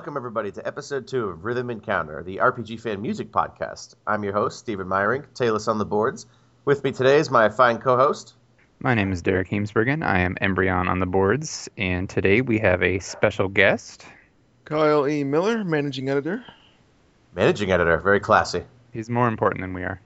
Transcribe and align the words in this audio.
Welcome, 0.00 0.16
everybody, 0.16 0.50
to 0.52 0.66
episode 0.66 1.06
two 1.06 1.26
of 1.26 1.44
Rhythm 1.44 1.68
Encounter, 1.68 2.22
the 2.22 2.38
RPG 2.38 2.80
fan 2.80 3.02
music 3.02 3.30
podcast. 3.30 3.96
I'm 4.06 4.24
your 4.24 4.32
host, 4.32 4.58
Stephen 4.58 4.86
Meyerink, 4.86 5.26
Talus 5.34 5.68
on 5.68 5.76
the 5.76 5.84
boards. 5.84 6.24
With 6.64 6.82
me 6.82 6.90
today 6.90 7.18
is 7.18 7.30
my 7.30 7.50
fine 7.50 7.76
co 7.76 7.98
host. 7.98 8.32
My 8.78 8.94
name 8.94 9.12
is 9.12 9.20
Derek 9.20 9.50
Heemsbergen. 9.50 10.02
I 10.02 10.20
am 10.20 10.36
Embryon 10.40 10.88
on 10.88 11.00
the 11.00 11.06
boards, 11.06 11.68
and 11.76 12.08
today 12.08 12.40
we 12.40 12.58
have 12.60 12.82
a 12.82 12.98
special 13.00 13.48
guest. 13.48 14.06
Kyle 14.64 15.06
E. 15.06 15.22
Miller, 15.22 15.64
managing 15.64 16.08
editor. 16.08 16.42
Managing 17.34 17.70
editor, 17.70 17.98
very 17.98 18.20
classy. 18.20 18.64
He's 18.94 19.10
more 19.10 19.28
important 19.28 19.60
than 19.60 19.74
we 19.74 19.82
are. 19.82 20.00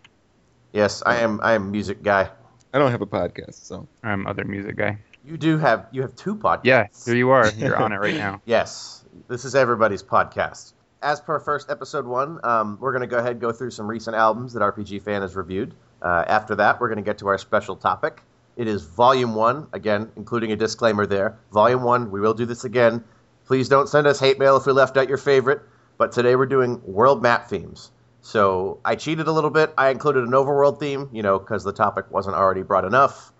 Yes, 0.72 1.04
I 1.06 1.18
am. 1.18 1.38
I 1.40 1.52
am 1.52 1.70
music 1.70 2.02
guy. 2.02 2.30
I 2.72 2.80
don't 2.80 2.90
have 2.90 3.02
a 3.02 3.06
podcast, 3.06 3.64
so 3.64 3.86
I'm 4.02 4.26
other 4.26 4.44
music 4.44 4.74
guy. 4.74 4.98
You 5.24 5.36
do 5.36 5.56
have. 5.58 5.86
You 5.92 6.02
have 6.02 6.16
two 6.16 6.34
podcasts. 6.34 6.64
Yeah, 6.64 6.88
here 7.06 7.14
you 7.14 7.30
are. 7.30 7.48
You're 7.52 7.76
on 7.76 7.92
it 7.92 7.98
right 7.98 8.16
now. 8.16 8.42
Yes, 8.44 8.93
this 9.28 9.44
is 9.44 9.54
everybody's 9.54 10.02
podcast. 10.02 10.72
As 11.02 11.20
per 11.20 11.38
first 11.38 11.70
episode 11.70 12.06
one, 12.06 12.40
um, 12.44 12.78
we're 12.80 12.92
going 12.92 13.02
to 13.02 13.06
go 13.06 13.18
ahead 13.18 13.32
and 13.32 13.40
go 13.40 13.52
through 13.52 13.70
some 13.70 13.86
recent 13.86 14.16
albums 14.16 14.52
that 14.54 14.60
RPG 14.60 15.02
Fan 15.02 15.22
has 15.22 15.36
reviewed. 15.36 15.74
Uh, 16.02 16.24
after 16.26 16.54
that, 16.56 16.80
we're 16.80 16.88
going 16.88 16.98
to 16.98 17.04
get 17.04 17.18
to 17.18 17.28
our 17.28 17.38
special 17.38 17.76
topic. 17.76 18.22
It 18.56 18.68
is 18.68 18.84
Volume 18.84 19.34
One, 19.34 19.66
again, 19.72 20.10
including 20.16 20.52
a 20.52 20.56
disclaimer 20.56 21.06
there. 21.06 21.38
Volume 21.52 21.82
One, 21.82 22.10
we 22.10 22.20
will 22.20 22.34
do 22.34 22.46
this 22.46 22.64
again. 22.64 23.04
Please 23.46 23.68
don't 23.68 23.88
send 23.88 24.06
us 24.06 24.18
hate 24.18 24.38
mail 24.38 24.56
if 24.56 24.66
we 24.66 24.72
left 24.72 24.96
out 24.96 25.08
your 25.08 25.18
favorite. 25.18 25.60
But 25.96 26.12
today 26.12 26.34
we're 26.34 26.46
doing 26.46 26.80
world 26.84 27.22
map 27.22 27.48
themes. 27.48 27.92
So 28.20 28.80
I 28.84 28.96
cheated 28.96 29.28
a 29.28 29.32
little 29.32 29.50
bit. 29.50 29.72
I 29.76 29.90
included 29.90 30.24
an 30.24 30.30
overworld 30.30 30.80
theme, 30.80 31.08
you 31.12 31.22
know, 31.22 31.38
because 31.38 31.62
the 31.62 31.72
topic 31.72 32.10
wasn't 32.10 32.36
already 32.36 32.62
broad 32.62 32.84
enough. 32.84 33.32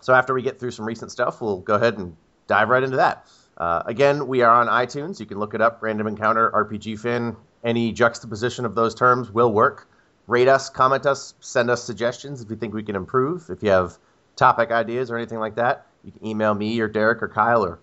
So 0.00 0.12
after 0.12 0.34
we 0.34 0.42
get 0.42 0.58
through 0.58 0.72
some 0.72 0.84
recent 0.84 1.10
stuff, 1.10 1.40
we'll 1.40 1.60
go 1.60 1.74
ahead 1.74 1.96
and 1.96 2.16
dive 2.48 2.68
right 2.68 2.82
into 2.82 2.96
that. 2.96 3.28
Uh, 3.56 3.82
again, 3.86 4.26
we 4.26 4.42
are 4.42 4.50
on 4.50 4.66
iTunes. 4.66 5.18
You 5.18 5.26
can 5.26 5.38
look 5.38 5.54
it 5.54 5.60
up, 5.60 5.82
Random 5.82 6.06
Encounter 6.06 6.50
RPG 6.50 6.98
Fan. 6.98 7.36
Any 7.64 7.92
juxtaposition 7.92 8.64
of 8.64 8.74
those 8.74 8.94
terms 8.94 9.30
will 9.30 9.52
work. 9.52 9.88
Rate 10.26 10.48
us, 10.48 10.68
comment 10.68 11.06
us, 11.06 11.34
send 11.40 11.70
us 11.70 11.82
suggestions 11.82 12.42
if 12.42 12.50
you 12.50 12.56
think 12.56 12.74
we 12.74 12.82
can 12.82 12.96
improve. 12.96 13.48
If 13.48 13.62
you 13.62 13.70
have 13.70 13.96
topic 14.34 14.70
ideas 14.70 15.10
or 15.10 15.16
anything 15.16 15.38
like 15.38 15.54
that, 15.54 15.86
you 16.04 16.12
can 16.12 16.26
email 16.26 16.54
me 16.54 16.78
or 16.80 16.88
Derek 16.88 17.22
or 17.22 17.28
Kyle 17.28 17.64
or 17.64 17.78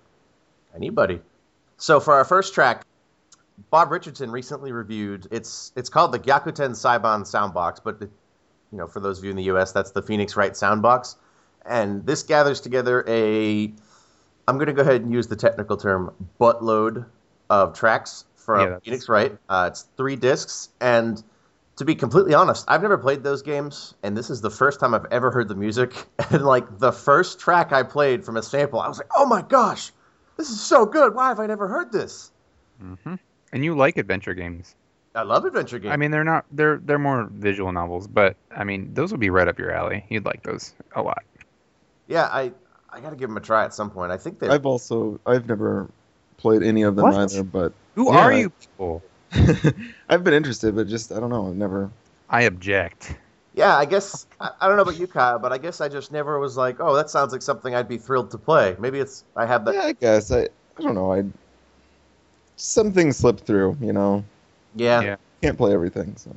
anybody. 0.76 1.22
So 1.78 2.00
for 2.00 2.14
our 2.14 2.26
first 2.26 2.54
track, 2.54 2.86
Bob 3.70 3.92
Richardson 3.92 4.32
recently 4.32 4.72
reviewed. 4.72 5.28
It's 5.32 5.72
it's 5.76 5.90
called 5.90 6.12
the 6.12 6.20
Gyakuten 6.20 6.72
Saiban 6.72 7.22
Soundbox, 7.22 7.80
but 7.84 8.02
you 8.02 8.10
know, 8.72 8.88
for 8.88 9.00
those 9.00 9.20
of 9.20 9.24
you 9.24 9.30
in 9.30 9.36
the 9.36 9.44
U.S., 9.44 9.72
that's 9.72 9.92
the 9.92 10.02
Phoenix 10.02 10.36
Wright 10.36 10.54
Soundbox, 10.54 11.16
and 11.66 12.06
this 12.06 12.24
gathers 12.24 12.62
together 12.62 13.04
a. 13.08 13.74
I'm 14.48 14.56
going 14.56 14.68
to 14.68 14.74
go 14.74 14.82
ahead 14.82 15.02
and 15.02 15.12
use 15.12 15.28
the 15.28 15.36
technical 15.36 15.78
term 15.78 16.14
buttload 16.40 17.06
of 17.50 17.74
tracks 17.78 18.26
from 18.36 18.72
Yeah, 18.72 18.80
Phoenix 18.80 19.08
Wright. 19.10 19.38
Uh, 19.48 19.70
it's 19.72 19.86
three 19.96 20.16
discs, 20.16 20.70
and 20.82 21.22
to 21.78 21.86
be 21.86 21.96
completely 21.96 22.34
honest, 22.34 22.66
I've 22.68 22.82
never 22.82 22.98
played 22.98 23.24
those 23.24 23.42
games, 23.42 23.94
and 24.04 24.16
this 24.18 24.30
is 24.30 24.42
the 24.42 24.50
first 24.50 24.80
time 24.80 24.94
I've 24.94 25.06
ever 25.12 25.32
heard 25.32 25.48
the 25.48 25.56
music. 25.56 25.94
And 26.32 26.44
like 26.44 26.80
the 26.80 26.92
first 26.92 27.40
track 27.40 27.72
I 27.72 27.84
played 27.84 28.26
from 28.26 28.38
a 28.38 28.44
sample, 28.44 28.80
I 28.80 28.88
was 28.88 28.98
like, 28.98 29.10
"Oh 29.16 29.26
my 29.26 29.42
gosh, 29.44 29.92
this 30.38 30.50
is 30.50 30.60
so 30.60 30.86
good! 30.86 31.14
Why 31.14 31.28
have 31.30 31.40
I 31.40 31.46
never 31.46 31.68
heard 31.68 31.92
this?" 31.92 32.32
hmm 32.80 33.16
And 33.52 33.64
you 33.64 33.76
like 33.76 33.98
adventure 33.98 34.34
games. 34.34 34.76
I 35.16 35.24
love 35.24 35.46
adventure 35.46 35.80
games. 35.80 35.94
I 35.94 35.98
mean, 35.98 36.12
they're 36.12 36.24
not 36.24 36.46
they're 36.52 36.80
they're 36.84 37.00
more 37.00 37.30
visual 37.32 37.72
novels, 37.72 38.08
but 38.08 38.36
I 38.56 38.64
mean, 38.64 38.94
those 38.94 39.12
would 39.12 39.20
be 39.20 39.30
right 39.30 39.48
up 39.48 39.60
your 39.60 39.72
alley. 39.72 40.06
You'd 40.10 40.26
like 40.26 40.44
those 40.44 40.74
a 40.96 41.02
lot. 41.02 41.24
Yeah, 42.08 42.28
I 42.32 42.52
I 42.94 43.00
got 43.00 43.10
to 43.10 43.16
give 43.16 43.30
them 43.30 43.38
a 43.38 43.42
try 43.42 43.64
at 43.66 43.74
some 43.74 43.90
point. 43.90 44.12
I 44.12 44.18
think 44.18 44.40
they. 44.40 44.50
I've 44.50 44.66
also 44.66 45.20
I've 45.26 45.48
never 45.48 45.90
played 46.38 46.64
any 46.64 46.84
of 46.84 46.96
them 46.96 47.06
What? 47.06 47.16
either, 47.16 47.44
but 47.44 47.74
Who 47.96 48.14
Yeah, 48.14 48.20
are 48.20 48.34
you 48.34 48.50
people? 48.50 49.02
I've 50.10 50.24
been 50.24 50.34
interested, 50.34 50.76
but 50.76 50.88
just 50.88 51.12
I 51.12 51.20
don't 51.20 51.30
know, 51.30 51.48
I've 51.48 51.56
never. 51.56 51.90
I 52.30 52.44
object. 52.44 53.16
Yeah, 53.56 53.76
I 53.76 53.86
guess 53.86 54.26
I, 54.40 54.52
I 54.62 54.68
don't 54.68 54.78
know 54.78 54.84
about 54.84 55.00
you, 55.00 55.08
Kyle, 55.08 55.40
but 55.40 55.52
I 55.52 55.58
guess 55.58 55.82
I 55.82 55.90
just 55.90 56.12
never 56.12 56.40
was 56.40 56.56
like, 56.56 56.78
oh, 56.80 56.96
that 56.96 57.10
sounds 57.10 57.32
like 57.32 57.42
something 57.42 57.74
I'd 57.74 57.88
be 57.88 57.98
thrilled 57.98 58.32
to 58.32 58.38
play. 58.38 58.76
Maybe 58.80 59.00
it's 59.00 59.24
I 59.36 59.46
have 59.46 59.66
that. 59.66 59.76
Yeah, 59.76 59.84
I 59.84 59.92
guess 59.94 60.32
I 60.32 60.50
I 60.78 60.82
don't 60.82 60.96
know. 60.96 61.14
I 61.14 61.24
some 62.56 62.92
things 62.92 63.18
slip 63.18 63.40
through, 63.40 63.78
you 63.82 63.94
know. 63.94 64.24
Yeah. 64.76 65.02
Yeah. 65.02 65.16
Can't 65.42 65.58
play 65.58 65.74
everything, 65.74 66.16
so 66.16 66.32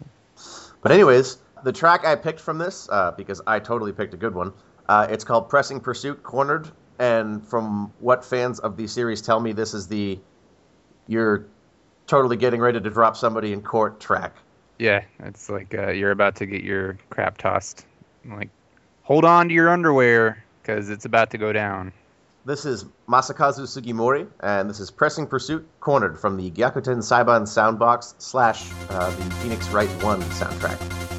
But 0.83 0.93
anyways, 0.93 1.39
the 1.65 1.73
track 1.73 2.05
I 2.05 2.17
picked 2.17 2.41
from 2.41 2.59
this 2.59 2.89
uh, 2.91 3.13
because 3.13 3.41
I 3.47 3.59
totally 3.59 3.93
picked 3.93 4.15
a 4.15 4.17
good 4.17 4.35
one. 4.35 4.53
Uh, 4.89 5.07
it's 5.11 5.25
called 5.25 5.49
"Pressing 5.49 5.81
Pursuit 5.81 6.23
Cornered," 6.23 6.71
and 6.99 7.47
from 7.47 7.93
what 8.01 8.25
fans 8.25 8.59
of 8.61 8.77
the 8.77 8.87
series 8.87 9.23
tell 9.23 9.41
me, 9.41 9.53
this 9.53 9.75
is 9.75 9.89
the 9.89 10.19
you're 11.07 11.47
totally 12.07 12.37
getting 12.37 12.61
ready 12.61 12.81
to 12.81 12.91
drop 12.91 13.17
somebody 13.17 13.53
in 13.53 13.63
court 13.63 14.01
track. 14.01 14.35
Yeah, 14.79 15.05
it's 15.21 15.49
like 15.49 15.75
uh, 15.75 15.91
you're 15.91 16.11
about 16.11 16.37
to 16.37 16.47
get 16.47 16.63
your 16.63 16.99
crap 17.11 17.39
tossed. 17.39 17.87
Like, 18.25 18.51
hold 19.03 19.25
on 19.25 19.49
to 19.49 19.55
your 19.55 19.69
underwear 19.69 20.45
because 20.63 20.91
it's 20.91 21.05
about 21.05 21.31
to 21.31 21.39
go 21.39 21.53
down. 21.53 21.93
This 22.45 22.65
is 22.65 22.85
Masakazu 23.09 23.63
Sugimori, 23.63 24.29
and 24.41 24.71
this 24.71 24.79
is 24.79 24.91
Pressing 24.91 25.27
Pursuit 25.27 25.67
Cornered 25.81 26.19
from 26.19 26.37
the 26.37 26.51
Gyakuten 26.51 26.99
Saiban 26.99 27.43
Soundbox 27.43 28.15
slash 28.19 28.71
uh, 28.91 29.11
the 29.11 29.35
Phoenix 29.37 29.69
Wright 29.71 29.89
1 30.05 30.23
soundtrack. 30.23 31.16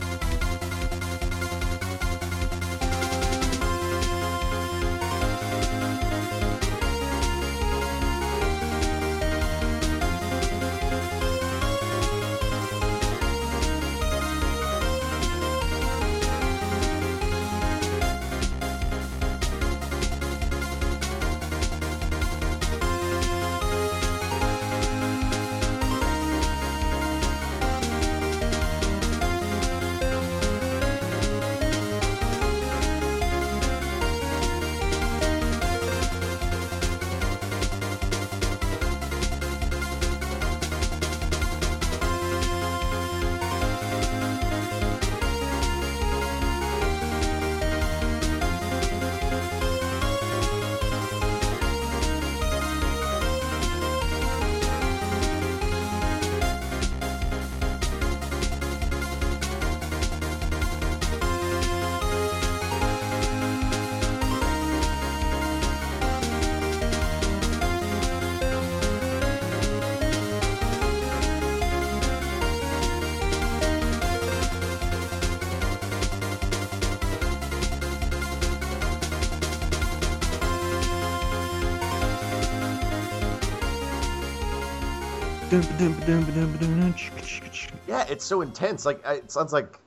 It's 88.10 88.26
so 88.26 88.42
intense. 88.42 88.86
Like 88.86 89.06
I- 89.06 89.16
it 89.16 89.32
sounds 89.32 89.54
like 89.54 89.80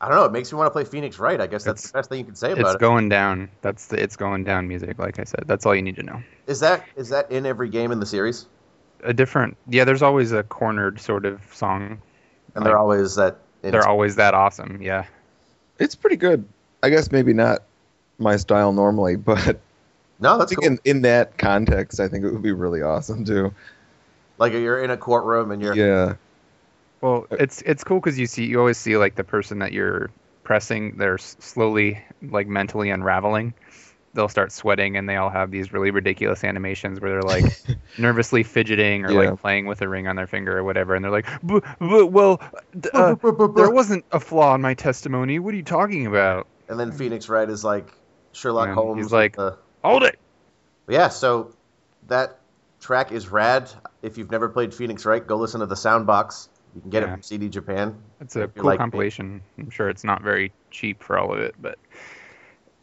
I 0.00 0.08
don't 0.08 0.16
know. 0.16 0.24
It 0.24 0.32
makes 0.32 0.52
me 0.52 0.58
want 0.58 0.66
to 0.66 0.70
play 0.72 0.84
Phoenix 0.84 1.18
Wright. 1.18 1.40
I 1.40 1.46
guess 1.46 1.64
that's 1.64 1.80
It's- 1.84 1.90
the 1.92 1.98
best 1.98 2.10
thing 2.10 2.18
you 2.18 2.24
can 2.26 2.34
say 2.34 2.50
It's 2.50 2.60
about 2.60 2.70
it. 2.70 2.74
It's 2.74 2.80
going 2.80 3.08
down. 3.08 3.48
That's 3.62 3.86
the 3.86 4.02
it's 4.02 4.16
going 4.16 4.44
down 4.44 4.68
music. 4.68 4.98
Like 4.98 5.18
I 5.18 5.24
said, 5.24 5.44
that's 5.46 5.64
all 5.64 5.74
you 5.74 5.82
need 5.82 5.96
to 5.96 6.02
know. 6.02 6.22
Is 6.46 6.60
that 6.60 6.84
is 6.96 7.08
that 7.10 7.30
in 7.30 7.46
every 7.46 7.68
game 7.68 7.92
in 7.92 8.00
the 8.00 8.06
series? 8.06 8.46
A 9.04 9.12
different, 9.12 9.56
yeah. 9.68 9.84
There's 9.84 10.02
always 10.02 10.32
a 10.32 10.42
cornered 10.42 11.00
sort 11.00 11.26
of 11.26 11.40
song. 11.52 12.00
And 12.54 12.64
they're 12.64 12.78
always 12.78 13.14
that. 13.16 13.36
They're 13.62 13.86
always 13.86 14.16
that 14.16 14.32
awesome. 14.34 14.80
Yeah. 14.80 15.04
it's 15.78 15.94
pretty 15.94 16.16
good. 16.16 16.44
I 16.82 16.88
guess 16.90 17.10
maybe 17.12 17.32
not 17.34 17.62
my 18.18 18.36
style 18.36 18.72
normally, 18.72 19.16
but 19.30 19.60
no, 20.20 20.34
I 20.34 20.38
that's 20.38 20.50
think 20.50 20.62
cool. 20.62 20.72
in, 20.72 20.78
in 20.84 21.02
that 21.02 21.36
context, 21.38 22.00
I 22.00 22.08
think 22.08 22.24
it 22.24 22.30
would 22.32 22.42
be 22.42 22.52
really 22.52 22.80
awesome 22.82 23.24
too. 23.24 23.52
Like 24.38 24.52
you're 24.52 24.82
in 24.82 24.90
a 24.90 24.96
courtroom 24.96 25.50
and 25.50 25.60
you're 25.62 25.74
Yeah, 25.74 26.14
Well, 27.00 27.26
it's 27.30 27.62
it's 27.62 27.84
cool 27.84 28.00
because 28.00 28.18
you 28.18 28.26
see 28.26 28.46
you 28.46 28.58
always 28.58 28.78
see 28.78 28.96
like 28.96 29.14
the 29.14 29.24
person 29.24 29.58
that 29.60 29.72
you're 29.72 30.10
pressing, 30.44 30.96
they're 30.96 31.18
slowly 31.18 32.02
like 32.22 32.46
mentally 32.46 32.90
unraveling, 32.90 33.52
they'll 34.14 34.28
start 34.28 34.50
sweating 34.52 34.96
and 34.96 35.08
they 35.08 35.16
all 35.16 35.28
have 35.28 35.50
these 35.50 35.72
really 35.72 35.90
ridiculous 35.90 36.42
animations 36.44 37.00
where 37.00 37.10
they're 37.10 37.22
like 37.22 37.44
nervously 37.98 38.42
fidgeting 38.42 39.04
or 39.04 39.10
Yeah. 39.12 39.30
like 39.30 39.40
playing 39.40 39.66
with 39.66 39.82
a 39.82 39.88
ring 39.88 40.06
on 40.08 40.16
their 40.16 40.26
finger 40.26 40.56
or 40.56 40.64
whatever 40.64 40.94
and 40.94 41.04
they're 41.04 41.10
like 41.12 41.26
"B- 41.44 41.60
b- 41.80 42.02
well 42.02 42.40
d- 42.78 42.88
uh, 42.94 43.14
there 43.54 43.70
wasn't 43.70 44.04
a 44.12 44.20
flaw 44.20 44.54
in 44.54 44.60
my 44.62 44.74
testimony 44.74 45.38
what 45.38 45.52
are 45.52 45.56
you 45.56 45.62
talking 45.64 46.06
about 46.06 46.46
And 46.68 46.78
then 46.80 46.92
Phoenix 46.92 47.28
Wright 47.28 47.50
is 47.50 47.62
like 47.64 47.92
Sherlock 48.32 48.68
Yeah, 48.68 48.74
Holmes. 48.74 49.02
he's 49.04 49.12
like- 49.12 49.36
the- 49.36 49.58
hold 49.84 50.02
it 50.04 50.18
yeah. 50.88 51.08
So 51.08 51.52
that 52.06 52.38
track 52.80 53.10
is 53.10 53.28
rad. 53.28 53.68
If 54.02 54.18
you've 54.18 54.30
never 54.30 54.48
played 54.48 54.72
Phoenix 54.72 55.04
Wright, 55.04 55.26
go 55.26 55.36
listen 55.36 55.58
to 55.58 55.66
the 55.66 55.74
Soundbox. 55.74 56.46
You 56.76 56.82
can 56.82 56.90
get 56.90 57.02
it 57.02 57.08
from 57.08 57.22
CD 57.22 57.48
Japan. 57.48 57.96
it's 58.20 58.36
a 58.36 58.46
cool 58.48 58.66
like 58.66 58.78
compilation 58.78 59.40
i'm 59.58 59.70
sure 59.70 59.88
it's 59.88 60.04
not 60.04 60.22
very 60.22 60.52
cheap 60.70 61.02
for 61.02 61.18
all 61.18 61.32
of 61.32 61.40
it 61.40 61.54
but 61.60 61.78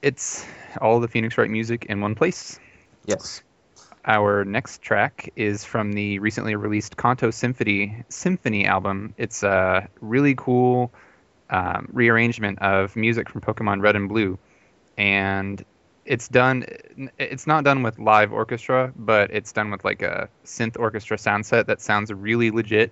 it's 0.02 0.46
all 0.82 1.00
the 1.00 1.08
phoenix 1.08 1.38
wright 1.38 1.50
music 1.50 1.86
in 1.86 2.02
one 2.02 2.16
place 2.16 2.60
Yes. 3.06 3.42
Our 4.06 4.44
next 4.46 4.82
track 4.82 5.32
is 5.36 5.64
from 5.64 5.94
the 5.94 6.20
recently 6.20 6.56
released 6.56 6.98
Kanto 6.98 7.32
Symphony 7.32 8.04
Symphony 8.10 8.66
album. 8.66 9.14
It's 9.18 9.44
a 9.44 9.88
really 10.02 10.36
cool 10.36 10.92
um, 11.50 11.88
rearrangement 11.94 12.60
of 12.60 12.96
music 12.96 13.30
from 13.30 13.42
Pokemon 13.42 13.82
Red 13.82 13.96
and 13.96 14.10
Blue, 14.10 14.38
and 14.98 15.64
it's 16.06 16.28
done. 16.28 16.66
It's 17.18 17.48
not 17.48 17.64
done 17.64 17.82
with 17.84 17.98
live 17.98 18.34
orchestra, 18.34 18.92
but 18.96 19.32
it's 19.32 19.54
done 19.54 19.72
with 19.72 19.86
like 19.86 20.02
a 20.02 20.28
synth 20.46 20.78
orchestra 20.78 21.18
sound 21.18 21.46
set 21.46 21.68
that 21.68 21.80
sounds 21.80 22.12
really 22.12 22.52
legit. 22.52 22.92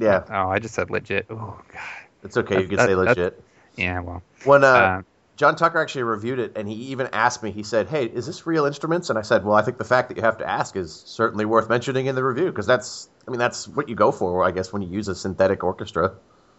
Yeah. 0.00 0.24
Oh, 0.28 0.48
I 0.50 0.58
just 0.58 0.74
said 0.74 0.90
legit. 0.90 1.26
Oh 1.30 1.60
god. 1.72 1.82
It's 2.22 2.36
okay. 2.36 2.62
You 2.62 2.68
can 2.68 2.76
that- 2.76 2.88
say 2.88 2.94
legit. 2.94 3.42
Yeah. 3.76 4.00
Well. 4.00 4.22
When 4.44 4.64
uh, 4.64 4.66
Uh, 4.66 5.02
John 5.36 5.56
Tucker 5.56 5.78
actually 5.80 6.02
reviewed 6.02 6.38
it, 6.38 6.52
and 6.56 6.68
he 6.68 6.74
even 6.74 7.08
asked 7.12 7.42
me. 7.42 7.50
He 7.50 7.62
said, 7.62 7.88
"Hey, 7.88 8.04
is 8.04 8.26
this 8.26 8.46
real 8.46 8.66
instruments?" 8.66 9.08
And 9.08 9.18
I 9.18 9.22
said, 9.22 9.44
"Well, 9.44 9.54
I 9.56 9.62
think 9.62 9.78
the 9.78 9.84
fact 9.84 10.08
that 10.08 10.16
you 10.16 10.22
have 10.22 10.38
to 10.38 10.46
ask 10.48 10.76
is 10.76 11.02
certainly 11.06 11.44
worth 11.46 11.68
mentioning 11.68 12.06
in 12.06 12.14
the 12.14 12.22
review 12.24 12.46
because 12.46 12.66
that's, 12.66 13.08
I 13.26 13.30
mean, 13.30 13.38
that's 13.38 13.66
what 13.68 13.88
you 13.88 13.94
go 13.94 14.12
for, 14.12 14.44
I 14.44 14.50
guess, 14.50 14.72
when 14.72 14.82
you 14.82 14.88
use 14.88 15.08
a 15.08 15.14
synthetic 15.14 15.64
orchestra." 15.64 16.12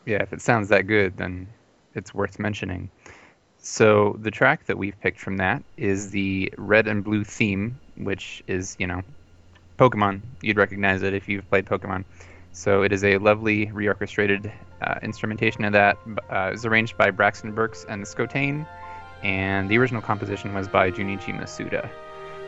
yeah, 0.06 0.24
if 0.24 0.34
it 0.34 0.42
sounds 0.42 0.70
that 0.70 0.88
good, 0.88 1.16
then 1.18 1.48
it's 1.94 2.12
worth 2.12 2.40
mentioning. 2.40 2.90
So 3.60 4.18
the 4.20 4.32
track 4.32 4.66
that 4.66 4.78
we've 4.80 5.00
picked 5.00 5.20
from 5.20 5.38
that 5.38 5.62
is 5.78 6.10
the 6.10 6.52
red 6.58 6.88
and 6.88 7.04
blue 7.04 7.24
theme, 7.24 7.80
which 7.98 8.42
is, 8.48 8.76
you 8.80 8.88
know, 8.88 9.04
Pokemon. 9.78 10.22
You'd 10.42 10.58
recognize 10.58 11.04
it 11.04 11.14
if 11.14 11.30
you've 11.30 11.48
played 11.50 11.68
Pokemon. 11.68 12.06
So 12.54 12.84
it 12.84 12.92
is 12.92 13.04
a 13.04 13.18
lovely 13.18 13.68
reorchestrated 13.68 14.52
uh, 14.82 14.96
instrumentation 15.02 15.64
of 15.64 15.74
that. 15.74 15.98
Uh, 16.30 16.50
it 16.50 16.52
was 16.52 16.66
arranged 16.66 16.98
by 16.98 17.12
Braxton 17.12 17.54
Burks 17.54 17.86
and 17.88 18.04
Scotane, 18.04 18.68
and 19.24 19.70
the 19.70 19.78
original 19.78 20.02
composition 20.02 20.54
was 20.54 20.68
by 20.68 20.92
Junichi 20.92 21.34
Masuda. 21.34 21.90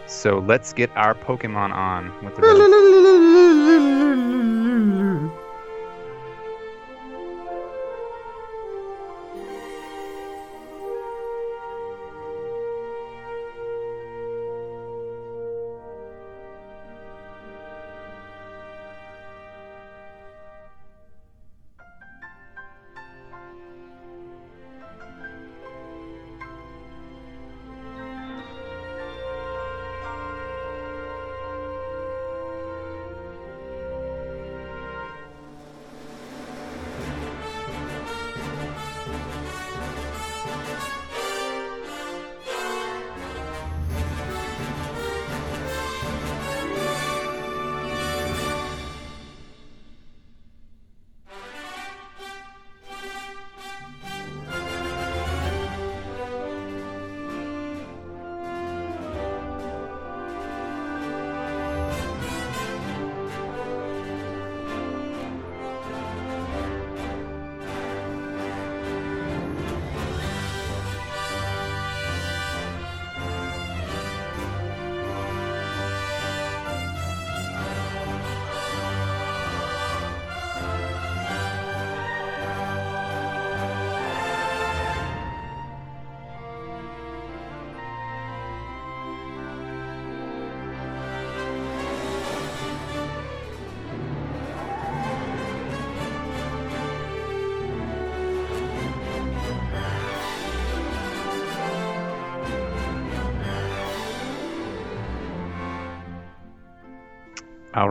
So 0.08 0.40
let's 0.40 0.74
get 0.74 0.90
our 0.98 1.16
Pokemon 1.16 1.74
on 1.74 2.12
with 2.24 2.36
the 2.36 2.42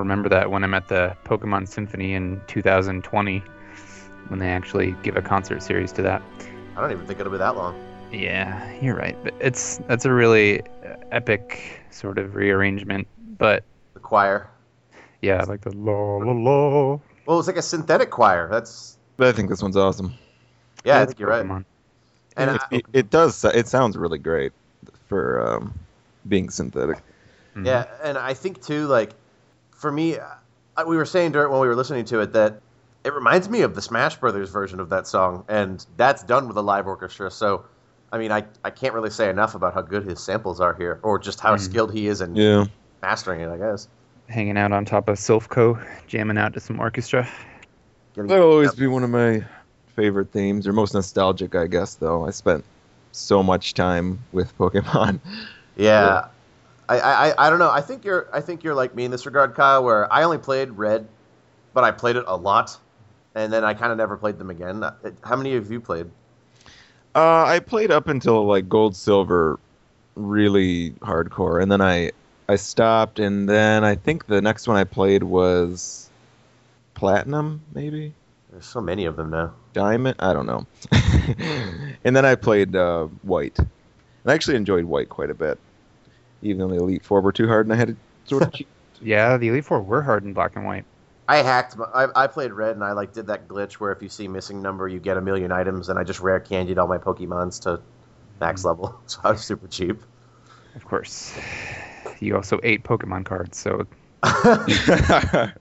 remember 0.02 0.28
that 0.28 0.50
when 0.50 0.64
I'm 0.64 0.74
at 0.74 0.88
the 0.88 1.16
Pokemon 1.24 1.68
Symphony 1.68 2.14
in 2.14 2.40
2020, 2.48 3.42
when 4.28 4.38
they 4.38 4.50
actually 4.50 4.94
give 5.02 5.16
a 5.16 5.22
concert 5.22 5.62
series 5.62 5.92
to 5.92 6.02
that. 6.02 6.22
I 6.76 6.80
don't 6.80 6.90
even 6.90 7.06
think 7.06 7.20
it'll 7.20 7.32
be 7.32 7.38
that 7.38 7.56
long. 7.56 7.74
Yeah, 8.12 8.70
you're 8.80 8.96
right. 8.96 9.16
But 9.22 9.34
it's 9.40 9.78
that's 9.88 10.04
a 10.04 10.12
really 10.12 10.60
uh, 10.62 10.96
epic 11.12 11.80
sort 11.90 12.18
of 12.18 12.34
rearrangement. 12.34 13.06
But 13.38 13.64
The 13.94 14.00
choir. 14.00 14.50
yeah, 15.20 15.42
like 15.44 15.60
the 15.62 15.74
la 15.76 16.16
la 16.16 16.32
la. 16.32 16.98
Well, 17.26 17.38
it's 17.38 17.46
like 17.48 17.56
a 17.56 17.62
synthetic 17.62 18.10
choir. 18.10 18.48
That's 18.50 18.98
But 19.16 19.28
I 19.28 19.32
think 19.32 19.48
this 19.48 19.62
one's 19.62 19.76
awesome. 19.76 20.14
yeah, 20.84 21.00
I 21.00 21.06
think 21.06 21.18
you're 21.20 21.28
right. 21.28 21.46
Pokemon. 21.46 21.64
And 22.36 22.50
it, 22.50 22.60
I, 22.60 22.74
it, 22.76 22.84
it 22.92 23.10
does. 23.10 23.44
It 23.44 23.68
sounds 23.68 23.96
really 23.96 24.18
great 24.18 24.52
for 25.08 25.46
um, 25.46 25.74
being 26.28 26.50
synthetic. 26.50 26.98
Mhm. 27.56 27.66
Yeah, 27.66 27.84
and 28.02 28.16
I 28.18 28.34
think 28.34 28.62
too, 28.62 28.86
like 28.86 29.12
for 29.82 29.90
me, 29.92 30.16
uh, 30.16 30.84
we 30.86 30.96
were 30.96 31.04
saying 31.04 31.32
during 31.32 31.50
when 31.50 31.60
we 31.60 31.66
were 31.66 31.74
listening 31.74 32.04
to 32.06 32.20
it 32.20 32.32
that 32.32 32.60
it 33.04 33.12
reminds 33.12 33.48
me 33.48 33.62
of 33.62 33.74
the 33.74 33.82
Smash 33.82 34.16
Brothers 34.16 34.48
version 34.48 34.78
of 34.78 34.88
that 34.90 35.08
song, 35.08 35.44
and 35.48 35.84
that's 35.96 36.22
done 36.22 36.46
with 36.46 36.56
a 36.56 36.62
live 36.62 36.86
orchestra. 36.86 37.32
So, 37.32 37.64
I 38.12 38.18
mean, 38.18 38.30
I, 38.30 38.44
I 38.64 38.70
can't 38.70 38.94
really 38.94 39.10
say 39.10 39.28
enough 39.28 39.56
about 39.56 39.74
how 39.74 39.82
good 39.82 40.04
his 40.04 40.20
samples 40.20 40.60
are 40.60 40.72
here, 40.72 41.00
or 41.02 41.18
just 41.18 41.40
how 41.40 41.56
Mhm. 41.56 41.60
skilled 41.60 41.92
he 41.92 42.06
is 42.06 42.20
in 42.20 42.36
Yeah. 42.36 42.66
mastering 43.02 43.40
it. 43.40 43.48
I 43.50 43.56
guess. 43.58 43.88
Hanging 44.28 44.56
out 44.56 44.70
on 44.70 44.84
top 44.84 45.08
of 45.08 45.18
Silph 45.18 45.48
Co, 45.48 45.78
jamming 46.06 46.38
out 46.38 46.54
to 46.54 46.60
some 46.60 46.78
orchestra. 46.78 47.28
Getting- 48.14 48.28
That'll 48.28 48.50
always 48.52 48.74
be 48.74 48.86
one 48.86 49.02
of 49.02 49.10
my 49.10 49.44
favorite 49.96 50.30
themes, 50.30 50.68
or 50.68 50.72
most 50.72 50.94
nostalgic, 50.94 51.56
I 51.56 51.66
guess. 51.66 51.96
Though 51.96 52.24
I 52.24 52.30
spent 52.30 52.64
so 53.10 53.42
much 53.42 53.74
time 53.74 54.20
with 54.30 54.56
Pokemon. 54.56 55.18
Yeah. 55.76 56.26
I, 56.98 57.30
I, 57.30 57.46
I 57.46 57.50
don't 57.50 57.58
know. 57.58 57.70
I 57.70 57.80
think 57.80 58.04
you're 58.04 58.28
I 58.32 58.40
think 58.40 58.64
you're 58.64 58.74
like 58.74 58.94
me 58.94 59.04
in 59.04 59.10
this 59.10 59.26
regard, 59.26 59.54
Kyle, 59.54 59.84
where 59.84 60.12
I 60.12 60.22
only 60.22 60.38
played 60.38 60.70
Red, 60.72 61.08
but 61.74 61.84
I 61.84 61.90
played 61.90 62.16
it 62.16 62.24
a 62.26 62.36
lot, 62.36 62.78
and 63.34 63.52
then 63.52 63.64
I 63.64 63.74
kind 63.74 63.92
of 63.92 63.98
never 63.98 64.16
played 64.16 64.38
them 64.38 64.50
again. 64.50 64.84
How 65.22 65.36
many 65.36 65.56
of 65.56 65.70
you 65.70 65.80
played? 65.80 66.10
Uh, 67.14 67.44
I 67.44 67.60
played 67.60 67.90
up 67.90 68.08
until 68.08 68.46
like 68.46 68.68
Gold, 68.68 68.96
Silver, 68.96 69.58
really 70.14 70.90
hardcore, 71.00 71.62
and 71.62 71.70
then 71.70 71.80
I 71.80 72.12
I 72.48 72.56
stopped, 72.56 73.18
and 73.18 73.48
then 73.48 73.84
I 73.84 73.94
think 73.94 74.26
the 74.26 74.42
next 74.42 74.66
one 74.66 74.76
I 74.76 74.84
played 74.84 75.22
was 75.22 76.10
Platinum, 76.94 77.62
maybe 77.74 78.12
There's 78.50 78.66
so 78.66 78.80
many 78.80 79.06
of 79.06 79.16
them 79.16 79.30
now. 79.30 79.54
Diamond. 79.72 80.16
I 80.18 80.32
don't 80.32 80.46
know. 80.46 80.66
and 82.04 82.14
then 82.14 82.24
I 82.24 82.34
played 82.34 82.76
uh, 82.76 83.04
White, 83.22 83.58
and 83.58 83.68
I 84.26 84.34
actually 84.34 84.56
enjoyed 84.56 84.84
White 84.84 85.08
quite 85.08 85.30
a 85.30 85.34
bit, 85.34 85.58
even 86.42 86.58
though 86.58 86.68
the 86.68 86.82
Elite 86.82 87.04
Four 87.04 87.20
were 87.20 87.32
too 87.32 87.48
hard, 87.48 87.66
and 87.66 87.72
I 87.72 87.76
had 87.76 87.88
to 87.88 87.96
sort 88.24 88.42
of 88.42 88.52
cheat. 88.54 88.68
Yeah, 89.00 89.36
the 89.36 89.48
Elite 89.48 89.64
Four 89.64 89.80
were 89.82 90.02
hard 90.02 90.24
in 90.24 90.32
black 90.32 90.56
and 90.56 90.64
white. 90.64 90.84
I 91.28 91.38
hacked. 91.38 91.76
my- 91.76 91.86
I, 91.86 92.24
I 92.24 92.26
played 92.26 92.52
Red, 92.52 92.74
and 92.74 92.84
I 92.84 92.92
like 92.92 93.12
did 93.12 93.28
that 93.28 93.48
glitch 93.48 93.74
where 93.74 93.92
if 93.92 94.02
you 94.02 94.08
see 94.08 94.28
missing 94.28 94.60
number, 94.60 94.88
you 94.88 95.00
get 95.00 95.16
a 95.16 95.20
million 95.20 95.52
items, 95.52 95.88
and 95.88 95.98
I 95.98 96.04
just 96.04 96.20
rare 96.20 96.40
candied 96.40 96.78
all 96.78 96.88
my 96.88 96.98
Pokemons 96.98 97.60
to 97.62 97.80
max 98.40 98.62
hmm. 98.62 98.68
level. 98.68 99.00
So 99.06 99.20
I 99.24 99.32
was 99.32 99.42
super 99.44 99.68
cheap. 99.68 100.02
Of 100.74 100.84
course. 100.84 101.34
You 102.20 102.36
also 102.36 102.60
ate 102.62 102.82
Pokemon 102.82 103.24
cards, 103.24 103.58
so 103.58 103.86
I 104.22 105.52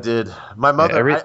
did. 0.00 0.32
My 0.56 0.72
mother. 0.72 0.98
every- 0.98 1.14
I, 1.14 1.22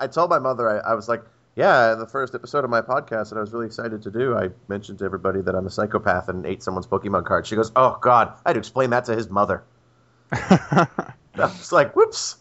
I 0.00 0.06
told 0.06 0.30
my 0.30 0.38
mother. 0.38 0.68
I, 0.68 0.90
I 0.90 0.94
was 0.94 1.08
like, 1.08 1.24
"Yeah, 1.56 1.94
the 1.94 2.06
first 2.06 2.34
episode 2.34 2.64
of 2.64 2.70
my 2.70 2.82
podcast 2.82 3.30
that 3.30 3.38
I 3.38 3.40
was 3.40 3.52
really 3.52 3.66
excited 3.66 4.02
to 4.02 4.10
do. 4.10 4.36
I 4.36 4.50
mentioned 4.68 4.98
to 4.98 5.06
everybody 5.06 5.40
that 5.40 5.54
I'm 5.54 5.66
a 5.66 5.70
psychopath 5.70 6.28
and 6.28 6.44
ate 6.44 6.62
someone's 6.62 6.86
Pokemon 6.86 7.24
card." 7.24 7.46
She 7.46 7.56
goes, 7.56 7.72
"Oh 7.74 7.98
God, 8.00 8.34
I 8.44 8.50
had 8.50 8.52
to 8.52 8.58
explain 8.58 8.90
that 8.90 9.06
to 9.06 9.16
his 9.16 9.30
mother." 9.30 9.64
I 10.32 10.86
was 11.34 11.72
like, 11.72 11.96
"Whoops." 11.96 12.36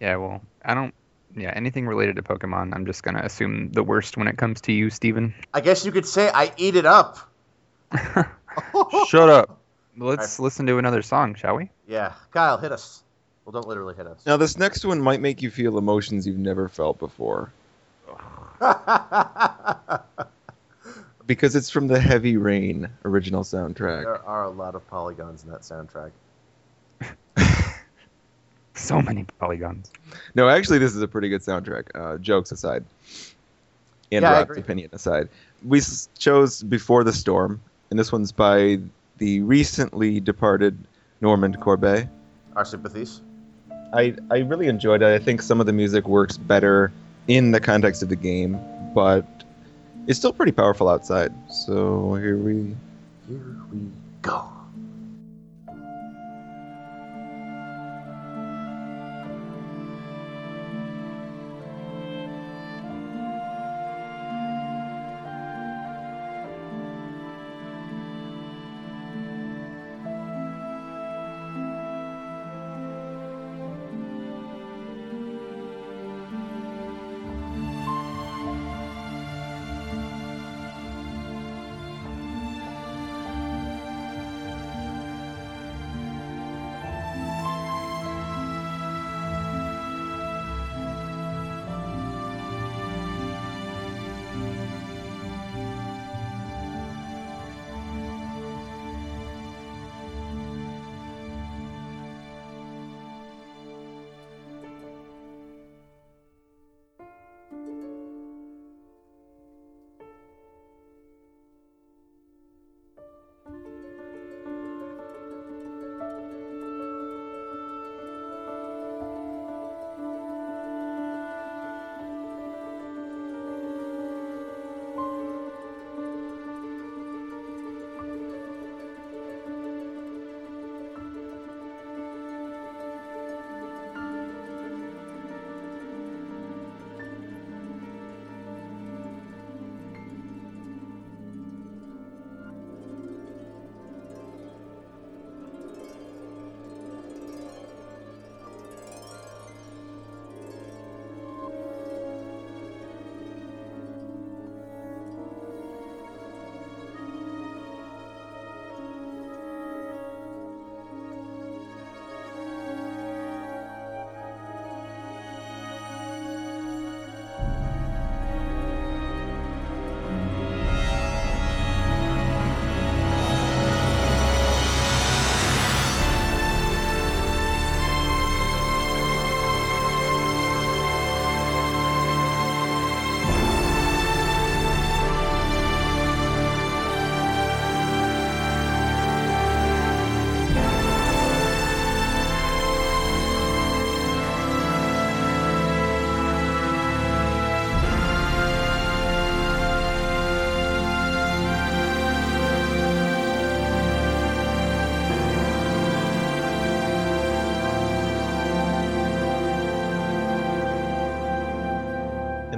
yeah, 0.00 0.16
well, 0.16 0.40
I 0.64 0.74
don't. 0.74 0.94
Yeah, 1.36 1.52
anything 1.54 1.86
related 1.86 2.16
to 2.16 2.22
Pokemon, 2.22 2.74
I'm 2.74 2.86
just 2.86 3.02
gonna 3.02 3.20
assume 3.22 3.70
the 3.72 3.82
worst 3.82 4.16
when 4.16 4.28
it 4.28 4.38
comes 4.38 4.60
to 4.62 4.72
you, 4.72 4.88
Steven. 4.90 5.34
I 5.52 5.60
guess 5.60 5.84
you 5.84 5.92
could 5.92 6.06
say 6.06 6.30
I 6.32 6.52
eat 6.56 6.76
it 6.76 6.86
up. 6.86 7.18
Shut 9.08 9.28
up. 9.28 9.58
Let's 9.96 10.38
listen 10.38 10.66
to 10.66 10.78
another 10.78 11.02
song, 11.02 11.34
shall 11.34 11.56
we? 11.56 11.70
Yeah, 11.86 12.12
Kyle, 12.32 12.56
hit 12.56 12.72
us. 12.72 13.02
Well, 13.44 13.52
don't 13.52 13.66
literally 13.66 13.94
hit 13.94 14.06
us. 14.06 14.24
Now, 14.24 14.36
this 14.36 14.56
next 14.56 14.84
one 14.84 15.00
might 15.00 15.20
make 15.20 15.42
you 15.42 15.50
feel 15.50 15.76
emotions 15.76 16.26
you've 16.26 16.38
never 16.38 16.68
felt 16.68 16.98
before 16.98 17.52
because 21.26 21.54
it's 21.56 21.70
from 21.70 21.86
the 21.86 22.00
Heavy 22.00 22.36
Rain 22.36 22.88
original 23.04 23.42
soundtrack. 23.42 24.02
there 24.04 24.24
are 24.26 24.44
a 24.44 24.50
lot 24.50 24.74
of 24.74 24.86
polygons 24.88 25.44
in 25.44 25.50
that 25.50 25.62
soundtrack. 25.62 26.10
So 28.74 29.02
many 29.02 29.26
polygons. 29.38 29.90
No, 30.34 30.48
actually, 30.48 30.78
this 30.78 30.96
is 30.96 31.02
a 31.02 31.08
pretty 31.08 31.28
good 31.28 31.42
soundtrack. 31.42 31.88
Uh, 31.94 32.16
jokes 32.16 32.50
aside, 32.50 32.82
and 34.10 34.22
Yeah, 34.22 34.32
Rob's 34.38 34.56
opinion 34.56 34.88
aside, 34.94 35.28
we 35.66 35.78
s- 35.78 36.08
chose 36.18 36.62
"Before 36.62 37.04
the 37.04 37.12
Storm," 37.12 37.60
and 37.90 37.98
this 37.98 38.10
one's 38.10 38.32
by 38.32 38.78
the 39.18 39.42
recently 39.42 40.18
departed 40.18 40.78
Norman 41.20 41.56
Corbeil. 41.56 42.08
Our 42.56 42.64
sympathies. 42.64 43.20
I 43.92 44.14
I 44.30 44.38
really 44.38 44.68
enjoyed 44.68 45.02
it. 45.02 45.20
I 45.20 45.22
think 45.22 45.42
some 45.42 45.60
of 45.60 45.66
the 45.66 45.74
music 45.74 46.08
works 46.08 46.38
better 46.38 46.90
in 47.30 47.52
the 47.52 47.60
context 47.60 48.02
of 48.02 48.08
the 48.08 48.16
game, 48.16 48.58
but 48.92 49.24
it's 50.08 50.18
still 50.18 50.32
pretty 50.32 50.50
powerful 50.50 50.88
outside. 50.88 51.32
So 51.48 52.14
here 52.16 52.36
we 52.36 52.74
Here 53.28 53.56
we 53.72 53.78
go. 54.20 54.59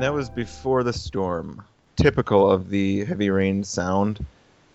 And 0.02 0.09
that 0.09 0.16
was 0.16 0.28
before 0.28 0.82
the 0.82 0.92
storm. 0.92 1.64
Typical 1.94 2.50
of 2.50 2.71
the 2.71 3.04
heavy 3.04 3.30
rain 3.30 3.62
sound. 3.62 4.26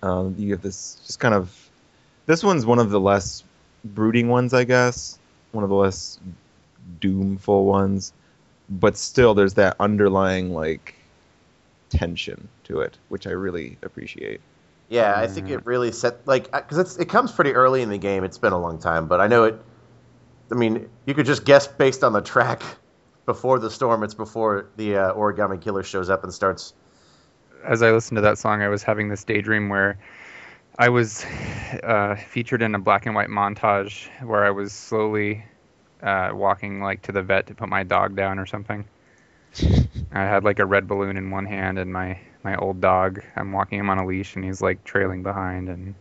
Um, 0.02 0.34
you 0.38 0.54
have 0.54 0.62
this 0.62 1.02
just 1.06 1.20
kind 1.20 1.34
of. 1.34 1.70
This 2.28 2.46
one's 2.46 2.66
one 2.66 2.80
of 2.80 2.92
the 2.92 3.00
less 3.02 3.44
brooding 3.84 4.30
ones, 4.30 4.54
I 4.54 4.64
guess. 4.64 5.20
One 5.52 5.66
of 5.66 5.70
the 5.70 5.76
less 5.76 6.18
doomful 7.02 7.66
ones, 7.66 8.14
but 8.70 8.96
still, 8.96 9.34
there's 9.34 9.56
that 9.56 9.76
underlying 9.82 10.54
like 10.54 10.96
tension 11.90 12.48
to 12.64 12.80
it, 12.80 12.98
which 13.10 13.28
I 13.28 13.32
really 13.32 13.78
appreciate. 13.84 14.40
Yeah, 14.88 15.20
I 15.20 15.28
think 15.28 15.50
it 15.50 15.66
really 15.66 15.92
set 15.92 16.26
like 16.26 16.50
because 16.54 16.78
it's 16.78 16.96
it 16.96 17.10
comes 17.10 17.34
pretty 17.34 17.52
early 17.52 17.82
in 17.82 17.90
the 17.90 17.98
game. 17.98 18.24
It's 18.24 18.38
been 18.38 18.54
a 18.54 18.62
long 18.62 18.80
time, 18.80 19.10
but 19.10 19.20
I 19.20 19.28
know 19.28 19.44
it. 19.44 19.60
I 20.50 20.56
mean, 20.56 20.88
you 21.06 21.14
could 21.14 21.26
just 21.26 21.44
guess 21.44 21.68
based 21.68 22.02
on 22.06 22.14
the 22.14 22.22
track. 22.22 22.64
Before 23.28 23.60
the 23.60 23.70
storm, 23.70 24.04
it's 24.04 24.14
before 24.14 24.70
the 24.78 24.96
uh, 24.96 25.14
origami 25.14 25.62
killer 25.62 25.84
shows 25.84 26.10
up 26.10 26.24
and 26.24 26.34
starts. 26.34 26.74
As 27.62 27.84
I 27.84 27.92
listened 27.92 28.16
to 28.16 28.22
that 28.22 28.38
song, 28.38 28.62
I 28.62 28.70
was 28.70 28.84
having 28.84 29.10
this 29.10 29.26
daydream 29.26 29.68
where 29.68 30.00
I 30.80 30.88
was 30.88 31.26
uh, 31.84 32.16
featured 32.16 32.62
in 32.62 32.74
a 32.74 32.80
black 32.80 33.06
and 33.06 33.14
white 33.14 33.28
montage 33.28 34.08
where 34.24 34.46
I 34.46 34.52
was 34.52 34.72
slowly 34.72 35.44
uh, 36.02 36.30
walking 36.34 36.82
like 36.82 37.02
to 37.02 37.12
the 37.12 37.22
vet 37.22 37.48
to 37.48 37.54
put 37.54 37.68
my 37.68 37.84
dog 37.84 38.16
down 38.16 38.40
or 38.40 38.46
something. 38.46 38.86
I 40.14 40.22
had 40.22 40.46
like 40.46 40.60
a 40.60 40.66
red 40.66 40.88
balloon 40.88 41.18
in 41.18 41.30
one 41.30 41.46
hand 41.46 41.80
and 41.80 41.92
my 41.92 42.20
my 42.44 42.56
old 42.56 42.80
dog. 42.80 43.22
I'm 43.36 43.52
walking 43.52 43.80
him 43.80 43.90
on 43.90 43.98
a 43.98 44.06
leash 44.06 44.38
and 44.38 44.46
he's 44.46 44.62
like 44.62 44.86
trailing 44.86 45.22
behind 45.22 45.68
and 45.68 45.96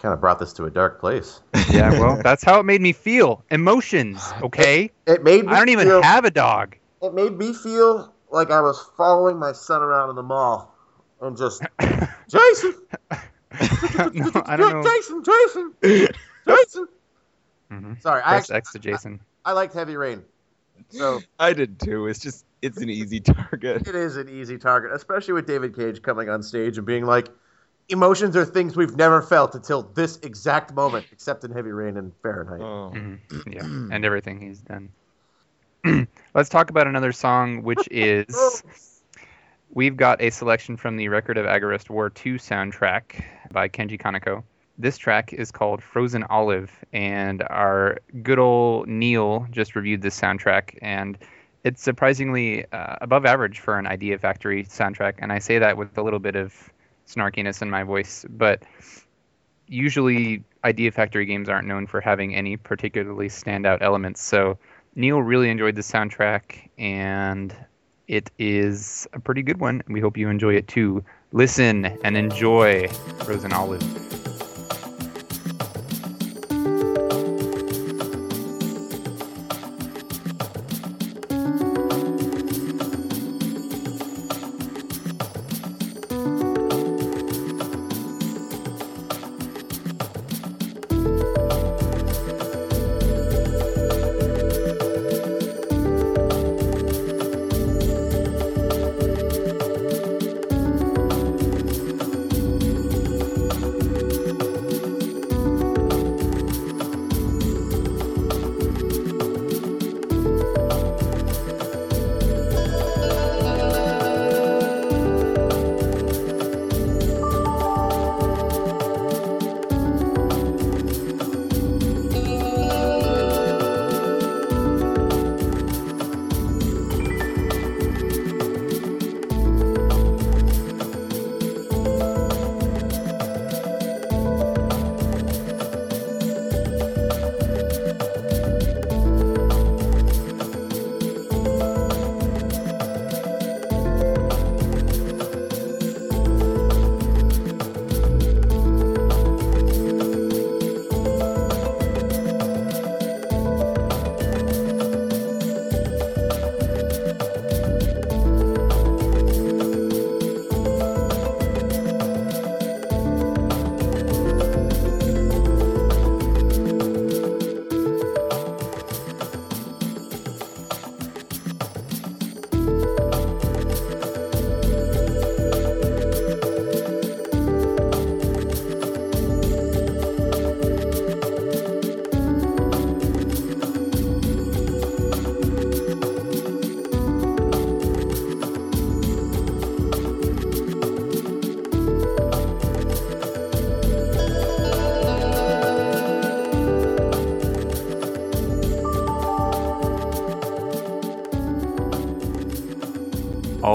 Kind 0.00 0.14
of 0.14 0.20
brought 0.20 0.38
this 0.38 0.52
to 0.54 0.64
a 0.64 0.70
dark 0.70 0.98
place. 0.98 1.42
yeah, 1.70 1.90
well, 1.90 2.20
that's 2.24 2.42
how 2.42 2.58
it 2.58 2.64
made 2.64 2.80
me 2.80 2.92
feel. 2.92 3.44
Emotions, 3.50 4.32
okay? 4.42 4.90
It 5.06 5.22
made 5.22 5.44
me 5.44 5.52
I 5.52 5.58
don't 5.58 5.68
even 5.68 5.86
feel, 5.86 6.02
have 6.02 6.24
a 6.24 6.30
dog. 6.30 6.76
It 7.02 7.12
made 7.12 7.36
me 7.36 7.52
feel 7.52 8.14
like 8.30 8.50
I 8.50 8.60
was 8.60 8.82
following 8.96 9.38
my 9.38 9.52
son 9.52 9.82
around 9.82 10.10
in 10.10 10.16
the 10.16 10.22
mall 10.22 10.74
and 11.20 11.36
just 11.36 11.62
Jason. 12.28 12.74
no, 13.10 14.30
I 14.46 14.56
don't 14.56 14.70
know. 14.70 14.82
Jason, 14.82 15.22
Jason, 15.22 15.74
Jason. 16.46 16.88
hmm 17.70 17.92
Sorry, 18.00 18.22
I 18.22 18.28
Press 18.28 18.44
actually, 18.44 18.56
X 18.56 18.72
to 18.72 18.78
Jason. 18.78 19.20
I 19.44 19.52
liked 19.52 19.74
Heavy 19.74 19.96
Rain. 19.96 20.22
So 20.88 21.20
I 21.38 21.52
did 21.52 21.78
too. 21.78 22.06
It's 22.06 22.20
just 22.20 22.46
it's 22.62 22.78
an 22.78 22.88
easy 22.88 23.20
target. 23.20 23.86
it 23.86 23.94
is 23.94 24.16
an 24.16 24.28
easy 24.28 24.56
target, 24.56 24.92
especially 24.92 25.34
with 25.34 25.46
David 25.46 25.76
Cage 25.76 26.00
coming 26.00 26.28
on 26.28 26.42
stage 26.42 26.78
and 26.78 26.86
being 26.86 27.04
like, 27.04 27.28
emotions 27.90 28.36
are 28.36 28.44
things 28.44 28.76
we've 28.76 28.96
never 28.96 29.22
felt 29.22 29.54
until 29.54 29.82
this 29.82 30.18
exact 30.22 30.74
moment, 30.74 31.06
except 31.12 31.44
in 31.44 31.50
Heavy 31.52 31.70
Rain 31.70 31.96
and 31.96 32.12
Fahrenheit. 32.22 32.60
Oh. 32.60 32.92
Mhm. 32.94 33.18
Yeah, 33.52 33.94
and 33.94 34.04
everything 34.04 34.40
he's 34.40 34.60
done. 34.60 34.90
Let's 36.34 36.48
talk 36.48 36.70
about 36.70 36.86
another 36.86 37.12
song, 37.12 37.62
which 37.62 37.86
is 37.90 38.62
we've 39.72 39.96
got 39.96 40.20
a 40.22 40.30
selection 40.30 40.76
from 40.76 40.96
the 40.96 41.08
Record 41.08 41.36
of 41.38 41.46
Agarest 41.46 41.90
War 41.90 42.06
II 42.24 42.34
soundtrack 42.34 43.24
by 43.52 43.68
Kenji 43.68 44.00
Kaneko. 44.00 44.42
This 44.78 44.96
track 44.96 45.32
is 45.32 45.50
called 45.50 45.82
Frozen 45.82 46.24
Olive, 46.24 46.70
and 46.92 47.42
our 47.50 47.98
good 48.22 48.38
old 48.38 48.88
Neil 48.88 49.46
just 49.50 49.76
reviewed 49.76 50.00
this 50.00 50.18
soundtrack, 50.18 50.78
and 50.80 51.18
it's 51.64 51.82
surprisingly 51.82 52.64
uh, 52.72 52.96
above 53.02 53.26
average 53.26 53.58
for 53.60 53.78
an 53.78 53.86
Idea 53.86 54.18
Factory 54.18 54.64
soundtrack. 54.64 55.14
And 55.18 55.32
I 55.32 55.38
say 55.38 55.58
that 55.58 55.76
with 55.76 55.98
a 55.98 56.02
little 56.02 56.18
bit 56.18 56.34
of 56.34 56.72
snarkiness 57.14 57.62
in 57.62 57.70
my 57.70 57.82
voice, 57.82 58.24
but 58.28 58.62
usually 59.66 60.44
Idea 60.64 60.90
Factory 60.92 61.26
games 61.26 61.48
aren't 61.48 61.66
known 61.66 61.86
for 61.86 62.00
having 62.00 62.34
any 62.34 62.56
particularly 62.56 63.28
standout 63.28 63.78
elements. 63.80 64.22
So 64.22 64.58
Neil 64.94 65.22
really 65.22 65.50
enjoyed 65.50 65.76
the 65.76 65.82
soundtrack, 65.82 66.68
and 66.78 67.54
it 68.08 68.30
is 68.38 69.06
a 69.12 69.20
pretty 69.20 69.42
good 69.42 69.60
one. 69.60 69.82
We 69.88 70.00
hope 70.00 70.16
you 70.16 70.28
enjoy 70.28 70.54
it 70.54 70.68
too. 70.68 71.04
Listen 71.32 71.84
and 72.02 72.16
enjoy 72.16 72.88
Frozen 73.24 73.52
Olive. 73.52 74.39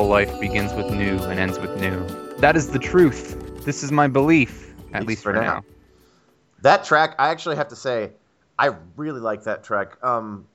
All 0.05 0.11
life 0.11 0.39
begins 0.39 0.71
with 0.75 0.91
new 0.91 1.17
and 1.17 1.39
ends 1.39 1.57
with 1.57 1.81
new. 1.81 2.05
That 2.37 2.55
is 2.55 2.69
the 2.69 2.77
truth. 2.77 3.65
This 3.65 3.81
is 3.81 3.91
my 3.91 4.07
belief, 4.07 4.71
at 4.93 4.99
Least 4.99 5.07
least 5.07 5.23
for 5.23 5.33
for 5.33 5.41
now. 5.41 5.41
now. 5.41 5.63
That 6.61 6.83
track, 6.83 7.15
I 7.17 7.29
actually 7.29 7.55
have 7.55 7.69
to 7.69 7.75
say, 7.75 8.11
I 8.59 8.75
really 8.97 9.19
like 9.19 9.45
that 9.45 9.63
track. 9.63 9.97
Um, 10.03 10.45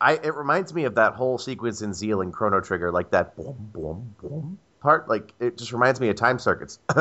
I 0.00 0.12
it 0.12 0.36
reminds 0.36 0.72
me 0.72 0.84
of 0.84 0.94
that 0.94 1.14
whole 1.14 1.38
sequence 1.38 1.82
in 1.82 1.92
Zeal 1.92 2.20
and 2.20 2.32
Chrono 2.32 2.60
Trigger, 2.60 2.92
like 2.92 3.10
that 3.10 3.34
boom, 3.34 3.56
boom, 3.72 4.14
boom 4.22 4.58
part. 4.78 5.08
Like 5.08 5.34
it 5.40 5.58
just 5.58 5.72
reminds 5.72 6.00
me 6.00 6.08
of 6.08 6.14
Time 6.14 6.38
Circuits, 6.38 6.78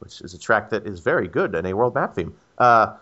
which 0.00 0.20
is 0.20 0.34
a 0.34 0.38
track 0.38 0.68
that 0.68 0.86
is 0.86 1.00
very 1.00 1.26
good 1.26 1.54
and 1.54 1.66
a 1.66 1.72
world 1.72 1.94
map 1.94 2.14
theme. 2.14 2.34
Uh, 2.58 2.96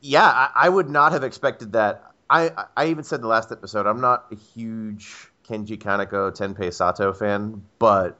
yeah, 0.00 0.28
I, 0.28 0.50
I 0.54 0.68
would 0.68 0.88
not 0.88 1.10
have 1.10 1.24
expected 1.24 1.72
that. 1.72 2.12
I 2.30 2.52
I 2.76 2.86
even 2.86 3.02
said 3.02 3.16
in 3.16 3.22
the 3.22 3.28
last 3.28 3.50
episode, 3.50 3.84
I'm 3.84 4.00
not 4.00 4.26
a 4.30 4.36
huge 4.36 5.32
Kenji 5.48 5.78
Kaneko 5.78 6.32
Tenpei 6.32 6.72
Sato 6.72 7.12
fan, 7.12 7.62
but 7.78 8.18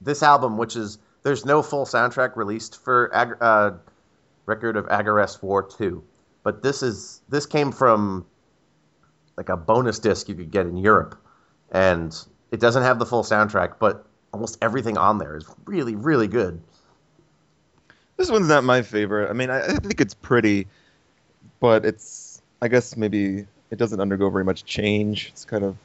this 0.00 0.22
album, 0.22 0.56
which 0.56 0.76
is 0.76 0.98
there's 1.22 1.44
no 1.44 1.62
full 1.62 1.84
soundtrack 1.84 2.36
released 2.36 2.82
for 2.82 3.14
Ag- 3.14 3.36
uh, 3.40 3.72
Record 4.46 4.76
of 4.76 4.86
Agarest 4.86 5.42
War 5.42 5.62
2, 5.62 6.02
but 6.42 6.62
this 6.62 6.82
is 6.82 7.20
this 7.28 7.46
came 7.46 7.72
from 7.72 8.24
like 9.36 9.48
a 9.48 9.56
bonus 9.56 9.98
disc 9.98 10.28
you 10.28 10.34
could 10.34 10.50
get 10.50 10.66
in 10.66 10.76
Europe, 10.76 11.20
and 11.70 12.16
it 12.50 12.60
doesn't 12.60 12.82
have 12.82 12.98
the 12.98 13.06
full 13.06 13.22
soundtrack, 13.22 13.74
but 13.78 14.06
almost 14.32 14.58
everything 14.62 14.96
on 14.96 15.18
there 15.18 15.36
is 15.36 15.46
really 15.64 15.96
really 15.96 16.28
good. 16.28 16.60
This 18.16 18.30
one's 18.30 18.48
not 18.48 18.64
my 18.64 18.82
favorite. 18.82 19.30
I 19.30 19.32
mean, 19.32 19.50
I, 19.50 19.64
I 19.64 19.74
think 19.74 20.00
it's 20.00 20.14
pretty, 20.14 20.66
but 21.60 21.84
it's 21.84 22.42
I 22.62 22.68
guess 22.68 22.96
maybe 22.96 23.46
it 23.70 23.78
doesn't 23.78 24.00
undergo 24.00 24.30
very 24.30 24.44
much 24.44 24.64
change. 24.64 25.28
It's 25.28 25.44
kind 25.44 25.64
of 25.64 25.76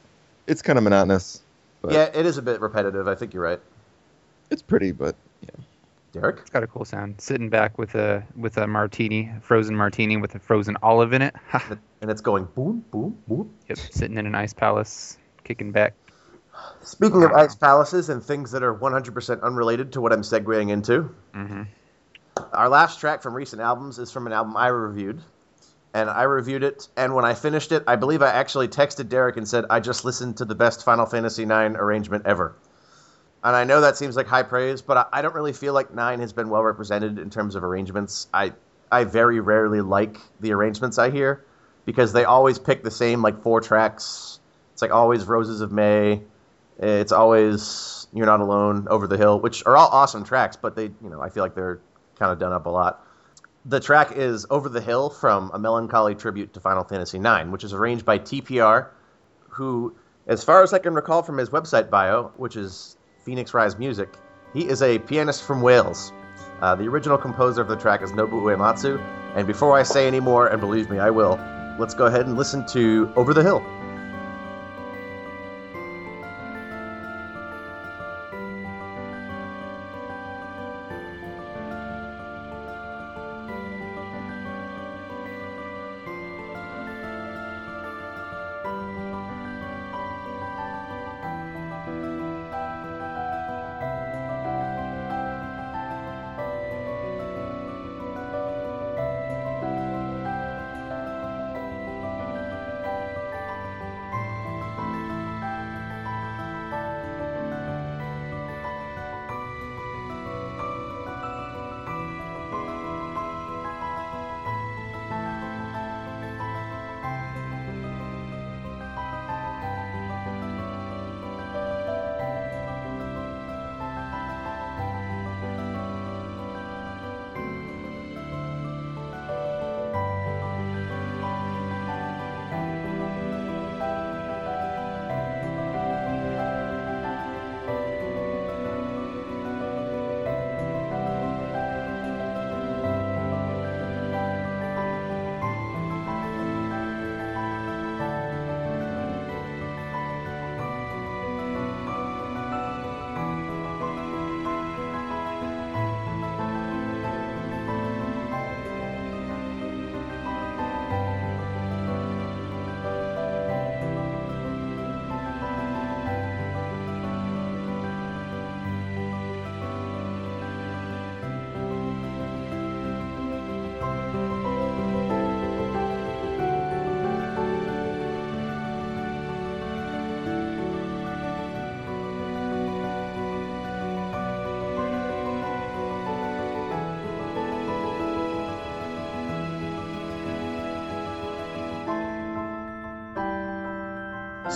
it's 0.46 0.62
kind 0.62 0.78
of 0.78 0.84
monotonous. 0.84 1.42
But 1.82 1.92
yeah, 1.92 2.10
it 2.14 2.26
is 2.26 2.38
a 2.38 2.42
bit 2.42 2.60
repetitive. 2.60 3.06
I 3.08 3.14
think 3.14 3.34
you're 3.34 3.42
right, 3.42 3.60
it's 4.50 4.62
pretty, 4.62 4.92
but 4.92 5.16
yeah. 5.42 5.64
Derek. 6.12 6.38
It's 6.38 6.50
got 6.50 6.62
a 6.62 6.68
cool 6.68 6.84
sound. 6.84 7.20
Sitting 7.20 7.50
back 7.50 7.76
with 7.76 7.96
a 7.96 8.24
with 8.36 8.56
a 8.56 8.66
martini, 8.68 9.32
frozen 9.42 9.74
martini 9.74 10.16
with 10.16 10.34
a 10.36 10.38
frozen 10.38 10.76
olive 10.82 11.12
in 11.12 11.22
it. 11.22 11.34
And 12.00 12.10
it's 12.10 12.20
going 12.20 12.44
boom 12.54 12.84
boom 12.90 13.18
boom. 13.26 13.50
yep, 13.68 13.78
sitting 13.78 14.16
in 14.18 14.26
an 14.26 14.34
ice 14.34 14.52
palace, 14.52 15.18
kicking 15.42 15.72
back. 15.72 15.94
Speaking 16.82 17.24
of 17.24 17.32
ice 17.32 17.54
palaces 17.54 18.10
and 18.10 18.22
things 18.22 18.52
that 18.52 18.62
are 18.62 18.74
100% 18.74 19.42
unrelated 19.42 19.92
to 19.94 20.00
what 20.00 20.12
I'm 20.12 20.22
segueing 20.22 20.70
into, 20.70 21.12
hmm 21.32 21.62
Our 22.52 22.68
last 22.68 23.00
track 23.00 23.22
from 23.22 23.34
recent 23.34 23.60
albums 23.60 23.98
is 23.98 24.12
from 24.12 24.26
an 24.26 24.32
album 24.32 24.56
I 24.56 24.68
reviewed. 24.68 25.20
And 25.94 26.10
I 26.10 26.24
reviewed 26.24 26.64
it, 26.64 26.88
and 26.96 27.14
when 27.14 27.24
I 27.24 27.34
finished 27.34 27.72
it, 27.72 27.84
I 27.86 27.94
believe 27.96 28.20
I 28.20 28.30
actually 28.30 28.66
texted 28.68 29.08
Derek 29.08 29.36
and 29.36 29.48
said, 29.48 29.66
I 29.70 29.78
just 29.78 30.04
listened 30.04 30.38
to 30.38 30.44
the 30.44 30.56
best 30.56 30.84
Final 30.84 31.06
Fantasy 31.06 31.44
IX 31.44 31.76
arrangement 31.76 32.26
ever. 32.26 32.56
And 33.44 33.54
I 33.54 33.64
know 33.64 33.82
that 33.82 33.96
seems 33.96 34.16
like 34.16 34.26
high 34.26 34.42
praise, 34.42 34.82
but 34.82 34.96
I, 34.96 35.06
I 35.12 35.22
don't 35.22 35.34
really 35.34 35.52
feel 35.52 35.72
like 35.72 35.94
9 35.94 36.18
has 36.18 36.32
been 36.32 36.48
well 36.48 36.64
represented 36.64 37.18
in 37.20 37.30
terms 37.30 37.54
of 37.54 37.62
arrangements. 37.62 38.26
I, 38.34 38.54
I 38.90 39.04
very 39.04 39.38
rarely 39.38 39.82
like 39.82 40.18
the 40.40 40.52
arrangements 40.52 40.98
I 40.98 41.10
hear 41.10 41.44
because 41.84 42.12
they 42.12 42.24
always 42.24 42.58
pick 42.58 42.82
the 42.82 42.90
same, 42.90 43.22
like, 43.22 43.42
four 43.42 43.60
tracks. 43.60 44.40
It's 44.72 44.82
like 44.82 44.90
always 44.90 45.24
Roses 45.24 45.60
of 45.60 45.70
May 45.70 46.22
It's 46.78 47.12
always 47.12 48.08
You're 48.12 48.26
Not 48.26 48.40
Alone, 48.40 48.88
Over 48.90 49.06
the 49.06 49.16
Hill, 49.16 49.38
which 49.40 49.64
are 49.64 49.76
all 49.76 49.88
awesome 49.88 50.24
tracks, 50.24 50.56
but 50.56 50.74
they, 50.74 50.84
you 50.84 51.10
know, 51.10 51.20
I 51.20 51.28
feel 51.28 51.44
like 51.44 51.54
they're 51.54 51.80
kind 52.18 52.32
of 52.32 52.38
done 52.38 52.52
up 52.52 52.66
a 52.66 52.70
lot. 52.70 53.03
The 53.66 53.80
track 53.80 54.12
is 54.12 54.44
Over 54.50 54.68
the 54.68 54.82
Hill 54.82 55.08
from 55.08 55.50
A 55.54 55.58
Melancholy 55.58 56.14
Tribute 56.14 56.52
to 56.52 56.60
Final 56.60 56.84
Fantasy 56.84 57.16
IX, 57.16 57.48
which 57.48 57.64
is 57.64 57.72
arranged 57.72 58.04
by 58.04 58.18
TPR, 58.18 58.88
who, 59.48 59.94
as 60.26 60.44
far 60.44 60.62
as 60.62 60.74
I 60.74 60.78
can 60.78 60.94
recall 60.94 61.22
from 61.22 61.38
his 61.38 61.48
website 61.48 61.88
bio, 61.88 62.30
which 62.36 62.56
is 62.56 62.98
Phoenix 63.24 63.54
Rise 63.54 63.78
Music, 63.78 64.18
he 64.52 64.68
is 64.68 64.82
a 64.82 64.98
pianist 64.98 65.44
from 65.44 65.62
Wales. 65.62 66.12
Uh, 66.60 66.74
the 66.74 66.84
original 66.84 67.16
composer 67.16 67.62
of 67.62 67.68
the 67.68 67.76
track 67.76 68.02
is 68.02 68.12
Nobu 68.12 68.42
Uematsu, 68.42 69.02
and 69.34 69.46
before 69.46 69.74
I 69.74 69.82
say 69.82 70.06
any 70.06 70.20
more, 70.20 70.48
and 70.48 70.60
believe 70.60 70.90
me, 70.90 70.98
I 70.98 71.08
will, 71.08 71.40
let's 71.78 71.94
go 71.94 72.04
ahead 72.04 72.26
and 72.26 72.36
listen 72.36 72.66
to 72.66 73.10
Over 73.16 73.32
the 73.32 73.42
Hill. 73.42 73.64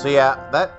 So 0.09 0.15
yeah, 0.15 0.49
that 0.53 0.73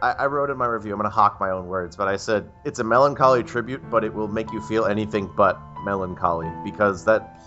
I, 0.00 0.12
I, 0.12 0.26
wrote 0.26 0.48
in 0.48 0.56
my 0.56 0.66
review. 0.66 0.92
I'm 0.92 0.98
gonna 0.98 1.10
hawk 1.10 1.40
my 1.40 1.50
own 1.50 1.66
words, 1.66 1.96
but 1.96 2.06
I 2.06 2.16
said 2.16 2.48
it's 2.64 2.78
a 2.78 2.84
melancholy 2.84 3.42
tribute, 3.42 3.82
but 3.90 4.04
it 4.04 4.14
will 4.14 4.28
make 4.28 4.52
you 4.52 4.62
feel 4.62 4.84
anything 4.84 5.28
but 5.36 5.60
melancholy 5.82 6.48
because 6.62 7.04
that 7.06 7.44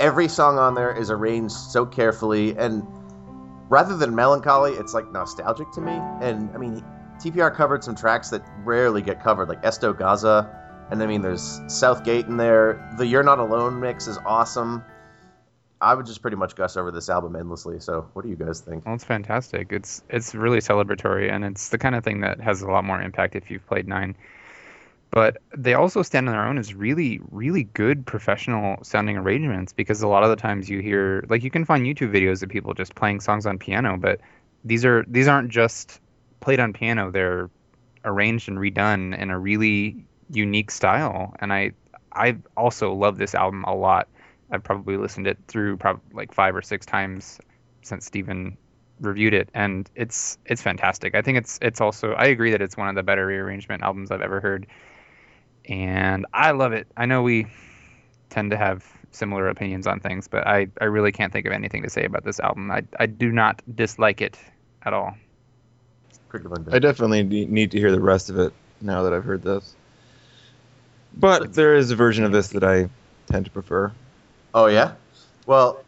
every 0.00 0.28
song 0.28 0.58
on 0.58 0.74
there 0.74 0.96
is 0.96 1.10
arranged 1.10 1.52
so 1.52 1.84
carefully, 1.84 2.56
and 2.56 2.86
rather 3.68 3.98
than 3.98 4.14
melancholy, 4.14 4.72
it's 4.72 4.94
like 4.94 5.12
nostalgic 5.12 5.70
to 5.72 5.82
me. 5.82 5.92
And 6.22 6.48
I 6.54 6.56
mean, 6.56 6.82
TPR 7.22 7.54
covered 7.54 7.84
some 7.84 7.94
tracks 7.94 8.30
that 8.30 8.42
rarely 8.64 9.02
get 9.02 9.22
covered, 9.22 9.50
like 9.50 9.62
Esto 9.62 9.92
Gaza, 9.92 10.50
and 10.90 11.02
I 11.02 11.06
mean, 11.06 11.20
there's 11.20 11.60
Southgate 11.68 12.28
in 12.28 12.38
there. 12.38 12.94
The 12.96 13.06
You're 13.06 13.22
Not 13.22 13.40
Alone 13.40 13.78
mix 13.78 14.06
is 14.06 14.16
awesome. 14.24 14.82
I 15.86 15.94
would 15.94 16.04
just 16.04 16.20
pretty 16.20 16.36
much 16.36 16.56
gush 16.56 16.76
over 16.76 16.90
this 16.90 17.08
album 17.08 17.36
endlessly. 17.36 17.78
So, 17.78 18.08
what 18.12 18.24
do 18.24 18.28
you 18.28 18.34
guys 18.34 18.58
think? 18.58 18.84
Well, 18.84 18.96
it's 18.96 19.04
fantastic. 19.04 19.68
It's 19.70 20.02
it's 20.10 20.34
really 20.34 20.58
celebratory, 20.58 21.30
and 21.30 21.44
it's 21.44 21.68
the 21.68 21.78
kind 21.78 21.94
of 21.94 22.02
thing 22.02 22.22
that 22.22 22.40
has 22.40 22.60
a 22.60 22.66
lot 22.68 22.84
more 22.84 23.00
impact 23.00 23.36
if 23.36 23.52
you've 23.52 23.64
played 23.68 23.86
nine. 23.86 24.16
But 25.12 25.36
they 25.56 25.74
also 25.74 26.02
stand 26.02 26.28
on 26.28 26.34
their 26.34 26.44
own 26.44 26.58
as 26.58 26.74
really, 26.74 27.20
really 27.30 27.62
good 27.62 28.04
professional 28.04 28.82
sounding 28.82 29.16
arrangements 29.16 29.72
because 29.72 30.02
a 30.02 30.08
lot 30.08 30.24
of 30.24 30.30
the 30.30 30.34
times 30.34 30.68
you 30.68 30.80
hear 30.80 31.24
like 31.28 31.44
you 31.44 31.52
can 31.52 31.64
find 31.64 31.86
YouTube 31.86 32.12
videos 32.12 32.42
of 32.42 32.48
people 32.48 32.74
just 32.74 32.96
playing 32.96 33.20
songs 33.20 33.46
on 33.46 33.56
piano, 33.56 33.96
but 33.96 34.20
these 34.64 34.84
are 34.84 35.04
these 35.06 35.28
aren't 35.28 35.50
just 35.50 36.00
played 36.40 36.58
on 36.58 36.72
piano. 36.72 37.12
They're 37.12 37.48
arranged 38.04 38.48
and 38.48 38.58
redone 38.58 39.16
in 39.16 39.30
a 39.30 39.38
really 39.38 40.04
unique 40.30 40.72
style, 40.72 41.36
and 41.38 41.52
I 41.52 41.70
I 42.10 42.38
also 42.56 42.92
love 42.92 43.18
this 43.18 43.36
album 43.36 43.62
a 43.62 43.74
lot 43.76 44.08
I've 44.50 44.62
probably 44.62 44.96
listened 44.96 45.26
it 45.26 45.38
through 45.48 45.76
probably 45.76 46.02
like 46.12 46.32
five 46.32 46.54
or 46.54 46.62
six 46.62 46.86
times 46.86 47.38
since 47.82 48.06
Stephen 48.06 48.56
reviewed 49.00 49.34
it, 49.34 49.50
and 49.54 49.88
it's 49.94 50.38
it's 50.46 50.62
fantastic. 50.62 51.14
I 51.14 51.22
think 51.22 51.38
it's 51.38 51.58
it's 51.62 51.80
also 51.80 52.12
I 52.12 52.26
agree 52.26 52.52
that 52.52 52.62
it's 52.62 52.76
one 52.76 52.88
of 52.88 52.94
the 52.94 53.02
better 53.02 53.26
rearrangement 53.26 53.82
albums 53.82 54.10
I've 54.10 54.22
ever 54.22 54.40
heard, 54.40 54.66
and 55.68 56.26
I 56.32 56.52
love 56.52 56.72
it. 56.72 56.86
I 56.96 57.06
know 57.06 57.22
we 57.22 57.46
tend 58.30 58.50
to 58.52 58.56
have 58.56 58.84
similar 59.12 59.48
opinions 59.48 59.86
on 59.86 60.00
things, 60.00 60.28
but 60.28 60.46
I, 60.46 60.68
I 60.80 60.84
really 60.84 61.12
can't 61.12 61.32
think 61.32 61.46
of 61.46 61.52
anything 61.52 61.82
to 61.82 61.90
say 61.90 62.04
about 62.04 62.24
this 62.24 62.40
album. 62.40 62.70
I 62.70 62.82
I 62.98 63.06
do 63.06 63.32
not 63.32 63.62
dislike 63.74 64.20
it 64.20 64.38
at 64.82 64.92
all. 64.92 65.16
I 66.74 66.78
definitely 66.78 67.22
need 67.22 67.70
to 67.70 67.78
hear 67.78 67.90
the 67.90 68.00
rest 68.00 68.30
of 68.30 68.38
it 68.38 68.52
now 68.80 69.04
that 69.04 69.12
I've 69.12 69.24
heard 69.24 69.42
this. 69.42 69.74
But 71.14 71.54
there 71.54 71.74
is 71.76 71.90
a 71.90 71.96
version 71.96 72.24
of 72.24 72.32
this 72.32 72.48
that 72.48 72.62
I 72.62 72.90
tend 73.26 73.46
to 73.46 73.50
prefer. 73.50 73.92
Oh 74.56 74.68
yeah. 74.68 74.92
Well, 75.44 75.84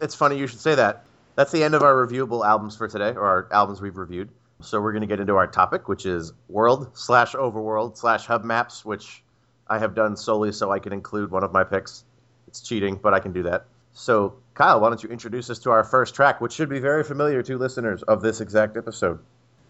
it's 0.00 0.16
funny 0.16 0.36
you 0.36 0.48
should 0.48 0.58
say 0.58 0.74
that. 0.74 1.04
That's 1.36 1.52
the 1.52 1.62
end 1.62 1.74
of 1.74 1.82
our 1.82 1.94
reviewable 1.94 2.44
albums 2.44 2.76
for 2.76 2.88
today, 2.88 3.10
or 3.10 3.24
our 3.24 3.48
albums 3.52 3.80
we've 3.80 3.96
reviewed. 3.96 4.28
So 4.60 4.80
we're 4.80 4.90
going 4.90 5.02
to 5.02 5.06
get 5.06 5.20
into 5.20 5.36
our 5.36 5.46
topic, 5.46 5.88
which 5.88 6.04
is 6.04 6.32
world 6.48 6.90
slash 6.98 7.34
overworld 7.34 7.96
slash 7.96 8.26
hub 8.26 8.42
maps, 8.42 8.84
which 8.84 9.22
I 9.68 9.78
have 9.78 9.94
done 9.94 10.16
solely 10.16 10.50
so 10.50 10.72
I 10.72 10.80
can 10.80 10.92
include 10.92 11.30
one 11.30 11.44
of 11.44 11.52
my 11.52 11.62
picks. 11.62 12.02
It's 12.48 12.60
cheating, 12.60 12.96
but 12.96 13.14
I 13.14 13.20
can 13.20 13.32
do 13.32 13.44
that. 13.44 13.66
So, 13.92 14.34
Kyle, 14.54 14.80
why 14.80 14.88
don't 14.88 15.02
you 15.02 15.08
introduce 15.08 15.48
us 15.48 15.60
to 15.60 15.70
our 15.70 15.84
first 15.84 16.16
track, 16.16 16.40
which 16.40 16.52
should 16.52 16.68
be 16.68 16.80
very 16.80 17.04
familiar 17.04 17.40
to 17.44 17.56
listeners 17.56 18.02
of 18.02 18.20
this 18.20 18.40
exact 18.40 18.76
episode? 18.76 19.20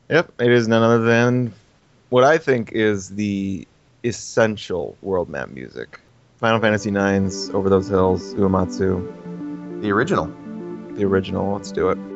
Yep, 0.09 0.41
it 0.41 0.51
is 0.51 0.67
none 0.69 0.83
other 0.83 1.05
than 1.05 1.53
what 2.09 2.25
I 2.25 2.39
think 2.39 2.73
is 2.73 3.11
the 3.11 3.69
essential 4.05 4.97
world 5.03 5.29
map 5.29 5.51
music. 5.51 6.01
Final 6.43 6.59
Fantasy 6.59 6.91
IX's 6.91 7.51
Over 7.51 7.71
Those 7.71 7.87
Hills, 7.87 8.35
Uematsu. 8.35 9.81
The 9.81 9.93
original. 9.93 10.27
The 10.97 11.05
original. 11.05 11.53
Let's 11.53 11.71
do 11.71 11.91
it. 11.91 12.12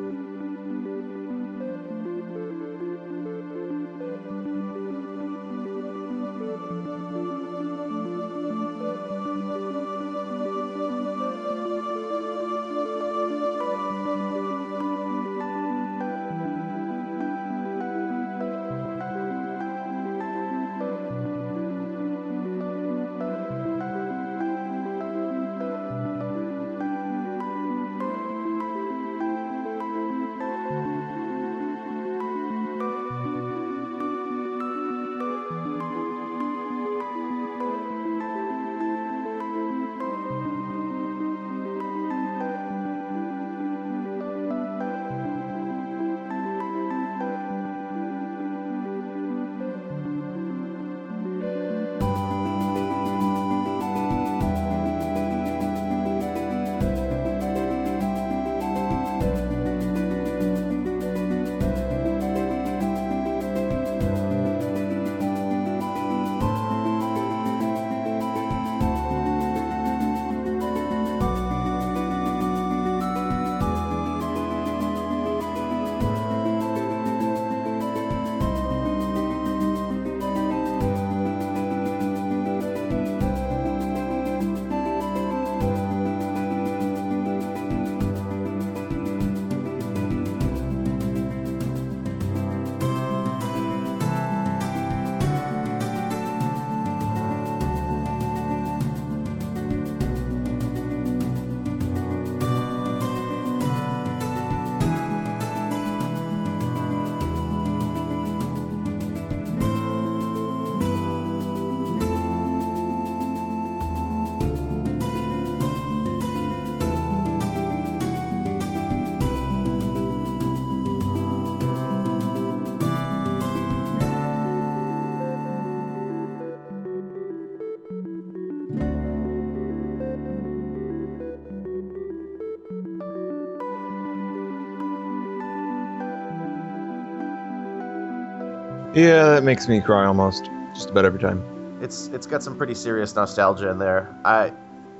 Yeah, 138.97 139.35
that 139.35 139.43
makes 139.43 139.67
me 139.67 139.79
cry 139.79 140.05
almost. 140.07 140.49
Just 140.73 140.89
about 140.89 141.05
every 141.05 141.19
time. 141.19 141.43
It's 141.83 142.07
it's 142.07 142.25
got 142.25 142.41
some 142.41 142.57
pretty 142.57 142.73
serious 142.73 143.13
nostalgia 143.13 143.69
in 143.69 143.77
there. 143.77 144.19
I 144.25 144.51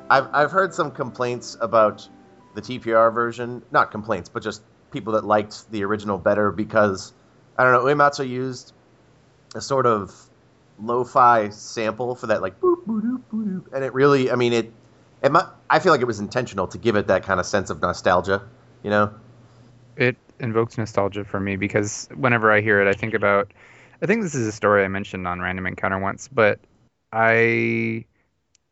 I've 0.07 0.27
I've 0.31 0.51
heard 0.51 0.71
some 0.71 0.91
complaints 0.91 1.57
about 1.61 2.07
the 2.53 2.61
TPR 2.61 3.11
version. 3.11 3.63
Not 3.71 3.89
complaints, 3.89 4.29
but 4.29 4.43
just 4.43 4.61
people 4.91 5.13
that 5.13 5.25
liked 5.25 5.71
the 5.71 5.83
original 5.83 6.19
better 6.19 6.51
because 6.51 7.11
I 7.57 7.63
don't 7.63 7.73
know, 7.73 7.85
Uematsu 7.85 8.29
used 8.29 8.71
a 9.55 9.61
sort 9.61 9.87
of 9.87 10.13
lo-fi 10.77 11.49
sample 11.49 12.13
for 12.13 12.27
that 12.27 12.43
like 12.43 12.59
boop, 12.59 12.85
boop, 12.85 13.01
boop, 13.01 13.23
boop, 13.33 13.73
and 13.73 13.83
it 13.83 13.95
really 13.95 14.29
I 14.29 14.35
mean 14.35 14.53
it 14.53 14.71
it 15.23 15.31
mu- 15.31 15.49
I 15.71 15.79
feel 15.79 15.91
like 15.91 16.01
it 16.01 16.07
was 16.07 16.19
intentional 16.19 16.67
to 16.67 16.77
give 16.77 16.95
it 16.97 17.07
that 17.07 17.23
kind 17.23 17.39
of 17.39 17.47
sense 17.47 17.71
of 17.71 17.81
nostalgia, 17.81 18.47
you 18.83 18.91
know? 18.91 19.11
It 19.95 20.17
invokes 20.39 20.77
nostalgia 20.77 21.25
for 21.25 21.39
me 21.39 21.55
because 21.55 22.07
whenever 22.15 22.51
I 22.51 22.61
hear 22.61 22.79
it, 22.79 22.87
I 22.87 22.93
think 22.93 23.15
about. 23.15 23.51
I 24.01 24.05
think 24.05 24.21
this 24.21 24.35
is 24.35 24.47
a 24.47 24.51
story 24.51 24.83
I 24.83 24.87
mentioned 24.87 25.27
on 25.27 25.39
Random 25.39 25.65
Encounter 25.65 25.97
once, 25.97 26.27
but 26.27 26.59
I 27.11 28.05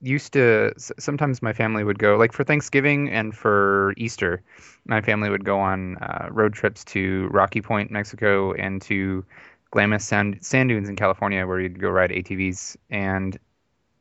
used 0.02 0.34
to. 0.34 0.74
Sometimes 0.78 1.42
my 1.42 1.54
family 1.54 1.84
would 1.84 1.98
go, 1.98 2.16
like 2.16 2.32
for 2.32 2.44
Thanksgiving 2.44 3.10
and 3.10 3.36
for 3.36 3.94
Easter, 3.98 4.44
my 4.86 5.02
family 5.02 5.30
would 5.30 5.44
go 5.44 5.60
on 5.60 5.98
uh, 5.98 6.28
road 6.30 6.54
trips 6.54 6.84
to 6.86 7.28
Rocky 7.32 7.62
Point, 7.62 7.90
Mexico, 7.90 8.54
and 8.54 8.82
to 8.84 9.26
Glamis 9.72 10.06
sand, 10.06 10.38
sand 10.42 10.70
dunes 10.70 10.90
in 10.90 10.96
California, 10.96 11.48
where 11.48 11.60
you'd 11.60 11.80
go 11.80 11.90
ride 11.90 12.12
ATVs. 12.12 12.78
And 12.92 13.38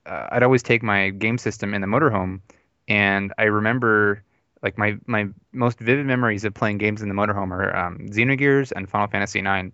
uh, 0.04 0.28
I'd 0.30 0.42
always 0.42 0.62
take 0.62 0.82
my 0.82 1.08
game 1.08 1.38
system 1.38 1.72
in 1.72 1.80
the 1.80 1.86
motorhome, 1.86 2.40
and 2.86 3.32
I 3.38 3.44
remember 3.44 4.22
like 4.62 4.76
my 4.76 4.98
my 5.06 5.28
most 5.52 5.78
vivid 5.78 6.04
memories 6.04 6.44
of 6.44 6.52
playing 6.52 6.78
games 6.78 7.00
in 7.00 7.08
the 7.08 7.14
motorhome 7.14 7.50
are 7.50 7.74
um, 7.74 8.08
Xenogears 8.10 8.72
and 8.76 8.90
Final 8.90 9.06
Fantasy 9.06 9.38
IX, 9.38 9.70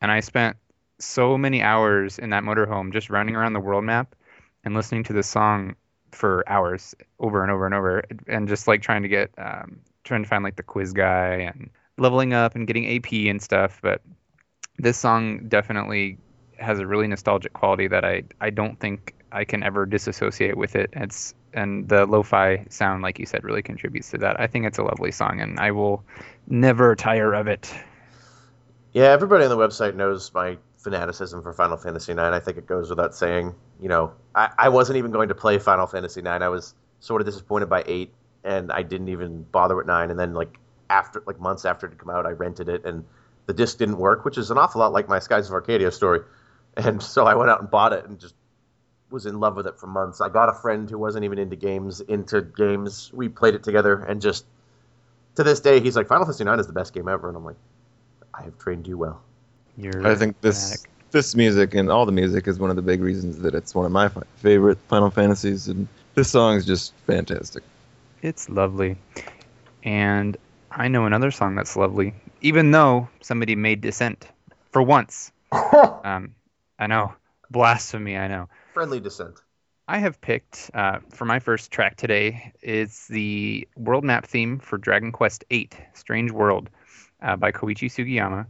and 0.00 0.10
I 0.10 0.20
spent 0.20 0.56
so 0.98 1.36
many 1.36 1.62
hours 1.62 2.18
in 2.18 2.30
that 2.30 2.42
motorhome 2.42 2.92
just 2.92 3.10
running 3.10 3.36
around 3.36 3.52
the 3.52 3.60
world 3.60 3.84
map 3.84 4.14
and 4.64 4.74
listening 4.74 5.04
to 5.04 5.12
this 5.12 5.26
song 5.26 5.76
for 6.12 6.44
hours 6.48 6.94
over 7.20 7.42
and 7.42 7.50
over 7.52 7.66
and 7.66 7.74
over, 7.74 8.04
and 8.26 8.48
just 8.48 8.66
like 8.66 8.82
trying 8.82 9.02
to 9.02 9.08
get 9.08 9.30
um, 9.38 9.80
trying 10.04 10.22
to 10.22 10.28
find 10.28 10.42
like 10.42 10.56
the 10.56 10.62
quiz 10.62 10.92
guy 10.92 11.34
and 11.34 11.70
leveling 11.98 12.32
up 12.32 12.54
and 12.54 12.66
getting 12.66 12.96
AP 12.96 13.12
and 13.12 13.40
stuff. 13.40 13.80
But 13.82 14.02
this 14.78 14.96
song 14.96 15.48
definitely 15.48 16.18
has 16.58 16.78
a 16.78 16.86
really 16.86 17.06
nostalgic 17.06 17.52
quality 17.52 17.88
that 17.88 18.04
I 18.04 18.22
I 18.40 18.50
don't 18.50 18.78
think 18.80 19.14
I 19.32 19.44
can 19.44 19.62
ever 19.62 19.84
disassociate 19.86 20.56
with 20.56 20.76
it. 20.76 20.90
It's 20.94 21.34
and 21.52 21.88
the 21.88 22.06
lo-fi 22.06 22.66
sound, 22.68 23.02
like 23.02 23.18
you 23.18 23.26
said, 23.26 23.42
really 23.42 23.62
contributes 23.62 24.10
to 24.10 24.18
that. 24.18 24.38
I 24.38 24.46
think 24.46 24.66
it's 24.66 24.78
a 24.78 24.82
lovely 24.82 25.10
song, 25.10 25.40
and 25.40 25.58
I 25.58 25.70
will 25.70 26.04
never 26.48 26.94
tire 26.94 27.34
of 27.34 27.46
it. 27.46 27.72
Yeah, 28.92 29.10
everybody 29.10 29.44
on 29.44 29.50
the 29.50 29.56
website 29.56 29.94
knows 29.94 30.32
my 30.32 30.58
fanaticism 30.86 31.42
for 31.42 31.52
Final 31.52 31.76
Fantasy 31.76 32.12
IX. 32.12 32.20
I 32.20 32.38
think 32.38 32.58
it 32.58 32.66
goes 32.66 32.88
without 32.90 33.12
saying. 33.12 33.56
You 33.80 33.88
know, 33.88 34.12
I, 34.36 34.50
I 34.56 34.68
wasn't 34.68 34.98
even 34.98 35.10
going 35.10 35.30
to 35.30 35.34
play 35.34 35.58
Final 35.58 35.88
Fantasy 35.88 36.20
IX. 36.20 36.28
I 36.28 36.48
was 36.48 36.74
sort 37.00 37.20
of 37.20 37.26
disappointed 37.26 37.66
by 37.66 37.82
eight, 37.86 38.14
and 38.44 38.70
I 38.70 38.82
didn't 38.82 39.08
even 39.08 39.42
bother 39.42 39.74
with 39.74 39.86
nine. 39.86 40.10
And 40.10 40.18
then 40.18 40.32
like 40.32 40.58
after 40.88 41.24
like 41.26 41.40
months 41.40 41.64
after 41.64 41.86
it 41.86 41.90
had 41.90 41.98
come 41.98 42.10
out, 42.10 42.24
I 42.24 42.30
rented 42.30 42.68
it, 42.68 42.84
and 42.84 43.04
the 43.46 43.52
disc 43.52 43.78
didn't 43.78 43.98
work, 43.98 44.24
which 44.24 44.38
is 44.38 44.52
an 44.52 44.58
awful 44.58 44.80
lot 44.80 44.92
like 44.92 45.08
my 45.08 45.18
Skies 45.18 45.48
of 45.48 45.54
Arcadia 45.54 45.90
story. 45.90 46.20
And 46.76 47.02
so 47.02 47.26
I 47.26 47.34
went 47.34 47.50
out 47.50 47.60
and 47.60 47.70
bought 47.70 47.94
it 47.94 48.04
and 48.04 48.20
just 48.20 48.34
was 49.10 49.24
in 49.24 49.40
love 49.40 49.56
with 49.56 49.66
it 49.66 49.80
for 49.80 49.86
months. 49.86 50.20
I 50.20 50.28
got 50.28 50.50
a 50.50 50.52
friend 50.52 50.88
who 50.90 50.98
wasn't 50.98 51.24
even 51.24 51.38
into 51.38 51.56
games 51.56 52.00
into 52.00 52.42
games. 52.42 53.10
We 53.12 53.28
played 53.28 53.54
it 53.54 53.64
together, 53.64 53.98
and 54.02 54.20
just 54.20 54.44
to 55.34 55.42
this 55.42 55.60
day, 55.60 55.80
he's 55.80 55.96
like, 55.96 56.06
Final 56.06 56.26
Fantasy 56.26 56.44
IX 56.44 56.60
is 56.60 56.66
the 56.68 56.72
best 56.72 56.94
game 56.94 57.08
ever, 57.08 57.26
and 57.26 57.36
I'm 57.36 57.44
like, 57.44 57.56
I 58.32 58.42
have 58.42 58.58
trained 58.58 58.86
you 58.86 58.98
well. 58.98 59.22
You're 59.76 60.06
I 60.06 60.14
think 60.14 60.40
this 60.40 60.70
fanatic. 60.70 60.90
this 61.10 61.34
music 61.34 61.74
and 61.74 61.90
all 61.90 62.06
the 62.06 62.12
music 62.12 62.48
is 62.48 62.58
one 62.58 62.70
of 62.70 62.76
the 62.76 62.82
big 62.82 63.00
reasons 63.02 63.38
that 63.38 63.54
it's 63.54 63.74
one 63.74 63.86
of 63.86 63.92
my 63.92 64.08
fi- 64.08 64.22
favorite 64.36 64.78
Final 64.88 65.10
Fantasies, 65.10 65.68
and 65.68 65.86
this 66.14 66.30
song 66.30 66.56
is 66.56 66.64
just 66.64 66.94
fantastic. 67.06 67.62
It's 68.22 68.48
lovely. 68.48 68.96
And 69.82 70.36
I 70.70 70.88
know 70.88 71.04
another 71.06 71.30
song 71.30 71.54
that's 71.54 71.76
lovely, 71.76 72.14
even 72.40 72.70
though 72.70 73.08
somebody 73.20 73.54
made 73.54 73.80
dissent 73.80 74.28
for 74.72 74.82
once. 74.82 75.30
um, 75.52 76.34
I 76.78 76.86
know. 76.86 77.14
Blasphemy, 77.50 78.16
I 78.16 78.28
know. 78.28 78.48
Friendly 78.74 79.00
descent. 79.00 79.40
I 79.88 79.98
have 79.98 80.20
picked 80.20 80.70
uh, 80.74 80.98
for 81.10 81.24
my 81.24 81.38
first 81.38 81.70
track 81.70 81.96
today. 81.96 82.52
is 82.62 83.06
the 83.06 83.68
world 83.76 84.02
map 84.02 84.26
theme 84.26 84.58
for 84.58 84.78
Dragon 84.78 85.12
Quest 85.12 85.44
VIII: 85.48 85.70
Strange 85.94 86.32
World 86.32 86.68
uh, 87.22 87.36
by 87.36 87.52
Koichi 87.52 87.88
Sugiyama, 87.88 88.46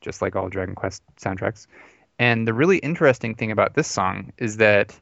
just 0.00 0.22
like 0.22 0.36
all 0.36 0.48
Dragon 0.48 0.74
Quest 0.74 1.02
soundtracks. 1.20 1.66
And 2.18 2.46
the 2.46 2.54
really 2.54 2.78
interesting 2.78 3.34
thing 3.34 3.50
about 3.50 3.74
this 3.74 3.88
song 3.88 4.32
is 4.38 4.56
that 4.56 4.98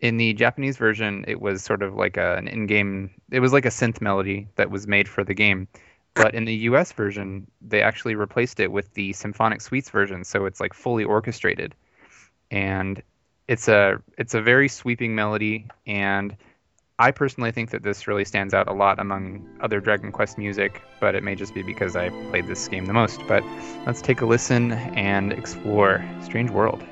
in 0.00 0.16
the 0.16 0.32
Japanese 0.34 0.76
version, 0.76 1.24
it 1.28 1.40
was 1.40 1.62
sort 1.62 1.82
of 1.82 1.94
like 1.94 2.16
a, 2.16 2.36
an 2.36 2.48
in-game. 2.48 3.10
It 3.30 3.40
was 3.40 3.52
like 3.52 3.64
a 3.64 3.70
synth 3.70 4.00
melody 4.00 4.48
that 4.56 4.70
was 4.70 4.86
made 4.86 5.08
for 5.08 5.24
the 5.24 5.34
game. 5.34 5.68
But 6.14 6.34
in 6.34 6.46
the 6.46 6.54
U.S. 6.54 6.92
version, 6.92 7.48
they 7.60 7.82
actually 7.82 8.16
replaced 8.16 8.58
it 8.58 8.72
with 8.72 8.92
the 8.94 9.12
symphonic 9.12 9.60
suites 9.60 9.90
version, 9.90 10.24
so 10.24 10.46
it's 10.46 10.60
like 10.60 10.74
fully 10.74 11.04
orchestrated 11.04 11.74
and 12.50 13.02
it's 13.46 13.68
a 13.68 14.00
it's 14.16 14.34
a 14.34 14.42
very 14.42 14.68
sweeping 14.68 15.14
melody 15.14 15.66
and 15.86 16.36
I 17.00 17.12
personally 17.12 17.52
think 17.52 17.70
that 17.70 17.84
this 17.84 18.08
really 18.08 18.24
stands 18.24 18.52
out 18.52 18.66
a 18.66 18.72
lot 18.72 18.98
among 18.98 19.46
other 19.60 19.78
Dragon 19.78 20.10
Quest 20.10 20.36
music, 20.36 20.82
but 20.98 21.14
it 21.14 21.22
may 21.22 21.36
just 21.36 21.54
be 21.54 21.62
because 21.62 21.94
I 21.94 22.08
played 22.30 22.48
this 22.48 22.66
game 22.66 22.86
the 22.86 22.92
most. 22.92 23.20
But 23.28 23.44
let's 23.86 24.02
take 24.02 24.20
a 24.20 24.26
listen 24.26 24.72
and 24.72 25.32
explore 25.32 26.04
Strange 26.22 26.50
World. 26.50 26.82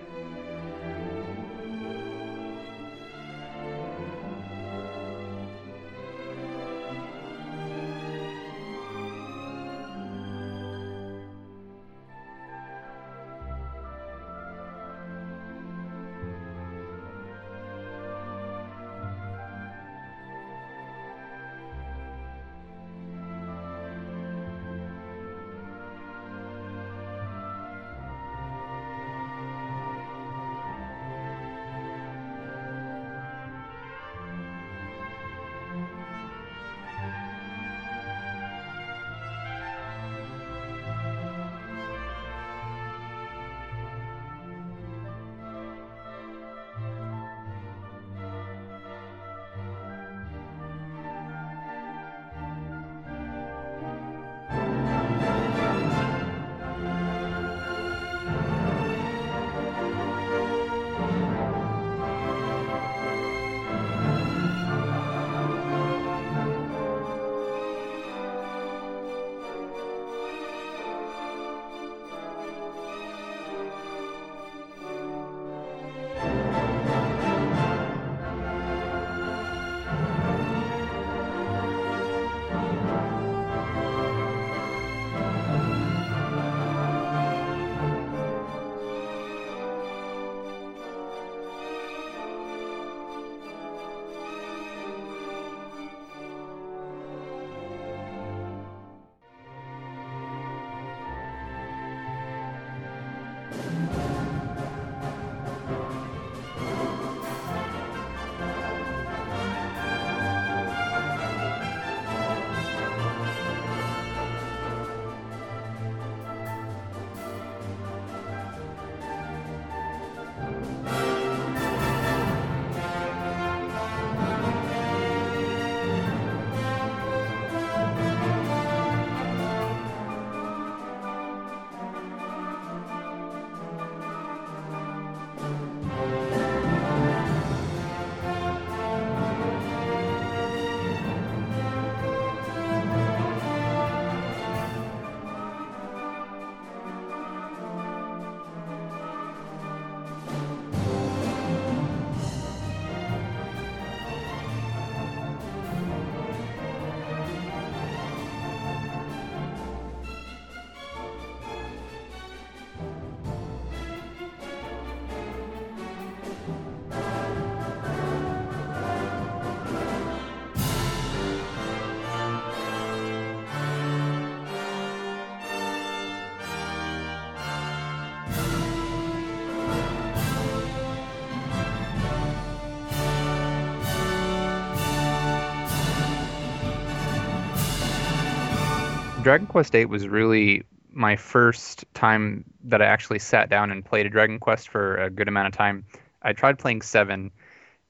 Dragon 189.27 189.49
Quest 189.49 189.73
VIII 189.73 189.87
was 189.87 190.07
really 190.07 190.63
my 190.93 191.17
first 191.17 191.85
time 191.95 192.45
that 192.63 192.81
I 192.81 192.85
actually 192.85 193.19
sat 193.19 193.51
down 193.51 193.73
and 193.73 193.85
played 193.85 194.07
a 194.07 194.09
Dragon 194.09 194.39
Quest 194.39 194.69
for 194.69 194.99
a 194.99 195.11
good 195.11 195.27
amount 195.27 195.49
of 195.49 195.53
time. 195.53 195.85
I 196.23 196.33
tried 196.33 196.61
playing 196.61 196.83
seven, 196.83 197.33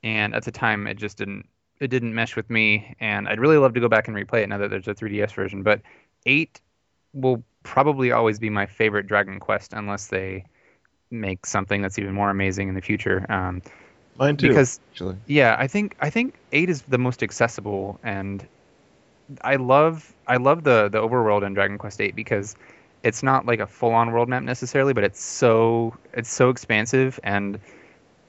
and 0.03 0.35
at 0.35 0.44
the 0.44 0.51
time 0.51 0.87
it 0.87 0.96
just 0.96 1.18
didn't 1.18 1.46
it 1.79 1.88
didn't 1.88 2.14
mesh 2.14 2.37
with 2.37 2.49
me, 2.49 2.96
and 3.01 3.29
I'd 3.29 3.38
really 3.38 3.59
love 3.59 3.75
to 3.75 3.81
go 3.81 3.88
back 3.90 4.09
and 4.09 4.16
replay 4.16 4.44
it 4.44 4.49
now 4.49 4.57
that 4.57 4.70
there's 4.70 4.88
a 4.88 4.94
3DS 4.94 5.35
version. 5.35 5.62
But 5.62 5.83
eight 6.25 6.59
will 7.12 7.44
probably 7.64 8.12
always 8.12 8.38
be 8.38 8.49
my 8.49 8.64
favorite 8.64 9.07
Dragon 9.07 9.38
Quest 9.38 9.75
unless 9.75 10.07
they 10.07 10.46
make 11.11 11.44
something 11.44 11.83
that's 11.83 11.99
even 11.99 12.14
more 12.14 12.31
amazing 12.31 12.70
in 12.70 12.75
the 12.75 12.81
future. 12.81 13.27
Um, 13.31 13.61
Mine 14.16 14.38
too. 14.38 14.49
because 14.49 14.81
actually. 14.92 15.16
yeah, 15.27 15.55
I 15.59 15.66
think 15.66 15.96
I 16.01 16.09
think 16.09 16.38
eight 16.53 16.70
is 16.70 16.81
the 16.81 16.96
most 16.96 17.22
accessible, 17.22 18.01
and 18.03 18.42
I 19.43 19.57
love 19.57 20.12
I 20.27 20.37
love 20.37 20.65
the 20.65 20.89
the 20.89 21.01
overworld 21.01 21.45
in 21.47 21.55
Dragon 21.55 21.79
Quest 21.79 22.01
eight 22.01 22.15
because 22.15 22.57
it's 23.03 23.23
not 23.23 23.47
like 23.47 23.61
a 23.61 23.67
full 23.67 23.93
on 23.93 24.11
world 24.12 24.29
map 24.29 24.43
necessarily, 24.43 24.93
but 24.93 25.05
it's 25.05 25.23
so 25.23 25.97
it's 26.12 26.31
so 26.33 26.51
expansive, 26.51 27.21
and 27.23 27.59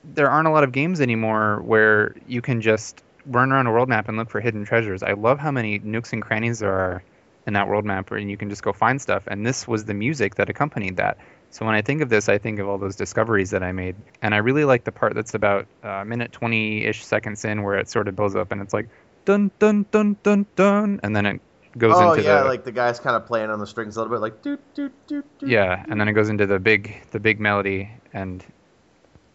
there 0.03 0.29
aren't 0.29 0.47
a 0.47 0.51
lot 0.51 0.63
of 0.63 0.71
games 0.71 1.01
anymore 1.01 1.61
where 1.61 2.15
you 2.27 2.41
can 2.41 2.61
just 2.61 3.03
run 3.25 3.51
around 3.51 3.67
a 3.67 3.71
world 3.71 3.89
map 3.89 4.07
and 4.07 4.17
look 4.17 4.29
for 4.29 4.39
hidden 4.39 4.65
treasures. 4.65 5.03
I 5.03 5.13
love 5.13 5.39
how 5.39 5.51
many 5.51 5.79
nooks 5.79 6.13
and 6.13 6.21
crannies 6.21 6.59
there 6.59 6.71
are 6.71 7.03
in 7.45 7.53
that 7.53 7.67
world 7.67 7.85
map, 7.85 8.11
and 8.11 8.29
you 8.29 8.37
can 8.37 8.49
just 8.49 8.63
go 8.63 8.73
find 8.73 9.01
stuff. 9.01 9.23
And 9.27 9.45
this 9.45 9.67
was 9.67 9.85
the 9.85 9.93
music 9.93 10.35
that 10.35 10.49
accompanied 10.49 10.97
that. 10.97 11.17
So 11.49 11.65
when 11.65 11.75
I 11.75 11.81
think 11.81 12.01
of 12.01 12.09
this, 12.09 12.27
I 12.29 12.37
think 12.37 12.59
of 12.59 12.67
all 12.67 12.77
those 12.77 12.95
discoveries 12.95 13.51
that 13.51 13.63
I 13.63 13.71
made, 13.71 13.95
and 14.21 14.33
I 14.33 14.37
really 14.37 14.65
like 14.65 14.83
the 14.83 14.91
part 14.91 15.15
that's 15.15 15.33
about 15.33 15.65
uh, 15.83 15.89
a 15.89 16.05
minute 16.05 16.31
twenty-ish 16.31 17.05
seconds 17.05 17.45
in, 17.45 17.63
where 17.63 17.77
it 17.77 17.89
sort 17.89 18.07
of 18.07 18.15
builds 18.15 18.35
up, 18.35 18.51
and 18.51 18.61
it's 18.61 18.73
like 18.73 18.89
dun 19.27 19.51
dun 19.59 19.85
dun 19.91 20.15
dun 20.23 20.45
dun, 20.55 20.99
and 21.03 21.15
then 21.15 21.25
it 21.25 21.41
goes 21.77 21.93
oh 21.95 22.13
into 22.13 22.23
yeah, 22.23 22.41
the 22.41 22.45
like 22.45 22.63
the 22.63 22.71
guy's 22.71 22.99
kind 22.99 23.15
of 23.15 23.25
playing 23.25 23.49
on 23.49 23.59
the 23.59 23.67
strings 23.67 23.97
a 23.97 23.99
little 23.99 24.15
bit, 24.15 24.21
like 24.21 24.41
doot 24.41 24.61
doot 24.73 24.93
doot 25.05 25.25
doot. 25.37 25.49
yeah, 25.49 25.83
and 25.89 25.99
then 25.99 26.07
it 26.07 26.13
goes 26.13 26.29
into 26.29 26.45
the 26.47 26.59
big 26.59 26.95
the 27.11 27.19
big 27.19 27.39
melody, 27.39 27.91
and 28.13 28.43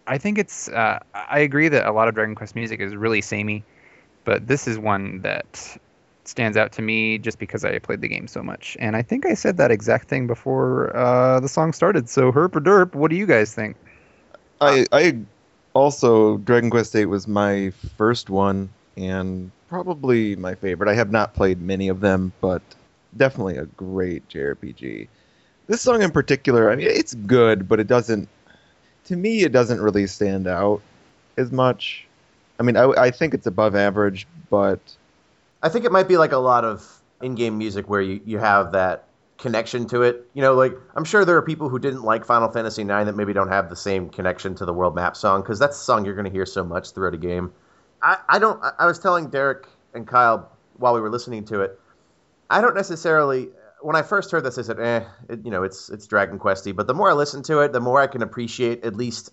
I 0.06 0.16
think 0.16 0.38
it's 0.38 0.68
uh, 0.70 0.98
I 1.14 1.40
agree 1.40 1.68
that 1.68 1.86
a 1.86 1.92
lot 1.92 2.08
of 2.08 2.14
Dragon 2.14 2.34
Quest 2.34 2.54
music 2.56 2.80
is 2.80 2.96
really 2.96 3.20
samey, 3.20 3.64
but 4.24 4.46
this 4.46 4.66
is 4.66 4.78
one 4.78 5.20
that 5.20 5.76
stands 6.24 6.56
out 6.56 6.72
to 6.72 6.82
me 6.82 7.18
just 7.18 7.38
because 7.38 7.64
I 7.64 7.78
played 7.78 8.00
the 8.00 8.08
game 8.08 8.26
so 8.28 8.42
much. 8.42 8.76
And 8.80 8.96
I 8.96 9.02
think 9.02 9.26
I 9.26 9.34
said 9.34 9.58
that 9.58 9.70
exact 9.70 10.08
thing 10.08 10.26
before 10.26 10.96
uh, 10.96 11.40
the 11.40 11.48
song 11.48 11.72
started. 11.72 12.08
So 12.08 12.32
herp 12.32 12.56
or 12.56 12.60
derp, 12.60 12.94
what 12.94 13.10
do 13.10 13.16
you 13.16 13.26
guys 13.26 13.54
think? 13.54 13.76
I 14.60 14.86
I 14.90 15.18
also 15.74 16.38
Dragon 16.38 16.70
Quest 16.70 16.94
VIII 16.94 17.06
was 17.06 17.28
my 17.28 17.72
first 17.98 18.30
one 18.30 18.70
and 18.96 19.50
probably 19.72 20.36
my 20.36 20.54
favorite. 20.54 20.90
I 20.90 20.94
have 20.94 21.10
not 21.10 21.32
played 21.32 21.62
many 21.62 21.88
of 21.88 22.00
them, 22.00 22.30
but 22.42 22.60
definitely 23.16 23.56
a 23.56 23.64
great 23.64 24.28
JRPG. 24.28 25.08
This 25.66 25.80
song 25.80 26.02
in 26.02 26.10
particular, 26.10 26.70
I 26.70 26.76
mean, 26.76 26.88
it's 26.90 27.14
good, 27.14 27.70
but 27.70 27.80
it 27.80 27.86
doesn't. 27.86 28.28
To 29.06 29.16
me, 29.16 29.44
it 29.44 29.50
doesn't 29.50 29.80
really 29.80 30.06
stand 30.06 30.46
out 30.46 30.82
as 31.38 31.50
much. 31.50 32.06
I 32.60 32.64
mean, 32.64 32.76
I, 32.76 32.84
I 32.90 33.10
think 33.10 33.32
it's 33.32 33.46
above 33.46 33.74
average, 33.74 34.26
but 34.50 34.78
I 35.62 35.70
think 35.70 35.86
it 35.86 35.90
might 35.90 36.06
be 36.06 36.18
like 36.18 36.32
a 36.32 36.38
lot 36.38 36.66
of 36.66 37.00
in-game 37.22 37.56
music 37.56 37.88
where 37.88 38.02
you, 38.02 38.20
you 38.26 38.36
have 38.36 38.72
that 38.72 39.04
connection 39.38 39.86
to 39.86 40.02
it. 40.02 40.28
You 40.34 40.42
know, 40.42 40.52
like 40.52 40.74
I'm 40.96 41.04
sure 41.04 41.24
there 41.24 41.38
are 41.38 41.42
people 41.42 41.70
who 41.70 41.78
didn't 41.78 42.02
like 42.02 42.26
Final 42.26 42.50
Fantasy 42.52 42.82
IX 42.82 43.06
that 43.06 43.16
maybe 43.16 43.32
don't 43.32 43.48
have 43.48 43.70
the 43.70 43.76
same 43.76 44.10
connection 44.10 44.54
to 44.56 44.66
the 44.66 44.74
world 44.74 44.94
map 44.94 45.16
song 45.16 45.40
because 45.40 45.58
that's 45.58 45.78
the 45.78 45.84
song 45.84 46.04
you're 46.04 46.14
going 46.14 46.26
to 46.26 46.30
hear 46.30 46.44
so 46.44 46.62
much 46.62 46.90
throughout 46.90 47.14
a 47.14 47.16
game. 47.16 47.54
I, 48.02 48.18
I 48.28 48.38
don't. 48.38 48.60
I- 48.78 48.86
was 48.86 48.98
telling 48.98 49.28
Derek 49.30 49.66
and 49.94 50.06
Kyle 50.06 50.50
while 50.76 50.94
we 50.94 51.00
were 51.00 51.10
listening 51.10 51.44
to 51.46 51.60
it. 51.62 51.78
I 52.50 52.60
don't 52.60 52.74
necessarily. 52.74 53.48
When 53.80 53.96
I 53.96 54.02
first 54.02 54.30
heard 54.30 54.44
this, 54.44 54.58
I 54.58 54.62
said, 54.62 54.80
"Eh, 54.80 55.04
it, 55.28 55.44
you 55.44 55.50
know, 55.50 55.62
it's 55.62 55.88
it's 55.90 56.06
Dragon 56.06 56.38
Questy." 56.38 56.74
But 56.74 56.86
the 56.86 56.94
more 56.94 57.10
I 57.10 57.14
listen 57.14 57.42
to 57.44 57.60
it, 57.60 57.72
the 57.72 57.80
more 57.80 58.00
I 58.00 58.06
can 58.06 58.22
appreciate. 58.22 58.84
At 58.84 58.96
least, 58.96 59.32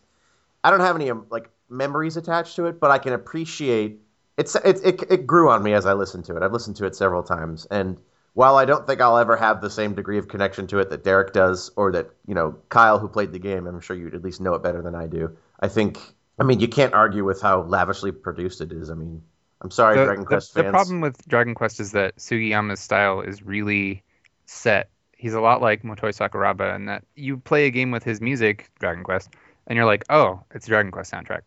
I 0.63 0.71
don't 0.71 0.79
have 0.79 0.95
any 0.95 1.09
um, 1.11 1.25
like 1.29 1.49
memories 1.69 2.17
attached 2.17 2.55
to 2.57 2.67
it, 2.67 2.79
but 2.79 2.91
I 2.91 2.97
can 2.99 3.13
appreciate. 3.13 4.01
It's 4.37 4.55
it, 4.55 4.79
it 4.83 5.03
it 5.09 5.27
grew 5.27 5.49
on 5.49 5.63
me 5.63 5.73
as 5.73 5.85
I 5.85 5.93
listened 5.93 6.25
to 6.25 6.37
it. 6.37 6.43
I've 6.43 6.53
listened 6.53 6.77
to 6.77 6.85
it 6.85 6.95
several 6.95 7.23
times, 7.23 7.67
and 7.71 7.99
while 8.33 8.55
I 8.55 8.65
don't 8.65 8.87
think 8.87 9.01
I'll 9.01 9.17
ever 9.17 9.35
have 9.35 9.61
the 9.61 9.69
same 9.69 9.93
degree 9.95 10.17
of 10.17 10.27
connection 10.27 10.67
to 10.67 10.79
it 10.79 10.89
that 10.91 11.03
Derek 11.03 11.33
does, 11.33 11.71
or 11.75 11.91
that 11.91 12.09
you 12.25 12.35
know 12.35 12.55
Kyle, 12.69 12.99
who 12.99 13.07
played 13.09 13.31
the 13.33 13.39
game, 13.39 13.67
I'm 13.67 13.81
sure 13.81 13.95
you'd 13.95 14.15
at 14.15 14.23
least 14.23 14.39
know 14.41 14.53
it 14.53 14.63
better 14.63 14.81
than 14.81 14.95
I 14.95 15.07
do. 15.07 15.35
I 15.59 15.67
think. 15.67 15.99
I 16.39 16.43
mean, 16.43 16.59
you 16.59 16.67
can't 16.67 16.93
argue 16.93 17.23
with 17.25 17.41
how 17.41 17.63
lavishly 17.63 18.11
produced 18.11 18.61
it 18.61 18.71
is. 18.71 18.89
I 18.89 18.95
mean, 18.95 19.21
I'm 19.61 19.71
sorry, 19.71 19.97
the, 19.97 19.99
Dragon 19.99 20.25
the- 20.27 20.27
Quest 20.29 20.53
the 20.53 20.63
problem 20.63 21.01
with 21.01 21.27
Dragon 21.27 21.55
Quest 21.55 21.79
is 21.79 21.91
that 21.93 22.15
Sugiyama's 22.17 22.79
style 22.79 23.21
is 23.21 23.43
really 23.43 24.03
set. 24.45 24.89
He's 25.17 25.33
a 25.33 25.41
lot 25.41 25.61
like 25.61 25.83
Motoi 25.83 26.13
Sakuraba 26.15 26.75
in 26.75 26.85
that 26.85 27.03
you 27.15 27.37
play 27.37 27.65
a 27.65 27.71
game 27.71 27.91
with 27.91 28.03
his 28.03 28.21
music, 28.21 28.69
Dragon 28.79 29.03
Quest, 29.03 29.29
and 29.67 29.75
you're 29.75 29.85
like, 29.85 30.05
oh, 30.09 30.41
it's 30.51 30.65
a 30.65 30.69
Dragon 30.69 30.91
Quest 30.91 31.11
soundtrack. 31.11 31.41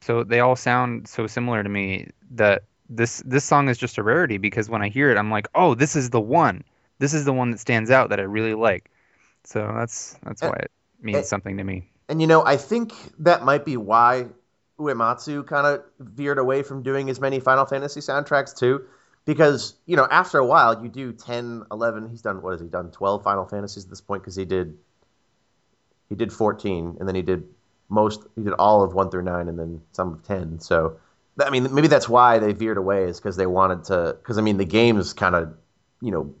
So 0.00 0.24
they 0.24 0.40
all 0.40 0.56
sound 0.56 1.08
so 1.08 1.26
similar 1.26 1.62
to 1.62 1.68
me 1.68 2.08
that 2.32 2.64
this 2.90 3.22
this 3.26 3.44
song 3.44 3.68
is 3.68 3.78
just 3.78 3.98
a 3.98 4.02
rarity 4.02 4.38
because 4.38 4.70
when 4.70 4.82
I 4.82 4.88
hear 4.90 5.10
it, 5.10 5.18
I'm 5.18 5.30
like, 5.30 5.48
oh, 5.54 5.74
this 5.74 5.96
is 5.96 6.10
the 6.10 6.20
one. 6.20 6.64
This 7.00 7.14
is 7.14 7.24
the 7.24 7.32
one 7.32 7.50
that 7.52 7.60
stands 7.60 7.90
out 7.90 8.10
that 8.10 8.20
I 8.20 8.24
really 8.24 8.54
like. 8.54 8.90
So 9.44 9.72
that's 9.76 10.18
that's 10.24 10.42
Uh, 10.42 10.46
why 10.46 10.56
it 10.62 10.72
means 11.02 11.18
uh, 11.18 11.28
something 11.28 11.58
to 11.58 11.64
me. 11.64 11.90
And 12.08 12.20
you 12.20 12.26
know, 12.26 12.44
I 12.44 12.56
think 12.56 12.92
that 13.20 13.44
might 13.44 13.64
be 13.64 13.76
why 13.76 14.26
Uematsu 14.78 15.46
kind 15.46 15.66
of 15.66 15.84
veered 15.98 16.38
away 16.38 16.62
from 16.62 16.82
doing 16.82 17.08
as 17.10 17.20
many 17.20 17.40
Final 17.40 17.64
Fantasy 17.66 18.00
soundtracks 18.00 18.56
too. 18.56 18.84
Because, 19.26 19.74
you 19.86 19.96
know, 19.96 20.06
after 20.10 20.36
a 20.36 20.44
while, 20.44 20.82
you 20.82 20.90
do 20.90 21.10
10, 21.10 21.64
11, 21.72 22.10
he's 22.10 22.20
done, 22.20 22.42
what 22.42 22.50
has 22.50 22.60
he 22.60 22.66
done, 22.66 22.90
12 22.90 23.22
Final 23.22 23.46
Fantasies 23.46 23.84
at 23.84 23.88
this 23.88 24.02
point? 24.02 24.22
Because 24.22 24.36
he 24.36 24.44
did, 24.44 24.76
he 26.10 26.14
did 26.14 26.30
14, 26.30 26.98
and 27.00 27.08
then 27.08 27.14
he 27.14 27.22
did 27.22 27.44
most, 27.88 28.22
he 28.36 28.42
did 28.42 28.52
all 28.52 28.82
of 28.82 28.92
1 28.92 29.10
through 29.10 29.22
9, 29.22 29.48
and 29.48 29.58
then 29.58 29.80
some 29.92 30.12
of 30.12 30.22
10. 30.24 30.60
So, 30.60 30.98
I 31.42 31.48
mean, 31.48 31.74
maybe 31.74 31.88
that's 31.88 32.06
why 32.06 32.38
they 32.38 32.52
veered 32.52 32.76
away, 32.76 33.04
is 33.04 33.18
because 33.18 33.36
they 33.38 33.46
wanted 33.46 33.84
to, 33.84 34.14
because, 34.20 34.36
I 34.36 34.42
mean, 34.42 34.58
the 34.58 34.66
game's 34.66 35.14
kind 35.14 35.34
of, 35.34 35.54
you 36.02 36.10
know, 36.10 36.34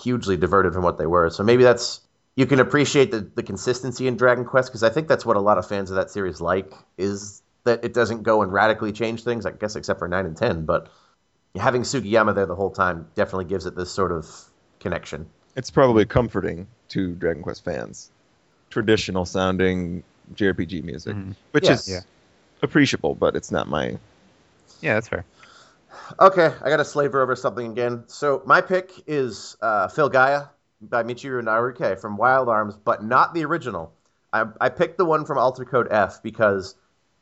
hugely 0.00 0.36
diverted 0.36 0.72
from 0.72 0.84
what 0.84 0.98
they 0.98 1.06
were. 1.06 1.30
So 1.30 1.42
maybe 1.42 1.64
that's, 1.64 2.00
you 2.40 2.46
can 2.46 2.58
appreciate 2.58 3.10
the, 3.10 3.20
the 3.20 3.42
consistency 3.42 4.06
in 4.06 4.16
Dragon 4.16 4.46
Quest 4.46 4.70
because 4.70 4.82
I 4.82 4.88
think 4.88 5.08
that's 5.08 5.26
what 5.26 5.36
a 5.36 5.40
lot 5.40 5.58
of 5.58 5.68
fans 5.68 5.90
of 5.90 5.96
that 5.96 6.10
series 6.10 6.40
like 6.40 6.72
is 6.96 7.42
that 7.64 7.84
it 7.84 7.92
doesn't 7.92 8.22
go 8.22 8.40
and 8.40 8.50
radically 8.50 8.92
change 8.92 9.24
things. 9.24 9.44
I 9.44 9.50
guess 9.50 9.76
except 9.76 9.98
for 9.98 10.08
nine 10.08 10.24
and 10.24 10.34
ten, 10.34 10.64
but 10.64 10.88
having 11.54 11.82
Sugiyama 11.82 12.34
there 12.34 12.46
the 12.46 12.54
whole 12.54 12.70
time 12.70 13.08
definitely 13.14 13.44
gives 13.44 13.66
it 13.66 13.76
this 13.76 13.90
sort 13.90 14.10
of 14.10 14.26
connection. 14.80 15.28
it's 15.54 15.70
probably 15.70 16.06
comforting 16.06 16.66
to 16.88 17.12
Dragon 17.16 17.42
Quest 17.42 17.62
fans. 17.62 18.10
Traditional 18.70 19.26
sounding 19.26 20.02
JRPG 20.34 20.82
music, 20.82 21.14
Mhm. 21.14 21.34
which 21.52 21.66
Yeah. 21.66 21.74
is 21.74 21.88
Yeah. 21.88 22.00
appreciable, 22.62 23.14
but 23.14 23.36
it's 23.36 23.50
not 23.50 23.68
my. 23.68 23.98
Yeah, 24.80 24.94
that's 24.94 25.08
fair. 25.08 25.26
Okay, 26.18 26.54
I 26.62 26.70
got 26.70 26.78
to 26.78 26.86
slaver 26.86 27.20
over 27.20 27.36
something 27.36 27.70
again. 27.70 28.04
So 28.06 28.42
my 28.46 28.62
pick 28.62 28.90
is 29.06 29.58
uh, 29.60 29.88
Filgaia 29.88 30.48
by 30.80 31.02
Michiko 31.02 31.42
Naruke 31.42 32.00
from 32.00 32.16
Wild 32.16 32.48
Arms, 32.48 32.76
but 32.76 33.04
not 33.04 33.34
the 33.34 33.44
original. 33.44 33.92
I, 34.32 34.46
I 34.60 34.68
picked 34.68 34.98
the 34.98 35.04
one 35.04 35.24
from 35.24 35.38
Alter 35.38 35.64
Code 35.64 35.88
F 35.90 36.22
because 36.22 36.74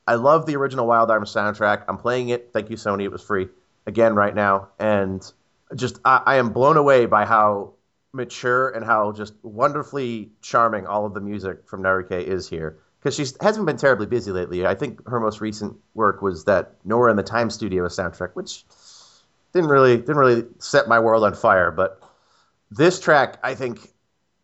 I 0.06 0.14
love 0.14 0.46
the 0.46 0.56
original 0.56 0.86
Wild 0.86 1.11
Arms 1.11 1.32
soundtrack. 1.32 1.84
I'm 1.88 1.98
playing 1.98 2.28
it. 2.28 2.50
Thank 2.52 2.70
you, 2.70 2.76
Sony. 2.76 3.04
It 3.04 3.12
was 3.12 3.22
free 3.22 3.48
again 3.86 4.14
right 4.14 4.34
now, 4.34 4.68
and 4.78 5.22
just 5.74 5.98
I, 6.04 6.22
I 6.24 6.36
am 6.36 6.50
blown 6.50 6.76
away 6.76 7.06
by 7.06 7.24
how 7.24 7.72
mature 8.12 8.70
and 8.70 8.84
how 8.84 9.12
just 9.12 9.34
wonderfully 9.42 10.30
charming 10.40 10.86
all 10.86 11.06
of 11.06 11.14
the 11.14 11.20
music 11.20 11.68
from 11.68 11.82
Naruke 11.82 12.22
is 12.22 12.48
here. 12.48 12.78
Because 13.00 13.14
she 13.14 13.24
hasn't 13.40 13.64
been 13.64 13.76
terribly 13.76 14.06
busy 14.06 14.32
lately. 14.32 14.66
I 14.66 14.74
think 14.74 15.06
her 15.09 15.20
most 15.20 15.40
recent 15.40 15.76
work 15.94 16.20
was 16.20 16.44
that 16.46 16.74
Nora 16.84 17.11
and 17.11 17.18
the 17.18 17.22
Time 17.22 17.48
Studio 17.48 17.86
soundtrack, 17.86 18.30
which 18.34 18.64
didn't 19.52 19.70
really 19.70 19.98
didn't 19.98 20.16
really 20.16 20.44
set 20.59 20.88
my 20.88 20.98
world 20.98 21.22
on 21.22 21.34
fire. 21.34 21.70
But 21.70 22.02
this 22.70 23.00
track, 23.00 23.38
I 23.42 23.54
think, 23.54 23.80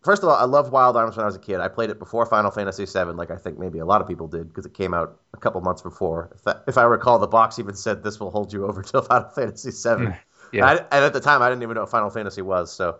first 0.02 0.22
of 0.22 0.28
all, 0.28 0.36
I 0.36 0.44
loved 0.44 0.72
Wild 0.72 0.96
Arms 0.96 1.16
when 1.16 1.24
I 1.24 1.26
was 1.26 1.36
a 1.36 1.40
kid. 1.40 1.60
I 1.60 1.68
played 1.68 1.90
it 1.90 1.98
before 1.98 2.26
Final 2.26 2.50
Fantasy 2.50 2.84
VII, 2.84 3.12
like 3.12 3.30
I 3.30 3.36
think 3.36 3.58
maybe 3.58 3.78
a 3.78 3.86
lot 3.86 4.00
of 4.00 4.08
people 4.08 4.28
did, 4.28 4.48
because 4.48 4.66
it 4.66 4.74
came 4.74 4.94
out 4.94 5.20
a 5.32 5.36
couple 5.36 5.60
months 5.60 5.82
before. 5.82 6.30
If, 6.34 6.42
that, 6.44 6.64
if 6.66 6.78
I 6.78 6.84
recall, 6.84 7.18
the 7.18 7.26
box 7.26 7.58
even 7.58 7.74
said 7.74 8.02
this 8.02 8.20
will 8.20 8.30
hold 8.30 8.52
you 8.52 8.66
over 8.66 8.82
till 8.82 9.02
Final 9.02 9.28
Fantasy 9.30 9.70
VII. 9.70 10.04
Hmm, 10.04 10.10
yeah. 10.52 10.66
I, 10.66 10.76
and 10.76 11.04
at 11.04 11.12
the 11.12 11.20
time, 11.20 11.42
I 11.42 11.48
didn't 11.48 11.62
even 11.62 11.74
know 11.74 11.82
what 11.82 11.90
Final 11.90 12.10
Fantasy 12.10 12.42
was. 12.42 12.72
So 12.72 12.98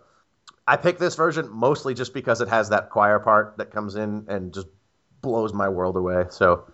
I 0.67 0.77
picked 0.77 0.99
this 0.99 1.15
version 1.15 1.49
mostly 1.51 1.95
just 1.95 2.15
because 2.15 2.41
it 2.41 2.49
has 2.49 2.71
that 2.71 2.91
choir 2.91 3.19
part 3.19 3.57
that 3.59 3.71
comes 3.71 3.97
in 3.97 4.27
and 4.29 4.53
just 4.53 4.67
blows 5.21 5.53
my 5.53 5.69
world 5.69 5.97
away. 5.97 6.27
So 6.31 6.67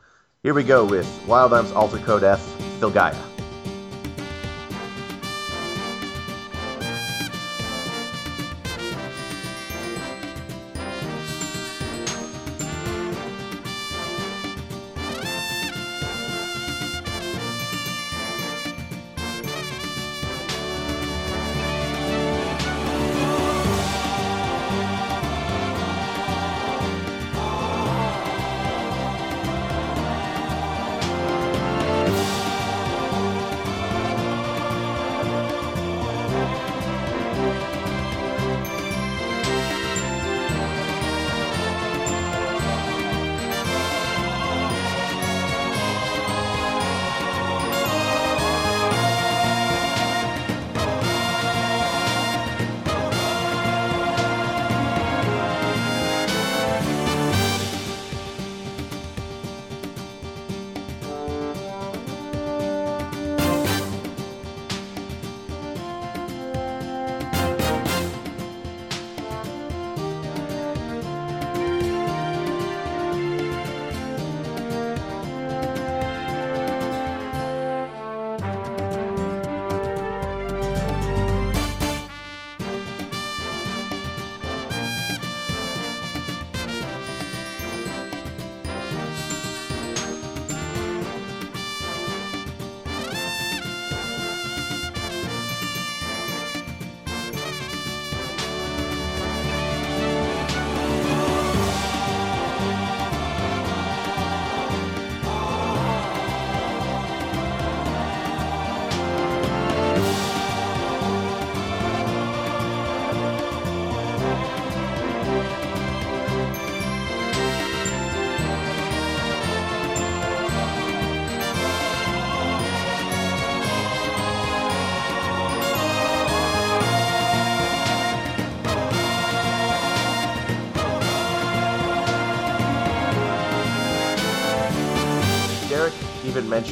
here 0.43 0.55
we 0.55 0.65
go 0.65 0.85
with 0.85 1.07
Wild 1.27 1.53
Arms 1.53 1.73
Alter 1.73 1.99
Code 1.99 2.25
F, 2.25 2.41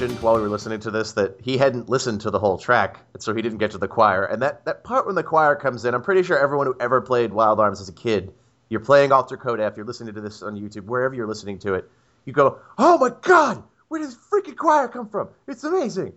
mentioned 0.00 0.22
while 0.22 0.36
we 0.36 0.42
were 0.42 0.48
listening 0.48 0.78
to 0.78 0.92
this 0.92 1.10
that 1.10 1.40
he 1.42 1.58
hadn't 1.58 1.88
listened 1.88 2.20
to 2.20 2.30
the 2.30 2.38
whole 2.38 2.56
track, 2.56 3.00
so 3.18 3.34
he 3.34 3.42
didn't 3.42 3.58
get 3.58 3.72
to 3.72 3.78
the 3.78 3.88
choir. 3.88 4.24
And 4.24 4.40
that, 4.42 4.64
that 4.64 4.84
part 4.84 5.06
when 5.06 5.16
the 5.16 5.24
choir 5.24 5.56
comes 5.56 5.84
in, 5.84 5.92
I'm 5.92 6.02
pretty 6.02 6.22
sure 6.22 6.38
everyone 6.38 6.68
who 6.68 6.76
ever 6.78 7.00
played 7.00 7.32
Wild 7.32 7.58
Arms 7.58 7.80
as 7.80 7.88
a 7.88 7.92
kid, 7.92 8.32
you're 8.68 8.78
playing 8.78 9.10
Alter 9.10 9.36
Code 9.36 9.58
F, 9.58 9.76
you're 9.76 9.84
listening 9.84 10.14
to 10.14 10.20
this 10.20 10.40
on 10.40 10.54
YouTube, 10.54 10.84
wherever 10.84 11.16
you're 11.16 11.26
listening 11.26 11.58
to 11.60 11.74
it, 11.74 11.90
you 12.26 12.32
go, 12.32 12.60
"Oh 12.78 12.96
my 12.98 13.10
God, 13.22 13.60
where 13.88 14.00
did 14.00 14.08
this 14.08 14.16
freaking 14.16 14.56
choir 14.56 14.86
come 14.86 15.08
from? 15.08 15.30
It's 15.48 15.64
amazing." 15.64 16.12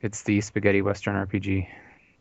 It's 0.00 0.22
the 0.22 0.40
spaghetti 0.40 0.80
western 0.80 1.16
RPG. 1.16 1.66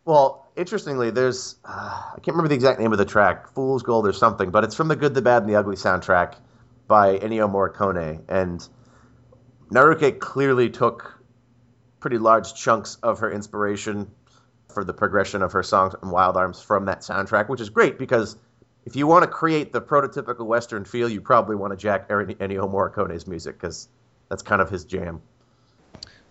Well, 0.06 0.48
interestingly, 0.56 1.12
there's 1.12 1.58
uh, 1.64 2.02
I 2.12 2.16
can't 2.16 2.36
remember 2.36 2.48
the 2.48 2.56
exact 2.56 2.80
name 2.80 2.92
of 2.92 2.98
the 2.98 3.06
track, 3.06 3.54
"Fool's 3.54 3.84
Gold" 3.84 4.08
or 4.08 4.14
something, 4.14 4.50
but 4.50 4.64
it's 4.64 4.74
from 4.74 4.88
the 4.88 4.96
Good, 4.96 5.14
the 5.14 5.22
Bad, 5.22 5.44
and 5.44 5.52
the 5.52 5.58
Ugly 5.58 5.76
soundtrack 5.76 6.38
by 6.88 7.20
Ennio 7.20 7.48
Morricone, 7.48 8.24
and 8.28 8.68
Naruke 9.74 10.20
clearly 10.20 10.70
took 10.70 11.20
pretty 12.00 12.20
large 12.20 12.54
chunks 12.54 12.98
of 13.02 13.20
her 13.20 13.32
inspiration 13.32 14.12
for 14.72 14.84
the 14.84 14.94
progression 14.94 15.42
of 15.42 15.54
her 15.54 15.64
songs 15.64 15.96
and 16.02 16.12
Wild 16.12 16.38
Arms 16.38 16.62
from 16.62 16.86
that 16.86 17.00
soundtrack, 17.02 17.50
which 17.50 17.62
is 17.62 17.70
great 17.70 17.98
because 17.98 18.38
if 18.86 18.96
you 18.96 19.08
want 19.08 19.24
to 19.24 19.30
create 19.30 19.74
the 19.74 19.82
prototypical 19.82 20.46
Western 20.46 20.86
feel, 20.86 21.10
you 21.10 21.22
probably 21.22 21.56
want 21.56 21.72
to 21.72 21.78
jack 21.78 22.08
Ennio 22.10 22.70
Morricone's 22.70 23.26
music 23.26 23.60
because 23.60 23.88
that's 24.30 24.44
kind 24.44 24.62
of 24.62 24.70
his 24.70 24.86
jam. 24.86 25.22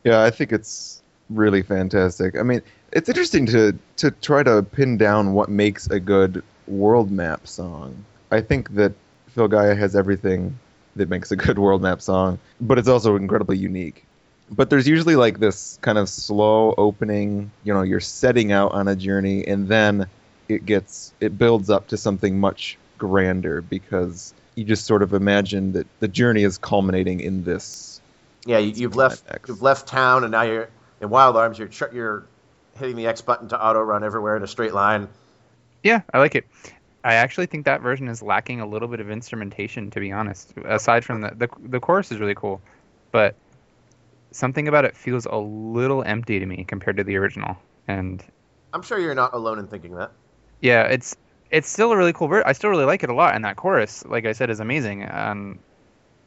Yeah, 0.04 0.22
I 0.22 0.30
think 0.30 0.52
it's 0.52 1.02
really 1.30 1.62
fantastic. 1.62 2.36
I 2.36 2.42
mean, 2.42 2.62
it's 2.92 3.08
interesting 3.08 3.46
to 3.46 3.76
to 3.96 4.10
try 4.10 4.42
to 4.42 4.62
pin 4.62 4.98
down 4.98 5.32
what 5.32 5.48
makes 5.48 5.88
a 5.88 5.98
good 5.98 6.44
world 6.68 7.10
map 7.10 7.48
song. 7.48 8.04
I 8.30 8.40
think 8.40 8.74
that 8.74 8.92
Filgaia 9.34 9.76
has 9.76 9.96
everything 9.96 10.58
that 10.96 11.08
makes 11.08 11.30
a 11.30 11.36
good 11.36 11.58
world 11.58 11.82
map 11.82 12.02
song, 12.02 12.38
but 12.60 12.78
it's 12.78 12.88
also 12.88 13.16
incredibly 13.16 13.56
unique. 13.56 14.04
But 14.50 14.68
there's 14.68 14.86
usually 14.86 15.16
like 15.16 15.38
this 15.38 15.78
kind 15.80 15.96
of 15.96 16.08
slow 16.08 16.74
opening, 16.76 17.50
you 17.64 17.72
know, 17.72 17.82
you're 17.82 18.00
setting 18.00 18.52
out 18.52 18.72
on 18.72 18.88
a 18.88 18.96
journey 18.96 19.46
and 19.46 19.66
then 19.66 20.06
it 20.48 20.66
gets 20.66 21.14
it 21.20 21.38
builds 21.38 21.70
up 21.70 21.88
to 21.88 21.96
something 21.96 22.38
much 22.38 22.76
grander 22.98 23.62
because 23.62 24.34
you 24.54 24.64
just 24.64 24.84
sort 24.84 25.02
of 25.02 25.14
imagine 25.14 25.72
that 25.72 25.86
the 26.00 26.08
journey 26.08 26.42
is 26.42 26.58
culminating 26.58 27.20
in 27.20 27.44
this. 27.44 28.00
Yeah, 28.44 28.58
you, 28.58 28.88
have 28.88 28.96
left 28.96 29.24
you've 29.48 29.62
left 29.62 29.86
town 29.86 30.24
and 30.24 30.32
now 30.32 30.42
you're 30.42 30.68
in 31.00 31.08
Wild 31.08 31.36
Arms. 31.36 31.58
You're 31.58 31.70
you're 31.92 32.26
hitting 32.76 32.96
the 32.96 33.06
X 33.06 33.22
button 33.22 33.48
to 33.48 33.64
auto 33.64 33.80
run 33.80 34.04
everywhere 34.04 34.36
in 34.36 34.42
a 34.42 34.46
straight 34.46 34.74
line. 34.74 35.08
Yeah, 35.82 36.02
I 36.12 36.18
like 36.18 36.34
it. 36.34 36.46
I 37.04 37.14
actually 37.14 37.46
think 37.46 37.64
that 37.64 37.80
version 37.80 38.08
is 38.08 38.22
lacking 38.22 38.60
a 38.60 38.66
little 38.66 38.88
bit 38.88 39.00
of 39.00 39.10
instrumentation, 39.10 39.90
to 39.90 40.00
be 40.00 40.12
honest. 40.12 40.54
Aside 40.64 41.04
from 41.04 41.20
the 41.20 41.32
the, 41.34 41.48
the 41.68 41.80
chorus 41.80 42.12
is 42.12 42.18
really 42.18 42.34
cool, 42.34 42.60
but 43.10 43.34
something 44.30 44.68
about 44.68 44.84
it 44.84 44.96
feels 44.96 45.26
a 45.26 45.36
little 45.36 46.02
empty 46.04 46.38
to 46.38 46.46
me 46.46 46.64
compared 46.64 46.96
to 46.96 47.04
the 47.04 47.16
original. 47.16 47.56
And 47.88 48.24
I'm 48.72 48.82
sure 48.82 48.98
you're 48.98 49.14
not 49.14 49.34
alone 49.34 49.58
in 49.58 49.66
thinking 49.66 49.94
that. 49.96 50.12
Yeah, 50.60 50.84
it's 50.84 51.16
it's 51.50 51.68
still 51.68 51.92
a 51.92 51.96
really 51.96 52.12
cool 52.12 52.28
version. 52.28 52.44
I 52.46 52.52
still 52.52 52.70
really 52.70 52.84
like 52.84 53.02
it 53.02 53.10
a 53.10 53.14
lot, 53.14 53.34
and 53.34 53.44
that 53.44 53.56
chorus, 53.56 54.04
like 54.06 54.24
I 54.24 54.32
said, 54.32 54.48
is 54.48 54.60
amazing. 54.60 55.08
Um, 55.10 55.58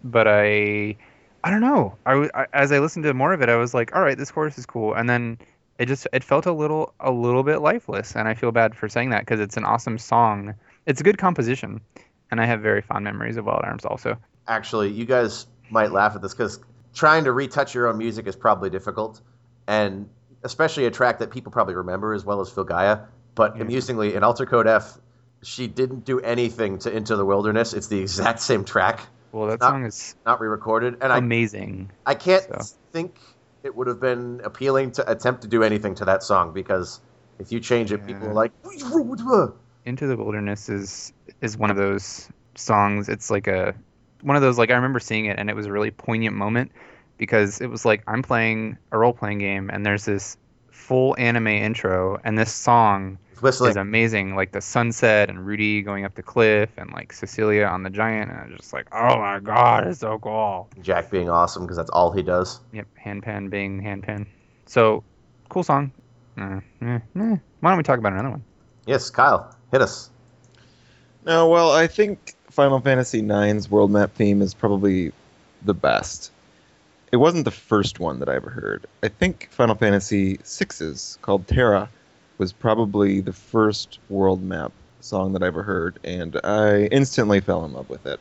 but 0.04 0.28
I, 0.28 0.96
I 1.44 1.50
don't 1.50 1.62
know. 1.62 1.96
I, 2.06 2.30
I 2.34 2.48
as 2.54 2.72
I 2.72 2.80
listened 2.80 3.04
to 3.04 3.14
more 3.14 3.34
of 3.34 3.42
it, 3.42 3.50
I 3.50 3.56
was 3.56 3.74
like, 3.74 3.96
all 3.96 4.02
right, 4.02 4.18
this 4.18 4.32
chorus 4.32 4.58
is 4.58 4.66
cool, 4.66 4.94
and 4.94 5.10
then 5.10 5.40
it 5.78 5.88
just 5.88 6.08
it 6.14 6.24
felt 6.24 6.46
a 6.46 6.54
little 6.54 6.94
a 7.00 7.12
little 7.12 7.44
bit 7.44 7.58
lifeless, 7.60 8.16
and 8.16 8.28
I 8.28 8.34
feel 8.34 8.52
bad 8.52 8.76
for 8.76 8.90
saying 8.90 9.10
that 9.10 9.22
because 9.22 9.40
it's 9.40 9.58
an 9.58 9.66
awesome 9.66 9.98
song 9.98 10.56
it's 10.86 11.02
a 11.02 11.04
good 11.04 11.18
composition, 11.18 11.82
and 12.32 12.40
I 12.40 12.46
have 12.46 12.62
very 12.62 12.82
fond 12.82 13.04
memories 13.04 13.38
of 13.38 13.46
Wild 13.46 13.62
Arms 13.64 13.86
also. 13.86 14.18
Actually, 14.48 14.92
you 14.92 15.06
guys 15.06 15.48
might 15.70 15.92
laugh 15.92 16.16
at 16.16 16.22
this 16.22 16.34
because 16.34 16.60
trying 16.94 17.24
to 17.24 17.32
retouch 17.32 17.74
your 17.74 17.88
own 17.88 17.98
music 17.98 18.28
is 18.28 18.36
probably 18.36 18.70
difficult, 18.70 19.22
and 19.68 20.08
especially 20.44 20.86
a 20.86 20.92
track 20.92 21.20
that 21.20 21.32
people 21.32 21.52
probably 21.52 21.76
remember 21.76 22.14
as 22.14 22.24
well 22.24 22.42
as 22.42 22.50
Filgaia. 22.50 23.08
But 23.34 23.56
yeah. 23.56 23.64
amusingly, 23.64 24.14
in 24.14 24.24
Alter 24.24 24.46
Code 24.46 24.68
F, 24.68 24.98
she 25.42 25.68
didn't 25.68 26.06
do 26.06 26.20
anything 26.20 26.80
to 26.80 26.96
Into 26.96 27.16
the 27.16 27.26
Wilderness. 27.26 27.74
It's 27.74 27.88
the 27.88 28.00
exact 28.00 28.40
same 28.40 28.64
track. 28.64 29.02
Well, 29.32 29.48
that 29.48 29.60
not, 29.60 29.72
song 29.72 29.86
is 29.86 30.16
not 30.26 30.40
re-recorded, 30.40 30.98
and 31.02 31.12
amazing. 31.12 31.92
I, 32.06 32.12
I 32.12 32.16
can't 32.16 32.44
so. 32.44 32.76
think 32.94 33.18
it 33.66 33.76
would 33.76 33.88
have 33.88 34.00
been 34.00 34.40
appealing 34.44 34.92
to 34.92 35.12
attempt 35.12 35.42
to 35.42 35.48
do 35.48 35.64
anything 35.64 35.96
to 35.96 36.06
that 36.06 36.22
song 36.22 36.54
because 36.54 37.02
if 37.40 37.52
you 37.52 37.60
change 37.60 37.92
it, 37.92 38.00
yeah. 38.02 38.06
people 38.06 38.30
are 38.30 38.34
like, 38.34 38.52
oh, 38.64 39.54
into 39.86 40.08
the 40.08 40.16
Wilderness 40.16 40.70
is 40.70 41.12
is 41.42 41.58
one 41.58 41.72
of 41.72 41.78
those 41.78 42.30
songs. 42.56 43.10
It's 43.10 43.32
like 43.32 43.48
a 43.48 43.74
one 44.22 44.36
of 44.36 44.42
those 44.42 44.58
like 44.58 44.70
I 44.70 44.76
remember 44.76 45.00
seeing 45.00 45.26
it 45.26 45.40
and 45.40 45.50
it 45.50 45.56
was 45.56 45.66
a 45.66 45.72
really 45.72 45.92
poignant 45.92 46.36
moment 46.36 46.72
because 47.18 47.60
it 47.60 47.68
was 47.68 47.86
like 47.86 48.04
I'm 48.08 48.22
playing 48.22 48.78
a 48.92 48.98
role 48.98 49.14
playing 49.14 49.40
game 49.40 49.70
and 49.74 49.86
there's 49.86 50.06
this 50.06 50.38
full 50.70 51.16
anime 51.18 51.48
intro 51.48 52.20
and 52.24 52.38
this 52.38 52.54
song 52.54 53.18
Whistling. 53.42 53.72
is 53.72 53.78
amazing. 53.78 54.36
Like 54.36 54.52
the 54.52 54.62
sunset 54.62 55.30
and 55.30 55.46
Rudy 55.46 55.82
going 55.82 56.06
up 56.06 56.16
the 56.16 56.24
cliff 56.24 56.70
and 56.78 56.92
like 56.92 57.14
Cecilia 57.14 57.66
on 57.66 57.84
the 57.84 57.90
giant 57.90 58.32
and 58.32 58.40
I'm 58.40 58.58
just 58.58 58.74
like, 58.74 58.88
oh 58.94 59.18
my 59.18 59.40
god, 59.40 59.88
it's 59.88 60.00
so 60.00 60.20
cool. 60.20 60.70
Jack 60.82 61.10
being 61.12 61.30
awesome 61.30 61.64
because 61.64 61.78
that's 61.78 61.90
all 61.90 62.12
he 62.12 62.24
does. 62.24 62.60
Yep, 62.74 62.88
Hanpan 63.04 63.50
being 63.50 63.82
Hanpan. 63.82 64.26
So 64.66 65.04
cool 65.50 65.64
song. 65.64 65.92
Uh, 66.38 66.60
eh, 66.82 67.00
eh. 67.16 67.38
Why 67.60 67.70
don't 67.72 67.78
we 67.78 67.84
talk 67.84 68.00
about 68.00 68.14
another 68.14 68.30
one? 68.32 68.44
Yes, 68.86 69.10
Kyle. 69.10 69.56
Hit 69.72 69.82
us. 69.82 70.10
No, 71.26 71.50
well, 71.50 71.72
I 71.72 71.88
think 71.88 72.36
Final 72.52 72.80
Fantasy 72.80 73.20
IX's 73.20 73.70
world 73.70 73.92
map 73.92 74.14
theme 74.14 74.42
is 74.42 74.54
probably 74.54 75.12
the 75.64 75.74
best. 75.74 76.32
It 77.12 77.18
wasn't 77.18 77.46
the 77.46 77.52
first 77.52 78.00
one 78.00 78.20
that 78.20 78.30
I 78.30 78.36
ever 78.36 78.50
heard. 78.50 78.86
I 79.02 79.08
think 79.08 79.50
Final 79.52 79.76
Fantasy 79.76 80.38
VI's 80.38 81.18
called 81.22 81.48
Terra 81.48 81.90
was 82.38 82.54
probably 82.54 83.22
the 83.22 83.34
first 83.34 84.00
world 84.10 84.44
map 84.44 84.72
song 85.00 85.34
that 85.34 85.44
I 85.44 85.48
ever 85.48 85.64
heard, 85.64 86.00
and 86.04 86.40
I 86.44 86.86
instantly 86.86 87.40
fell 87.40 87.66
in 87.66 87.74
love 87.74 87.90
with 87.90 88.06
it. 88.06 88.20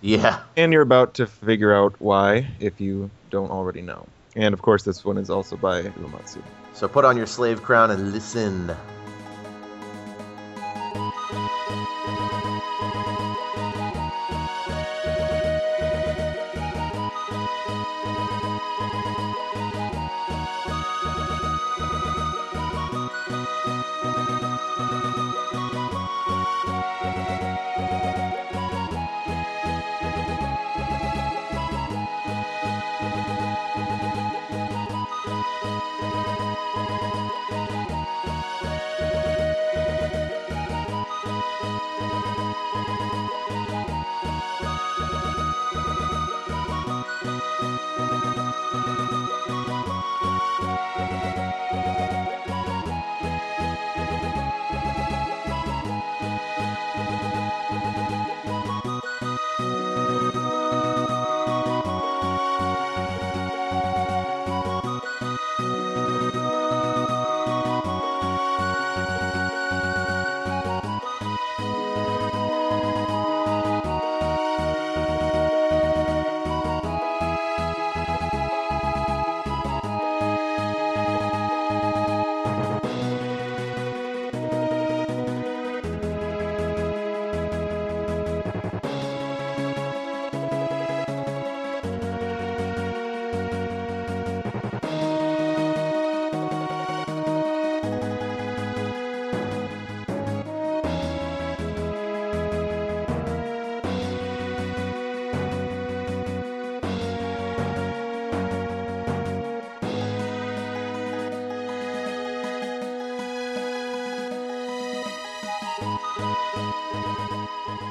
Yeah. 0.00 0.40
And 0.56 0.72
you're 0.72 0.82
about 0.82 1.14
to 1.14 1.26
figure 1.26 1.74
out 1.74 1.94
why 1.98 2.46
if 2.60 2.80
you 2.80 3.10
don't 3.30 3.50
already 3.50 3.82
know. 3.82 4.06
And 4.36 4.52
of 4.52 4.62
course, 4.62 4.82
this 4.84 5.04
one 5.04 5.18
is 5.18 5.30
also 5.30 5.56
by 5.56 5.82
Uematsu. 5.82 6.42
So 6.74 6.86
put 6.86 7.04
on 7.04 7.16
your 7.16 7.26
slave 7.26 7.62
crown 7.62 7.90
and 7.90 8.12
listen. 8.12 8.74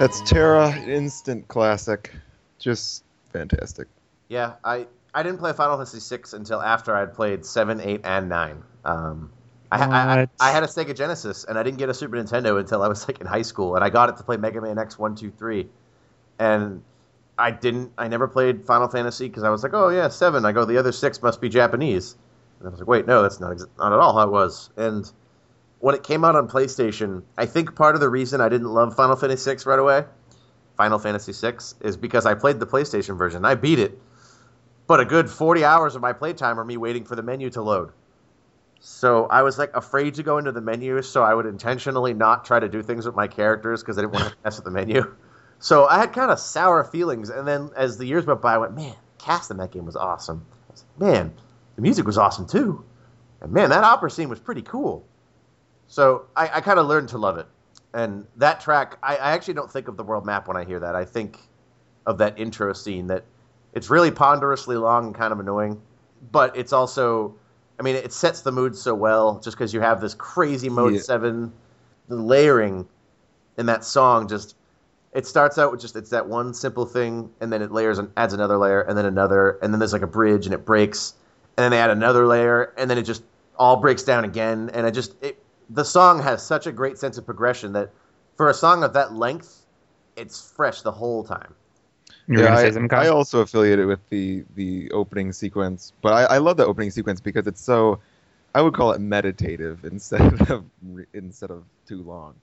That's 0.06 0.22
Terra, 0.22 0.72
instant 0.82 1.48
classic. 1.48 2.12
Just 2.60 3.04
fantastic. 3.34 3.88
Yeah, 4.28 4.54
I 4.64 4.86
I 5.16 5.24
didn't 5.24 5.40
play 5.40 5.52
Final 5.52 5.78
Fantasy 5.78 6.18
VI 6.18 6.22
until 6.34 6.62
after 6.62 6.96
I'd 6.96 7.16
played 7.16 7.44
seven, 7.44 7.82
eight, 7.82 8.02
and 8.04 8.30
nine. 8.30 8.62
Um, 8.84 9.32
I, 9.72 9.84
I, 9.84 10.18
What? 10.18 10.30
I 10.40 10.52
had 10.52 10.62
a 10.62 10.68
Sega 10.68 10.96
Genesis, 10.96 11.44
and 11.46 11.58
I 11.58 11.64
didn't 11.64 11.80
get 11.80 11.90
a 11.90 11.94
Super 11.96 12.18
Nintendo 12.18 12.60
until 12.60 12.84
I 12.84 12.88
was 12.88 13.08
like 13.08 13.20
in 13.20 13.26
high 13.26 13.42
school, 13.42 13.74
and 13.74 13.84
I 13.84 13.90
got 13.90 14.10
it 14.10 14.18
to 14.18 14.24
play 14.24 14.38
Mega 14.38 14.62
Man 14.62 14.78
X 14.78 15.00
one, 15.00 15.16
two, 15.16 15.32
three, 15.32 15.70
and 16.38 16.84
I 17.40 17.50
didn't. 17.50 17.92
I 17.98 18.08
never 18.08 18.28
played 18.28 18.64
Final 18.68 18.88
Fantasy 18.88 19.28
because 19.28 19.42
I 19.42 19.50
was 19.50 19.64
like, 19.64 19.74
oh 19.74 19.90
yeah, 19.90 20.10
seven. 20.10 20.46
I 20.46 20.52
go, 20.52 20.66
the 20.66 20.78
other 20.78 20.92
six 20.92 21.20
must 21.24 21.42
be 21.42 21.50
Japanese, 21.50 22.16
and 22.60 22.68
I 22.68 22.70
was 22.70 22.80
like, 22.80 22.88
wait, 22.88 23.08
no, 23.08 23.24
that's 23.24 23.40
not 23.40 23.54
ex- 23.54 23.66
not 23.80 23.92
at 23.92 23.98
all 23.98 24.14
how 24.14 24.28
it 24.28 24.32
was. 24.32 24.70
And 24.78 25.12
when 25.80 25.96
it 25.96 26.04
came 26.04 26.24
out 26.24 26.36
on 26.36 26.48
PlayStation, 26.48 27.24
I 27.38 27.46
think 27.46 27.76
part 27.76 27.96
of 27.96 28.02
the 28.02 28.10
reason 28.10 28.42
I 28.42 28.50
didn't 28.50 28.68
love 28.68 28.96
Final 28.96 29.16
Fantasy 29.16 29.56
VI 29.56 29.62
right 29.66 29.80
away, 29.80 30.06
Final 30.78 31.00
Fantasy 31.00 31.34
VI, 31.34 31.58
is 31.82 31.98
because 31.98 32.26
I 32.26 32.34
played 32.34 32.60
the 32.60 32.68
PlayStation 32.68 33.18
version. 33.18 33.46
I 33.46 33.56
beat 33.56 33.80
it, 33.80 34.00
but 34.88 35.00
a 35.00 35.06
good 35.06 35.30
40 35.30 35.64
hours 35.64 35.96
of 35.96 36.02
my 36.02 36.14
playtime 36.14 36.60
are 36.60 36.66
me 36.66 36.78
waiting 36.78 37.06
for 37.06 37.16
the 37.16 37.24
menu 37.24 37.50
to 37.52 37.62
load. 37.62 37.92
So 38.80 39.26
I 39.26 39.42
was 39.42 39.58
like 39.58 39.76
afraid 39.76 40.16
to 40.16 40.24
go 40.24 40.38
into 40.38 40.52
the 40.52 40.62
menu, 40.62 41.02
so 41.02 41.24
I 41.24 41.34
would 41.34 41.46
intentionally 41.46 42.14
not 42.14 42.46
try 42.46 42.60
to 42.60 42.70
do 42.70 42.84
things 42.84 43.06
with 43.06 43.16
my 43.16 43.28
characters 43.28 43.82
because 43.82 43.98
I 43.98 44.02
didn't 44.02 44.14
want 44.14 44.30
to 44.30 44.36
mess 44.44 44.58
with 44.58 44.66
the 44.66 44.72
menu. 44.72 45.14
So 45.58 45.88
I 45.88 46.00
had 46.00 46.12
kind 46.12 46.32
of 46.32 46.38
sour 46.38 46.84
feelings, 46.84 47.30
and 47.30 47.48
then 47.48 47.72
as 47.78 47.98
the 47.98 48.06
years 48.06 48.26
went 48.26 48.42
by, 48.42 48.56
I 48.56 48.58
went, 48.58 48.76
man, 48.76 48.94
cast 49.18 49.50
in 49.52 49.58
that 49.58 49.72
game 49.72 49.86
was 49.86 49.96
awesome. 49.96 50.46
I 50.52 50.72
was 50.74 50.84
like, 51.00 51.10
man, 51.10 51.34
the 51.78 51.82
music 51.82 52.06
was 52.06 52.18
awesome 52.18 52.46
too, 52.46 52.84
and 53.40 53.54
man, 53.54 53.70
that 53.70 53.86
opera 53.86 54.12
scene 54.12 54.28
was 54.28 54.40
pretty 54.40 54.62
cool. 54.62 55.08
So 55.96 56.26
I, 56.36 56.50
I 56.56 56.60
kind 56.60 56.78
of 56.78 56.88
learned 56.88 57.08
to 57.10 57.18
love 57.18 57.38
it, 57.38 57.46
and 57.94 58.28
that 58.36 58.60
track, 58.60 58.98
I, 59.02 59.16
I 59.16 59.32
actually 59.32 59.54
don't 59.54 59.72
think 59.72 59.88
of 59.88 59.96
the 59.96 60.04
world 60.04 60.26
map 60.26 60.46
when 60.46 60.58
I 60.58 60.66
hear 60.66 60.78
that. 60.82 60.94
I 60.94 61.06
think 61.06 61.40
of 62.06 62.18
that 62.18 62.38
intro 62.38 62.74
scene 62.74 63.08
that 63.08 63.24
it's 63.72 63.90
really 63.90 64.12
ponderously 64.12 64.76
long 64.76 65.06
and 65.06 65.16
kind 65.16 65.32
of 65.32 65.40
annoying, 65.40 65.82
but 66.34 66.58
it's 66.58 66.74
also, 66.74 67.34
I 67.80 67.84
mean, 67.84 67.96
it 67.96 68.12
sets 68.12 68.42
the 68.42 68.52
mood 68.52 68.76
so 68.76 68.94
well 68.94 69.40
just 69.40 69.56
because 69.56 69.74
you 69.74 69.80
have 69.80 70.02
this 70.02 70.14
crazy 70.14 70.68
mode 70.68 70.96
Yeah. 70.96 71.00
seven, 71.00 71.54
the 72.10 72.18
layering 72.18 72.86
in 73.58 73.68
that 73.68 73.86
song 73.86 74.28
just. 74.28 74.58
It 75.14 75.26
starts 75.26 75.58
out 75.58 75.72
with 75.72 75.80
just 75.80 75.96
it's 75.96 76.10
that 76.10 76.28
one 76.28 76.54
simple 76.54 76.86
thing, 76.86 77.30
and 77.40 77.54
then 77.54 77.62
it 77.62 77.72
layers 77.72 78.00
and 78.00 78.12
adds 78.18 78.34
another 78.34 78.58
layer, 78.58 78.82
and 78.82 78.98
then 78.98 79.06
another, 79.06 79.58
and 79.62 79.72
then 79.74 79.80
there's 79.80 79.94
like 79.94 80.02
a 80.02 80.08
bridge, 80.08 80.46
and 80.46 80.54
it 80.54 80.66
breaks, 80.66 81.14
and 81.56 81.64
then 81.64 81.72
they 81.72 81.80
add 81.80 81.90
another 81.90 82.28
layer, 82.28 82.74
and 82.78 82.90
then 82.90 82.98
it 82.98 83.04
just 83.04 83.24
all 83.58 83.78
breaks 83.78 84.04
down 84.04 84.26
again, 84.26 84.70
and 84.74 84.86
I 84.86 84.92
just 84.92 85.16
it, 85.24 85.42
the 85.70 85.84
song 85.84 86.22
has 86.22 86.46
such 86.46 86.68
a 86.68 86.72
great 86.72 86.98
sense 86.98 87.18
of 87.18 87.26
progression 87.26 87.74
that 87.74 87.92
for 88.38 88.50
a 88.50 88.54
song 88.54 88.84
of 88.84 88.94
that 88.94 89.14
length, 89.14 89.66
it's 90.16 90.52
fresh 90.52 90.82
the 90.82 90.92
whole 90.92 91.24
time. 91.24 91.54
You 92.28 92.40
were 92.40 92.44
yeah, 92.44 92.56
gonna 92.56 92.68
I, 92.68 92.72
something, 92.72 92.98
I 92.98 93.08
also 93.08 93.42
affiliate 93.42 93.80
it 93.80 93.86
with 93.86 94.00
the 94.10 94.44
the 94.56 94.92
opening 94.92 95.32
sequence, 95.32 95.94
but 96.02 96.14
I, 96.14 96.36
I 96.36 96.38
love 96.40 96.58
the 96.58 96.66
opening 96.66 96.92
sequence 96.92 97.22
because 97.22 97.48
it's 97.48 97.62
so. 97.62 98.00
I 98.54 98.62
would 98.62 98.74
call 98.74 98.94
it 98.94 99.02
meditative 99.02 99.84
instead 99.92 100.50
of 100.50 100.66
instead 101.14 101.52
of 101.52 101.64
too 101.88 102.02
long. 102.02 102.36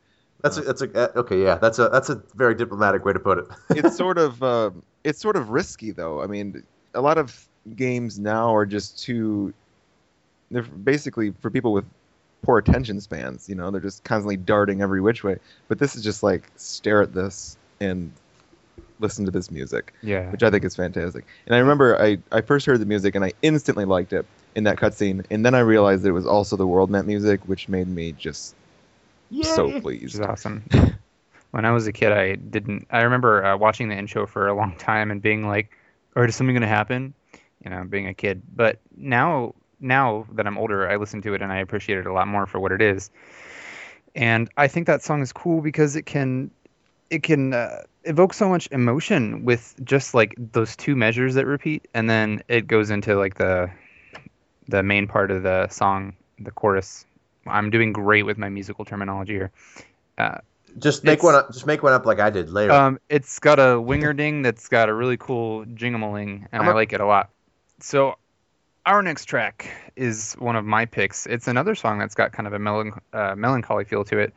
That's 0.42 0.58
a, 0.58 0.60
that's 0.60 0.82
a 0.82 0.92
uh, 0.94 1.20
okay, 1.20 1.42
yeah. 1.42 1.56
That's 1.56 1.78
a 1.78 1.88
that's 1.88 2.10
a 2.10 2.22
very 2.34 2.54
diplomatic 2.54 3.04
way 3.04 3.12
to 3.12 3.18
put 3.18 3.38
it. 3.38 3.46
it's 3.70 3.96
sort 3.96 4.18
of 4.18 4.42
uh, 4.42 4.70
it's 5.04 5.20
sort 5.20 5.36
of 5.36 5.50
risky 5.50 5.90
though. 5.90 6.22
I 6.22 6.26
mean, 6.26 6.62
a 6.94 7.00
lot 7.00 7.18
of 7.18 7.48
games 7.74 8.18
now 8.18 8.54
are 8.54 8.66
just 8.66 9.02
too. 9.02 9.52
They're 10.50 10.62
basically 10.62 11.32
for 11.40 11.50
people 11.50 11.72
with 11.72 11.86
poor 12.42 12.58
attention 12.58 13.00
spans. 13.00 13.48
You 13.48 13.54
know, 13.54 13.70
they're 13.70 13.80
just 13.80 14.04
constantly 14.04 14.36
darting 14.36 14.82
every 14.82 15.00
which 15.00 15.24
way. 15.24 15.38
But 15.68 15.78
this 15.78 15.96
is 15.96 16.02
just 16.04 16.22
like 16.22 16.50
stare 16.56 17.02
at 17.02 17.14
this 17.14 17.56
and 17.80 18.12
listen 19.00 19.24
to 19.24 19.30
this 19.30 19.50
music, 19.50 19.92
Yeah. 20.02 20.30
which 20.30 20.42
I 20.42 20.50
think 20.50 20.64
is 20.64 20.76
fantastic. 20.76 21.24
And 21.46 21.54
I 21.54 21.58
remember 21.58 22.00
I 22.00 22.18
I 22.30 22.40
first 22.40 22.66
heard 22.66 22.80
the 22.80 22.86
music 22.86 23.14
and 23.14 23.24
I 23.24 23.32
instantly 23.42 23.84
liked 23.84 24.12
it 24.12 24.26
in 24.54 24.64
that 24.64 24.76
cutscene, 24.76 25.24
and 25.30 25.44
then 25.46 25.54
I 25.54 25.60
realized 25.60 26.02
that 26.02 26.10
it 26.10 26.12
was 26.12 26.26
also 26.26 26.56
the 26.56 26.66
world 26.66 26.90
map 26.90 27.06
music, 27.06 27.40
which 27.48 27.68
made 27.68 27.88
me 27.88 28.12
just 28.12 28.54
so 29.42 29.66
Yay. 29.66 29.74
which 29.74 29.82
pleased. 29.82 30.14
is 30.14 30.20
awesome. 30.20 30.62
when 31.52 31.64
I 31.64 31.70
was 31.70 31.86
a 31.86 31.92
kid, 31.92 32.12
I 32.12 32.34
didn't. 32.34 32.86
I 32.90 33.02
remember 33.02 33.44
uh, 33.44 33.56
watching 33.56 33.88
the 33.88 33.96
intro 33.96 34.26
for 34.26 34.48
a 34.48 34.54
long 34.54 34.76
time 34.76 35.10
and 35.10 35.22
being 35.22 35.46
like, 35.46 35.70
"Or 36.14 36.24
is 36.24 36.36
something 36.36 36.54
going 36.54 36.62
to 36.62 36.68
happen?" 36.68 37.14
You 37.64 37.70
know, 37.70 37.84
being 37.84 38.08
a 38.08 38.14
kid. 38.14 38.42
But 38.54 38.80
now, 38.96 39.54
now 39.82 40.26
that 40.32 40.46
I'm 40.46 40.56
older, 40.56 40.88
I 40.88 40.96
listen 40.96 41.20
to 41.22 41.34
it 41.34 41.42
and 41.42 41.52
I 41.52 41.58
appreciate 41.58 41.98
it 41.98 42.06
a 42.06 42.12
lot 42.12 42.28
more 42.28 42.46
for 42.46 42.60
what 42.60 42.72
it 42.72 42.80
is. 42.80 43.10
And 44.14 44.48
I 44.56 44.68
think 44.68 44.86
that 44.86 45.02
song 45.02 45.22
is 45.22 45.32
cool 45.32 45.60
because 45.60 45.96
it 45.96 46.06
can, 46.06 46.50
it 47.10 47.22
can 47.22 47.52
uh, 47.54 47.82
evoke 48.04 48.34
so 48.34 48.48
much 48.48 48.68
emotion 48.70 49.44
with 49.44 49.74
just 49.84 50.14
like 50.14 50.34
those 50.38 50.76
two 50.76 50.94
measures 50.96 51.34
that 51.34 51.46
repeat, 51.46 51.88
and 51.94 52.08
then 52.08 52.42
it 52.48 52.66
goes 52.66 52.90
into 52.90 53.16
like 53.16 53.34
the, 53.34 53.70
the 54.68 54.82
main 54.82 55.06
part 55.06 55.30
of 55.30 55.42
the 55.42 55.68
song, 55.68 56.14
the 56.38 56.50
chorus. 56.50 57.04
I'm 57.46 57.70
doing 57.70 57.92
great 57.92 58.24
with 58.24 58.38
my 58.38 58.48
musical 58.48 58.84
terminology 58.84 59.32
here. 59.34 59.50
Uh, 60.18 60.38
Just 60.78 61.04
make 61.04 61.22
one 61.22 61.34
up. 61.34 61.52
Just 61.52 61.66
make 61.66 61.82
one 61.82 61.92
up 61.92 62.06
like 62.06 62.20
I 62.20 62.30
did 62.30 62.50
later. 62.50 62.72
um, 62.72 62.98
it's 63.08 63.38
got 63.38 63.58
a 63.58 63.80
winger 63.80 64.12
ding 64.12 64.42
that's 64.42 64.68
got 64.68 64.88
a 64.88 64.94
really 64.94 65.16
cool 65.16 65.64
jingaling, 65.64 66.46
and 66.52 66.62
I'm 66.62 66.68
I 66.68 66.72
a- 66.72 66.74
like 66.74 66.92
it 66.92 67.00
a 67.00 67.06
lot. 67.06 67.30
So, 67.80 68.14
our 68.86 69.02
next 69.02 69.26
track 69.26 69.70
is 69.96 70.34
one 70.34 70.56
of 70.56 70.64
my 70.64 70.86
picks. 70.86 71.26
It's 71.26 71.48
another 71.48 71.74
song 71.74 71.98
that's 71.98 72.14
got 72.14 72.32
kind 72.32 72.46
of 72.46 72.52
a 72.52 72.58
melan- 72.58 72.98
uh, 73.12 73.34
melancholy 73.36 73.84
feel 73.84 74.04
to 74.04 74.18
it, 74.18 74.34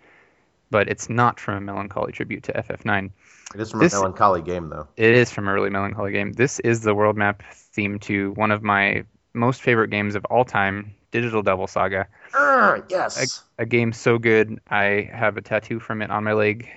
but 0.70 0.88
it's 0.88 1.10
not 1.10 1.40
from 1.40 1.56
a 1.56 1.62
melancholy 1.62 2.12
tribute 2.12 2.44
to 2.44 2.54
FF9. 2.54 3.12
it 3.54 3.62
is 3.62 3.72
from 3.72 3.80
this- 3.80 3.94
a 3.94 3.98
melancholy 3.98 4.42
game 4.42 4.70
though. 4.70 4.88
It 4.98 5.16
is 5.16 5.32
from 5.32 5.48
a 5.48 5.54
really 5.54 5.70
melancholy 5.70 6.12
game. 6.12 6.34
This 6.34 6.60
is 6.60 6.82
the 6.82 6.94
world 6.94 7.16
map 7.16 7.44
theme 7.52 8.00
to 8.00 8.32
one 8.34 8.52
of 8.52 8.64
my 8.64 9.06
most 9.34 9.62
favorite 9.62 9.90
games 9.90 10.16
of 10.16 10.26
all 10.26 10.46
time, 10.46 10.94
Digital 11.12 11.42
Devil 11.42 11.68
Saga. 11.68 12.08
Urgh, 12.34 12.84
yes. 12.90 13.44
a 13.58 13.66
game 13.66 13.94
so 13.94 14.18
good. 14.18 14.60
I 14.70 15.10
have 15.14 15.38
a 15.38 15.42
tattoo 15.42 15.80
from 15.80 16.02
it 16.02 16.10
on 16.10 16.24
my 16.24 16.34
leg, 16.34 16.70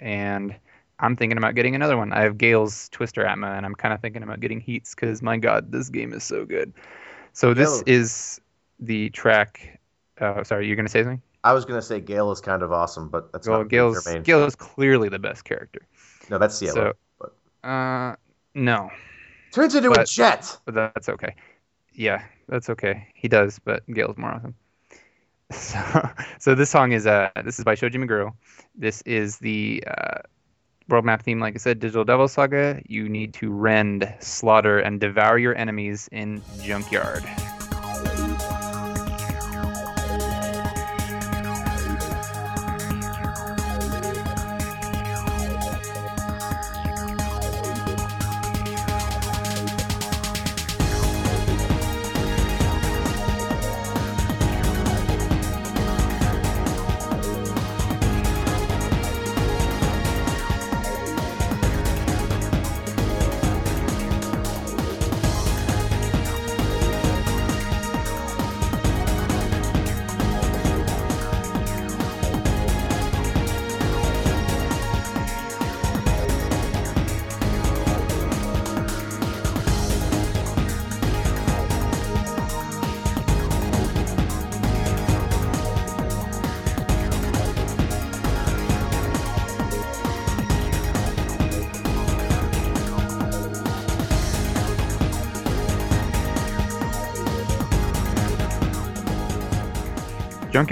and 0.00 0.54
I'm 0.98 1.16
thinking 1.16 1.38
about 1.38 1.54
getting 1.54 1.74
another 1.74 1.96
one. 1.96 2.12
I 2.12 2.22
have 2.22 2.38
Gale's 2.38 2.88
Twister 2.90 3.24
Atma, 3.24 3.48
and 3.48 3.66
I'm 3.66 3.74
kind 3.74 3.94
of 3.94 4.00
thinking 4.00 4.22
about 4.22 4.40
getting 4.40 4.60
Heats 4.60 4.94
because 4.94 5.22
my 5.22 5.36
God, 5.36 5.70
this 5.70 5.88
game 5.88 6.12
is 6.12 6.24
so 6.24 6.44
good. 6.44 6.72
So 7.34 7.52
this 7.52 7.82
Gale- 7.82 7.94
is 7.94 8.40
the 8.80 9.10
track. 9.10 9.80
Uh, 10.20 10.42
sorry, 10.44 10.66
you're 10.66 10.76
gonna 10.76 10.88
say 10.88 11.02
something? 11.02 11.20
I 11.42 11.52
was 11.52 11.64
gonna 11.66 11.82
say 11.82 12.00
Gale 12.00 12.32
is 12.32 12.40
kind 12.40 12.62
of 12.62 12.72
awesome, 12.72 13.08
but 13.10 13.30
that's 13.32 13.46
Well, 13.46 13.58
not 13.58 13.68
Gale's 13.68 14.02
germane. 14.02 14.22
Gale 14.22 14.44
is 14.44 14.54
clearly 14.54 15.08
the 15.10 15.18
best 15.18 15.44
character. 15.44 15.80
No, 16.30 16.38
that's 16.38 16.56
Cielo. 16.56 16.94
So, 17.20 17.68
uh, 17.68 18.16
no, 18.54 18.90
Turns 19.52 19.74
into 19.74 19.90
a 19.92 20.04
jet. 20.04 20.56
but 20.64 20.74
that's 20.74 21.08
okay. 21.08 21.34
Yeah, 21.92 22.22
that's 22.48 22.70
okay. 22.70 23.08
He 23.14 23.28
does, 23.28 23.58
but 23.58 23.86
Gale's 23.92 24.16
more 24.16 24.30
awesome. 24.32 24.54
So, 25.52 25.78
so 26.38 26.54
this 26.54 26.70
song 26.70 26.92
is 26.92 27.06
uh 27.06 27.28
this 27.44 27.58
is 27.58 27.64
by 27.64 27.74
Shoji 27.74 27.98
Meguro. 27.98 28.32
This 28.74 29.02
is 29.02 29.38
the 29.38 29.84
uh, 29.86 30.20
world 30.88 31.04
map 31.04 31.22
theme, 31.22 31.40
like 31.40 31.54
I 31.54 31.58
said, 31.58 31.80
Digital 31.80 32.04
Devil 32.04 32.28
Saga. 32.28 32.80
You 32.86 33.08
need 33.08 33.34
to 33.34 33.50
rend, 33.50 34.12
slaughter, 34.20 34.78
and 34.78 35.00
devour 35.00 35.38
your 35.38 35.56
enemies 35.56 36.08
in 36.12 36.42
Junkyard. 36.62 37.24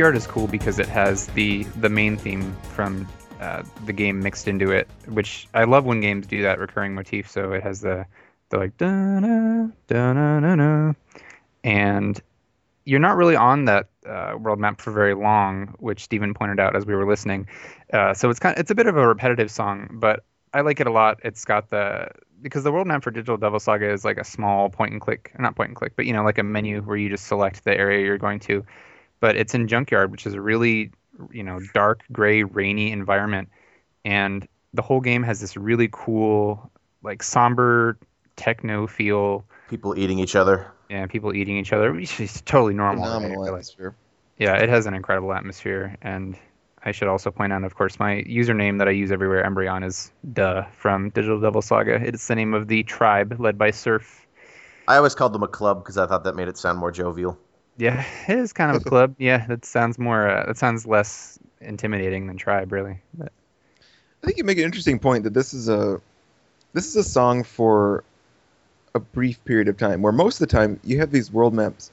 Is 0.03 0.27
cool 0.27 0.49
because 0.49 0.81
it 0.81 0.89
has 0.89 1.29
the 1.29 1.63
the 1.81 1.89
main 1.89 2.17
theme 2.17 2.55
from 2.75 3.09
uh, 3.41 3.63
the 3.87 3.93
game 3.93 4.21
mixed 4.21 4.49
into 4.49 4.73
it, 4.73 4.89
which 5.07 5.49
I 5.55 5.65
love 5.65 5.85
when 5.85 6.01
games 6.01 6.27
do 6.27 6.43
that 6.43 6.59
recurring 6.59 6.95
motif. 6.95 7.31
So 7.31 7.53
it 7.53 7.63
has 7.63 7.81
the 7.81 8.07
the 8.49 8.59
like 8.59 8.77
da 8.77 8.91
na 8.91 9.69
da 9.87 10.13
na 10.13 10.41
na 10.41 10.55
na, 10.57 10.93
and 11.63 12.21
you're 12.85 13.01
not 13.01 13.17
really 13.17 13.37
on 13.37 13.67
that 13.67 13.89
uh, 14.05 14.35
world 14.39 14.59
map 14.59 14.81
for 14.81 14.91
very 14.91 15.15
long, 15.15 15.75
which 15.79 16.03
Stephen 16.03 16.35
pointed 16.35 16.59
out 16.59 16.75
as 16.75 16.85
we 16.85 16.95
were 16.95 17.07
listening. 17.07 17.47
Uh, 17.93 18.13
so 18.13 18.29
it's 18.29 18.41
kind 18.41 18.57
of, 18.57 18.61
it's 18.61 18.73
a 18.73 18.75
bit 18.75 18.89
of 18.89 18.97
a 18.97 19.07
repetitive 19.07 19.51
song, 19.51 19.89
but 20.01 20.25
I 20.53 20.63
like 20.63 20.81
it 20.81 20.89
a 20.89 20.93
lot. 20.93 21.21
It's 21.25 21.45
got 21.45 21.71
the 21.71 22.09
because 22.43 22.65
the 22.65 22.73
world 22.73 22.89
map 22.89 23.05
for 23.05 23.13
Digital 23.13 23.37
Devil 23.37 23.61
Saga 23.61 23.91
is 23.91 24.05
like 24.05 24.19
a 24.19 24.25
small 24.25 24.69
point 24.69 24.93
and 24.93 25.01
click, 25.01 25.33
not 25.39 25.55
point 25.55 25.69
and 25.69 25.77
click, 25.77 25.95
but 25.95 26.07
you 26.07 26.13
know 26.13 26.25
like 26.25 26.39
a 26.39 26.43
menu 26.43 26.83
where 26.83 26.97
you 26.97 27.09
just 27.09 27.27
select 27.27 27.65
the 27.65 27.73
area 27.73 28.05
you're 28.05 28.19
going 28.19 28.41
to. 28.41 28.65
But 29.23 29.37
it's 29.37 29.55
in 29.55 29.69
Junkyard, 29.69 30.11
which 30.11 30.27
is 30.27 30.35
a 30.35 30.41
really 30.41 30.91
you 31.31 31.45
know 31.45 31.61
dark 31.75 32.03
gray 32.11 32.43
rainy 32.43 32.91
environment, 32.91 33.49
and 34.05 34.47
the 34.75 34.83
whole 34.83 35.01
game 35.01 35.23
has 35.23 35.41
this 35.41 35.57
really 35.57 35.89
cool 35.93 36.73
like 37.05 37.23
somber 37.23 37.97
techno 38.35 38.89
feel. 38.89 39.45
People 39.71 39.97
eating 39.97 40.19
each 40.19 40.35
other. 40.35 40.67
Yeah, 40.91 41.07
people 41.07 41.35
eating 41.35 41.57
each 41.57 41.73
other, 41.73 41.93
which 41.93 42.19
is 42.19 42.43
totally 42.43 42.75
normal. 42.75 43.05
Phenomenal 43.05 43.37
right? 43.37 43.53
Like- 43.53 43.61
atmosphere. 43.61 43.95
yeah, 44.39 44.57
it 44.57 44.69
has 44.69 44.87
an 44.87 44.95
incredible 44.95 45.33
atmosphere, 45.33 45.97
and 46.03 46.37
I 46.85 46.91
should 46.91 47.07
also 47.07 47.31
point 47.31 47.53
out, 47.53 47.63
of 47.63 47.77
course, 47.77 48.01
my 48.01 48.25
username 48.29 48.79
that 48.79 48.89
I 48.89 48.91
use 48.91 49.13
everywhere, 49.13 49.45
Embryon, 49.45 49.85
is 49.87 50.11
Duh 50.33 50.65
from 50.73 51.11
Digital 51.11 51.41
Devil 51.41 51.63
Saga. 51.63 51.95
It's 51.95 52.27
the 52.27 52.35
name 52.35 52.55
of 52.55 52.67
the 52.67 52.83
tribe 52.83 53.37
led 53.39 53.57
by 53.57 53.71
Serph. 53.71 54.27
I 54.89 54.97
always 54.97 55.15
called 55.15 55.33
them 55.33 55.45
a 55.45 55.49
club 55.49 55.85
because 55.85 55.97
I 55.97 56.09
thought 56.09 56.25
that 56.25 56.35
made 56.35 56.49
it 56.49 56.59
sound 56.59 56.81
more 56.81 56.91
jovial. 56.91 57.39
Yeah, 57.77 58.05
it 58.29 58.39
is 58.39 58.53
kind 58.53 58.75
of 58.75 58.83
a 58.83 58.89
club. 58.89 59.15
Yeah, 59.19 59.47
that 59.47 59.65
sounds 59.65 59.99
more. 59.99 60.29
Uh, 60.29 60.47
that 60.47 60.59
sounds 60.59 60.87
less 60.87 61.39
intimidating 61.61 62.27
than 62.27 62.37
tribe, 62.37 62.73
really. 62.73 63.01
But, 63.15 63.33
I 64.23 64.27
think 64.27 64.39
you 64.39 64.45
make 64.45 64.59
an 64.59 64.65
interesting 64.65 64.99
point 64.99 65.25
that 65.25 65.35
this 65.35 65.53
is 65.53 65.69
a 65.69 66.01
this 66.73 66.87
is 66.87 66.97
a 66.97 67.05
song 67.05 67.43
for 67.43 68.05
a 68.95 69.01
brief 69.01 69.43
period 69.45 69.69
of 69.69 69.77
time 69.77 70.03
where 70.03 70.13
most 70.13 70.41
of 70.41 70.49
the 70.49 70.55
time 70.55 70.79
you 70.85 70.99
have 70.99 71.11
these 71.11 71.33
world 71.33 71.55
maps 71.55 71.91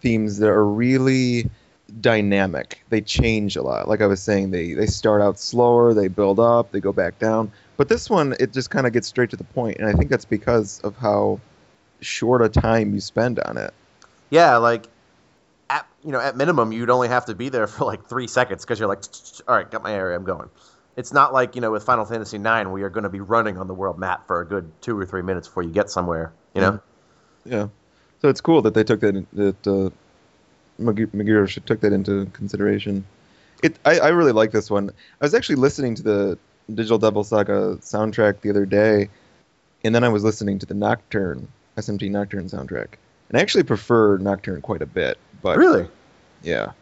themes 0.00 0.38
that 0.38 0.48
are 0.48 0.66
really 0.66 1.48
dynamic. 2.00 2.82
They 2.90 3.00
change 3.00 3.56
a 3.56 3.62
lot. 3.62 3.88
Like 3.88 4.00
I 4.00 4.06
was 4.06 4.20
saying, 4.22 4.50
they 4.50 4.74
they 4.74 4.86
start 4.86 5.22
out 5.22 5.38
slower, 5.38 5.94
they 5.94 6.08
build 6.08 6.40
up, 6.40 6.72
they 6.72 6.80
go 6.80 6.92
back 6.92 7.18
down. 7.18 7.52
But 7.76 7.88
this 7.88 8.10
one, 8.10 8.34
it 8.40 8.52
just 8.52 8.70
kind 8.70 8.86
of 8.86 8.92
gets 8.92 9.08
straight 9.08 9.30
to 9.30 9.36
the 9.36 9.44
point, 9.44 9.78
and 9.78 9.88
I 9.88 9.92
think 9.92 10.10
that's 10.10 10.24
because 10.24 10.80
of 10.80 10.96
how 10.96 11.40
short 12.00 12.42
a 12.42 12.48
time 12.48 12.94
you 12.94 13.00
spend 13.00 13.38
on 13.40 13.56
it. 13.56 13.72
Yeah, 14.30 14.56
like 14.56 14.84
at 14.86 14.90
you 16.06 16.12
know 16.12 16.20
at 16.20 16.36
minimum 16.36 16.72
you'd 16.72 16.88
only 16.88 17.08
have 17.08 17.26
to 17.26 17.34
be 17.34 17.48
there 17.48 17.66
for 17.66 17.84
like 17.84 18.06
three 18.06 18.28
seconds 18.28 18.64
because 18.64 18.78
you're 18.78 18.88
like, 18.88 19.02
all 19.46 19.56
right, 19.56 19.70
got 19.70 19.82
my 19.82 19.92
area, 19.92 20.16
I'm 20.16 20.24
going. 20.24 20.48
It's 20.96 21.12
not 21.12 21.34
like 21.34 21.54
you 21.56 21.60
know 21.60 21.72
with 21.72 21.82
Final 21.82 22.06
Fantasy 22.06 22.38
IX 22.38 22.70
where 22.70 22.78
you're 22.78 22.88
going 22.90 23.04
to 23.04 23.10
be 23.10 23.20
running 23.20 23.58
on 23.58 23.66
the 23.66 23.74
world 23.74 23.98
map 23.98 24.26
for 24.26 24.40
a 24.40 24.46
good 24.46 24.70
two 24.80 24.98
or 24.98 25.04
three 25.04 25.20
minutes 25.20 25.48
before 25.48 25.64
you 25.64 25.70
get 25.70 25.90
somewhere. 25.90 26.32
You 26.54 26.62
know, 26.62 26.80
Yeah. 27.44 27.68
So 28.22 28.30
it's 28.30 28.40
cool 28.40 28.62
that 28.62 28.72
they 28.72 28.84
took 28.84 29.00
that 29.00 29.26
that 29.34 29.66
uh, 29.66 29.90
Mag- 30.78 31.12
Meguro 31.12 31.46
should- 31.46 31.66
took 31.66 31.80
that 31.80 31.92
into 31.92 32.26
consideration. 32.32 33.04
It 33.62 33.78
I, 33.84 33.98
I 33.98 34.08
really 34.08 34.32
like 34.32 34.52
this 34.52 34.70
one. 34.70 34.90
I 35.20 35.24
was 35.24 35.34
actually 35.34 35.56
listening 35.56 35.96
to 35.96 36.02
the 36.02 36.38
Digital 36.72 36.98
Devil 36.98 37.24
Saga 37.24 37.76
soundtrack 37.80 38.40
the 38.40 38.50
other 38.50 38.64
day, 38.64 39.08
and 39.84 39.94
then 39.94 40.02
I 40.02 40.08
was 40.08 40.24
listening 40.24 40.58
to 40.60 40.66
the 40.66 40.74
Nocturne 40.74 41.48
SMT 41.76 42.10
Nocturne 42.10 42.46
soundtrack, 42.46 42.94
and 43.28 43.36
I 43.36 43.40
actually 43.40 43.64
prefer 43.64 44.16
Nocturne 44.18 44.62
quite 44.62 44.82
a 44.82 44.86
bit. 44.86 45.18
But 45.42 45.58
really. 45.58 45.88
yeah, 46.42 46.72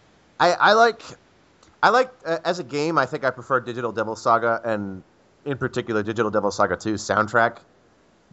I, 0.40 0.52
I 0.52 0.72
like 0.72 1.02
I 1.82 1.90
like 1.90 2.10
uh, 2.24 2.38
as 2.44 2.58
a 2.58 2.64
game. 2.64 2.98
I 2.98 3.06
think 3.06 3.24
I 3.24 3.30
prefer 3.30 3.60
Digital 3.60 3.92
Devil 3.92 4.16
Saga 4.16 4.60
and 4.64 5.02
in 5.44 5.58
particular 5.58 6.02
Digital 6.02 6.30
Devil 6.30 6.50
Saga 6.50 6.76
2 6.76 6.94
soundtrack. 6.94 7.58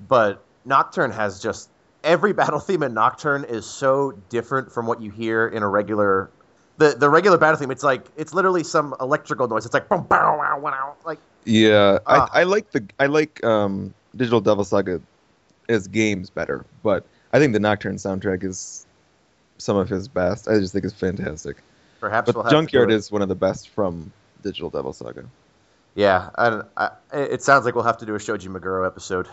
But 0.07 0.43
Nocturne 0.65 1.11
has 1.11 1.41
just 1.41 1.69
every 2.03 2.33
battle 2.41 2.59
theme 2.59 2.83
in 2.83 2.93
Nocturne 2.93 3.43
is 3.43 3.65
so 3.65 4.13
different 4.29 4.71
from 4.71 4.87
what 4.87 5.01
you 5.01 5.11
hear 5.11 5.47
in 5.47 5.63
a 5.63 5.67
regular. 5.67 6.29
The, 6.77 6.95
the 6.97 7.09
regular 7.09 7.37
battle 7.37 7.59
theme, 7.59 7.71
it's 7.71 7.83
like 7.83 8.05
it's 8.17 8.33
literally 8.33 8.63
some 8.63 8.95
electrical 8.99 9.47
noise. 9.47 9.65
It's 9.65 9.73
like 9.73 9.87
boom, 9.89 10.03
bow, 10.03 10.37
wow, 10.37 10.57
wow, 10.59 10.95
like 11.05 11.19
yeah. 11.45 11.99
Ah. 12.07 12.29
I, 12.33 12.41
I 12.41 12.43
like 12.43 12.71
the 12.71 12.83
I 12.99 13.07
like 13.07 13.43
um, 13.43 13.93
Digital 14.15 14.41
Devil 14.41 14.63
Saga 14.63 15.01
as 15.69 15.87
games 15.87 16.29
better, 16.29 16.65
but 16.83 17.05
I 17.33 17.39
think 17.39 17.53
the 17.53 17.59
Nocturne 17.59 17.97
soundtrack 17.97 18.43
is 18.43 18.85
some 19.61 19.77
of 19.77 19.89
his 19.89 20.07
best. 20.07 20.47
I 20.47 20.59
just 20.59 20.73
think 20.73 20.85
it's 20.85 20.93
fantastic. 20.93 21.57
perhaps. 21.99 22.25
But 22.25 22.35
we'll 22.35 22.43
have 22.43 22.51
to 22.51 22.55
Junkyard 22.55 22.89
do 22.89 22.95
it. 22.95 22.97
is 22.97 23.11
one 23.11 23.21
of 23.21 23.29
the 23.29 23.35
best 23.35 23.69
from 23.69 24.11
Digital 24.41 24.69
Devil 24.69 24.93
Saga. 24.93 25.25
Yeah, 25.95 26.29
I, 26.35 26.61
I, 26.77 26.89
it 27.13 27.43
sounds 27.43 27.65
like 27.65 27.75
we'll 27.75 27.83
have 27.83 27.97
to 27.97 28.05
do 28.05 28.15
a 28.15 28.19
Shoji 28.19 28.47
Meguro 28.47 28.85
episode. 28.87 29.27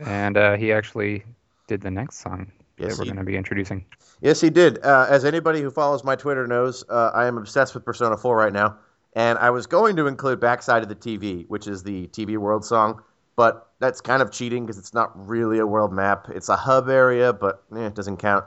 and 0.00 0.36
uh, 0.36 0.56
he 0.56 0.72
actually 0.72 1.24
did 1.68 1.80
the 1.80 1.90
next 1.90 2.18
song 2.18 2.50
Yes, 2.78 2.92
that 2.92 2.98
we're 2.98 3.04
going 3.06 3.16
to 3.16 3.24
be 3.24 3.36
introducing. 3.36 3.84
Yes, 4.20 4.40
he 4.40 4.50
did. 4.50 4.84
Uh, 4.84 5.06
as 5.08 5.24
anybody 5.24 5.60
who 5.62 5.70
follows 5.70 6.04
my 6.04 6.16
Twitter 6.16 6.46
knows, 6.46 6.84
uh, 6.88 7.10
I 7.14 7.26
am 7.26 7.38
obsessed 7.38 7.74
with 7.74 7.84
Persona 7.84 8.16
4 8.16 8.36
right 8.36 8.52
now. 8.52 8.76
And 9.14 9.38
I 9.38 9.50
was 9.50 9.66
going 9.66 9.96
to 9.96 10.06
include 10.06 10.40
Backside 10.40 10.82
of 10.82 10.88
the 10.90 10.94
TV, 10.94 11.48
which 11.48 11.66
is 11.66 11.82
the 11.82 12.06
TV 12.08 12.36
World 12.36 12.64
song, 12.66 13.02
but 13.34 13.70
that's 13.78 14.00
kind 14.02 14.20
of 14.20 14.30
cheating 14.30 14.66
because 14.66 14.78
it's 14.78 14.92
not 14.92 15.12
really 15.26 15.58
a 15.58 15.66
world 15.66 15.92
map. 15.92 16.28
It's 16.28 16.50
a 16.50 16.56
hub 16.56 16.90
area, 16.90 17.32
but 17.32 17.62
eh, 17.74 17.86
it 17.86 17.94
doesn't 17.94 18.18
count. 18.18 18.44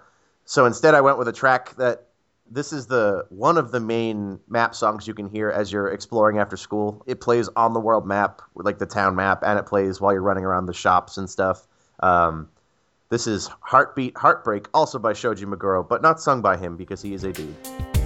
So 0.49 0.65
instead, 0.65 0.95
I 0.95 1.01
went 1.01 1.19
with 1.19 1.27
a 1.27 1.31
track 1.31 1.75
that 1.75 2.07
this 2.49 2.73
is 2.73 2.87
the 2.87 3.27
one 3.29 3.59
of 3.59 3.69
the 3.69 3.79
main 3.79 4.39
map 4.47 4.73
songs 4.73 5.07
you 5.07 5.13
can 5.13 5.29
hear 5.29 5.51
as 5.51 5.71
you're 5.71 5.89
exploring 5.89 6.39
after 6.39 6.57
school. 6.57 7.03
It 7.05 7.21
plays 7.21 7.49
on 7.49 7.73
the 7.73 7.79
world 7.79 8.07
map, 8.07 8.41
like 8.55 8.79
the 8.79 8.87
town 8.87 9.15
map, 9.15 9.43
and 9.45 9.59
it 9.59 9.67
plays 9.67 10.01
while 10.01 10.11
you're 10.11 10.23
running 10.23 10.45
around 10.45 10.65
the 10.65 10.73
shops 10.73 11.19
and 11.19 11.29
stuff. 11.29 11.67
Um, 11.99 12.49
this 13.09 13.27
is 13.27 13.47
Heartbeat 13.61 14.17
Heartbreak, 14.17 14.69
also 14.73 14.97
by 14.97 15.13
Shoji 15.13 15.45
Meguro, 15.45 15.87
but 15.87 16.01
not 16.01 16.19
sung 16.19 16.41
by 16.41 16.57
him 16.57 16.77
because 16.77 17.03
he 17.03 17.13
is 17.13 17.23
a 17.23 17.31
dude. 17.31 17.98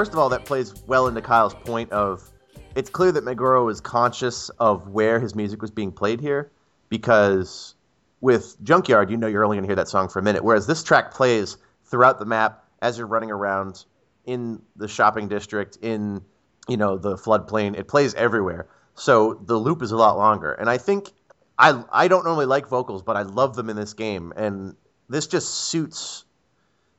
First 0.00 0.14
of 0.14 0.18
all, 0.18 0.30
that 0.30 0.46
plays 0.46 0.72
well 0.86 1.08
into 1.08 1.20
Kyle's 1.20 1.52
point 1.52 1.92
of 1.92 2.26
it's 2.74 2.88
clear 2.88 3.12
that 3.12 3.22
Meguro 3.22 3.70
is 3.70 3.82
conscious 3.82 4.48
of 4.58 4.88
where 4.88 5.20
his 5.20 5.34
music 5.34 5.60
was 5.60 5.70
being 5.70 5.92
played 5.92 6.22
here 6.22 6.50
because 6.88 7.74
with 8.22 8.56
Junkyard, 8.62 9.10
you 9.10 9.18
know 9.18 9.26
you're 9.26 9.44
only 9.44 9.58
going 9.58 9.64
to 9.64 9.68
hear 9.68 9.76
that 9.76 9.88
song 9.88 10.08
for 10.08 10.18
a 10.18 10.22
minute, 10.22 10.42
whereas 10.42 10.66
this 10.66 10.82
track 10.82 11.12
plays 11.12 11.58
throughout 11.84 12.18
the 12.18 12.24
map 12.24 12.64
as 12.80 12.96
you're 12.96 13.06
running 13.06 13.30
around 13.30 13.84
in 14.24 14.62
the 14.74 14.88
shopping 14.88 15.28
district, 15.28 15.76
in 15.82 16.22
you 16.66 16.78
know 16.78 16.96
the 16.96 17.16
floodplain. 17.16 17.78
It 17.78 17.86
plays 17.86 18.14
everywhere, 18.14 18.68
so 18.94 19.34
the 19.34 19.58
loop 19.58 19.82
is 19.82 19.92
a 19.92 19.98
lot 19.98 20.16
longer. 20.16 20.50
And 20.50 20.70
I 20.70 20.78
think 20.78 21.10
I 21.58 21.84
I 21.92 22.08
don't 22.08 22.24
normally 22.24 22.46
like 22.46 22.68
vocals, 22.68 23.02
but 23.02 23.18
I 23.18 23.22
love 23.24 23.54
them 23.54 23.68
in 23.68 23.76
this 23.76 23.92
game, 23.92 24.32
and 24.34 24.76
this 25.10 25.26
just 25.26 25.52
suits 25.52 26.24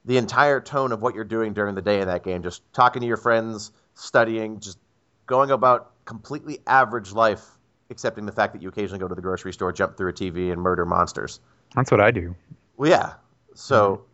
the 0.05 0.17
entire 0.17 0.59
tone 0.59 0.91
of 0.91 1.01
what 1.01 1.15
you're 1.15 1.23
doing 1.23 1.53
during 1.53 1.75
the 1.75 1.81
day 1.81 2.01
in 2.01 2.07
that 2.07 2.23
game. 2.23 2.41
Just 2.41 2.61
talking 2.73 3.01
to 3.01 3.07
your 3.07 3.17
friends, 3.17 3.71
studying, 3.93 4.59
just 4.59 4.79
going 5.27 5.51
about 5.51 5.91
completely 6.05 6.59
average 6.65 7.11
life, 7.11 7.45
excepting 7.89 8.25
the 8.25 8.31
fact 8.31 8.53
that 8.53 8.61
you 8.61 8.69
occasionally 8.69 8.99
go 8.99 9.07
to 9.07 9.15
the 9.15 9.21
grocery 9.21 9.53
store, 9.53 9.71
jump 9.71 9.97
through 9.97 10.09
a 10.09 10.13
TV, 10.13 10.51
and 10.51 10.61
murder 10.61 10.85
monsters. 10.85 11.39
That's 11.75 11.91
what 11.91 12.01
I 12.01 12.11
do. 12.11 12.35
Well, 12.77 12.89
yeah. 12.89 13.13
So 13.53 14.05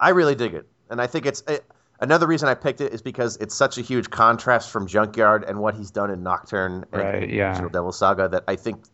I 0.00 0.10
really 0.10 0.34
dig 0.34 0.54
it, 0.54 0.66
and 0.90 1.00
I 1.00 1.06
think 1.06 1.26
it's 1.26 1.42
it, 1.46 1.64
another 2.00 2.26
reason 2.26 2.48
I 2.48 2.54
picked 2.54 2.80
it 2.80 2.92
is 2.92 3.02
because 3.02 3.36
it's 3.36 3.54
such 3.54 3.78
a 3.78 3.82
huge 3.82 4.10
contrast 4.10 4.70
from 4.70 4.86
Junkyard 4.86 5.44
and 5.44 5.60
what 5.60 5.74
he's 5.74 5.90
done 5.90 6.10
in 6.10 6.22
Nocturne 6.22 6.84
and 6.92 7.02
Right, 7.02 7.30
yeah. 7.30 7.50
Original 7.50 7.70
Devil 7.70 7.92
Saga 7.92 8.28
that 8.28 8.44
I 8.48 8.56
think 8.56 8.84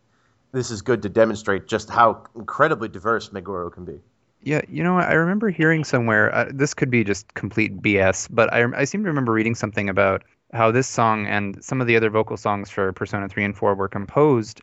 this 0.51 0.71
is 0.71 0.81
good 0.81 1.01
to 1.03 1.09
demonstrate 1.09 1.67
just 1.67 1.89
how 1.89 2.23
incredibly 2.35 2.87
diverse 2.89 3.29
Meguro 3.29 3.71
can 3.71 3.85
be. 3.85 4.01
Yeah, 4.41 4.61
you 4.69 4.83
know? 4.83 4.97
I 4.97 5.13
remember 5.13 5.49
hearing 5.49 5.83
somewhere. 5.83 6.33
Uh, 6.33 6.49
this 6.53 6.73
could 6.73 6.89
be 6.89 7.03
just 7.03 7.33
complete 7.33 7.81
BS, 7.81 8.27
but 8.27 8.51
I, 8.53 8.65
I 8.75 8.85
seem 8.85 9.03
to 9.03 9.09
remember 9.09 9.33
reading 9.33 9.55
something 9.55 9.89
about 9.89 10.23
how 10.53 10.71
this 10.71 10.87
song 10.87 11.27
and 11.27 11.63
some 11.63 11.81
of 11.81 11.87
the 11.87 11.95
other 11.97 12.09
vocal 12.09 12.37
songs 12.37 12.69
for 12.69 12.91
Persona 12.93 13.27
3 13.27 13.43
and 13.43 13.55
4 13.55 13.75
were 13.75 13.89
composed 13.89 14.61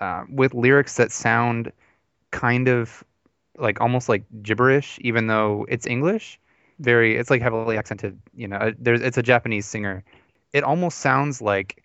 uh, 0.00 0.24
with 0.30 0.54
lyrics 0.54 0.96
that 0.96 1.12
sound 1.12 1.72
kind 2.32 2.68
of 2.68 3.04
like 3.58 3.80
almost 3.80 4.08
like 4.08 4.24
gibberish, 4.42 4.98
even 5.02 5.26
though 5.28 5.66
it's 5.68 5.86
English. 5.86 6.40
Very, 6.80 7.16
it's 7.16 7.30
like 7.30 7.42
heavily 7.42 7.78
accented. 7.78 8.18
You 8.34 8.48
know, 8.48 8.56
uh, 8.58 8.72
there's 8.78 9.02
it's 9.02 9.18
a 9.18 9.22
Japanese 9.22 9.66
singer. 9.66 10.04
It 10.52 10.64
almost 10.64 10.98
sounds 10.98 11.42
like 11.42 11.82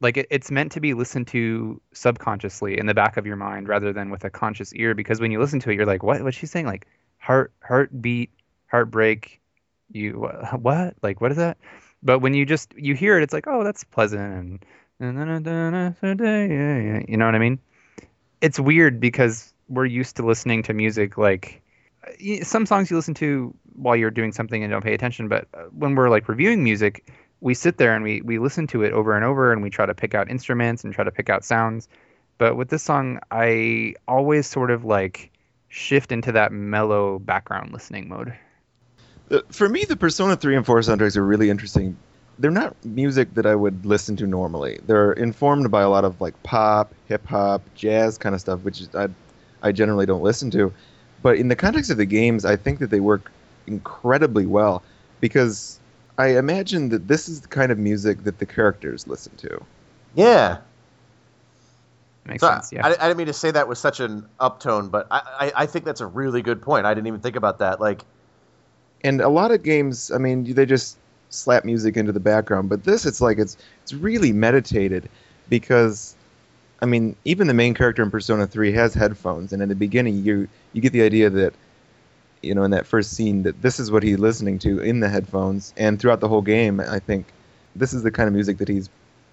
like 0.00 0.16
it, 0.16 0.26
it's 0.30 0.50
meant 0.50 0.72
to 0.72 0.80
be 0.80 0.94
listened 0.94 1.28
to 1.28 1.80
subconsciously 1.92 2.78
in 2.78 2.86
the 2.86 2.94
back 2.94 3.16
of 3.16 3.26
your 3.26 3.36
mind 3.36 3.68
rather 3.68 3.92
than 3.92 4.10
with 4.10 4.24
a 4.24 4.30
conscious 4.30 4.74
ear 4.74 4.94
because 4.94 5.20
when 5.20 5.30
you 5.30 5.38
listen 5.38 5.60
to 5.60 5.70
it 5.70 5.74
you're 5.74 5.86
like 5.86 6.02
what 6.02 6.22
what's 6.22 6.36
she 6.36 6.46
saying? 6.46 6.66
Like 6.66 6.86
heart 7.18 7.52
heartbeat 7.62 8.30
heartbreak 8.66 9.40
you 9.92 10.12
what? 10.58 10.94
Like 11.02 11.20
what 11.20 11.30
is 11.30 11.36
that? 11.36 11.58
But 12.02 12.20
when 12.20 12.34
you 12.34 12.46
just 12.46 12.74
you 12.76 12.94
hear 12.94 13.18
it 13.18 13.22
it's 13.22 13.32
like 13.32 13.46
oh 13.46 13.62
that's 13.62 13.84
pleasant 13.84 14.64
and 15.00 15.08
you 17.08 17.16
know 17.16 17.24
what 17.24 17.34
i 17.34 17.38
mean? 17.38 17.58
It's 18.40 18.60
weird 18.60 19.00
because 19.00 19.52
we're 19.68 19.86
used 19.86 20.16
to 20.16 20.26
listening 20.26 20.62
to 20.64 20.74
music 20.74 21.18
like 21.18 21.62
some 22.42 22.66
songs 22.66 22.90
you 22.90 22.96
listen 22.96 23.14
to 23.14 23.54
while 23.74 23.94
you're 23.94 24.10
doing 24.10 24.32
something 24.32 24.62
and 24.62 24.70
don't 24.70 24.82
pay 24.82 24.94
attention 24.94 25.28
but 25.28 25.46
uh, 25.54 25.64
when 25.72 25.94
we're 25.94 26.08
like 26.08 26.28
reviewing 26.28 26.64
music 26.64 27.10
we 27.40 27.54
sit 27.54 27.78
there 27.78 27.94
and 27.94 28.04
we 28.04 28.20
we 28.22 28.38
listen 28.38 28.66
to 28.66 28.82
it 28.82 28.92
over 28.92 29.14
and 29.16 29.24
over 29.24 29.52
and 29.52 29.62
we 29.62 29.70
try 29.70 29.86
to 29.86 29.94
pick 29.94 30.14
out 30.14 30.30
instruments 30.30 30.84
and 30.84 30.92
try 30.92 31.04
to 31.04 31.10
pick 31.10 31.30
out 31.30 31.44
sounds 31.44 31.88
but 32.38 32.56
with 32.56 32.68
this 32.68 32.82
song 32.82 33.18
i 33.30 33.94
always 34.06 34.46
sort 34.46 34.70
of 34.70 34.84
like 34.84 35.30
shift 35.68 36.12
into 36.12 36.32
that 36.32 36.52
mellow 36.52 37.18
background 37.18 37.72
listening 37.72 38.08
mode 38.08 38.34
uh, 39.30 39.40
For 39.50 39.68
me, 39.68 39.84
the 39.84 39.96
Persona 39.96 40.36
3 40.36 40.56
and 40.56 40.66
4 40.66 40.80
soundtracks 40.80 41.16
are 41.16 41.24
really 41.24 41.50
interesting. 41.50 41.96
They're 42.38 42.50
not 42.50 42.74
music 42.84 43.34
that 43.34 43.46
I 43.46 43.54
would 43.54 43.86
listen 43.86 44.16
to 44.16 44.26
normally. 44.26 44.80
They're 44.86 45.12
informed 45.12 45.70
by 45.70 45.82
a 45.82 45.88
lot 45.88 46.04
of 46.04 46.20
like 46.20 46.40
pop, 46.42 46.92
hip 47.06 47.24
hop, 47.26 47.62
jazz 47.74 48.18
kind 48.18 48.34
of 48.34 48.40
stuff, 48.40 48.60
which 48.60 48.82
I, 48.94 49.08
I 49.62 49.72
generally 49.72 50.06
don't 50.06 50.22
listen 50.22 50.50
to. 50.52 50.72
But 51.22 51.36
in 51.36 51.48
the 51.48 51.56
context 51.56 51.90
of 51.90 51.98
the 51.98 52.06
games, 52.06 52.44
I 52.44 52.56
think 52.56 52.78
that 52.78 52.90
they 52.90 53.00
work 53.00 53.30
incredibly 53.66 54.46
well 54.46 54.82
because 55.20 55.78
I 56.20 56.38
imagine 56.38 56.90
that 56.90 57.08
this 57.08 57.28
is 57.28 57.40
the 57.40 57.48
kind 57.48 57.72
of 57.72 57.78
music 57.78 58.24
that 58.24 58.38
the 58.38 58.46
characters 58.46 59.06
listen 59.06 59.34
to. 59.38 59.64
Yeah. 60.14 60.58
makes 62.26 62.42
So 62.42 62.48
sense 62.48 62.72
yeah 62.72 62.86
I, 62.86 62.90
I 62.90 63.08
didn't 63.08 63.16
mean 63.16 63.26
to 63.28 63.32
say 63.32 63.50
that 63.50 63.68
with 63.68 63.78
such 63.78 64.00
an 64.00 64.28
uptone, 64.38 64.90
but 64.90 65.06
I, 65.10 65.20
I, 65.40 65.52
I 65.62 65.66
think 65.66 65.84
that's 65.84 66.00
a 66.00 66.06
really 66.06 66.42
good 66.42 66.60
point. 66.62 66.86
I 66.86 66.94
didn't 66.94 67.06
even 67.06 67.20
think 67.20 67.36
about 67.36 67.58
that. 67.58 67.80
Like, 67.80 68.04
and 69.02 69.20
a 69.20 69.28
lot 69.28 69.50
of 69.50 69.62
games 69.62 70.10
i 70.10 70.18
mean 70.18 70.44
they 70.54 70.66
just 70.66 70.98
slap 71.30 71.64
music 71.64 71.96
into 71.96 72.12
the 72.12 72.20
background 72.20 72.68
but 72.68 72.84
this 72.84 73.06
it's 73.06 73.20
like 73.20 73.38
it's 73.38 73.56
it's 73.82 73.92
really 73.92 74.32
meditated 74.32 75.08
because 75.48 76.16
i 76.82 76.86
mean 76.86 77.14
even 77.24 77.46
the 77.46 77.54
main 77.54 77.74
character 77.74 78.02
in 78.02 78.10
persona 78.10 78.46
3 78.46 78.72
has 78.72 78.94
headphones 78.94 79.52
and 79.52 79.62
in 79.62 79.68
the 79.68 79.74
beginning 79.74 80.24
you 80.24 80.48
you 80.72 80.80
get 80.80 80.92
the 80.92 81.02
idea 81.02 81.30
that 81.30 81.54
you 82.42 82.54
know 82.54 82.62
in 82.62 82.70
that 82.70 82.86
first 82.86 83.12
scene 83.12 83.42
that 83.42 83.60
this 83.62 83.78
is 83.80 83.90
what 83.90 84.02
he's 84.02 84.18
listening 84.18 84.58
to 84.58 84.80
in 84.80 85.00
the 85.00 85.08
headphones 85.08 85.72
and 85.76 85.98
throughout 86.00 86.20
the 86.20 86.28
whole 86.28 86.42
game 86.42 86.80
i 86.80 86.98
think 86.98 87.26
this 87.76 87.92
is 87.92 88.02
the 88.02 88.10
kind 88.10 88.26
of 88.28 88.34
music 88.34 88.58
that 88.58 88.68
he's 88.68 88.88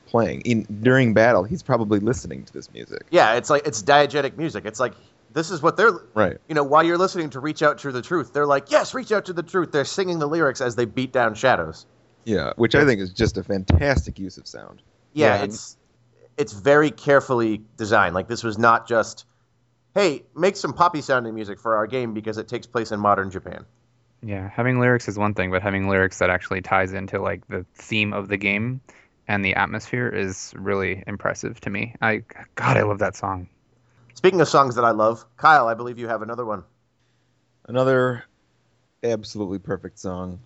playing 0.08 0.42
in 0.42 0.64
during 0.82 1.14
battle 1.14 1.44
he's 1.44 1.62
probably 1.64 2.00
listening 2.00 2.44
to 2.46 2.54
this 2.54 2.72
music 2.74 3.06
yeah, 3.10 3.34
it's 3.36 3.50
like 3.50 3.68
it's 3.68 3.84
diegetic 3.84 4.38
music. 4.38 4.66
It's 4.66 4.80
like 4.80 4.94
this 5.34 5.52
is 5.52 5.62
what 5.62 5.76
they're 5.76 6.00
right 6.14 6.38
you 6.48 6.56
know 6.56 6.64
while 6.64 6.82
you're 6.84 6.98
listening 6.98 7.30
to 7.32 7.40
reach 7.42 7.62
out 7.62 7.78
to 7.80 7.92
the 7.92 8.02
truth, 8.02 8.32
they're 8.32 8.46
like 8.46 8.72
yes, 8.72 8.94
reach 8.94 9.12
out 9.12 9.26
to 9.26 9.34
the 9.34 9.44
truth. 9.44 9.72
They're 9.74 9.84
singing 9.86 10.20
the 10.20 10.28
lyrics 10.28 10.62
as 10.62 10.76
they 10.78 10.86
beat 10.86 11.12
down 11.12 11.36
shadows. 11.36 11.86
yeah 12.24 12.54
which 12.56 12.74
i 12.74 12.86
think 12.86 13.02
is 13.02 13.10
just 13.12 13.38
a 13.38 13.44
fantastic 13.44 14.18
use 14.18 14.38
of 14.38 14.48
sound 14.48 14.82
Yeah, 15.14 15.36
Yeah. 15.40 15.44
it's 15.44 15.76
it's 16.38 16.54
very 16.54 16.92
carefully 16.92 17.62
designed. 17.78 18.14
Like 18.16 18.28
this 18.30 18.44
was 18.44 18.58
not 18.58 18.88
just 18.88 19.26
hey, 19.98 20.22
make 20.36 20.56
some 20.56 20.74
poppy 20.74 21.02
sounding 21.02 21.34
music 21.34 21.60
for 21.60 21.76
our 21.76 21.88
game 21.88 22.14
because 22.14 22.38
it 22.38 22.48
takes 22.48 22.68
place 22.68 22.92
in 22.92 23.00
modern 23.00 23.32
Japan. 23.32 23.66
Yeah, 24.22 24.48
having 24.48 24.80
lyrics 24.80 25.08
is 25.08 25.18
one 25.18 25.34
thing, 25.34 25.50
but 25.50 25.64
having 25.64 25.90
lyrics 25.90 26.20
that 26.20 26.30
actually 26.30 26.62
ties 26.62 26.94
into 26.94 27.20
like 27.20 27.48
the 27.48 27.66
theme 27.74 28.14
of 28.14 28.28
the 28.28 28.38
game 28.38 28.80
and 29.28 29.44
the 29.44 29.56
atmosphere 29.56 30.08
is 30.08 30.54
really 30.56 31.04
impressive 31.08 31.60
to 31.62 31.72
me. 31.72 31.96
I 32.00 32.22
God, 32.54 32.78
I 32.78 32.84
love 32.84 33.00
that 33.00 33.16
song. 33.16 33.50
Speaking 34.14 34.40
of 34.40 34.48
songs 34.48 34.76
that 34.76 34.86
I 34.86 34.92
love, 34.92 35.26
Kyle, 35.36 35.68
I 35.68 35.74
believe 35.74 35.98
you 35.98 36.08
have 36.08 36.22
another 36.22 36.46
one. 36.46 36.64
Another 37.68 38.24
absolutely 39.04 39.58
perfect 39.58 39.98
song. 39.98 40.38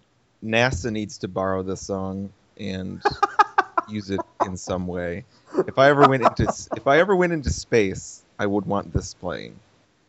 NASA 0.41 0.93
needs 0.93 1.17
to 1.19 1.27
borrow 1.27 1.61
this 1.61 1.81
song 1.81 2.31
and 2.57 3.03
use 3.89 4.11
it 4.11 4.21
in 4.45 4.55
some 4.55 4.87
way. 4.87 5.25
If 5.67 5.77
I 5.77 5.89
ever 5.89 6.07
went 6.07 6.23
into 6.23 6.69
if 6.77 6.87
I 6.87 6.99
ever 6.99 7.17
went 7.17 7.33
into 7.33 7.49
space, 7.49 8.23
I 8.41 8.47
would 8.47 8.65
want 8.65 8.91
this 8.91 9.13
playing. 9.13 9.59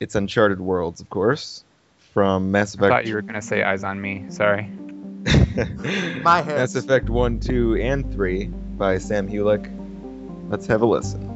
It's 0.01 0.15
Uncharted 0.15 0.59
Worlds, 0.59 1.03
of 1.03 1.11
course, 1.11 1.65
from 2.15 2.51
Mass 2.51 2.73
Effect. 2.75 2.85
I 2.85 2.87
Effect. 2.87 3.05
thought 3.05 3.09
you 3.11 3.15
were 3.17 3.21
gonna 3.21 3.43
say 3.43 3.63
"Eyes 3.63 3.85
on 3.85 4.01
Me." 4.01 4.25
Sorry. 4.31 4.63
My 6.23 6.41
hands. 6.41 6.47
Mass 6.47 6.75
Effect 6.77 7.11
1, 7.11 7.41
2, 7.41 7.77
and 7.77 8.11
3 8.11 8.47
by 8.47 8.97
Sam 8.97 9.29
Hulick. 9.29 9.71
Let's 10.49 10.67
have 10.67 10.81
a 10.81 10.87
listen. 10.87 11.29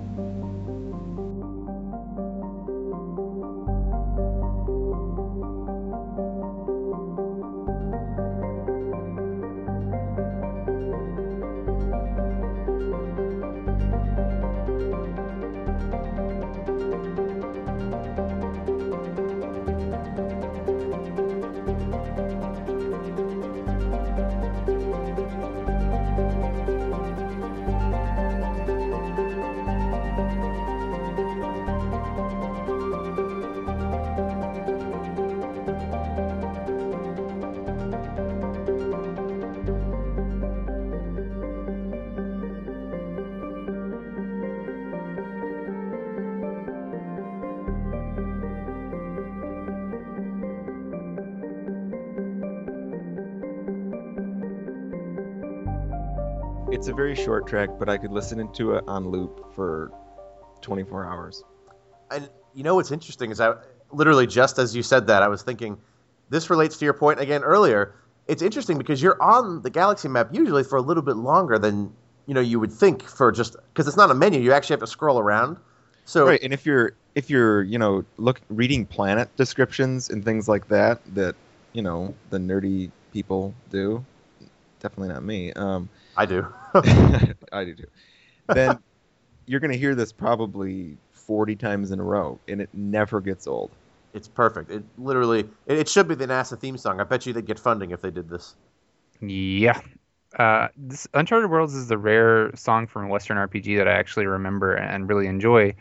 Short 57.47 57.69
track, 57.69 57.79
but 57.79 57.89
I 57.89 57.97
could 57.97 58.13
listen 58.13 58.51
to 58.53 58.75
it 58.75 58.85
on 58.87 59.09
loop 59.09 59.55
for 59.55 59.91
24 60.63 61.07
hours. 61.07 61.45
And 62.11 62.29
you 62.55 62.63
know 62.63 62.75
what's 62.77 62.91
interesting 62.91 63.31
is 63.31 63.41
I 63.41 63.55
literally 63.93 64.27
just 64.27 64.59
as 64.59 64.75
you 64.75 64.83
said 64.83 65.07
that 65.09 65.23
I 65.23 65.29
was 65.29 65.43
thinking 65.43 65.79
this 66.29 66.51
relates 66.51 66.77
to 66.79 66.85
your 66.85 66.95
point 66.95 67.21
again 67.21 67.43
earlier. 67.43 67.95
it's 68.27 68.43
interesting 68.43 68.79
because 68.79 69.01
you're 69.01 69.21
on 69.23 69.63
the 69.63 69.71
galaxy 69.71 70.09
map 70.09 70.29
usually 70.33 70.65
for 70.65 70.77
a 70.77 70.83
little 70.83 71.03
bit 71.03 71.17
longer 71.17 71.59
than 71.59 71.93
you 72.27 72.35
know 72.35 72.41
you 72.41 72.59
would 72.59 72.73
think 72.73 73.03
for 73.03 73.31
just 73.31 73.57
because 73.73 73.87
it's 73.87 73.97
not 73.97 74.11
a 74.11 74.15
menu. 74.15 74.41
You 74.41 74.53
actually 74.53 74.75
have 74.75 74.81
to 74.81 74.87
scroll 74.87 75.19
around. 75.19 75.59
So 76.05 76.27
right 76.27 76.43
and 76.43 76.53
if 76.53 76.67
you're 76.67 76.95
if 77.15 77.31
you're 77.31 77.63
you 77.63 77.79
know 77.79 78.05
look 78.17 78.41
reading 78.49 78.87
planet 78.87 79.29
descriptions 79.37 80.11
and 80.11 80.25
things 80.25 80.49
like 80.49 80.69
that 80.69 81.01
that 81.15 81.37
you 81.73 81.83
know 81.83 82.15
the 82.31 82.39
nerdy 82.39 82.91
people 83.13 83.55
do 83.71 84.05
definitely 84.81 85.09
not 85.09 85.23
me 85.23 85.53
um 85.55 85.89
I 86.17 86.27
do. 86.27 86.47
i 87.53 87.65
do 87.65 87.75
too 87.75 87.87
then 88.49 88.79
you're 89.47 89.61
going 89.61 89.73
to 89.73 89.79
hear 89.79 89.95
this 89.95 90.13
probably 90.13 90.97
40 91.13 91.57
times 91.57 91.91
in 91.91 92.01
a 92.01 92.03
row 92.03 92.39
and 92.49 92.61
it 92.61 92.69
never 92.73 93.21
gets 93.21 93.47
old 93.47 93.71
it's 94.17 94.29
perfect. 94.29 94.71
It 94.71 94.83
literally 94.99 95.41
it, 95.67 95.79
it 95.79 95.89
should 95.89 96.09
be 96.09 96.15
the 96.15 96.27
NASA 96.27 96.59
theme 96.59 96.79
song. 96.79 97.01
I 97.01 97.05
bet 97.05 97.27
you 97.27 97.33
they'd 97.33 97.47
get 97.47 97.59
funding 97.59 97.91
if 97.91 98.01
they 98.01 98.11
did 98.11 98.29
this. 98.29 98.57
Yeah. 99.21 99.81
Uh, 100.37 100.69
this 100.77 101.07
Uncharted 101.15 101.51
Worlds 101.51 101.75
is 101.75 101.89
the 101.89 101.99
rare 101.99 102.51
song 102.57 102.87
from 102.87 103.05
a 103.05 103.09
Western 103.09 103.37
RPG 103.37 103.77
that 103.77 103.87
I 103.87 103.93
actually 103.93 104.27
remember 104.27 104.75
and 104.75 105.09
really 105.09 105.27
enjoy. 105.27 105.75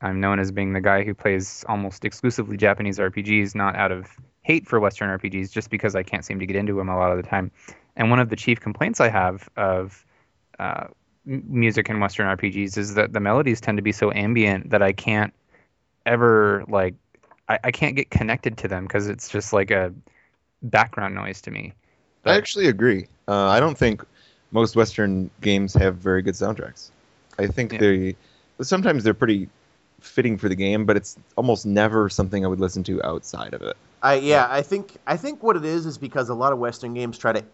I'm 0.00 0.20
known 0.20 0.38
as 0.38 0.50
being 0.50 0.72
the 0.72 0.80
guy 0.80 1.04
who 1.04 1.14
plays 1.14 1.64
almost 1.68 2.04
exclusively 2.04 2.56
Japanese 2.56 2.98
RPGs, 2.98 3.54
not 3.54 3.76
out 3.76 3.92
of 3.92 4.08
hate 4.42 4.66
for 4.66 4.80
Western 4.80 5.10
RPGs, 5.18 5.52
just 5.52 5.68
because 5.68 5.94
I 5.94 6.02
can't 6.02 6.24
seem 6.24 6.38
to 6.38 6.46
get 6.46 6.56
into 6.56 6.74
them 6.74 6.88
a 6.88 6.96
lot 6.96 7.10
of 7.10 7.18
the 7.18 7.28
time. 7.28 7.50
And 7.96 8.10
one 8.10 8.18
of 8.18 8.28
the 8.28 8.36
chief 8.36 8.60
complaints 8.60 9.00
I 9.00 9.08
have 9.08 9.48
of 9.56 10.04
uh, 10.58 10.86
music 11.24 11.88
in 11.90 12.00
Western 12.00 12.26
RPGs 12.26 12.76
is 12.78 12.94
that 12.94 13.12
the 13.12 13.20
melodies 13.20 13.60
tend 13.60 13.78
to 13.78 13.82
be 13.82 13.92
so 13.92 14.10
ambient 14.12 14.70
that 14.70 14.82
I 14.82 14.92
can't 14.92 15.32
ever 16.06 16.64
like 16.68 16.94
I, 17.48 17.58
I 17.64 17.70
can't 17.70 17.96
get 17.96 18.10
connected 18.10 18.56
to 18.58 18.68
them 18.68 18.84
because 18.84 19.08
it's 19.08 19.28
just 19.28 19.52
like 19.52 19.70
a 19.70 19.92
background 20.62 21.14
noise 21.14 21.40
to 21.42 21.50
me. 21.50 21.72
i 22.24 22.34
actually 22.36 22.66
agree 22.68 23.06
uh, 23.28 23.48
i 23.48 23.60
don't 23.60 23.76
think 23.76 24.04
most 24.50 24.76
western 24.76 25.30
games 25.40 25.74
have 25.74 25.96
very 25.96 26.22
good 26.22 26.34
soundtracks 26.34 26.90
i 27.38 27.46
think 27.46 27.72
Yeah. 27.72 27.78
they 27.78 28.16
sometimes 28.60 29.04
they're 29.04 29.14
pretty 29.14 29.48
fitting 30.00 30.36
for 30.38 30.48
the 30.48 30.54
game 30.54 30.84
but 30.84 30.96
it's 30.96 31.18
almost 31.36 31.66
never 31.66 32.08
something 32.08 32.44
i 32.44 32.48
would 32.48 32.60
listen 32.60 32.82
to 32.84 33.02
outside 33.04 33.54
of 33.54 33.62
it 33.62 33.76
I 34.02 34.14
yeah, 34.14 34.46
I 34.50 34.62
think 34.62 34.96
I 35.06 35.16
think 35.16 35.42
what 35.42 35.56
it 35.56 35.64
is 35.64 35.84
is 35.84 35.98
because 35.98 36.30
a 36.30 36.34
lot 36.34 36.52
of 36.52 36.58
Western 36.58 36.94
games 36.94 37.18
try 37.18 37.32
to. 37.32 37.44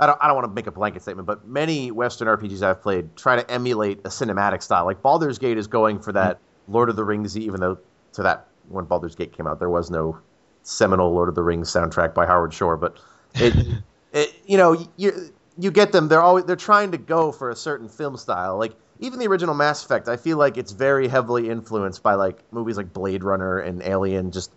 I 0.00 0.06
don't, 0.06 0.18
I 0.20 0.26
don't 0.26 0.36
want 0.36 0.46
to 0.46 0.52
make 0.52 0.66
a 0.66 0.70
blanket 0.70 1.02
statement, 1.02 1.26
but 1.26 1.46
many 1.46 1.90
Western 1.90 2.28
RPGs 2.28 2.62
I've 2.62 2.80
played 2.80 3.16
try 3.16 3.36
to 3.36 3.50
emulate 3.50 3.98
a 4.00 4.08
cinematic 4.08 4.62
style. 4.62 4.84
Like 4.84 5.02
Baldur's 5.02 5.38
Gate 5.38 5.58
is 5.58 5.66
going 5.66 5.98
for 5.98 6.12
that 6.12 6.38
Lord 6.68 6.88
of 6.88 6.96
the 6.96 7.04
Rings, 7.04 7.36
even 7.36 7.60
though 7.60 7.78
to 8.12 8.22
that 8.22 8.46
when 8.68 8.84
Baldur's 8.84 9.14
Gate 9.14 9.32
came 9.32 9.46
out, 9.46 9.58
there 9.58 9.70
was 9.70 9.90
no 9.90 10.18
seminal 10.62 11.12
Lord 11.12 11.28
of 11.28 11.34
the 11.34 11.42
Rings 11.42 11.70
soundtrack 11.70 12.14
by 12.14 12.26
Howard 12.26 12.54
Shore. 12.54 12.76
But 12.76 12.98
it, 13.34 13.54
it 14.12 14.34
you 14.46 14.56
know, 14.56 14.86
you 14.96 15.32
you 15.58 15.70
get 15.70 15.92
them. 15.92 16.08
They're 16.08 16.22
always 16.22 16.44
they're 16.44 16.56
trying 16.56 16.92
to 16.92 16.98
go 16.98 17.32
for 17.32 17.50
a 17.50 17.56
certain 17.56 17.88
film 17.88 18.16
style. 18.16 18.56
Like 18.56 18.74
even 19.00 19.18
the 19.18 19.26
original 19.26 19.54
Mass 19.54 19.84
Effect, 19.84 20.08
I 20.08 20.16
feel 20.16 20.38
like 20.38 20.56
it's 20.56 20.72
very 20.72 21.08
heavily 21.08 21.50
influenced 21.50 22.02
by 22.02 22.14
like 22.14 22.40
movies 22.52 22.76
like 22.76 22.92
Blade 22.92 23.24
Runner 23.24 23.58
and 23.58 23.82
Alien. 23.82 24.30
Just 24.30 24.52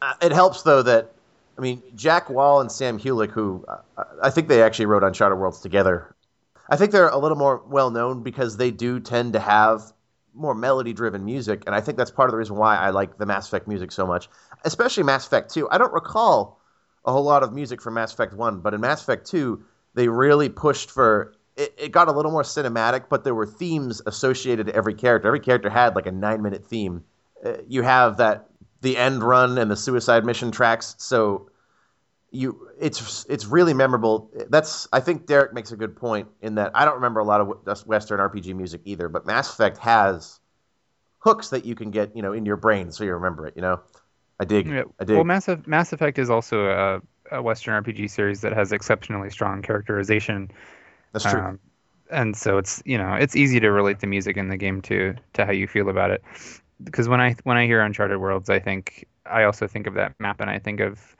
uh, 0.00 0.14
it 0.22 0.32
helps 0.32 0.62
though 0.62 0.82
that 0.82 1.12
I 1.58 1.60
mean 1.60 1.82
Jack 1.94 2.30
Wall 2.30 2.60
and 2.60 2.70
Sam 2.70 2.98
Hulick, 2.98 3.30
who 3.30 3.64
uh, 3.66 4.04
I 4.22 4.30
think 4.30 4.48
they 4.48 4.62
actually 4.62 4.86
wrote 4.86 5.02
Uncharted 5.02 5.38
Worlds 5.38 5.60
together. 5.60 6.14
I 6.70 6.76
think 6.76 6.92
they're 6.92 7.08
a 7.08 7.18
little 7.18 7.36
more 7.36 7.62
well 7.66 7.90
known 7.90 8.22
because 8.22 8.56
they 8.56 8.70
do 8.70 9.00
tend 9.00 9.32
to 9.32 9.40
have 9.40 9.92
more 10.34 10.54
melody 10.54 10.92
driven 10.92 11.24
music, 11.24 11.64
and 11.66 11.74
I 11.74 11.80
think 11.80 11.98
that's 11.98 12.10
part 12.10 12.28
of 12.28 12.32
the 12.32 12.38
reason 12.38 12.56
why 12.56 12.76
I 12.76 12.90
like 12.90 13.18
the 13.18 13.26
Mass 13.26 13.48
Effect 13.48 13.66
music 13.66 13.90
so 13.90 14.06
much, 14.06 14.28
especially 14.64 15.02
Mass 15.02 15.26
Effect 15.26 15.52
2. 15.52 15.68
I 15.70 15.78
don't 15.78 15.92
recall 15.92 16.60
a 17.04 17.12
whole 17.12 17.24
lot 17.24 17.42
of 17.42 17.52
music 17.52 17.82
from 17.82 17.94
Mass 17.94 18.12
Effect 18.12 18.34
1, 18.34 18.60
but 18.60 18.74
in 18.74 18.80
Mass 18.80 19.02
Effect 19.02 19.26
2, 19.26 19.60
they 19.94 20.06
really 20.08 20.48
pushed 20.48 20.90
for 20.90 21.34
it, 21.56 21.74
it 21.76 21.88
got 21.92 22.08
a 22.08 22.12
little 22.12 22.30
more 22.30 22.44
cinematic, 22.44 23.04
but 23.08 23.24
there 23.24 23.34
were 23.34 23.46
themes 23.46 24.00
associated 24.06 24.68
to 24.68 24.74
every 24.74 24.94
character. 24.94 25.26
Every 25.26 25.40
character 25.40 25.68
had 25.68 25.96
like 25.96 26.06
a 26.06 26.12
nine 26.12 26.40
minute 26.40 26.64
theme. 26.64 27.04
Uh, 27.44 27.54
you 27.66 27.82
have 27.82 28.18
that 28.18 28.48
the 28.80 28.96
end 28.96 29.22
run 29.22 29.58
and 29.58 29.70
the 29.70 29.76
suicide 29.76 30.24
mission 30.24 30.50
tracks, 30.50 30.94
so 30.98 31.50
you 32.30 32.68
it's 32.80 33.24
it's 33.28 33.46
really 33.46 33.74
memorable. 33.74 34.30
That's 34.48 34.86
I 34.92 35.00
think 35.00 35.26
Derek 35.26 35.54
makes 35.54 35.72
a 35.72 35.76
good 35.76 35.96
point 35.96 36.28
in 36.42 36.56
that 36.56 36.72
I 36.74 36.84
don't 36.84 36.94
remember 36.94 37.20
a 37.20 37.24
lot 37.24 37.40
of 37.40 37.86
Western 37.86 38.20
RPG 38.20 38.54
music 38.54 38.82
either, 38.84 39.08
but 39.08 39.26
Mass 39.26 39.52
Effect 39.52 39.78
has 39.78 40.38
hooks 41.20 41.50
that 41.50 41.64
you 41.64 41.74
can 41.74 41.90
get 41.90 42.14
you 42.14 42.22
know 42.22 42.32
in 42.32 42.46
your 42.46 42.56
brain 42.56 42.92
so 42.92 43.04
you 43.04 43.14
remember 43.14 43.46
it. 43.46 43.54
You 43.56 43.62
know, 43.62 43.80
I 44.38 44.44
dig. 44.44 44.66
Yeah. 44.66 44.84
I 45.00 45.04
dig. 45.04 45.16
Well, 45.16 45.24
Mass, 45.24 45.48
Mass 45.66 45.92
Effect 45.92 46.18
is 46.18 46.30
also 46.30 46.66
a, 46.66 47.36
a 47.36 47.42
Western 47.42 47.82
RPG 47.82 48.10
series 48.10 48.42
that 48.42 48.52
has 48.52 48.72
exceptionally 48.72 49.30
strong 49.30 49.62
characterization. 49.62 50.50
That's 51.12 51.24
true. 51.24 51.40
Um, 51.40 51.58
and 52.10 52.36
so 52.36 52.58
it's 52.58 52.82
you 52.84 52.98
know 52.98 53.14
it's 53.14 53.36
easy 53.36 53.60
to 53.60 53.70
relate 53.70 54.00
the 54.00 54.06
music 54.06 54.36
in 54.36 54.48
the 54.48 54.56
game 54.56 54.80
to 54.82 55.14
to 55.34 55.46
how 55.46 55.52
you 55.52 55.66
feel 55.66 55.88
about 55.88 56.10
it. 56.10 56.22
Because 56.82 57.08
when 57.08 57.20
I 57.20 57.36
when 57.44 57.56
I 57.56 57.66
hear 57.66 57.80
Uncharted 57.80 58.18
Worlds, 58.18 58.50
I 58.50 58.58
think 58.58 59.06
I 59.26 59.44
also 59.44 59.66
think 59.66 59.86
of 59.86 59.94
that 59.94 60.14
map 60.18 60.40
and 60.40 60.50
I 60.50 60.58
think 60.58 60.80
of 60.80 61.16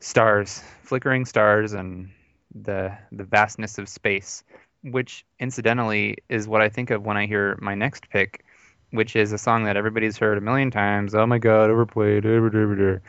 stars, 0.00 0.62
flickering 0.82 1.24
stars, 1.24 1.72
and 1.72 2.10
the 2.54 2.96
the 3.10 3.24
vastness 3.24 3.78
of 3.78 3.88
space. 3.88 4.44
Which 4.84 5.24
incidentally 5.38 6.18
is 6.28 6.48
what 6.48 6.60
I 6.60 6.68
think 6.68 6.90
of 6.90 7.04
when 7.04 7.16
I 7.16 7.26
hear 7.26 7.56
my 7.62 7.76
next 7.76 8.10
pick, 8.10 8.44
which 8.90 9.14
is 9.14 9.32
a 9.32 9.38
song 9.38 9.64
that 9.64 9.76
everybody's 9.76 10.18
heard 10.18 10.38
a 10.38 10.40
million 10.40 10.72
times. 10.72 11.14
Oh 11.14 11.24
my 11.24 11.38
God, 11.38 11.70
overplayed. 11.70 12.26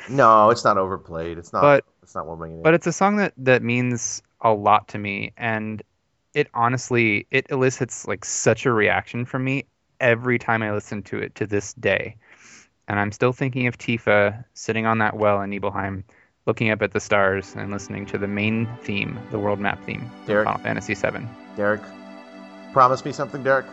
no, 0.09 0.51
it's 0.51 0.63
not 0.63 0.77
overplayed. 0.77 1.37
It's 1.39 1.51
not. 1.51 1.61
But- 1.61 1.85
it's 2.03 2.15
not 2.15 2.27
one 2.27 2.61
but 2.61 2.73
it's 2.73 2.85
a 2.85 2.91
song 2.91 3.15
that 3.15 3.33
that 3.37 3.63
means 3.63 4.21
a 4.41 4.51
lot 4.51 4.89
to 4.89 4.97
me 4.97 5.31
and 5.37 5.81
it 6.33 6.47
honestly 6.53 7.25
it 7.31 7.47
elicits 7.49 8.05
like 8.07 8.25
such 8.25 8.65
a 8.65 8.71
reaction 8.71 9.25
from 9.25 9.43
me 9.43 9.65
every 9.99 10.37
time 10.39 10.61
i 10.63 10.71
listen 10.71 11.01
to 11.03 11.17
it 11.17 11.33
to 11.35 11.45
this 11.45 11.73
day 11.73 12.15
and 12.87 12.99
i'm 12.99 13.11
still 13.11 13.33
thinking 13.33 13.67
of 13.67 13.77
tifa 13.77 14.43
sitting 14.53 14.85
on 14.85 14.97
that 14.99 15.15
well 15.15 15.41
in 15.41 15.49
nibelheim 15.49 16.03
looking 16.45 16.69
up 16.69 16.81
at 16.81 16.91
the 16.91 16.99
stars 16.99 17.53
and 17.55 17.71
listening 17.71 18.05
to 18.05 18.17
the 18.17 18.27
main 18.27 18.67
theme 18.83 19.17
the 19.31 19.39
world 19.39 19.59
map 19.59 19.81
theme 19.85 20.09
Derek, 20.25 20.45
final 20.45 20.61
fantasy 20.61 20.95
7 20.95 21.27
Derek, 21.55 21.81
promise 22.73 23.05
me 23.05 23.11
something, 23.11 23.43
Derek. 23.43 23.67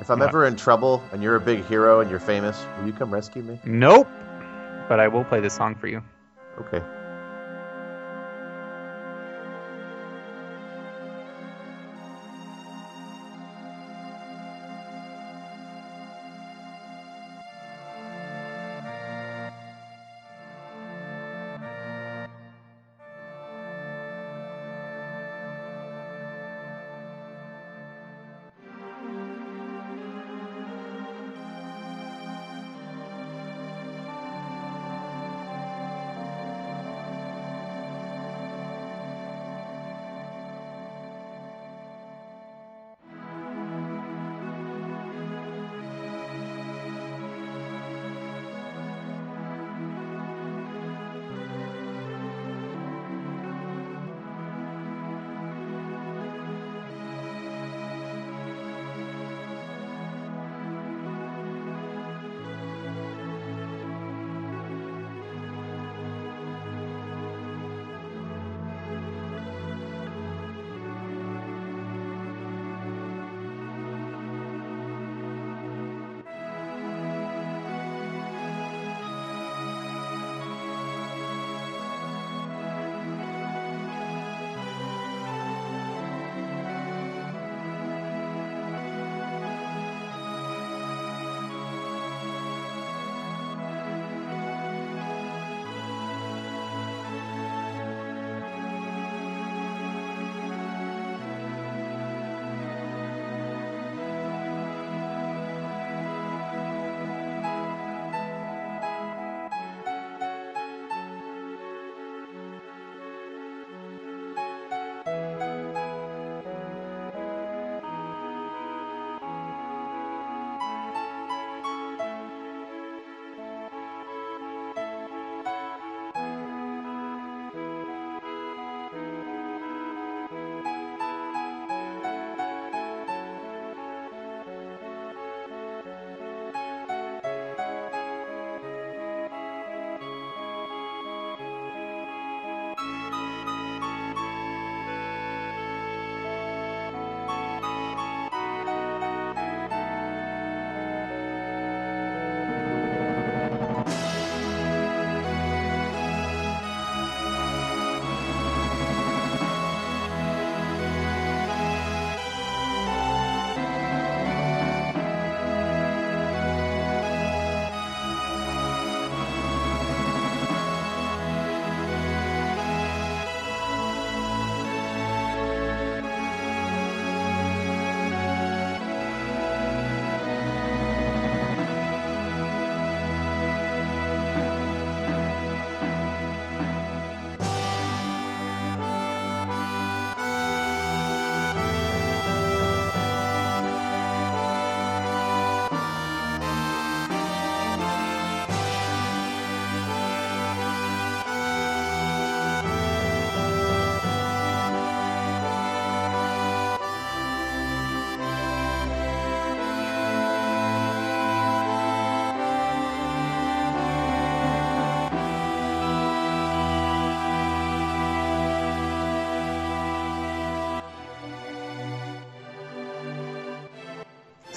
If 0.00 0.08
I'm 0.08 0.20
What? 0.20 0.28
ever 0.28 0.46
in 0.46 0.54
trouble 0.56 1.02
and 1.12 1.20
you're 1.22 1.34
a 1.34 1.40
big 1.40 1.64
hero 1.64 1.98
and 2.00 2.08
you're 2.08 2.20
famous, 2.20 2.64
will 2.78 2.86
you 2.86 2.92
come 2.92 3.12
rescue 3.12 3.42
me? 3.42 3.58
nope 3.64 4.08
but 4.88 5.00
i 5.00 5.08
will 5.08 5.24
play 5.24 5.40
this 5.40 5.54
song 5.54 5.74
for 5.74 5.86
you 5.88 6.02
Okay. 6.60 6.82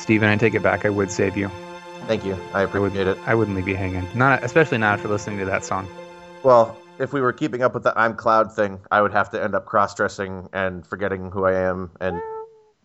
Steven, 0.05 0.29
I 0.29 0.37
take 0.37 0.53
it 0.53 0.61
back. 0.61 0.85
I 0.85 0.91
would 0.91 1.09
save 1.09 1.35
you. 1.35 1.49
Thank 2.05 2.25
you. 2.25 2.37
I 2.53 2.61
appreciate 2.61 3.07
it. 3.07 3.17
I 3.25 3.33
wouldn't 3.33 3.57
leave 3.57 3.67
you 3.67 3.75
hanging. 3.75 4.07
Not 4.13 4.43
especially 4.43 4.77
not 4.77 4.99
after 4.99 5.07
listening 5.07 5.39
to 5.39 5.45
that 5.45 5.65
song. 5.65 5.87
Well, 6.43 6.77
if 6.99 7.11
we 7.11 7.21
were 7.21 7.33
keeping 7.33 7.63
up 7.63 7.73
with 7.73 7.81
the 7.81 7.91
I'm 7.99 8.15
Cloud 8.15 8.53
thing, 8.53 8.81
I 8.91 9.01
would 9.01 9.13
have 9.13 9.31
to 9.31 9.43
end 9.43 9.55
up 9.55 9.65
cross 9.65 9.95
dressing 9.95 10.47
and 10.53 10.85
forgetting 10.85 11.31
who 11.31 11.45
I 11.45 11.53
am 11.53 11.89
and 11.99 12.21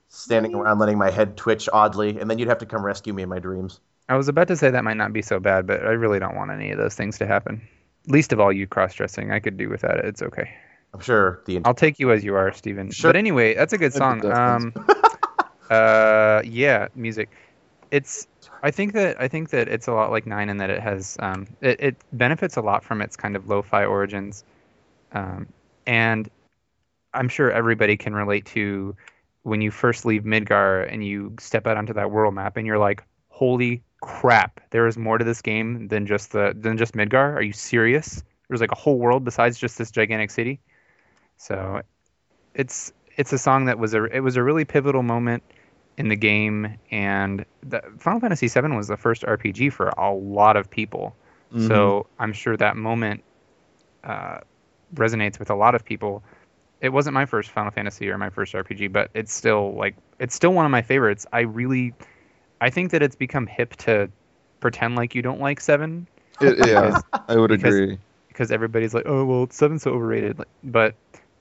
standing 0.09 0.55
around 0.55 0.79
letting 0.79 0.97
my 0.97 1.11
head 1.11 1.37
twitch 1.37 1.69
oddly, 1.71 2.19
and 2.19 2.31
then 2.31 2.39
you'd 2.39 2.49
have 2.49 2.57
to 2.61 2.67
come 2.67 2.83
rescue 2.83 3.13
me 3.13 3.23
in 3.23 3.29
my 3.29 3.39
dreams. 3.39 3.81
I 4.09 4.17
was 4.17 4.29
about 4.29 4.49
to 4.49 4.57
say 4.57 4.71
that 4.71 4.83
might 4.83 4.97
not 4.97 5.13
be 5.13 5.21
so 5.21 5.39
bad, 5.39 5.67
but 5.67 5.83
I 5.83 5.91
really 5.91 6.21
don't 6.21 6.37
want 6.37 6.51
any 6.51 6.71
of 6.71 6.79
those 6.79 6.95
things 6.95 7.19
to 7.19 7.27
happen. 7.27 7.61
Least 8.07 8.33
of 8.33 8.41
all, 8.41 8.51
you 8.51 8.67
cross 8.67 8.95
dressing. 8.95 9.31
I 9.31 9.41
could 9.41 9.59
do 9.59 9.69
without 9.69 9.99
it. 9.99 10.07
It's 10.07 10.23
okay. 10.23 10.49
I'm 10.95 11.01
sure 11.01 11.43
the 11.45 11.61
I'll 11.67 11.75
take 11.75 11.99
you 11.99 12.13
as 12.13 12.25
you 12.25 12.35
are, 12.35 12.51
Steven. 12.53 12.91
Sure. 12.91 13.11
But 13.11 13.17
anyway, 13.17 13.55
that's 13.55 13.75
a 13.75 13.79
good 13.79 13.93
song. 13.93 14.25
Um, 14.25 14.73
uh, 15.71 16.43
yeah, 16.45 16.89
music. 16.95 17.31
It's. 17.91 18.27
I 18.63 18.71
think 18.71 18.93
that 18.93 19.21
I 19.21 19.29
think 19.29 19.51
that 19.51 19.69
it's 19.69 19.89
a 19.89 19.93
lot 19.93 20.11
like 20.11 20.27
Nine 20.27 20.49
in 20.51 20.59
that 20.59 20.71
it 20.71 20.81
has 20.81 21.17
um, 21.21 21.47
it, 21.61 21.81
it 21.81 21.97
benefits 22.13 22.57
a 22.57 22.61
lot 22.61 22.85
from 22.85 23.01
its 23.01 23.17
kind 23.17 23.37
of 23.37 23.49
lo-fi 23.49 23.85
origins, 23.85 24.45
um, 25.13 25.47
and 25.87 26.29
I'm 27.15 27.29
sure 27.29 27.51
everybody 27.51 27.97
can 27.97 28.15
relate 28.15 28.47
to 28.47 28.97
when 29.43 29.61
you 29.61 29.71
first 29.71 30.05
leave 30.05 30.23
Midgar 30.23 30.93
and 30.93 31.05
you 31.05 31.35
step 31.41 31.67
out 31.67 31.77
onto 31.77 31.95
that 31.95 32.11
world 32.11 32.35
map 32.35 32.57
and 32.57 32.67
you're 32.67 32.79
like, 32.79 33.03
holy 33.29 33.83
crap, 34.01 34.61
there 34.71 34.87
is 34.87 34.99
more 34.99 35.19
to 35.19 35.25
this 35.25 35.41
game 35.41 35.89
than 35.89 36.07
just 36.07 36.33
the 36.33 36.55
than 36.57 36.77
just 36.77 36.95
Midgar. 36.95 37.35
Are 37.35 37.43
you 37.43 37.53
serious? 37.53 38.23
There's 38.49 38.61
like 38.61 38.73
a 38.73 38.77
whole 38.77 38.99
world 38.99 39.25
besides 39.25 39.59
just 39.59 39.79
this 39.79 39.91
gigantic 39.91 40.31
city. 40.31 40.61
So 41.37 41.81
it's 42.55 42.93
it's 43.17 43.33
a 43.33 43.39
song 43.39 43.65
that 43.67 43.79
was 43.79 43.95
a 43.95 44.05
it 44.05 44.21
was 44.21 44.37
a 44.37 44.43
really 44.43 44.65
pivotal 44.65 45.03
moment 45.03 45.43
in 46.01 46.09
the 46.09 46.17
game 46.17 46.77
and 46.91 47.45
the, 47.63 47.81
Final 47.99 48.21
Fantasy 48.21 48.49
VII 48.49 48.69
was 48.75 48.89
the 48.89 48.97
first 48.97 49.23
RPG 49.23 49.73
for 49.73 49.89
a 49.91 50.11
lot 50.13 50.57
of 50.57 50.69
people. 50.71 51.15
So 51.67 52.07
I'm 52.21 52.33
sure 52.33 52.57
that 52.57 52.77
moment 52.77 53.25
uh, 54.05 54.39
resonates 54.95 55.39
with 55.41 55.51
a 55.51 55.55
lot 55.57 55.75
of 55.75 55.85
people. 55.85 56.23
It 56.81 56.91
wasn't 56.91 57.15
my 57.15 57.27
first 57.27 57.51
Final 57.51 57.73
Fantasy 57.73 58.09
or 58.09 58.17
my 58.19 58.31
first 58.31 58.55
RPG, 58.55 58.93
but 58.93 59.11
it's 59.15 59.33
still 59.35 59.75
like 59.75 59.97
it's 60.21 60.35
still 60.35 60.53
one 60.53 60.65
of 60.65 60.71
my 60.71 60.81
favorites. 60.83 61.27
I 61.33 61.41
really 61.41 61.93
I 62.61 62.71
think 62.71 62.93
that 62.93 63.03
it's 63.03 63.17
become 63.17 63.47
hip 63.49 63.75
to 63.77 64.09
pretend 64.61 64.95
like 64.95 65.15
you 65.17 65.23
don't 65.23 65.41
like 65.41 65.61
Seven 65.61 66.07
It- 66.41 66.65
yeah, 66.69 67.01
I 67.29 67.35
would 67.37 67.49
because- 67.51 67.75
agree. 67.75 67.99
because 68.29 68.53
everybody's 68.53 68.95
like, 68.95 69.07
oh 69.07 69.25
well, 69.25 69.49
Seven's 69.51 69.83
so 69.83 69.91
overrated. 69.91 70.39
Like, 70.39 70.49
But 70.63 70.95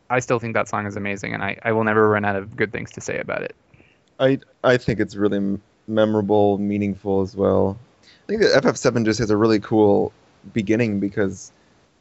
I 0.09 0.19
still 0.21 0.39
think 0.39 0.55
that 0.55 0.67
song 0.67 0.87
is 0.87 0.95
amazing, 0.95 1.35
and 1.35 1.43
I, 1.43 1.55
I 1.63 1.71
will 1.71 1.83
never 1.83 2.09
run 2.09 2.25
out 2.25 2.35
of 2.35 2.55
good 2.55 2.71
things 2.73 2.89
to 2.93 3.01
say 3.01 3.19
about 3.19 3.43
it. 3.43 3.55
I 4.19 4.39
I 4.63 4.77
think 4.77 4.99
it's 4.99 5.15
really 5.15 5.59
memorable, 5.87 6.57
meaningful 6.57 7.21
as 7.21 7.35
well. 7.35 7.77
I 8.03 8.27
think 8.27 8.41
that 8.41 8.63
FF7 8.63 9.05
just 9.05 9.19
has 9.19 9.29
a 9.29 9.37
really 9.37 9.59
cool 9.59 10.13
beginning 10.53 10.99
because 10.99 11.51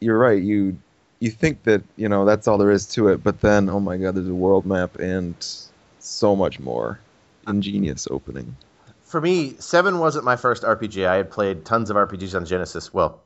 you're 0.01 0.19
right. 0.19 0.43
You 0.43 0.78
you 1.20 1.31
think 1.31 1.62
that 1.65 1.82
you 1.97 2.09
know 2.09 2.24
that's 2.24 2.47
all 2.47 2.59
there 2.59 2.70
is 2.70 2.86
to 2.89 3.09
it, 3.09 3.23
but 3.23 3.40
then 3.40 3.69
oh 3.69 3.81
my 3.81 3.97
god, 3.97 4.15
there's 4.15 4.28
a 4.28 4.35
world 4.35 4.66
map 4.66 4.99
and 4.99 5.35
so 5.99 6.36
much 6.36 6.61
more. 6.61 7.01
Ingenious 7.47 8.07
opening. 8.11 8.57
For 9.03 9.23
me, 9.23 9.55
Seven 9.59 10.01
wasn't 10.01 10.27
my 10.27 10.36
first 10.36 10.65
RPG. 10.65 11.07
I 11.07 11.16
had 11.16 11.31
played 11.31 11.65
tons 11.65 11.89
of 11.89 11.97
RPGs 11.97 12.35
on 12.35 12.45
Genesis. 12.45 12.93
Well, 12.93 13.23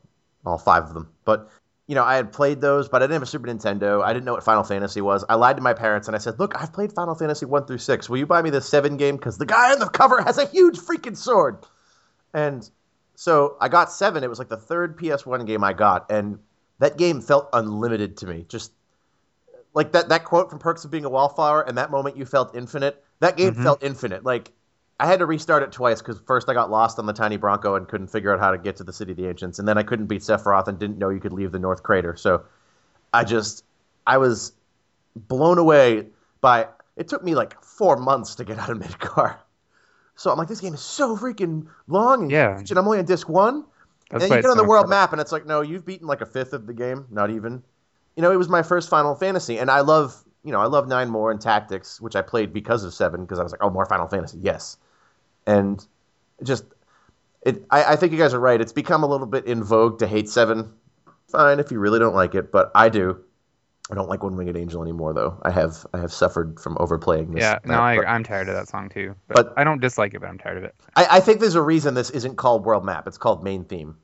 all 0.46 0.58
five 0.58 0.84
of 0.84 0.94
them. 0.94 1.08
But 1.24 1.50
you 1.86 1.94
know, 1.94 2.04
I 2.04 2.14
had 2.14 2.32
played 2.32 2.60
those, 2.60 2.88
but 2.88 3.02
I 3.02 3.04
didn't 3.06 3.14
have 3.14 3.22
a 3.22 3.26
Super 3.26 3.48
Nintendo. 3.48 4.02
I 4.02 4.12
didn't 4.12 4.24
know 4.24 4.34
what 4.34 4.44
Final 4.44 4.62
Fantasy 4.62 5.00
was. 5.00 5.24
I 5.28 5.34
lied 5.34 5.56
to 5.56 5.62
my 5.62 5.74
parents 5.74 6.06
and 6.06 6.14
I 6.14 6.18
said, 6.18 6.38
"Look, 6.38 6.54
I've 6.60 6.72
played 6.72 6.92
Final 6.92 7.14
Fantasy 7.14 7.44
one 7.46 7.66
through 7.66 7.78
six. 7.78 8.08
Will 8.08 8.18
you 8.18 8.26
buy 8.26 8.40
me 8.40 8.50
the 8.50 8.60
seven 8.60 8.96
game? 8.96 9.16
Because 9.16 9.38
the 9.38 9.46
guy 9.46 9.72
on 9.72 9.78
the 9.78 9.88
cover 9.88 10.22
has 10.22 10.38
a 10.38 10.46
huge 10.46 10.78
freaking 10.78 11.16
sword." 11.16 11.58
And 12.32 12.68
so 13.16 13.56
I 13.60 13.68
got 13.68 13.90
seven. 13.90 14.24
It 14.24 14.30
was 14.30 14.38
like 14.38 14.48
the 14.48 14.56
third 14.56 14.96
PS1 14.96 15.44
game 15.44 15.64
I 15.64 15.72
got, 15.72 16.10
and 16.10 16.38
that 16.78 16.96
game 16.96 17.20
felt 17.20 17.48
unlimited 17.52 18.16
to 18.18 18.26
me. 18.26 18.46
Just 18.48 18.72
like 19.74 19.92
that 19.92 20.08
that 20.10 20.24
quote 20.24 20.50
from 20.50 20.58
Perks 20.58 20.84
of 20.84 20.90
Being 20.90 21.04
a 21.04 21.10
Wallflower, 21.10 21.62
and 21.62 21.78
that 21.78 21.90
moment 21.90 22.16
you 22.16 22.24
felt 22.24 22.54
infinite. 22.54 23.02
That 23.20 23.36
game 23.36 23.54
Mhm. 23.54 23.62
felt 23.62 23.82
infinite. 23.82 24.24
Like 24.24 24.52
I 25.02 25.06
had 25.06 25.18
to 25.18 25.26
restart 25.26 25.64
it 25.64 25.72
twice 25.72 26.00
because 26.00 26.20
first 26.28 26.48
I 26.48 26.54
got 26.54 26.70
lost 26.70 27.00
on 27.00 27.06
the 27.06 27.12
tiny 27.12 27.36
Bronco 27.36 27.74
and 27.74 27.88
couldn't 27.88 28.06
figure 28.06 28.32
out 28.32 28.38
how 28.38 28.52
to 28.52 28.58
get 28.58 28.76
to 28.76 28.84
the 28.84 28.92
City 28.92 29.10
of 29.10 29.16
the 29.16 29.26
Ancients, 29.26 29.58
and 29.58 29.66
then 29.66 29.76
I 29.76 29.82
couldn't 29.82 30.06
beat 30.06 30.22
Sephiroth 30.22 30.68
and 30.68 30.78
didn't 30.78 30.98
know 30.98 31.08
you 31.08 31.18
could 31.18 31.32
leave 31.32 31.50
the 31.50 31.58
North 31.58 31.82
Crater. 31.82 32.14
So 32.14 32.44
I 33.12 33.24
just 33.24 33.64
I 34.06 34.18
was 34.18 34.52
blown 35.16 35.58
away 35.58 36.06
by. 36.40 36.68
It 36.96 37.08
took 37.08 37.24
me 37.24 37.34
like 37.34 37.60
four 37.64 37.96
months 37.96 38.36
to 38.36 38.44
get 38.44 38.60
out 38.60 38.70
of 38.70 38.78
Midgar. 38.78 39.38
So 40.14 40.30
I'm 40.30 40.38
like, 40.38 40.46
this 40.46 40.60
game 40.60 40.74
is 40.74 40.80
so 40.80 41.16
freaking 41.16 41.66
long, 41.88 42.22
and 42.22 42.30
Yeah. 42.30 42.58
and 42.58 42.78
I'm 42.78 42.86
only 42.86 43.00
on 43.00 43.04
disc 43.04 43.28
one. 43.28 43.64
That's 44.08 44.22
and 44.22 44.32
you 44.32 44.40
get 44.40 44.50
on 44.50 44.56
the 44.56 44.64
world 44.64 44.88
map, 44.88 45.10
and 45.10 45.20
it's 45.20 45.32
like, 45.32 45.46
no, 45.46 45.62
you've 45.62 45.84
beaten 45.84 46.06
like 46.06 46.20
a 46.20 46.26
fifth 46.26 46.52
of 46.52 46.68
the 46.68 46.74
game, 46.74 47.06
not 47.10 47.30
even. 47.30 47.64
You 48.14 48.22
know, 48.22 48.30
it 48.30 48.36
was 48.36 48.48
my 48.48 48.62
first 48.62 48.88
Final 48.88 49.16
Fantasy, 49.16 49.58
and 49.58 49.68
I 49.68 49.80
love, 49.80 50.14
you 50.44 50.52
know, 50.52 50.60
I 50.60 50.66
love 50.66 50.86
nine 50.86 51.08
more 51.08 51.32
and 51.32 51.40
Tactics, 51.40 52.00
which 52.00 52.14
I 52.14 52.22
played 52.22 52.52
because 52.52 52.84
of 52.84 52.94
seven, 52.94 53.22
because 53.22 53.40
I 53.40 53.42
was 53.42 53.50
like, 53.50 53.64
oh, 53.64 53.70
more 53.70 53.86
Final 53.86 54.06
Fantasy, 54.06 54.38
yes. 54.40 54.76
And 55.46 55.84
just, 56.42 56.64
it, 57.42 57.64
I, 57.70 57.92
I 57.92 57.96
think 57.96 58.12
you 58.12 58.18
guys 58.18 58.34
are 58.34 58.40
right. 58.40 58.60
It's 58.60 58.72
become 58.72 59.02
a 59.02 59.06
little 59.06 59.26
bit 59.26 59.46
in 59.46 59.62
vogue 59.62 59.98
to 60.00 60.06
hate 60.06 60.28
seven. 60.28 60.72
Fine 61.28 61.60
if 61.60 61.70
you 61.70 61.78
really 61.78 61.98
don't 61.98 62.14
like 62.14 62.34
it, 62.34 62.52
but 62.52 62.70
I 62.74 62.88
do. 62.88 63.18
I 63.90 63.94
don't 63.94 64.08
like 64.08 64.22
One 64.22 64.36
Winged 64.36 64.56
Angel 64.56 64.80
anymore, 64.82 65.12
though. 65.12 65.40
I 65.42 65.50
have, 65.50 65.84
I 65.92 65.98
have 65.98 66.12
suffered 66.12 66.60
from 66.60 66.76
overplaying 66.78 67.32
this. 67.32 67.42
Yeah, 67.42 67.58
no, 67.64 67.80
I, 67.80 67.96
but- 67.96 68.06
I'm 68.08 68.22
tired 68.22 68.48
of 68.48 68.54
that 68.54 68.68
song 68.68 68.88
too. 68.88 69.14
But, 69.28 69.34
But- 69.34 69.54
I 69.58 69.64
don't 69.64 69.80
dislike 69.80 70.14
it, 70.14 70.20
but 70.20 70.28
I'm 70.28 70.38
tired 70.38 70.58
of 70.58 70.64
it. 70.64 70.74
I, 70.94 71.06
I 71.12 71.20
think 71.20 71.40
there's 71.40 71.56
a 71.56 71.62
reason 71.62 71.94
this 71.94 72.10
isn't 72.10 72.36
called 72.36 72.64
World 72.64 72.84
Map. 72.84 73.06
It's 73.06 73.18
called 73.18 73.42
Main 73.42 73.64
Theme. 73.64 73.96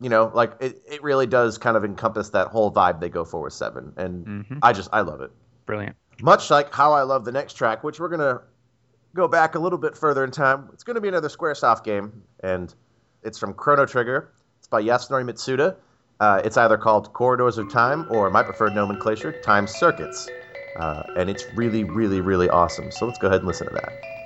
You 0.00 0.08
know, 0.08 0.32
like 0.34 0.54
it, 0.60 0.82
it 0.90 1.02
really 1.04 1.26
does 1.28 1.58
kind 1.58 1.76
of 1.76 1.84
encompass 1.84 2.30
that 2.30 2.48
whole 2.48 2.72
vibe 2.72 2.98
they 2.98 3.08
go 3.08 3.24
for 3.24 3.40
with 3.42 3.52
Seven, 3.52 3.92
and 3.96 4.26
hmm 4.48 4.58
I 4.60 4.72
just 4.72 4.88
I 4.92 5.02
love 5.02 5.20
it. 5.20 5.30
Brilliant. 5.64 5.94
Much 6.20 6.50
like 6.50 6.74
how 6.74 6.92
I 6.92 7.02
love 7.02 7.24
the 7.24 7.30
next 7.30 7.52
track, 7.54 7.84
which 7.84 8.00
we're 8.00 8.08
gonna 8.08 8.40
go 9.14 9.28
back 9.28 9.54
a 9.54 9.58
little 9.58 9.78
bit 9.78 9.96
further 9.96 10.24
in 10.24 10.30
time. 10.30 10.68
It's 10.72 10.84
gonna 10.84 11.00
be 11.00 11.08
another 11.08 11.28
SquareSoft 11.28 11.84
game, 11.84 12.22
and 12.40 12.74
it's 13.22 13.38
from 13.38 13.54
Chrono 13.54 13.86
Trigger. 13.86 14.32
It's 14.58 14.68
by 14.68 14.82
Yasunori 14.82 15.24
Mitsuda. 15.24 15.76
Uh, 16.20 16.40
it's 16.44 16.56
either 16.56 16.76
called 16.76 17.12
Corridors 17.12 17.58
of 17.58 17.70
Time 17.70 18.06
or 18.10 18.30
my 18.30 18.42
preferred 18.42 18.74
nomenclature, 18.74 19.32
Time 19.42 19.66
Circuits, 19.66 20.28
uh, 20.78 21.02
and 21.16 21.28
it's 21.28 21.44
really, 21.54 21.84
really, 21.84 22.20
really 22.20 22.48
awesome. 22.48 22.90
So 22.92 23.06
let's 23.06 23.18
go 23.18 23.26
ahead 23.26 23.40
and 23.40 23.48
listen 23.48 23.66
to 23.68 23.74
that. 23.74 24.21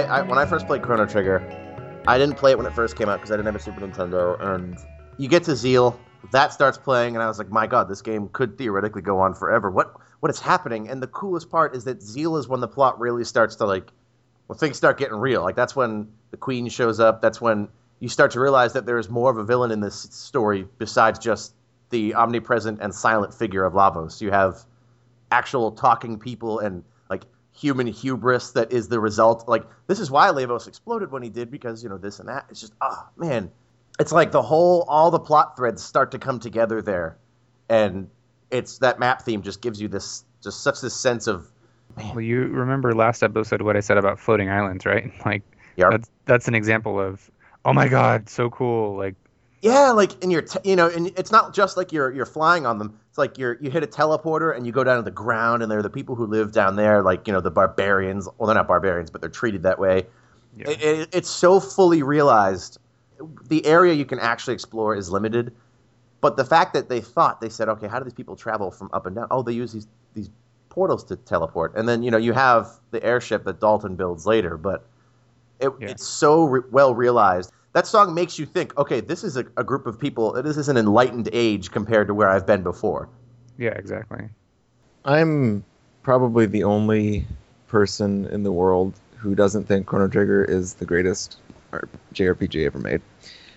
I, 0.00 0.20
I 0.20 0.22
when 0.22 0.38
I 0.38 0.46
first 0.46 0.66
played 0.66 0.82
Chrono 0.82 1.06
Trigger, 1.06 1.42
I 2.06 2.16
didn't 2.18 2.36
play 2.36 2.52
it 2.52 2.58
when 2.58 2.66
it 2.66 2.72
first 2.72 2.96
came 2.96 3.08
out 3.08 3.18
because 3.18 3.30
I 3.30 3.36
didn't 3.36 3.46
have 3.46 3.56
a 3.56 3.60
Super 3.60 3.80
Nintendo. 3.80 4.40
And 4.40 4.78
you 5.18 5.28
get 5.28 5.44
to 5.44 5.56
Zeal, 5.56 5.98
that 6.32 6.52
starts 6.52 6.78
playing, 6.78 7.16
and 7.16 7.22
I 7.22 7.28
was 7.28 7.38
like, 7.38 7.50
my 7.50 7.66
God, 7.66 7.88
this 7.88 8.02
game 8.02 8.28
could 8.32 8.56
theoretically 8.56 9.02
go 9.02 9.20
on 9.20 9.34
forever. 9.34 9.70
What 9.70 9.94
what 10.20 10.30
is 10.30 10.40
happening? 10.40 10.88
And 10.88 11.02
the 11.02 11.06
coolest 11.06 11.50
part 11.50 11.74
is 11.74 11.84
that 11.84 12.02
Zeal 12.02 12.36
is 12.36 12.48
when 12.48 12.60
the 12.60 12.68
plot 12.68 13.00
really 13.00 13.24
starts 13.24 13.56
to 13.56 13.66
like, 13.66 13.90
when 14.46 14.58
things 14.58 14.76
start 14.76 14.98
getting 14.98 15.16
real. 15.16 15.42
Like 15.42 15.56
that's 15.56 15.76
when 15.76 16.08
the 16.30 16.36
Queen 16.36 16.68
shows 16.68 17.00
up. 17.00 17.20
That's 17.20 17.40
when 17.40 17.68
you 17.98 18.08
start 18.08 18.32
to 18.32 18.40
realize 18.40 18.74
that 18.74 18.86
there 18.86 18.98
is 18.98 19.10
more 19.10 19.30
of 19.30 19.36
a 19.36 19.44
villain 19.44 19.70
in 19.70 19.80
this 19.80 20.08
story 20.10 20.66
besides 20.78 21.18
just 21.18 21.54
the 21.90 22.14
omnipresent 22.14 22.80
and 22.80 22.94
silent 22.94 23.34
figure 23.34 23.64
of 23.64 23.74
Lavos. 23.74 24.20
You 24.20 24.30
have 24.30 24.64
actual 25.30 25.72
talking 25.72 26.18
people 26.18 26.58
and 26.58 26.84
human 27.52 27.86
hubris 27.86 28.52
that 28.52 28.72
is 28.72 28.88
the 28.88 29.00
result. 29.00 29.48
Like 29.48 29.64
this 29.86 30.00
is 30.00 30.10
why 30.10 30.28
Lavos 30.28 30.68
exploded 30.68 31.10
when 31.12 31.22
he 31.22 31.28
did 31.30 31.50
because 31.50 31.82
you 31.82 31.88
know 31.88 31.98
this 31.98 32.20
and 32.20 32.28
that. 32.28 32.46
It's 32.50 32.60
just 32.60 32.74
ah 32.80 33.08
man, 33.16 33.50
it's 33.98 34.12
like 34.12 34.32
the 34.32 34.42
whole 34.42 34.84
all 34.88 35.10
the 35.10 35.20
plot 35.20 35.56
threads 35.56 35.82
start 35.82 36.12
to 36.12 36.18
come 36.18 36.40
together 36.40 36.82
there, 36.82 37.18
and 37.68 38.08
it's 38.50 38.78
that 38.78 38.98
map 38.98 39.22
theme 39.22 39.42
just 39.42 39.62
gives 39.62 39.80
you 39.80 39.88
this 39.88 40.24
just 40.42 40.62
such 40.62 40.80
this 40.80 40.94
sense 40.94 41.26
of 41.26 41.50
Well, 41.96 42.20
you 42.20 42.42
remember 42.46 42.94
last 42.94 43.22
episode 43.22 43.62
what 43.62 43.76
I 43.76 43.80
said 43.80 43.98
about 43.98 44.18
floating 44.18 44.48
islands, 44.50 44.86
right? 44.86 45.12
Like 45.26 45.42
Yep. 45.76 45.88
that's 45.90 46.10
that's 46.26 46.48
an 46.48 46.54
example 46.54 47.00
of 47.00 47.30
oh 47.64 47.72
my 47.72 47.88
god, 47.88 48.28
so 48.28 48.50
cool. 48.50 48.96
Like 48.96 49.14
Yeah, 49.62 49.90
like 49.90 50.22
and 50.22 50.32
you're 50.32 50.42
t- 50.42 50.58
you 50.64 50.76
know, 50.76 50.88
and 50.88 51.08
it's 51.18 51.30
not 51.30 51.54
just 51.54 51.76
like 51.76 51.92
you're 51.92 52.10
you're 52.12 52.26
flying 52.26 52.66
on 52.66 52.78
them. 52.78 52.99
It's 53.10 53.18
like 53.18 53.38
you're 53.38 53.58
you 53.60 53.70
hit 53.70 53.82
a 53.82 53.88
teleporter 53.88 54.56
and 54.56 54.64
you 54.64 54.70
go 54.72 54.84
down 54.84 54.96
to 54.96 55.02
the 55.02 55.10
ground, 55.10 55.62
and 55.62 55.70
they're 55.70 55.82
the 55.82 55.90
people 55.90 56.14
who 56.14 56.26
live 56.26 56.52
down 56.52 56.76
there, 56.76 57.02
like 57.02 57.26
you 57.26 57.32
know 57.32 57.40
the 57.40 57.50
barbarians. 57.50 58.28
Well, 58.38 58.46
they're 58.46 58.54
not 58.54 58.68
barbarians, 58.68 59.10
but 59.10 59.20
they're 59.20 59.28
treated 59.28 59.64
that 59.64 59.80
way. 59.80 60.06
Yeah. 60.56 60.70
It, 60.70 60.82
it, 60.82 61.08
it's 61.12 61.28
so 61.28 61.58
fully 61.58 62.04
realized. 62.04 62.78
The 63.48 63.66
area 63.66 63.94
you 63.94 64.04
can 64.04 64.20
actually 64.20 64.54
explore 64.54 64.94
is 64.94 65.10
limited, 65.10 65.52
but 66.20 66.36
the 66.36 66.44
fact 66.44 66.72
that 66.74 66.88
they 66.88 67.00
thought 67.00 67.40
they 67.40 67.48
said, 67.48 67.68
okay, 67.68 67.88
how 67.88 67.98
do 67.98 68.04
these 68.04 68.14
people 68.14 68.36
travel 68.36 68.70
from 68.70 68.88
up 68.92 69.06
and 69.06 69.16
down? 69.16 69.26
Oh, 69.32 69.42
they 69.42 69.52
use 69.52 69.72
these 69.72 69.88
these 70.14 70.30
portals 70.68 71.02
to 71.04 71.16
teleport, 71.16 71.74
and 71.74 71.88
then 71.88 72.04
you 72.04 72.12
know 72.12 72.16
you 72.16 72.32
have 72.32 72.68
the 72.92 73.02
airship 73.02 73.42
that 73.44 73.58
Dalton 73.60 73.96
builds 73.96 74.24
later, 74.24 74.56
but 74.56 74.86
it, 75.58 75.72
Yeah. 75.80 75.88
it's 75.88 76.06
so 76.06 76.44
re- 76.44 76.62
well 76.70 76.94
realized. 76.94 77.52
That 77.72 77.86
song 77.86 78.14
makes 78.14 78.38
you 78.38 78.46
think, 78.46 78.76
okay, 78.76 79.00
this 79.00 79.22
is 79.22 79.36
a, 79.36 79.44
a 79.56 79.62
group 79.62 79.86
of 79.86 79.98
people. 79.98 80.32
This 80.42 80.56
is 80.56 80.68
an 80.68 80.76
enlightened 80.76 81.28
age 81.32 81.70
compared 81.70 82.08
to 82.08 82.14
where 82.14 82.28
I've 82.28 82.46
been 82.46 82.62
before. 82.62 83.08
yeah, 83.58 83.70
exactly. 83.70 84.28
I'm 85.04 85.64
probably 86.02 86.46
the 86.46 86.64
only 86.64 87.26
person 87.68 88.26
in 88.26 88.42
the 88.42 88.52
world 88.52 88.94
who 89.16 89.34
doesn't 89.34 89.64
think 89.64 89.86
Chrono 89.86 90.08
Trigger 90.08 90.44
is 90.44 90.74
the 90.74 90.84
greatest 90.84 91.36
JRPG 92.14 92.66
ever 92.66 92.78
made. 92.78 93.00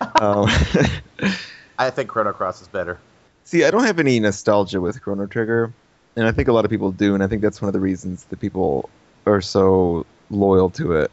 um, 0.20 0.46
I 1.78 1.90
think 1.90 2.08
Chrono 2.08 2.32
Cross 2.32 2.62
is 2.62 2.68
better. 2.68 2.98
see, 3.44 3.64
I 3.64 3.70
don't 3.70 3.84
have 3.84 3.98
any 3.98 4.20
nostalgia 4.20 4.80
with 4.80 5.00
Chrono 5.02 5.26
Trigger, 5.26 5.72
and 6.16 6.26
I 6.26 6.32
think 6.32 6.48
a 6.48 6.52
lot 6.52 6.64
of 6.64 6.70
people 6.70 6.92
do, 6.92 7.14
and 7.14 7.22
I 7.22 7.26
think 7.26 7.42
that's 7.42 7.60
one 7.60 7.68
of 7.68 7.72
the 7.72 7.80
reasons 7.80 8.24
that 8.24 8.40
people 8.40 8.88
are 9.26 9.40
so 9.40 10.06
loyal 10.30 10.70
to 10.70 10.92
it. 10.92 11.10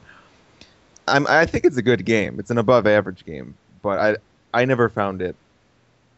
I'm, 1.11 1.27
I 1.27 1.45
think 1.45 1.65
it's 1.65 1.77
a 1.77 1.81
good 1.81 2.05
game. 2.05 2.39
It's 2.39 2.49
an 2.51 2.57
above 2.57 2.87
average 2.87 3.25
game, 3.25 3.55
but 3.81 3.99
I 3.99 4.17
I 4.53 4.65
never 4.65 4.89
found 4.89 5.21
it 5.21 5.35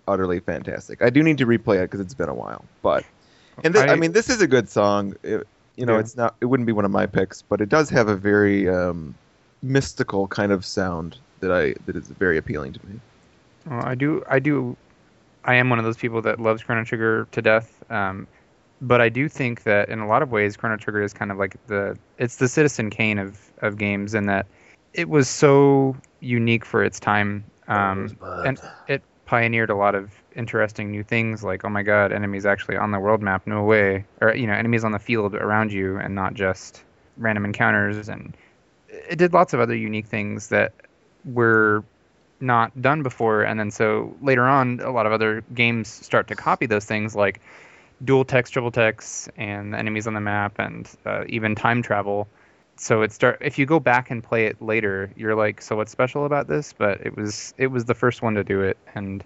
utterly 0.07 0.39
fantastic. 0.39 1.01
I 1.01 1.09
do 1.09 1.23
need 1.23 1.37
to 1.39 1.45
replay 1.45 1.77
it 1.77 1.89
because 1.91 1.99
it's 1.99 2.13
been 2.13 2.29
a 2.29 2.33
while, 2.33 2.65
but 2.81 3.03
and 3.63 3.73
th- 3.73 3.87
I, 3.89 3.93
I- 3.93 3.95
mean 3.95 4.11
this 4.13 4.29
is 4.29 4.41
a 4.41 4.47
good 4.47 4.69
song. 4.69 5.15
It, 5.23 5.47
you 5.75 5.85
know, 5.85 5.93
Yeah. 5.93 5.99
it's 5.99 6.15
not 6.15 6.35
it 6.41 6.45
wouldn't 6.45 6.67
be 6.67 6.73
one 6.73 6.85
of 6.85 6.91
my 6.91 7.05
picks, 7.05 7.41
but 7.41 7.61
it 7.61 7.69
does 7.69 7.89
have 7.89 8.07
a 8.07 8.15
very 8.15 8.69
um, 8.69 9.15
mystical 9.61 10.27
kind 10.27 10.51
of 10.51 10.65
sound 10.65 11.17
that 11.39 11.51
I 11.51 11.73
that 11.85 11.95
is 11.95 12.07
very 12.09 12.37
appealing 12.37 12.73
to 12.73 12.85
me. 12.85 12.99
Well, 13.69 13.83
I 13.83 13.95
do, 13.95 14.23
I 14.29 14.39
do, 14.39 14.75
I 15.45 15.55
am 15.55 15.69
one 15.69 15.79
of 15.79 15.85
those 15.85 15.95
people 15.97 16.21
that 16.23 16.39
loves 16.39 16.61
Chrono 16.63 16.83
Trigger 16.83 17.27
to 17.31 17.41
death. 17.41 17.81
Um, 17.89 18.27
but 18.81 18.99
I 18.99 19.07
do 19.07 19.29
think 19.29 19.63
that 19.63 19.87
in 19.87 19.99
a 19.99 20.07
lot 20.07 20.21
of 20.21 20.31
ways, 20.31 20.57
Chrono 20.57 20.75
Trigger 20.75 21.01
is 21.01 21.13
kind 21.13 21.31
of 21.31 21.37
like 21.37 21.55
the, 21.67 21.97
it's 22.17 22.35
the 22.35 22.49
Citizen 22.49 22.89
Kane 22.89 23.17
of 23.19 23.39
of 23.61 23.77
games, 23.77 24.13
in 24.13 24.25
that 24.25 24.45
it 24.93 25.09
was 25.09 25.29
so 25.29 25.95
unique 26.19 26.65
for 26.65 26.83
its 26.83 26.99
time, 26.99 27.43
um, 27.67 28.01
Rosebud. 28.01 28.45
and 28.47 28.61
it 28.87 29.01
pioneered 29.25 29.69
a 29.69 29.75
lot 29.75 29.95
of 29.95 30.11
interesting 30.35 30.91
new 30.91 31.03
things. 31.03 31.43
Like, 31.43 31.65
oh 31.65 31.69
my 31.69 31.83
God, 31.83 32.11
enemies 32.11 32.45
actually 32.45 32.77
on 32.77 32.91
the 32.91 32.99
world 32.99 33.21
map, 33.21 33.47
no 33.47 33.63
way, 33.63 34.05
or 34.21 34.35
you 34.35 34.47
know, 34.47 34.53
enemies 34.53 34.83
on 34.83 34.91
the 34.91 34.99
field 34.99 35.35
around 35.35 35.71
you, 35.71 35.97
and 35.97 36.15
not 36.15 36.33
just 36.33 36.83
random 37.17 37.45
encounters. 37.45 38.09
And 38.09 38.35
it 38.89 39.17
did 39.17 39.33
lots 39.33 39.53
of 39.53 39.59
other 39.59 39.75
unique 39.75 40.07
things 40.07 40.49
that 40.49 40.73
were 41.25 41.83
not 42.39 42.79
done 42.81 43.03
before 43.03 43.43
and 43.43 43.57
then 43.57 43.71
so 43.71 44.13
later 44.21 44.43
on 44.43 44.81
a 44.81 44.91
lot 44.91 45.05
of 45.05 45.13
other 45.13 45.43
games 45.53 45.87
start 45.87 46.27
to 46.27 46.35
copy 46.35 46.65
those 46.65 46.83
things 46.83 47.15
like 47.15 47.39
dual 48.03 48.25
text 48.25 48.51
triple 48.51 48.71
text 48.71 49.29
and 49.37 49.73
enemies 49.73 50.07
on 50.07 50.13
the 50.13 50.19
map 50.19 50.59
and 50.59 50.89
uh, 51.05 51.23
even 51.29 51.55
time 51.55 51.81
travel 51.81 52.27
so 52.75 53.01
it 53.01 53.11
start 53.11 53.37
if 53.41 53.57
you 53.57 53.65
go 53.65 53.79
back 53.79 54.09
and 54.11 54.23
play 54.23 54.45
it 54.45 54.61
later 54.61 55.11
you're 55.15 55.35
like 55.35 55.61
so 55.61 55.75
what's 55.75 55.91
special 55.91 56.25
about 56.25 56.47
this 56.47 56.73
but 56.73 56.99
it 57.01 57.15
was 57.15 57.53
it 57.57 57.67
was 57.67 57.85
the 57.85 57.93
first 57.93 58.21
one 58.21 58.33
to 58.33 58.43
do 58.43 58.61
it 58.61 58.77
and 58.95 59.23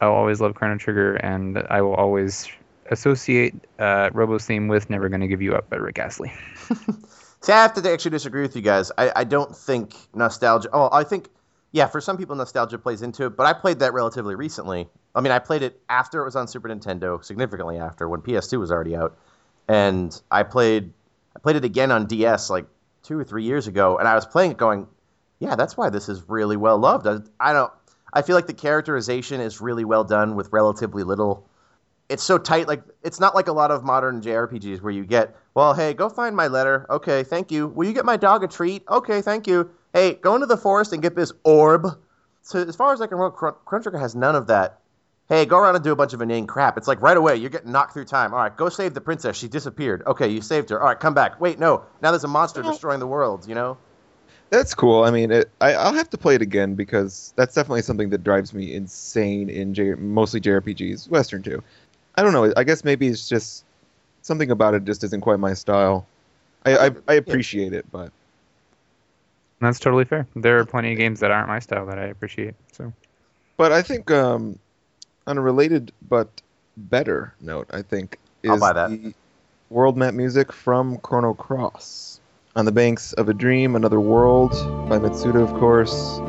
i'll 0.00 0.12
always 0.12 0.40
love 0.40 0.54
chrono 0.54 0.76
trigger 0.78 1.16
and 1.16 1.58
i 1.70 1.80
will 1.82 1.94
always 1.94 2.48
associate 2.90 3.54
uh, 3.78 4.10
robo's 4.12 4.44
theme 4.44 4.68
with 4.68 4.90
never 4.90 5.08
gonna 5.08 5.28
give 5.28 5.42
you 5.42 5.54
up 5.54 5.68
by 5.68 5.76
rick 5.76 5.98
astley 5.98 6.32
See, 7.42 7.52
I 7.52 7.62
have 7.62 7.72
to 7.74 7.90
actually 7.90 8.10
disagree 8.10 8.42
with 8.42 8.54
you 8.54 8.60
guys. 8.62 8.92
I, 8.98 9.12
I 9.16 9.24
don't 9.24 9.56
think 9.56 9.94
nostalgia. 10.14 10.68
Oh, 10.72 10.90
I 10.92 11.04
think, 11.04 11.28
yeah, 11.72 11.86
for 11.86 12.00
some 12.00 12.18
people, 12.18 12.36
nostalgia 12.36 12.78
plays 12.78 13.00
into 13.00 13.26
it, 13.26 13.30
but 13.36 13.46
I 13.46 13.54
played 13.54 13.78
that 13.78 13.94
relatively 13.94 14.34
recently. 14.34 14.88
I 15.14 15.22
mean, 15.22 15.32
I 15.32 15.38
played 15.38 15.62
it 15.62 15.80
after 15.88 16.20
it 16.20 16.26
was 16.26 16.36
on 16.36 16.48
Super 16.48 16.68
Nintendo, 16.68 17.24
significantly 17.24 17.78
after 17.78 18.08
when 18.08 18.20
PS2 18.20 18.60
was 18.60 18.70
already 18.70 18.94
out, 18.94 19.16
and 19.68 20.20
I 20.30 20.42
played 20.42 20.92
I 20.92 20.99
played 21.42 21.56
it 21.56 21.64
again 21.64 21.90
on 21.90 22.06
DS 22.06 22.50
like 22.50 22.66
two 23.02 23.18
or 23.18 23.24
three 23.24 23.44
years 23.44 23.66
ago, 23.66 23.98
and 23.98 24.06
I 24.06 24.14
was 24.14 24.26
playing 24.26 24.52
it 24.52 24.56
going, 24.56 24.86
yeah, 25.38 25.56
that's 25.56 25.76
why 25.76 25.90
this 25.90 26.08
is 26.08 26.28
really 26.28 26.56
well 26.56 26.78
loved. 26.78 27.06
I, 27.06 27.18
I 27.38 27.52
don't. 27.52 27.72
I 28.12 28.22
feel 28.22 28.34
like 28.34 28.48
the 28.48 28.54
characterization 28.54 29.40
is 29.40 29.60
really 29.60 29.84
well 29.84 30.02
done 30.02 30.34
with 30.34 30.48
relatively 30.52 31.04
little 31.04 31.48
it's 32.10 32.24
so 32.24 32.36
tight. 32.36 32.68
Like 32.68 32.82
it's 33.02 33.20
not 33.20 33.34
like 33.34 33.48
a 33.48 33.52
lot 33.52 33.70
of 33.70 33.84
modern 33.84 34.20
JRPGs 34.20 34.82
where 34.82 34.92
you 34.92 35.06
get, 35.06 35.36
well, 35.54 35.72
hey, 35.72 35.94
go 35.94 36.08
find 36.08 36.36
my 36.36 36.48
letter. 36.48 36.84
Okay, 36.90 37.22
thank 37.22 37.50
you. 37.52 37.68
Will 37.68 37.86
you 37.86 37.94
get 37.94 38.04
my 38.04 38.16
dog 38.16 38.42
a 38.42 38.48
treat? 38.48 38.82
Okay, 38.90 39.22
thank 39.22 39.46
you. 39.46 39.70
Hey, 39.94 40.14
go 40.14 40.34
into 40.34 40.46
the 40.46 40.56
forest 40.56 40.92
and 40.92 41.00
get 41.00 41.14
this 41.14 41.32
orb. 41.44 41.86
So 42.42 42.58
as 42.62 42.74
far 42.74 42.92
as 42.92 43.00
I 43.00 43.06
can 43.06 43.16
remember, 43.16 43.56
Trigger 43.68 43.98
has 43.98 44.16
none 44.16 44.34
of 44.34 44.48
that. 44.48 44.79
Hey, 45.30 45.46
go 45.46 45.58
around 45.58 45.76
and 45.76 45.84
do 45.84 45.92
a 45.92 45.96
bunch 45.96 46.12
of 46.12 46.20
inane 46.20 46.48
crap. 46.48 46.76
It's 46.76 46.88
like 46.88 47.00
right 47.00 47.16
away 47.16 47.36
you're 47.36 47.50
getting 47.50 47.70
knocked 47.70 47.92
through 47.94 48.06
time. 48.06 48.34
All 48.34 48.40
right, 48.40 48.54
go 48.54 48.68
save 48.68 48.94
the 48.94 49.00
princess. 49.00 49.36
She 49.36 49.46
disappeared. 49.46 50.02
Okay, 50.04 50.26
you 50.26 50.42
saved 50.42 50.70
her. 50.70 50.80
All 50.80 50.88
right, 50.88 50.98
come 50.98 51.14
back. 51.14 51.40
Wait, 51.40 51.56
no. 51.60 51.84
Now 52.02 52.10
there's 52.10 52.24
a 52.24 52.28
monster 52.28 52.62
destroying 52.62 52.98
the 52.98 53.06
world. 53.06 53.46
You 53.46 53.54
know. 53.54 53.78
That's 54.50 54.74
cool. 54.74 55.04
I 55.04 55.12
mean, 55.12 55.30
it, 55.30 55.48
I, 55.60 55.74
I'll 55.74 55.94
have 55.94 56.10
to 56.10 56.18
play 56.18 56.34
it 56.34 56.42
again 56.42 56.74
because 56.74 57.32
that's 57.36 57.54
definitely 57.54 57.82
something 57.82 58.10
that 58.10 58.24
drives 58.24 58.52
me 58.52 58.74
insane 58.74 59.48
in 59.48 59.72
J, 59.72 59.94
mostly 59.94 60.40
JRPGs, 60.40 61.08
Western 61.08 61.44
too. 61.44 61.62
I 62.16 62.24
don't 62.24 62.32
know. 62.32 62.52
I 62.56 62.64
guess 62.64 62.82
maybe 62.82 63.06
it's 63.06 63.28
just 63.28 63.64
something 64.22 64.50
about 64.50 64.74
it 64.74 64.84
just 64.84 65.04
isn't 65.04 65.20
quite 65.20 65.38
my 65.38 65.54
style. 65.54 66.08
I, 66.66 66.88
I, 66.88 66.90
I 67.06 67.14
appreciate 67.14 67.72
it, 67.72 67.86
but 67.92 68.10
that's 69.60 69.78
totally 69.78 70.04
fair 70.04 70.26
there 70.34 70.58
are 70.58 70.64
plenty 70.64 70.90
of 70.90 70.96
games 70.96 71.20
that 71.20 71.30
aren't 71.30 71.46
my 71.46 71.58
style 71.58 71.84
that 71.84 71.98
i 71.98 72.04
appreciate 72.06 72.54
so 72.72 72.90
but 73.60 73.72
I 73.72 73.82
think 73.82 74.10
um, 74.10 74.58
on 75.26 75.38
a 75.38 75.40
related 75.40 75.92
but 76.08 76.28
better 76.76 77.34
note, 77.40 77.68
I 77.70 77.82
think 77.82 78.18
is 78.42 78.50
I'll 78.50 78.60
buy 78.60 78.72
that. 78.72 78.90
the 78.90 79.14
world 79.68 79.96
map 79.96 80.14
music 80.14 80.52
from 80.52 80.98
Chrono 80.98 81.34
Cross. 81.34 82.20
On 82.56 82.64
the 82.64 82.72
Banks 82.72 83.12
of 83.12 83.28
a 83.28 83.34
Dream, 83.34 83.76
Another 83.76 84.00
World 84.00 84.50
by 84.88 84.98
Mitsuda, 84.98 85.40
of 85.40 85.50
course. 85.60 86.20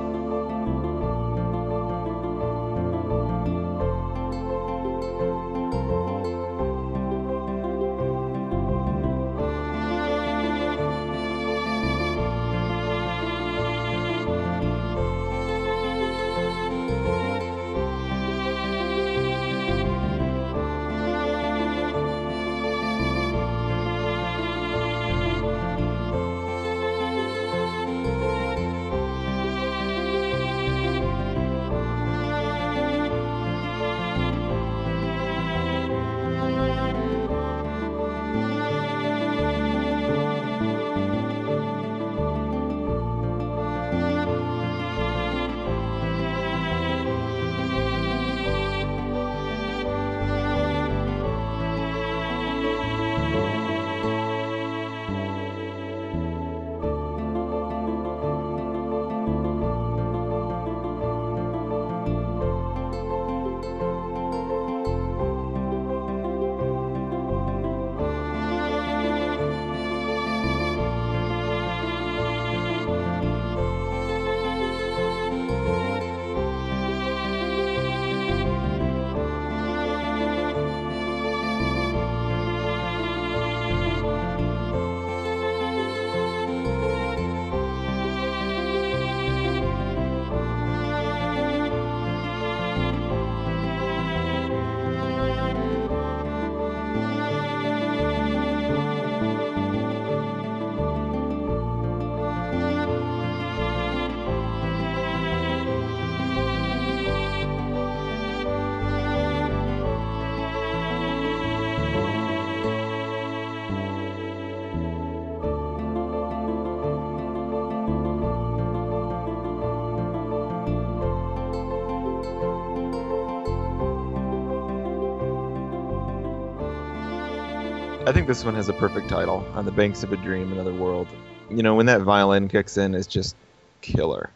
This 128.32 128.46
one 128.46 128.56
has 128.56 128.70
a 128.70 128.74
perfect 128.74 129.10
title, 129.10 129.46
On 129.56 129.66
the 129.66 129.74
Banks 129.74 130.04
of 130.04 130.14
a 130.14 130.16
Dream, 130.16 130.54
Another 130.54 130.74
World. 130.74 131.06
You 131.50 131.64
know, 131.64 131.76
when 131.76 131.88
that 131.88 132.00
violin 132.00 132.48
kicks 132.48 132.78
in, 132.78 132.96
it's 132.96 133.06
just 133.06 133.36
killer. 133.82 134.30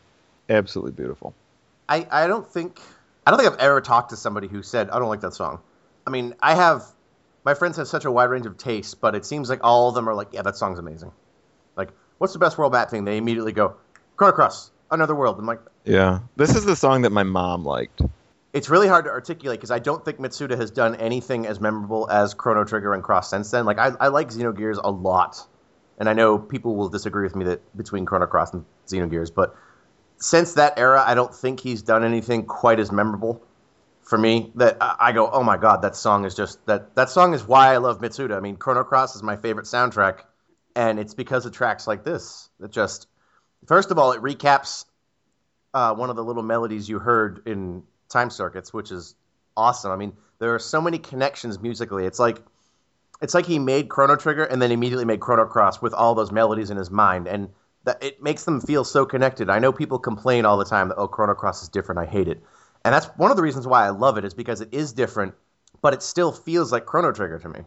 Absolutely 0.49 0.91
beautiful. 0.91 1.33
I, 1.87 2.05
I 2.11 2.27
don't 2.27 2.45
think 2.45 2.77
I 3.25 3.31
don't 3.31 3.39
think 3.39 3.53
I've 3.53 3.59
ever 3.59 3.79
talked 3.79 4.09
to 4.09 4.17
somebody 4.17 4.49
who 4.49 4.63
said 4.63 4.89
I 4.89 4.99
don't 4.99 5.07
like 5.07 5.21
that 5.21 5.33
song. 5.33 5.61
I 6.05 6.09
mean, 6.09 6.35
I 6.41 6.55
have 6.55 6.83
my 7.45 7.53
friends 7.53 7.77
have 7.77 7.87
such 7.87 8.03
a 8.03 8.11
wide 8.11 8.25
range 8.25 8.45
of 8.45 8.57
tastes, 8.57 8.95
but 8.95 9.15
it 9.15 9.25
seems 9.25 9.49
like 9.49 9.61
all 9.63 9.87
of 9.87 9.95
them 9.95 10.09
are 10.09 10.13
like, 10.13 10.33
yeah, 10.33 10.41
that 10.41 10.57
song's 10.57 10.77
amazing. 10.77 11.13
Like, 11.77 11.91
what's 12.17 12.33
the 12.33 12.39
best 12.39 12.57
world 12.57 12.73
map 12.73 12.89
thing? 12.89 13.05
They 13.05 13.15
immediately 13.15 13.53
go, 13.53 13.77
Chrono 14.17 14.33
Cross, 14.33 14.71
Another 14.91 15.15
World. 15.15 15.39
I'm 15.39 15.45
like, 15.45 15.61
Yeah. 15.85 16.19
This 16.35 16.53
is 16.53 16.65
the 16.65 16.75
song 16.75 17.03
that 17.03 17.13
my 17.13 17.23
mom 17.23 17.63
liked. 17.63 18.01
It's 18.55 18.69
really 18.69 18.87
hard 18.87 19.03
to 19.03 19.11
articulate 19.11 19.59
because 19.59 19.69
I 19.69 19.79
don't 19.79 20.03
think 20.05 20.17
Mitsuda 20.17 20.57
has 20.57 20.71
done 20.71 20.95
anything 20.95 21.45
as 21.45 21.59
memorable 21.59 22.09
as 22.09 22.33
Chrono 22.33 22.63
Trigger 22.63 22.93
and 22.93 23.03
Cross 23.03 23.29
since 23.29 23.51
then. 23.51 23.65
Like, 23.65 23.77
I, 23.77 23.91
I 23.99 24.07
like 24.07 24.29
Xenogears 24.29 24.79
a 24.81 24.89
lot, 24.89 25.45
and 25.99 26.07
I 26.07 26.13
know 26.13 26.39
people 26.39 26.77
will 26.77 26.87
disagree 26.87 27.23
with 27.23 27.35
me 27.35 27.43
that 27.45 27.77
between 27.77 28.05
Chrono 28.05 28.27
Cross 28.27 28.53
and 28.53 28.63
Xenogears, 28.87 29.29
but 29.35 29.57
since 30.15 30.53
that 30.53 30.79
era, 30.79 31.03
I 31.05 31.15
don't 31.15 31.35
think 31.35 31.59
he's 31.59 31.81
done 31.81 32.05
anything 32.05 32.45
quite 32.45 32.79
as 32.79 32.93
memorable 32.93 33.43
for 34.03 34.17
me 34.17 34.53
that 34.55 34.77
I 34.79 34.95
I 34.99 35.11
go, 35.11 35.29
oh 35.29 35.43
my 35.43 35.57
god, 35.57 35.81
that 35.81 35.97
song 35.97 36.23
is 36.23 36.33
just 36.33 36.65
that 36.65 36.95
that 36.95 37.09
song 37.09 37.33
is 37.33 37.45
why 37.45 37.73
I 37.73 37.77
love 37.77 37.99
Mitsuda. 37.99 38.37
I 38.37 38.39
mean, 38.39 38.55
Chrono 38.55 38.85
Cross 38.85 39.17
is 39.17 39.23
my 39.23 39.35
favorite 39.35 39.65
soundtrack, 39.65 40.21
and 40.77 40.97
it's 40.97 41.13
because 41.13 41.45
of 41.45 41.51
tracks 41.51 41.87
like 41.87 42.05
this 42.05 42.49
that 42.61 42.71
just 42.71 43.07
first 43.67 43.91
of 43.91 43.99
all 43.99 44.13
it 44.13 44.21
recaps 44.21 44.85
uh, 45.73 45.93
one 45.93 46.09
of 46.09 46.15
the 46.15 46.23
little 46.23 46.43
melodies 46.43 46.87
you 46.87 46.99
heard 46.99 47.41
in 47.45 47.83
Time 48.09 48.29
Circuits, 48.29 48.73
which 48.73 48.91
is 48.91 49.15
awesome. 49.57 49.91
I 49.91 49.95
mean, 49.95 50.13
there 50.39 50.53
are 50.53 50.59
so 50.59 50.81
many 50.81 50.97
connections 50.97 51.59
musically. 51.59 52.05
It's 52.05 52.19
like 52.19 52.39
it's 53.21 53.33
like 53.33 53.45
he 53.45 53.59
made 53.59 53.89
Chrono 53.89 54.15
Trigger 54.15 54.43
and 54.43 54.61
then 54.61 54.71
immediately 54.71 55.05
made 55.05 55.19
Chrono 55.19 55.45
Cross 55.45 55.81
with 55.81 55.93
all 55.93 56.15
those 56.15 56.31
melodies 56.31 56.69
in 56.69 56.77
his 56.77 56.91
mind, 56.91 57.27
and 57.27 57.49
that 57.85 58.03
it 58.03 58.21
makes 58.21 58.43
them 58.43 58.59
feel 58.59 58.83
so 58.83 59.05
connected. 59.05 59.49
I 59.49 59.59
know 59.59 59.71
people 59.71 59.99
complain 59.99 60.45
all 60.45 60.57
the 60.57 60.65
time 60.65 60.89
that 60.89 60.97
oh, 60.97 61.07
Chrono 61.07 61.33
Cross 61.33 61.63
is 61.63 61.69
different. 61.69 61.99
I 61.99 62.05
hate 62.05 62.27
it, 62.27 62.41
and 62.83 62.93
that's 62.93 63.07
one 63.17 63.31
of 63.31 63.37
the 63.37 63.43
reasons 63.43 63.67
why 63.67 63.85
I 63.85 63.89
love 63.89 64.17
it 64.17 64.25
is 64.25 64.33
because 64.33 64.61
it 64.61 64.73
is 64.73 64.93
different, 64.93 65.33
but 65.81 65.93
it 65.93 66.03
still 66.03 66.31
feels 66.31 66.71
like 66.71 66.85
Chrono 66.85 67.11
Trigger 67.11 67.39
to 67.39 67.49
me. 67.49 67.59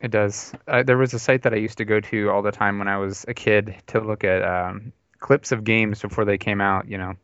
It 0.00 0.10
does. 0.10 0.52
Uh, 0.66 0.82
there 0.82 0.98
was 0.98 1.14
a 1.14 1.18
site 1.18 1.42
that 1.42 1.54
I 1.54 1.58
used 1.58 1.78
to 1.78 1.84
go 1.84 2.00
to 2.00 2.30
all 2.30 2.42
the 2.42 2.50
time 2.50 2.78
when 2.78 2.88
I 2.88 2.98
was 2.98 3.24
a 3.28 3.34
kid 3.34 3.76
to 3.88 4.00
look 4.00 4.24
at 4.24 4.42
um, 4.42 4.92
clips 5.20 5.52
of 5.52 5.62
games 5.62 6.02
before 6.02 6.24
they 6.24 6.38
came 6.38 6.60
out. 6.60 6.88
You 6.88 6.98
know, 6.98 7.14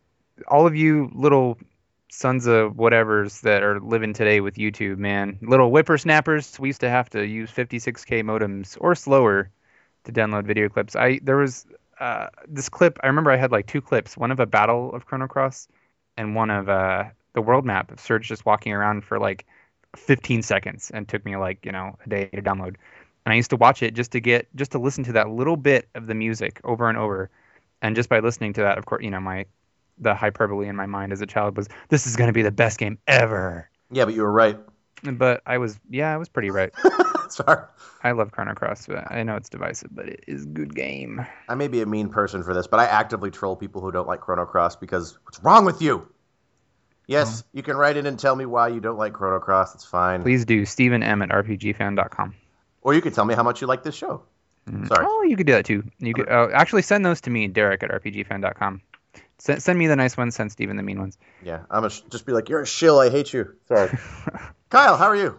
all 0.47 0.67
of 0.67 0.77
you 0.77 1.11
little 1.13 1.59
sons 2.11 2.47
of 2.47 2.73
whatevers 2.73 3.43
that 3.43 3.63
are 3.63 3.81
living 3.81 4.13
today 4.13 4.41
with 4.41 4.55
YouTube, 4.55 4.99
man, 4.99 5.39
little 5.43 5.71
whippersnappers. 5.71 6.59
We 6.59 6.69
used 6.69 6.81
to 6.81 6.91
have 6.91 7.11
to 7.11 7.27
use 7.27 7.51
56k 7.51 8.23
modems 8.23 8.77
or 8.81 8.95
slower 8.95 9.51
to 10.05 10.13
download 10.13 10.45
video 10.45 10.69
clips. 10.69 10.97
I 10.97 11.21
there 11.23 11.37
was 11.37 11.67
uh, 12.01 12.29
this 12.47 12.69
clip. 12.69 12.99
I 13.03 13.09
remember 13.09 13.31
I 13.31 13.37
had 13.37 13.53
like 13.53 13.67
two 13.67 13.81
clips, 13.81 14.17
one 14.17 14.31
of 14.31 14.41
a 14.41 14.47
battle 14.47 14.95
of 14.95 15.07
Chrono 15.07 15.27
Cross, 15.27 15.69
and 16.17 16.35
one 16.35 16.51
of 16.51 16.69
uh, 16.69 17.05
the 17.35 17.43
world 17.43 17.65
map 17.65 17.91
of 17.91 18.01
Serge 18.01 18.27
just 18.27 18.47
walking 18.47 18.73
around 18.73 19.05
for 19.05 19.19
like 19.19 19.47
15 19.97 20.43
seconds 20.43 20.91
and 20.91 21.09
took 21.09 21.25
me 21.25 21.37
like 21.37 21.65
you 21.65 21.73
know 21.73 21.97
a 22.05 22.09
day 22.09 22.27
to 22.27 22.43
download 22.43 22.77
and 23.25 23.33
i 23.33 23.35
used 23.35 23.51
to 23.51 23.57
watch 23.57 23.83
it 23.83 23.95
just 23.95 24.13
to 24.13 24.21
get 24.21 24.47
just 24.55 24.73
to 24.73 24.79
listen 24.79 25.05
to 25.05 25.13
that 25.13 25.31
little 25.31 25.57
bit 25.57 25.89
of 25.95 26.07
the 26.07 26.15
music 26.15 26.61
over 26.65 26.89
and 26.89 26.99
over 26.99 27.31
and 27.81 27.97
just 27.97 28.09
by 28.09 28.21
listening 28.21 28.53
to 28.53 28.61
that 28.61 28.77
of 28.79 28.85
course 28.85 29.03
you 29.03 29.11
know 29.11 29.21
my 29.21 29.47
the 30.01 30.15
hyperbole 30.15 30.69
in 30.69 30.77
my 30.77 30.87
mind 30.87 31.13
as 31.13 31.21
a 31.21 31.27
child 31.27 31.57
was 31.57 31.69
this 31.89 32.07
is 32.07 32.17
going 32.17 32.29
to 32.29 32.33
be 32.33 32.43
the 32.43 32.51
best 32.53 32.79
game 32.79 32.99
ever 33.07 33.69
Yeah, 33.91 34.05
but 34.05 34.15
you 34.15 34.23
were 34.23 34.33
right. 34.33 34.59
but 35.13 35.43
i 35.47 35.59
was 35.59 35.79
yeah 35.91 36.13
i 36.13 36.17
was 36.17 36.29
pretty 36.29 36.51
right 36.51 36.73
Sorry. 37.31 37.63
i 38.03 38.13
love 38.13 38.33
chrono 38.33 38.55
cross 38.55 38.87
but 38.87 39.11
i 39.13 39.23
know 39.23 39.37
it's 39.37 39.49
divisive 39.49 39.91
but 39.95 40.09
it 40.09 40.25
is 40.27 40.45
a 40.45 40.49
good 40.49 40.75
game 40.75 41.25
I 41.49 41.55
may 41.55 41.69
be 41.69 41.81
a 41.83 41.87
mean 41.87 42.09
person 42.09 42.43
for 42.43 42.53
this, 42.55 42.67
but 42.67 42.79
I 42.81 42.85
actively 42.87 43.31
troll 43.31 43.57
people 43.57 43.81
who 43.81 43.91
don't 43.91 44.07
like 44.07 44.21
Chrono 44.21 44.45
Cross 44.45 44.77
because 44.77 45.19
what's 45.25 45.43
wrong 45.43 45.65
with 45.65 45.81
you? 45.81 46.07
Yes, 47.07 47.43
you 47.55 47.63
can 47.63 47.75
write 47.77 47.97
in 47.97 48.05
and 48.05 48.19
tell 48.19 48.37
me 48.37 48.45
why 48.45 48.69
you 48.69 48.81
don't 48.81 48.99
like 48.99 49.15
Chrono 49.15 49.39
Cross. 49.41 49.75
It's 49.75 49.85
fine. 49.85 50.23
please 50.23 50.45
do 50.45 50.65
stephen 50.67 51.03
m 51.03 51.23
at 51.23 51.31
rpgfan.com 51.31 52.35
Or 52.83 52.93
you 52.95 53.01
can 53.01 53.13
tell 53.13 53.25
me 53.25 53.35
how 53.35 53.43
much 53.43 53.61
you 53.61 53.67
like 53.67 53.83
this 53.83 53.95
show. 53.95 54.23
Sorry. 54.87 55.07
oh 55.09 55.23
you 55.23 55.35
could 55.37 55.47
do 55.47 55.55
that 55.55 55.65
too 55.65 55.83
you 55.99 56.13
could 56.13 56.29
uh, 56.29 56.49
actually 56.53 56.83
send 56.83 57.05
those 57.07 57.23
to 57.23 57.31
me 57.31 57.49
derek 57.49 57.83
at 57.83 57.91
rpgfan.com 57.91 58.83
send, 59.39 59.63
send 59.63 59.79
me 59.79 59.87
the 59.87 59.97
nice 59.97 60.17
ones 60.17 60.35
send 60.35 60.51
Steven 60.53 60.77
the 60.77 60.83
mean 60.83 60.99
ones 60.99 61.19
Yeah, 61.45 61.61
I'm 61.71 61.83
gonna 61.83 61.91
sh- 61.91 62.03
just 62.11 62.27
be 62.27 62.33
like, 62.33 62.49
you're 62.49 62.63
a 62.63 62.67
shill. 62.67 62.99
I 62.99 63.11
hate 63.11 63.33
you. 63.33 63.55
Sorry. 63.69 63.91
Kyle, 64.71 64.97
how 64.97 65.07
are 65.07 65.17
you? 65.17 65.39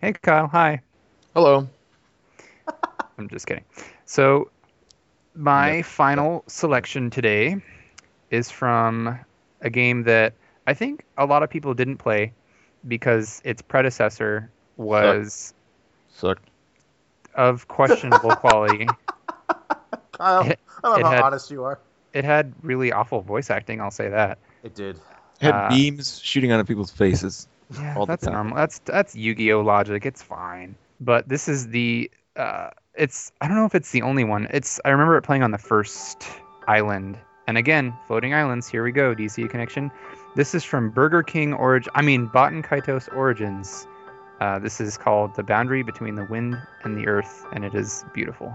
hey 0.00 0.12
kyle 0.14 0.46
hi 0.48 0.80
Hello. 1.34 1.68
I'm 3.18 3.28
just 3.28 3.46
kidding. 3.46 3.64
So, 4.06 4.50
my 5.34 5.82
final 5.82 6.42
selection 6.48 7.10
today 7.10 7.56
is 8.30 8.50
from 8.50 9.18
a 9.60 9.70
game 9.70 10.04
that 10.04 10.34
I 10.66 10.74
think 10.74 11.04
a 11.16 11.26
lot 11.26 11.42
of 11.42 11.50
people 11.50 11.74
didn't 11.74 11.98
play 11.98 12.32
because 12.88 13.40
its 13.44 13.62
predecessor 13.62 14.50
was 14.76 15.52
Sucked. 16.08 16.48
of 17.34 17.68
questionable 17.68 18.30
quality. 18.36 18.86
Kyle, 20.12 20.42
It- 20.42 20.58
I 20.82 20.88
love 20.88 21.02
how 21.02 21.10
had- 21.10 21.22
honest 21.22 21.50
you 21.50 21.64
are. 21.64 21.78
It 22.12 22.24
had 22.24 22.52
really 22.62 22.92
awful 22.92 23.20
voice 23.22 23.50
acting, 23.50 23.80
I'll 23.80 23.90
say 23.90 24.08
that. 24.08 24.38
It 24.62 24.74
did. 24.74 24.96
It 24.96 25.02
Had 25.46 25.54
Uh, 25.54 25.68
beams 25.70 26.20
shooting 26.22 26.52
out 26.52 26.60
of 26.60 26.66
people's 26.66 26.90
faces. 26.90 27.48
Yeah, 27.72 27.94
all 27.96 28.04
the 28.04 28.12
that's 28.12 28.24
time. 28.24 28.34
normal. 28.34 28.56
That's 28.56 28.80
that's 28.80 29.14
Yu-Gi-Oh 29.14 29.60
logic. 29.60 30.04
It's 30.04 30.22
fine. 30.22 30.74
But 31.00 31.28
this 31.28 31.48
is 31.48 31.68
the 31.68 32.10
uh 32.36 32.70
it's 32.94 33.32
I 33.40 33.46
don't 33.46 33.56
know 33.56 33.64
if 33.64 33.74
it's 33.74 33.92
the 33.92 34.02
only 34.02 34.24
one. 34.24 34.48
It's 34.50 34.80
I 34.84 34.90
remember 34.90 35.16
it 35.16 35.22
playing 35.22 35.42
on 35.44 35.52
the 35.52 35.58
first 35.58 36.24
island. 36.66 37.16
And 37.46 37.56
again, 37.56 37.94
floating 38.06 38.34
islands, 38.34 38.68
here 38.68 38.82
we 38.84 38.92
go, 38.92 39.14
DC 39.14 39.48
connection. 39.50 39.90
This 40.36 40.54
is 40.54 40.62
from 40.64 40.90
Burger 40.90 41.22
King 41.22 41.52
Origin 41.54 41.90
I 41.94 42.02
mean 42.02 42.28
Baten 42.28 42.64
Kaitos 42.64 43.08
Origins. 43.14 43.86
Uh, 44.40 44.58
this 44.58 44.80
is 44.80 44.96
called 44.96 45.34
The 45.36 45.42
Boundary 45.42 45.82
Between 45.82 46.14
the 46.14 46.24
Wind 46.24 46.56
and 46.82 46.96
the 46.96 47.06
Earth, 47.06 47.44
and 47.52 47.64
it 47.64 47.74
is 47.74 48.04
beautiful. 48.14 48.52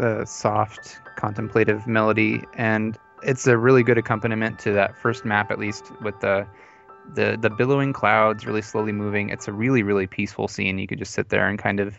A 0.00 0.24
soft, 0.26 0.98
contemplative 1.16 1.86
melody, 1.86 2.42
and 2.54 2.98
it's 3.22 3.46
a 3.46 3.58
really 3.58 3.82
good 3.82 3.98
accompaniment 3.98 4.58
to 4.60 4.72
that 4.72 4.96
first 4.96 5.24
map, 5.24 5.50
at 5.50 5.58
least 5.58 5.92
with 6.00 6.18
the 6.20 6.46
the 7.14 7.36
the 7.40 7.50
billowing 7.50 7.92
clouds 7.92 8.46
really 8.46 8.62
slowly 8.62 8.92
moving. 8.92 9.28
It's 9.28 9.46
a 9.46 9.52
really, 9.52 9.82
really 9.82 10.06
peaceful 10.06 10.48
scene. 10.48 10.78
You 10.78 10.86
could 10.86 10.98
just 10.98 11.12
sit 11.12 11.28
there 11.28 11.46
and 11.48 11.58
kind 11.58 11.80
of 11.80 11.98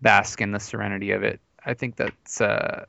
bask 0.00 0.40
in 0.40 0.52
the 0.52 0.60
serenity 0.60 1.10
of 1.10 1.22
it. 1.22 1.40
I 1.66 1.74
think 1.74 1.96
that's, 1.96 2.40
uh, 2.40 2.84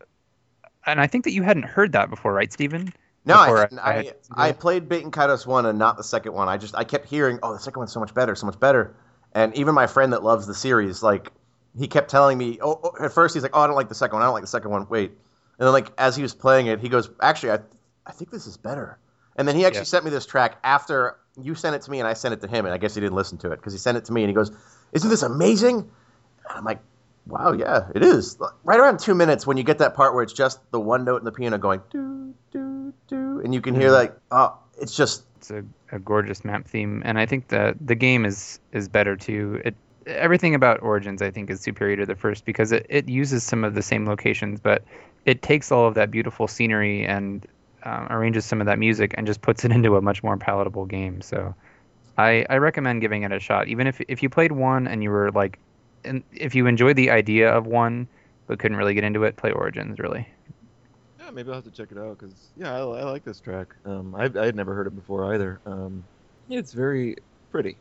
and 0.85 1.01
I 1.01 1.07
think 1.07 1.23
that 1.25 1.31
you 1.31 1.43
hadn't 1.43 1.63
heard 1.63 1.91
that 1.93 2.09
before, 2.09 2.33
right, 2.33 2.51
Stephen? 2.51 2.93
No, 3.25 3.35
I, 3.35 3.67
I- 3.81 4.13
I 4.31 4.49
I, 4.49 4.51
played 4.51 4.87
Baten 4.87 5.11
Kaitos 5.11 5.45
one 5.47 5.65
and 5.65 5.79
not 5.79 5.97
the 5.97 6.03
second 6.03 6.33
one. 6.33 6.47
I 6.47 6.57
just 6.57 6.75
I 6.75 6.83
kept 6.83 7.07
hearing, 7.07 7.39
oh, 7.41 7.53
the 7.53 7.59
second 7.59 7.79
one's 7.79 7.91
so 7.91 7.99
much 7.99 8.13
better, 8.13 8.35
so 8.35 8.45
much 8.45 8.59
better. 8.59 8.95
And 9.33 9.55
even 9.55 9.73
my 9.75 9.87
friend 9.87 10.13
that 10.13 10.23
loves 10.23 10.45
the 10.47 10.53
series, 10.53 11.01
like 11.03 11.31
he 11.77 11.87
kept 11.87 12.09
telling 12.09 12.37
me, 12.37 12.59
oh, 12.61 12.79
oh, 12.83 13.05
at 13.05 13.11
first 13.13 13.33
he's 13.33 13.43
like, 13.43 13.55
oh, 13.55 13.61
I 13.61 13.67
don't 13.67 13.75
like 13.75 13.89
the 13.89 13.95
second 13.95 14.15
one. 14.15 14.23
I 14.23 14.25
don't 14.25 14.33
like 14.33 14.43
the 14.43 14.47
second 14.47 14.71
one. 14.71 14.87
Wait, 14.89 15.11
and 15.11 15.65
then 15.65 15.71
like 15.71 15.91
as 15.97 16.15
he 16.15 16.21
was 16.21 16.33
playing 16.33 16.67
it, 16.67 16.79
he 16.79 16.89
goes, 16.89 17.09
actually, 17.21 17.51
I 17.51 17.59
I 18.05 18.11
think 18.11 18.31
this 18.31 18.47
is 18.47 18.57
better. 18.57 18.97
And 19.35 19.47
then 19.47 19.55
he 19.55 19.65
actually 19.65 19.79
Yeah. 19.79 19.85
sent 19.85 20.05
me 20.05 20.11
this 20.11 20.25
track 20.25 20.57
after 20.63 21.17
you 21.41 21.55
sent 21.55 21.75
it 21.75 21.81
to 21.81 21.91
me 21.91 21.99
and 21.99 22.07
I 22.07 22.13
sent 22.13 22.33
it 22.33 22.41
to 22.41 22.47
him, 22.47 22.65
and 22.65 22.73
I 22.73 22.77
guess 22.77 22.95
he 22.95 23.01
didn't 23.01 23.15
listen 23.15 23.37
to 23.39 23.51
it 23.51 23.57
because 23.57 23.73
he 23.73 23.79
sent 23.79 23.97
it 23.97 24.05
to 24.05 24.13
me 24.13 24.21
and 24.23 24.29
he 24.29 24.33
goes, 24.33 24.51
isn't 24.93 25.09
this 25.09 25.23
amazing? 25.23 25.77
And 25.77 26.57
I'm 26.57 26.63
like, 26.63 26.79
wow, 27.27 27.51
yeah, 27.51 27.87
it 27.93 28.03
is. 28.03 28.37
Right 28.63 28.79
around 28.79 28.99
two 28.99 29.15
minutes 29.15 29.45
when 29.45 29.57
you 29.57 29.63
get 29.63 29.79
that 29.79 29.95
part 29.95 30.13
where 30.13 30.23
it's 30.23 30.33
just 30.33 30.59
the 30.71 30.79
one 30.79 31.03
note 31.03 31.17
in 31.17 31.25
the 31.25 31.31
piano 31.31 31.57
going 31.57 31.81
do 31.89 32.33
do 32.51 32.93
do, 33.07 33.41
and 33.43 33.53
you 33.53 33.61
can 33.61 33.75
hear 33.75 33.89
mm-hmm. 33.89 33.95
like, 33.95 34.17
oh, 34.31 34.57
it's 34.79 34.95
just 34.95 35.23
It's 35.37 35.51
a, 35.51 35.63
a 35.91 35.99
gorgeous 35.99 36.45
map 36.45 36.67
theme, 36.67 37.01
and 37.03 37.19
I 37.19 37.25
think 37.25 37.49
that 37.49 37.75
the 37.85 37.95
game 37.95 38.23
is 38.25 38.59
is 38.71 38.87
better 38.87 39.15
too. 39.17 39.61
It 39.65 39.75
everything 40.05 40.55
about 40.55 40.81
Origins 40.81 41.21
I 41.21 41.31
think 41.31 41.49
is 41.49 41.61
superior 41.61 41.97
to 41.97 42.05
the 42.05 42.15
first 42.15 42.45
because 42.45 42.71
it, 42.71 42.85
it 42.89 43.09
uses 43.09 43.43
some 43.43 43.63
of 43.63 43.73
the 43.75 43.81
same 43.81 44.05
locations, 44.05 44.59
but 44.59 44.83
it 45.25 45.41
takes 45.41 45.71
all 45.71 45.87
of 45.87 45.95
that 45.95 46.11
beautiful 46.11 46.47
scenery 46.47 47.05
and 47.05 47.45
um, 47.83 48.07
arranges 48.09 48.45
some 48.45 48.61
of 48.61 48.67
that 48.67 48.79
music 48.79 49.13
and 49.17 49.27
just 49.27 49.41
puts 49.41 49.65
it 49.65 49.71
into 49.71 49.95
a 49.95 50.01
much 50.01 50.23
more 50.23 50.37
palatable 50.37 50.85
game. 50.85 51.21
So 51.21 51.55
I 52.17 52.45
I 52.49 52.57
recommend 52.57 53.01
giving 53.01 53.23
it 53.23 53.31
a 53.31 53.39
shot, 53.39 53.67
even 53.67 53.87
if 53.87 54.01
if 54.07 54.23
you 54.23 54.29
played 54.29 54.51
one 54.51 54.87
and 54.87 55.03
you 55.03 55.09
were 55.09 55.31
like, 55.31 55.59
and 56.03 56.23
if 56.31 56.55
you 56.55 56.67
enjoyed 56.67 56.95
the 56.95 57.11
idea 57.11 57.51
of 57.51 57.65
one 57.65 58.07
but 58.47 58.59
couldn't 58.59 58.77
really 58.77 58.93
get 58.93 59.03
into 59.03 59.23
it, 59.23 59.37
play 59.37 59.51
Origins 59.51 59.99
really. 59.99 60.27
Yeah, 61.19 61.31
maybe 61.31 61.49
I'll 61.49 61.55
have 61.55 61.63
to 61.63 61.71
check 61.71 61.91
it 61.91 61.97
out 61.97 62.19
because 62.19 62.51
yeah, 62.55 62.73
I, 62.73 62.79
I 62.79 63.03
like 63.03 63.23
this 63.23 63.39
track. 63.39 63.75
Um, 63.85 64.13
I 64.15 64.25
I 64.39 64.45
had 64.45 64.55
never 64.55 64.75
heard 64.75 64.87
it 64.87 64.95
before 64.95 65.33
either. 65.33 65.59
Um, 65.65 66.03
it's 66.49 66.73
very 66.73 67.15
pretty. 67.51 67.77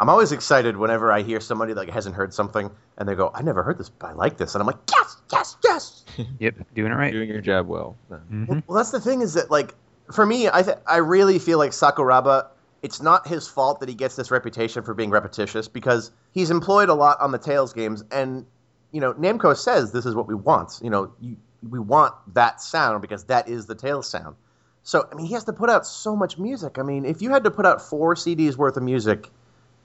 I'm 0.00 0.08
always 0.08 0.32
excited 0.32 0.76
whenever 0.76 1.10
I 1.10 1.22
hear 1.22 1.40
somebody 1.40 1.74
like 1.74 1.90
hasn't 1.90 2.14
heard 2.14 2.32
something 2.32 2.70
and 2.96 3.08
they 3.08 3.14
go, 3.14 3.30
I 3.34 3.42
never 3.42 3.62
heard 3.62 3.78
this, 3.78 3.88
but 3.88 4.08
I 4.08 4.12
like 4.12 4.36
this, 4.36 4.54
and 4.54 4.62
I'm 4.62 4.66
like, 4.66 4.76
yes, 4.90 5.16
yes, 5.32 5.56
yes. 5.64 6.04
Yep, 6.40 6.54
doing 6.74 6.90
it 6.92 6.94
right. 6.94 7.12
Doing 7.12 7.28
your 7.28 7.40
job 7.40 7.66
well. 7.68 7.96
Then. 8.10 8.20
Mhm. 8.30 8.48
Well, 8.48 8.62
well, 8.66 8.76
that's 8.78 8.90
the 8.90 9.00
thing 9.00 9.20
is 9.22 9.34
that 9.34 9.50
like 9.50 9.74
for 10.12 10.24
me, 10.24 10.48
I 10.48 10.62
th- 10.62 10.78
I 10.86 10.96
really 10.98 11.38
feel 11.38 11.58
like 11.58 11.70
Sakuraba. 11.72 12.48
It's 12.80 13.02
not 13.02 13.26
his 13.26 13.46
fault 13.48 13.80
that 13.80 13.88
he 13.88 13.94
gets 13.96 14.14
this 14.14 14.30
reputation 14.30 14.84
for 14.84 14.94
being 14.94 15.10
repetitious 15.10 15.66
because 15.68 16.12
he's 16.32 16.50
employed 16.50 16.88
a 16.88 16.94
lot 16.94 17.20
on 17.20 17.32
the 17.32 17.38
Tales 17.38 17.72
games, 17.72 18.04
and 18.10 18.46
you 18.92 19.00
know 19.00 19.14
Namco 19.14 19.56
says 19.56 19.92
this 19.92 20.06
is 20.06 20.14
what 20.14 20.26
we 20.28 20.34
want. 20.34 20.80
You 20.82 20.90
know, 20.90 21.12
you, 21.20 21.36
we 21.68 21.78
want 21.80 22.14
that 22.34 22.60
sound 22.60 23.00
because 23.02 23.24
that 23.24 23.48
is 23.48 23.66
the 23.66 23.74
Tales 23.74 24.08
sound. 24.08 24.36
So 24.84 25.08
I 25.10 25.14
mean, 25.14 25.26
he 25.26 25.34
has 25.34 25.44
to 25.44 25.52
put 25.52 25.70
out 25.70 25.86
so 25.86 26.16
much 26.16 26.38
music. 26.38 26.78
I 26.78 26.82
mean, 26.82 27.04
if 27.04 27.20
you 27.20 27.30
had 27.30 27.44
to 27.44 27.50
put 27.50 27.66
out 27.66 27.82
four 27.82 28.14
CDs 28.14 28.56
worth 28.56 28.76
of 28.76 28.82
music 28.82 29.28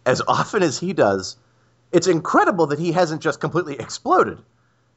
as 0.06 0.22
often 0.28 0.64
as 0.64 0.80
he 0.80 0.94
does, 0.94 1.38
it's 1.92 2.08
incredible 2.08 2.68
that 2.68 2.80
he 2.80 2.92
hasn't 2.92 3.22
just 3.22 3.40
completely 3.40 3.76
exploded. 3.76 4.40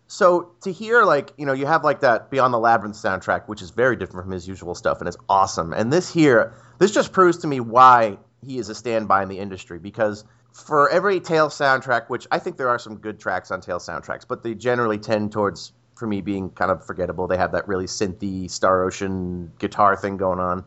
So 0.09 0.53
to 0.63 0.73
hear 0.73 1.05
like 1.05 1.33
you 1.37 1.47
know 1.47 1.53
you 1.53 1.67
have 1.67 1.83
like 1.83 2.01
that 2.01 2.31
Beyond 2.31 2.55
the 2.55 2.59
Labyrinth 2.59 2.97
soundtrack, 2.97 3.49
which 3.49 3.61
is 3.61 3.71
very 3.71 3.97
different 3.97 4.25
from 4.25 4.33
his 4.33 4.47
usual 4.47 4.75
stuff, 4.75 5.01
and 5.01 5.09
it's 5.09 5.17
awesome. 5.29 5.73
And 5.73 5.93
this 5.93 6.13
here, 6.13 6.55
this 6.79 6.93
just 6.93 7.13
proves 7.13 7.39
to 7.39 7.47
me 7.47 7.61
why 7.61 8.19
he 8.45 8.59
is 8.59 8.69
a 8.69 8.75
standby 8.75 9.23
in 9.23 9.29
the 9.29 9.39
industry 9.39 9.79
because 9.79 10.25
for 10.53 10.89
every 10.89 11.21
Tales 11.21 11.55
soundtrack, 11.59 12.09
which 12.09 12.27
I 12.31 12.39
think 12.39 12.57
there 12.57 12.69
are 12.69 12.79
some 12.79 12.97
good 12.97 13.19
tracks 13.19 13.51
on 13.51 13.61
Tales 13.61 13.87
soundtracks, 13.87 14.27
but 14.27 14.43
they 14.43 14.55
generally 14.55 14.99
tend 14.99 15.33
towards 15.33 15.73
for 15.97 16.07
me 16.07 16.21
being 16.21 16.51
kind 16.51 16.71
of 16.71 16.85
forgettable. 16.87 17.27
They 17.27 17.37
have 17.37 17.53
that 17.53 17.67
really 17.67 17.87
synthy 17.87 18.51
Star 18.51 18.85
Ocean 18.85 19.53
guitar 19.59 19.97
thing 19.97 20.17
going 20.17 20.39
on. 20.39 20.65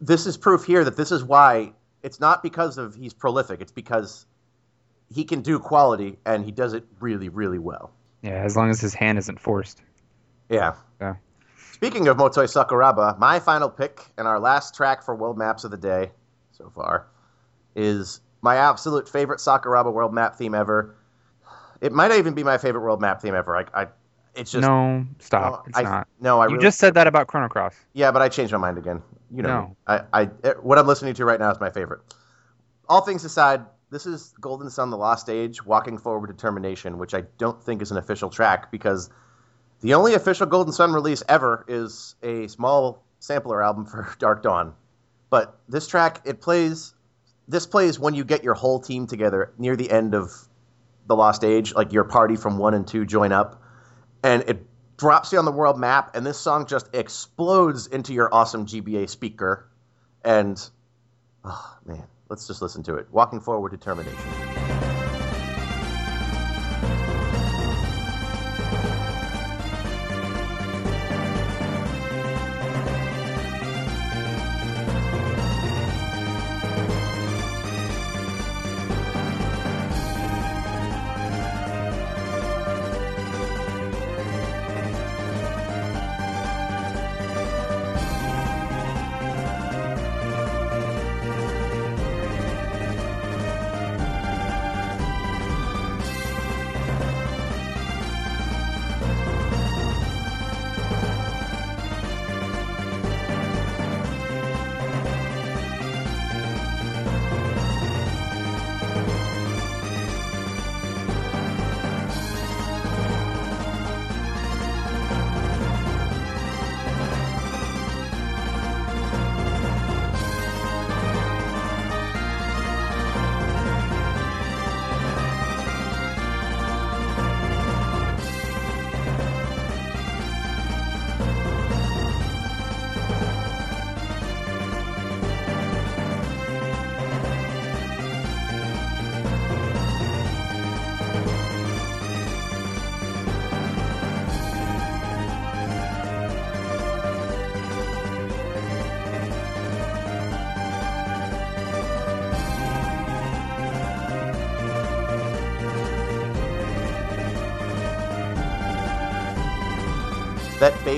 This 0.00 0.26
is 0.26 0.36
proof 0.36 0.64
here 0.64 0.84
that 0.84 0.96
this 0.96 1.10
is 1.10 1.24
why 1.24 1.72
it's 2.06 2.20
not 2.20 2.40
because 2.40 2.78
of 2.78 2.94
he's 2.94 3.12
prolific. 3.12 3.60
It's 3.60 3.72
because 3.72 4.26
he 5.12 5.24
can 5.24 5.42
do 5.42 5.58
quality 5.58 6.18
and 6.24 6.44
he 6.44 6.52
does 6.52 6.72
it 6.72 6.84
really, 7.00 7.28
really 7.28 7.58
well. 7.58 7.90
Yeah, 8.22 8.44
as 8.44 8.56
long 8.56 8.70
as 8.70 8.80
his 8.80 8.94
hand 8.94 9.18
isn't 9.18 9.40
forced. 9.40 9.82
Yeah. 10.48 10.76
Yeah. 11.00 11.16
Speaking 11.72 12.06
of 12.06 12.16
Motoi 12.16 12.46
Sakuraba, 12.46 13.18
my 13.18 13.40
final 13.40 13.68
pick 13.68 14.06
and 14.16 14.28
our 14.28 14.38
last 14.38 14.76
track 14.76 15.02
for 15.02 15.16
World 15.16 15.36
Maps 15.36 15.64
of 15.64 15.72
the 15.72 15.76
Day 15.76 16.12
so 16.52 16.70
far 16.70 17.08
is 17.74 18.20
my 18.40 18.54
absolute 18.54 19.08
favorite 19.08 19.40
Sakuraba 19.40 19.92
World 19.92 20.14
Map 20.14 20.36
theme 20.36 20.54
ever. 20.54 20.94
It 21.80 21.92
might 21.92 22.12
even 22.12 22.34
be 22.34 22.44
my 22.44 22.56
favorite 22.56 22.82
World 22.82 23.00
Map 23.00 23.20
theme 23.20 23.34
ever. 23.34 23.56
I, 23.56 23.64
I 23.82 23.88
it's 24.36 24.52
just 24.52 24.62
no, 24.62 25.04
stop. 25.18 25.64
no, 25.64 25.70
it's 25.70 25.78
I, 25.78 25.82
not. 25.82 26.08
No, 26.20 26.38
I 26.38 26.44
you 26.44 26.52
really, 26.52 26.62
just 26.62 26.78
said 26.78 26.94
that 26.94 27.08
about 27.08 27.26
Chrono 27.26 27.48
Cross. 27.48 27.74
yeah, 27.94 28.12
but 28.12 28.22
I 28.22 28.28
changed 28.28 28.52
my 28.52 28.58
mind 28.58 28.78
again. 28.78 29.02
You 29.34 29.42
know, 29.42 29.48
No. 29.48 29.76
I, 29.86 30.02
I, 30.12 30.30
eh, 30.44 30.54
what 30.60 30.78
I'm 30.78 30.86
listening 30.86 31.14
to 31.14 31.24
right 31.24 31.40
now 31.40 31.50
is 31.50 31.60
my 31.60 31.70
favorite. 31.70 32.00
All 32.88 33.00
things 33.00 33.24
aside, 33.24 33.64
this 33.90 34.06
is 34.06 34.34
Golden 34.40 34.70
Sun: 34.70 34.90
The 34.90 34.96
Lost 34.96 35.28
Age, 35.28 35.64
Walking 35.64 35.98
Forward 35.98 36.28
Determination, 36.28 36.98
which 36.98 37.14
I 37.14 37.22
don't 37.38 37.62
think 37.62 37.82
is 37.82 37.90
an 37.90 37.96
official 37.96 38.30
track 38.30 38.70
because 38.70 39.10
the 39.80 39.94
only 39.94 40.14
official 40.14 40.46
Golden 40.46 40.72
Sun 40.72 40.92
release 40.92 41.22
ever 41.28 41.64
is 41.68 42.14
a 42.22 42.46
small 42.48 43.04
sampler 43.18 43.62
album 43.62 43.86
for 43.86 44.08
Dark 44.18 44.42
Dawn. 44.42 44.74
But 45.30 45.58
this 45.68 45.86
track, 45.88 46.22
it 46.24 46.40
plays. 46.40 46.94
This 47.48 47.66
plays 47.66 47.98
when 47.98 48.14
you 48.14 48.24
get 48.24 48.42
your 48.42 48.54
whole 48.54 48.80
team 48.80 49.06
together 49.06 49.52
near 49.56 49.76
the 49.76 49.90
end 49.90 50.14
of 50.14 50.32
the 51.06 51.14
Lost 51.14 51.44
Age, 51.44 51.74
like 51.74 51.92
your 51.92 52.04
party 52.04 52.34
from 52.34 52.58
one 52.58 52.74
and 52.74 52.86
two 52.86 53.04
join 53.06 53.30
up, 53.30 53.62
and 54.24 54.42
it 54.48 54.66
drops 54.96 55.32
you 55.32 55.38
on 55.38 55.44
the 55.44 55.52
world 55.52 55.78
map, 55.78 56.14
and 56.14 56.24
this 56.24 56.38
song 56.38 56.66
just 56.66 56.94
explodes 56.94 57.86
into 57.86 58.12
your 58.12 58.32
awesome 58.32 58.66
GBA 58.66 59.08
speaker, 59.08 59.68
and 60.24 60.58
oh 61.44 61.76
man, 61.84 62.04
let's 62.28 62.46
just 62.46 62.62
listen 62.62 62.82
to 62.84 62.96
it. 62.96 63.08
Walking 63.10 63.40
forward, 63.40 63.70
determination. 63.70 64.16
that 64.16 64.35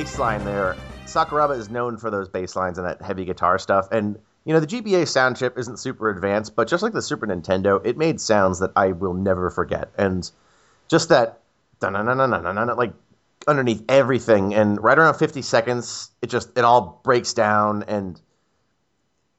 bass 0.09 0.19
line 0.19 0.45
there, 0.45 0.75
Sakuraba 1.05 1.59
is 1.59 1.69
known 1.69 1.99
for 1.99 2.11
those 2.11 2.31
bass 2.31 2.57
lines 2.57 2.79
and 2.79 2.87
that 2.87 3.03
heavy 3.03 3.27
guitar 3.27 3.59
stuff. 3.59 3.89
And, 3.93 4.19
you 4.45 4.55
know, 4.55 4.61
the 4.61 4.67
GBA 4.67 5.07
sound 5.07 5.37
chip 5.37 5.59
isn't 5.59 5.79
super 5.79 6.09
advanced, 6.09 6.57
but 6.57 6.67
just 6.67 6.83
like 6.83 6.95
the 6.95 7.03
Super 7.03 7.27
Nintendo, 7.27 7.85
it 7.85 7.99
made 7.99 8.19
sounds 8.19 8.61
that 8.61 8.73
I 8.75 8.93
will 8.93 9.13
never 9.13 9.51
forget. 9.51 9.91
And 9.99 10.31
just 10.89 11.11
that, 11.11 11.41
like, 11.83 12.93
underneath 13.47 13.85
everything. 13.89 14.55
And 14.55 14.83
right 14.83 14.99
around 14.99 15.15
50 15.15 15.43
seconds, 15.43 16.11
it 16.23 16.29
just, 16.31 16.57
it 16.57 16.65
all 16.65 17.01
breaks 17.05 17.35
down. 17.35 17.83
And 17.83 18.19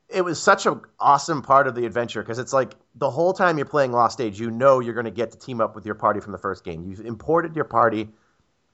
it 0.07 0.23
was 0.23 0.39
such 0.39 0.67
an 0.67 0.81
awesome 0.99 1.41
part 1.41 1.65
of 1.65 1.73
the 1.73 1.87
adventure 1.87 2.21
because 2.21 2.37
it's 2.37 2.53
like 2.53 2.73
the 2.93 3.09
whole 3.09 3.33
time 3.33 3.57
you're 3.57 3.65
playing 3.65 3.91
Lost 3.91 4.21
Age, 4.21 4.39
you 4.39 4.51
know 4.51 4.79
you're 4.79 4.93
going 4.93 5.05
to 5.05 5.11
get 5.11 5.31
to 5.31 5.39
team 5.39 5.61
up 5.61 5.73
with 5.73 5.87
your 5.87 5.95
party 5.95 6.19
from 6.19 6.31
the 6.31 6.37
first 6.37 6.63
game. 6.63 6.85
You've 6.87 6.99
imported 7.01 7.55
your 7.55 7.65
party. 7.65 8.09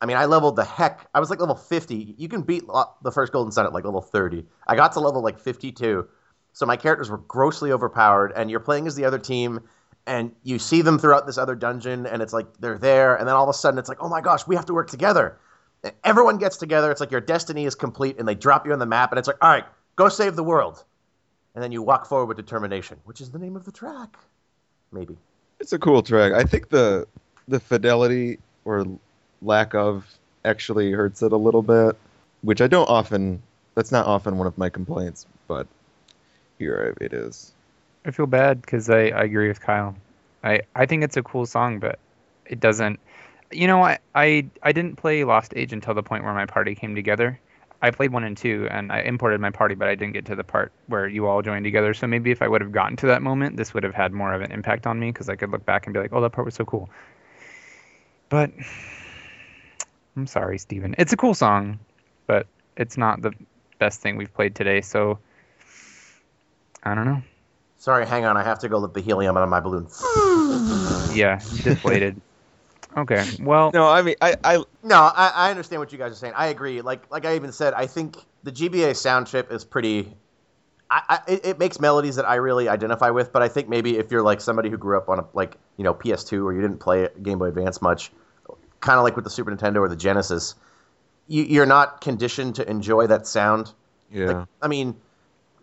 I 0.06 0.08
mean, 0.08 0.18
I 0.18 0.26
leveled 0.26 0.56
the 0.56 0.64
heck. 0.64 1.10
I 1.16 1.20
was 1.20 1.32
like 1.32 1.40
level 1.40 1.56
50. 1.56 2.14
You 2.16 2.30
can 2.30 2.44
beat 2.44 2.64
the 3.02 3.12
first 3.12 3.34
Golden 3.34 3.52
Sun 3.52 3.66
at 3.66 3.74
like 3.74 3.86
level 3.86 4.04
30. 4.04 4.46
I 4.68 4.76
got 4.76 4.92
to 4.92 5.00
level 5.00 5.24
like 5.24 5.40
52. 5.40 6.08
So 6.54 6.66
my 6.68 6.78
characters 6.78 7.10
were 7.10 7.18
grossly 7.18 7.72
overpowered, 7.72 8.32
and 8.36 8.52
you're 8.52 8.60
playing 8.60 8.86
as 8.86 8.94
the 8.94 9.06
other 9.06 9.18
team, 9.18 9.62
and 10.06 10.32
you 10.44 10.60
see 10.60 10.84
them 10.84 11.00
throughout 11.00 11.26
this 11.26 11.40
other 11.40 11.56
dungeon, 11.56 12.06
and 12.06 12.22
it's 12.22 12.34
like 12.34 12.46
they're 12.60 12.78
there, 12.78 13.16
and 13.16 13.28
then 13.28 13.36
all 13.36 13.42
of 13.42 13.50
a 13.50 13.58
sudden 13.58 13.80
it's 13.80 13.90
like, 13.90 13.98
oh 14.00 14.08
my 14.08 14.22
gosh, 14.22 14.46
we 14.46 14.56
have 14.56 14.68
to 14.68 14.76
work 14.76 14.92
together. 14.92 15.40
And 15.84 15.92
everyone 16.04 16.38
gets 16.38 16.58
together. 16.58 16.92
It's 16.92 17.02
like 17.02 17.10
your 17.10 17.20
destiny 17.20 17.66
is 17.66 17.74
complete, 17.74 18.20
and 18.20 18.28
they 18.28 18.36
drop 18.36 18.68
you 18.68 18.74
on 18.74 18.80
the 18.80 18.86
map, 18.86 19.12
and 19.12 19.18
it's 19.18 19.28
like, 19.28 19.44
all 19.44 19.50
right, 19.50 19.66
go 19.96 20.08
save 20.08 20.36
the 20.36 20.44
world. 20.44 20.84
And 21.56 21.64
then 21.64 21.72
you 21.72 21.82
walk 21.82 22.06
forward 22.06 22.28
with 22.28 22.38
determination, 22.38 23.00
which 23.06 23.22
is 23.22 23.32
the 23.32 23.40
name 23.40 23.56
of 23.56 23.66
the 23.66 23.72
track. 23.72 24.18
Maybe. 24.92 25.18
It's 25.60 25.74
a 25.74 25.80
cool 25.80 26.04
track. 26.04 26.32
I 26.32 26.44
think 26.44 26.70
the 26.70 27.08
the 27.48 27.60
fidelity 27.60 28.38
or 28.66 28.86
lack 29.46 29.74
of 29.74 30.06
actually 30.44 30.92
hurts 30.92 31.22
it 31.22 31.32
a 31.32 31.38
little 31.38 31.62
bit, 31.62 31.96
which 32.42 32.62
I 32.62 32.68
don't 32.68 32.90
often. 32.90 33.42
That's 33.76 33.92
not 33.92 34.08
often 34.08 34.38
one 34.38 34.48
of 34.48 34.58
my 34.58 34.70
complaints, 34.70 35.26
but 35.48 35.68
here 36.58 36.96
it 37.02 37.14
is. 37.14 37.52
I 38.06 38.12
feel 38.12 38.28
bad 38.28 38.62
because 38.62 38.90
I, 38.90 39.08
I 39.08 39.24
agree 39.24 39.48
with 39.48 39.60
Kyle. 39.60 39.96
I, 40.44 40.62
I 40.76 40.86
think 40.86 41.04
it's 41.04 41.18
a 41.18 41.24
cool 41.24 41.46
song, 41.46 41.80
but 41.80 42.00
it 42.46 42.60
doesn't. 42.60 43.00
You 43.52 43.68
know, 43.68 43.84
I, 43.84 44.00
I 44.14 44.46
I 44.64 44.72
didn't 44.72 44.96
play 44.96 45.24
Lost 45.24 45.54
Age 45.56 45.74
until 45.74 45.94
the 45.94 46.04
point 46.04 46.24
where 46.24 46.34
my 46.34 46.46
party 46.46 46.76
came 46.76 46.96
together. 46.96 47.40
I 47.82 47.92
played 47.92 48.12
one 48.12 48.24
and 48.24 48.38
two, 48.38 48.68
and 48.72 48.92
I 48.92 49.02
imported 49.02 49.42
my 49.42 49.50
party, 49.52 49.76
but 49.76 49.88
I 49.88 49.96
didn't 49.96 50.14
get 50.14 50.26
to 50.26 50.36
the 50.36 50.44
part 50.44 50.72
where 50.88 51.08
you 51.08 51.28
all 51.28 51.42
joined 51.42 51.66
together. 51.66 51.94
So 51.94 52.08
maybe 52.08 52.32
if 52.32 52.42
I 52.42 52.48
would 52.48 52.62
have 52.62 52.72
gotten 52.72 52.96
to 52.98 53.08
that 53.08 53.22
moment, 53.22 53.58
this 53.58 53.74
would 53.74 53.84
have 53.84 53.94
had 53.94 54.14
more 54.14 54.34
of 54.34 54.42
an 54.42 54.52
impact 54.52 54.88
on 54.88 55.00
me 55.00 55.12
because 55.12 55.30
I 55.30 55.36
could 55.36 55.52
look 55.52 55.66
back 55.66 55.86
and 55.86 55.94
be 55.94 56.00
like, 56.00 56.14
"Oh, 56.14 56.22
that 56.22 56.32
part 56.32 56.46
was 56.46 56.56
so 56.56 56.66
cool." 56.66 56.90
But 58.30 58.52
I'm 60.16 60.28
sorry, 60.28 60.58
Steven. 60.58 60.96
It's 60.98 61.14
a 61.14 61.18
cool 61.18 61.34
song, 61.34 61.80
but 62.28 62.48
it's 62.78 62.98
not 62.98 63.22
the 63.22 63.34
best 63.80 64.02
thing 64.02 64.16
we've 64.18 64.34
played 64.34 64.56
today. 64.56 64.82
So 64.82 65.20
I 66.84 66.96
don't 66.96 67.06
know. 67.06 67.22
Sorry, 67.78 68.06
hang 68.06 68.26
on. 68.26 68.38
I 68.38 68.44
have 68.44 68.60
to 68.60 68.70
go 68.70 68.78
let 68.78 68.94
the 68.94 69.02
helium 69.02 69.38
out 69.38 69.44
of 69.44 69.50
my 69.50 69.60
balloon. 69.60 69.88
Yeah, 71.16 71.40
deflated. 71.64 72.20
okay, 72.98 73.24
well, 73.40 73.72
No, 73.74 73.88
I 73.88 74.02
mean, 74.02 74.16
I, 74.22 74.36
I 74.44 74.58
No, 74.84 74.98
I, 74.98 75.32
I 75.34 75.50
understand 75.50 75.80
what 75.80 75.94
you 75.94 75.98
guys 75.98 76.12
are 76.12 76.16
saying. 76.16 76.34
I 76.36 76.48
agree. 76.48 76.82
Like 76.82 77.10
like 77.10 77.26
I 77.26 77.36
even 77.36 77.54
said, 77.54 77.74
I 77.74 77.88
think 77.88 78.18
the 78.44 78.52
GBA 78.52 78.96
sound 78.98 79.28
chip 79.28 79.52
is 79.52 79.64
pretty. 79.64 80.12
I, 80.90 81.02
I, 81.10 81.32
it, 81.32 81.46
it 81.46 81.60
makes 81.60 81.80
melodies 81.80 82.18
that 82.18 82.28
I 82.28 82.36
really 82.36 82.68
identify 82.68 83.12
with, 83.12 83.32
but 83.32 83.42
I 83.42 83.48
think 83.48 83.70
maybe 83.70 83.98
if 83.98 84.12
you're 84.12 84.22
like 84.24 84.42
somebody 84.42 84.70
who 84.70 84.78
grew 84.78 84.98
up 84.98 85.08
on 85.08 85.20
a 85.20 85.26
like 85.34 85.56
you 85.78 85.86
know 85.86 85.94
PS2 85.94 86.44
or 86.44 86.54
you 86.54 86.62
didn't 86.62 86.80
play 86.80 87.08
Game 87.22 87.40
Boy 87.40 87.46
Advance 87.48 87.82
much, 87.82 88.12
kind 88.86 89.00
of 89.00 89.04
like 89.04 89.16
with 89.16 89.26
the 89.26 89.32
Super 89.32 89.54
Nintendo 89.54 89.78
or 89.78 89.90
the 89.90 89.96
Genesis, 89.96 90.54
you, 91.28 91.44
you're 91.44 91.66
not 91.66 92.02
conditioned 92.02 92.56
to 92.56 92.70
enjoy 92.70 93.08
that 93.08 93.26
sound. 93.26 93.74
yeah. 94.12 94.26
Like, 94.26 94.48
I 94.62 94.68
mean, 94.68 94.96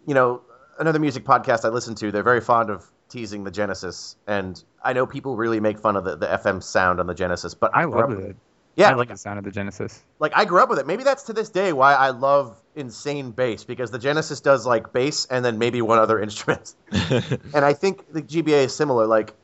you 0.06 0.14
know, 0.14 0.42
another 0.78 0.98
music 0.98 1.24
podcast 1.24 1.64
I 1.64 1.68
listen 1.68 1.94
to, 1.96 2.10
they're 2.10 2.24
very 2.24 2.40
fond 2.40 2.68
of 2.68 2.84
teasing 3.08 3.44
the 3.44 3.50
Genesis, 3.52 4.16
and 4.26 4.62
I 4.82 4.92
know 4.92 5.06
people 5.06 5.36
really 5.36 5.60
make 5.60 5.78
fun 5.78 5.96
of 5.96 6.04
the, 6.04 6.16
the 6.16 6.26
FM 6.26 6.62
sound 6.62 6.98
on 6.98 7.06
the 7.06 7.14
Genesis, 7.14 7.54
but 7.54 7.70
I 7.74 7.84
grew 7.84 8.00
love 8.00 8.12
it. 8.12 8.36
Yeah, 8.74 8.90
I 8.90 8.94
like 8.94 9.08
the 9.08 9.16
sound 9.18 9.38
of 9.38 9.44
the 9.44 9.50
Genesis. 9.50 10.02
like 10.18 10.32
I 10.34 10.46
grew 10.46 10.62
up 10.62 10.70
with 10.70 10.78
it. 10.78 10.86
Maybe 10.86 11.04
that's 11.04 11.24
to 11.24 11.34
this 11.34 11.50
day 11.50 11.74
why 11.74 11.94
I 11.94 12.08
love 12.10 12.58
insane 12.74 13.30
bass 13.30 13.64
because 13.64 13.90
the 13.90 13.98
Genesis 13.98 14.40
does 14.40 14.66
like 14.66 14.94
bass 14.94 15.26
and 15.26 15.44
then 15.44 15.58
maybe 15.58 15.82
one 15.82 15.98
other 15.98 16.18
instrument. 16.26 16.74
and 16.90 17.64
I 17.64 17.74
think 17.74 18.10
the 18.12 18.22
GBA 18.22 18.64
is 18.64 18.74
similar. 18.74 19.06
Like 19.06 19.34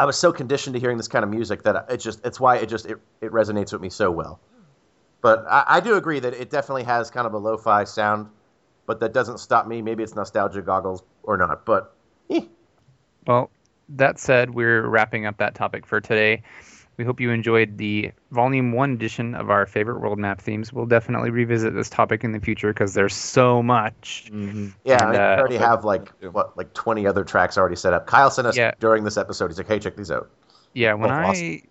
I 0.00 0.06
was 0.06 0.16
so 0.16 0.32
conditioned 0.32 0.72
to 0.72 0.80
hearing 0.80 0.96
this 0.96 1.08
kind 1.08 1.22
of 1.22 1.28
music 1.28 1.62
that 1.64 1.84
it 1.90 1.98
just 1.98 2.24
it's 2.24 2.40
why 2.40 2.56
it 2.56 2.70
just 2.70 2.86
it, 2.86 2.96
it 3.20 3.30
resonates 3.32 3.70
with 3.70 3.82
me 3.82 3.90
so 3.90 4.10
well. 4.10 4.40
But 5.20 5.44
I, 5.46 5.64
I 5.66 5.80
do 5.80 5.96
agree 5.96 6.20
that 6.20 6.32
it 6.32 6.48
definitely 6.48 6.84
has 6.84 7.10
kind 7.10 7.26
of 7.26 7.34
a 7.34 7.36
lo-fi 7.36 7.84
sound, 7.84 8.28
but 8.86 8.98
that 9.00 9.12
doesn't 9.12 9.40
stop 9.40 9.66
me. 9.66 9.82
Maybe 9.82 10.02
it's 10.02 10.14
nostalgia 10.14 10.62
goggles 10.62 11.02
or 11.22 11.36
not. 11.36 11.66
But 11.66 11.94
eh. 12.30 12.46
Well, 13.26 13.50
that 13.90 14.18
said, 14.18 14.54
we're 14.54 14.88
wrapping 14.88 15.26
up 15.26 15.36
that 15.36 15.54
topic 15.54 15.84
for 15.84 16.00
today. 16.00 16.44
We 17.00 17.06
hope 17.06 17.18
you 17.18 17.30
enjoyed 17.30 17.78
the 17.78 18.12
Volume 18.30 18.72
1 18.72 18.92
edition 18.92 19.34
of 19.34 19.48
our 19.48 19.64
favorite 19.64 20.00
world 20.02 20.18
map 20.18 20.38
themes. 20.38 20.70
We'll 20.70 20.84
definitely 20.84 21.30
revisit 21.30 21.72
this 21.72 21.88
topic 21.88 22.24
in 22.24 22.32
the 22.32 22.40
future 22.40 22.74
because 22.74 22.92
there's 22.92 23.14
so 23.14 23.62
much. 23.62 24.28
Mhm. 24.30 24.74
yeah, 24.84 25.08
And, 25.08 25.16
I 25.16 25.32
uh, 25.36 25.38
already 25.38 25.56
have 25.56 25.82
like 25.82 26.10
what 26.30 26.58
like 26.58 26.74
twenty 26.74 27.06
other 27.06 27.24
tracks 27.24 27.56
already 27.56 27.76
set 27.76 27.94
up. 27.94 28.06
Kyle 28.06 28.30
sent 28.30 28.46
us 28.48 28.54
Yeah. 28.58 28.72
during 28.80 29.04
this 29.04 29.16
episode. 29.16 29.46
He's 29.46 29.56
like, 29.56 29.66
"Hey, 29.68 29.78
check 29.78 29.96
these 29.96 30.10
out." 30.10 30.28
Yeah, 30.74 30.92
when 30.92 31.10
Oh, 31.10 31.14
I 31.14 31.24
awesome. 31.28 31.62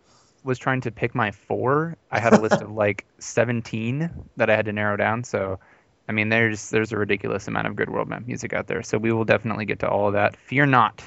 was 0.44 0.58
trying 0.58 0.82
to 0.82 0.90
pick 0.90 1.14
my 1.14 1.30
four, 1.30 1.96
I 2.10 2.20
had 2.20 2.34
a 2.34 2.42
list 2.42 2.64
of 2.64 2.72
like 2.72 3.06
17 3.20 4.10
that 4.38 4.50
I 4.50 4.56
had 4.56 4.66
to 4.66 4.74
narrow 4.74 4.98
down. 4.98 5.24
So, 5.24 5.60
I 6.08 6.12
mean, 6.12 6.30
there's 6.30 6.72
there's 6.72 6.92
a 6.92 6.98
ridiculous 6.98 7.48
amount 7.48 7.68
of 7.68 7.76
good 7.76 7.92
world 7.92 8.08
map 8.10 8.26
music 8.26 8.52
out 8.54 8.66
there. 8.66 8.82
So 8.82 8.98
we 8.98 9.12
will 9.12 9.26
definitely 9.26 9.66
get 9.66 9.78
to 9.82 9.88
all 9.88 10.08
of 10.08 10.14
that. 10.14 10.36
Fear 10.38 10.66
not. 10.66 11.04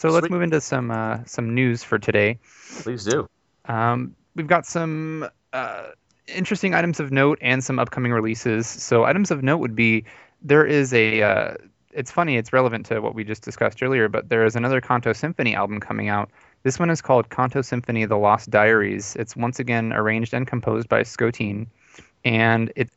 So 0.00 0.08
let's 0.08 0.30
move 0.30 0.40
into 0.40 0.62
some 0.62 0.90
uh, 0.90 1.18
some 1.26 1.54
news 1.54 1.84
for 1.84 1.98
today. 1.98 2.38
Please 2.80 3.04
do. 3.04 3.28
Um, 3.66 4.16
we've 4.34 4.46
got 4.46 4.64
some 4.64 5.28
uh, 5.52 5.88
interesting 6.26 6.74
items 6.74 7.00
of 7.00 7.12
note 7.12 7.38
and 7.42 7.62
some 7.62 7.78
upcoming 7.78 8.10
releases. 8.10 8.66
So 8.66 9.04
items 9.04 9.30
of 9.30 9.42
note 9.42 9.58
would 9.58 9.76
be 9.76 10.06
there 10.40 10.64
is 10.64 10.94
a. 10.94 11.22
Uh, 11.22 11.54
it's 11.92 12.10
funny. 12.10 12.38
It's 12.38 12.50
relevant 12.50 12.86
to 12.86 13.00
what 13.00 13.14
we 13.14 13.24
just 13.24 13.42
discussed 13.42 13.82
earlier, 13.82 14.08
but 14.08 14.30
there 14.30 14.46
is 14.46 14.56
another 14.56 14.80
Kanto 14.80 15.12
Symphony 15.12 15.54
album 15.54 15.80
coming 15.80 16.08
out. 16.08 16.30
This 16.62 16.78
one 16.78 16.88
is 16.88 17.02
called 17.02 17.28
Kanto 17.28 17.60
Symphony: 17.60 18.06
The 18.06 18.16
Lost 18.16 18.48
Diaries. 18.48 19.16
It's 19.16 19.36
once 19.36 19.58
again 19.58 19.92
arranged 19.92 20.32
and 20.32 20.46
composed 20.46 20.88
by 20.88 21.02
Scotine, 21.02 21.66
and 22.24 22.72
it 22.74 22.88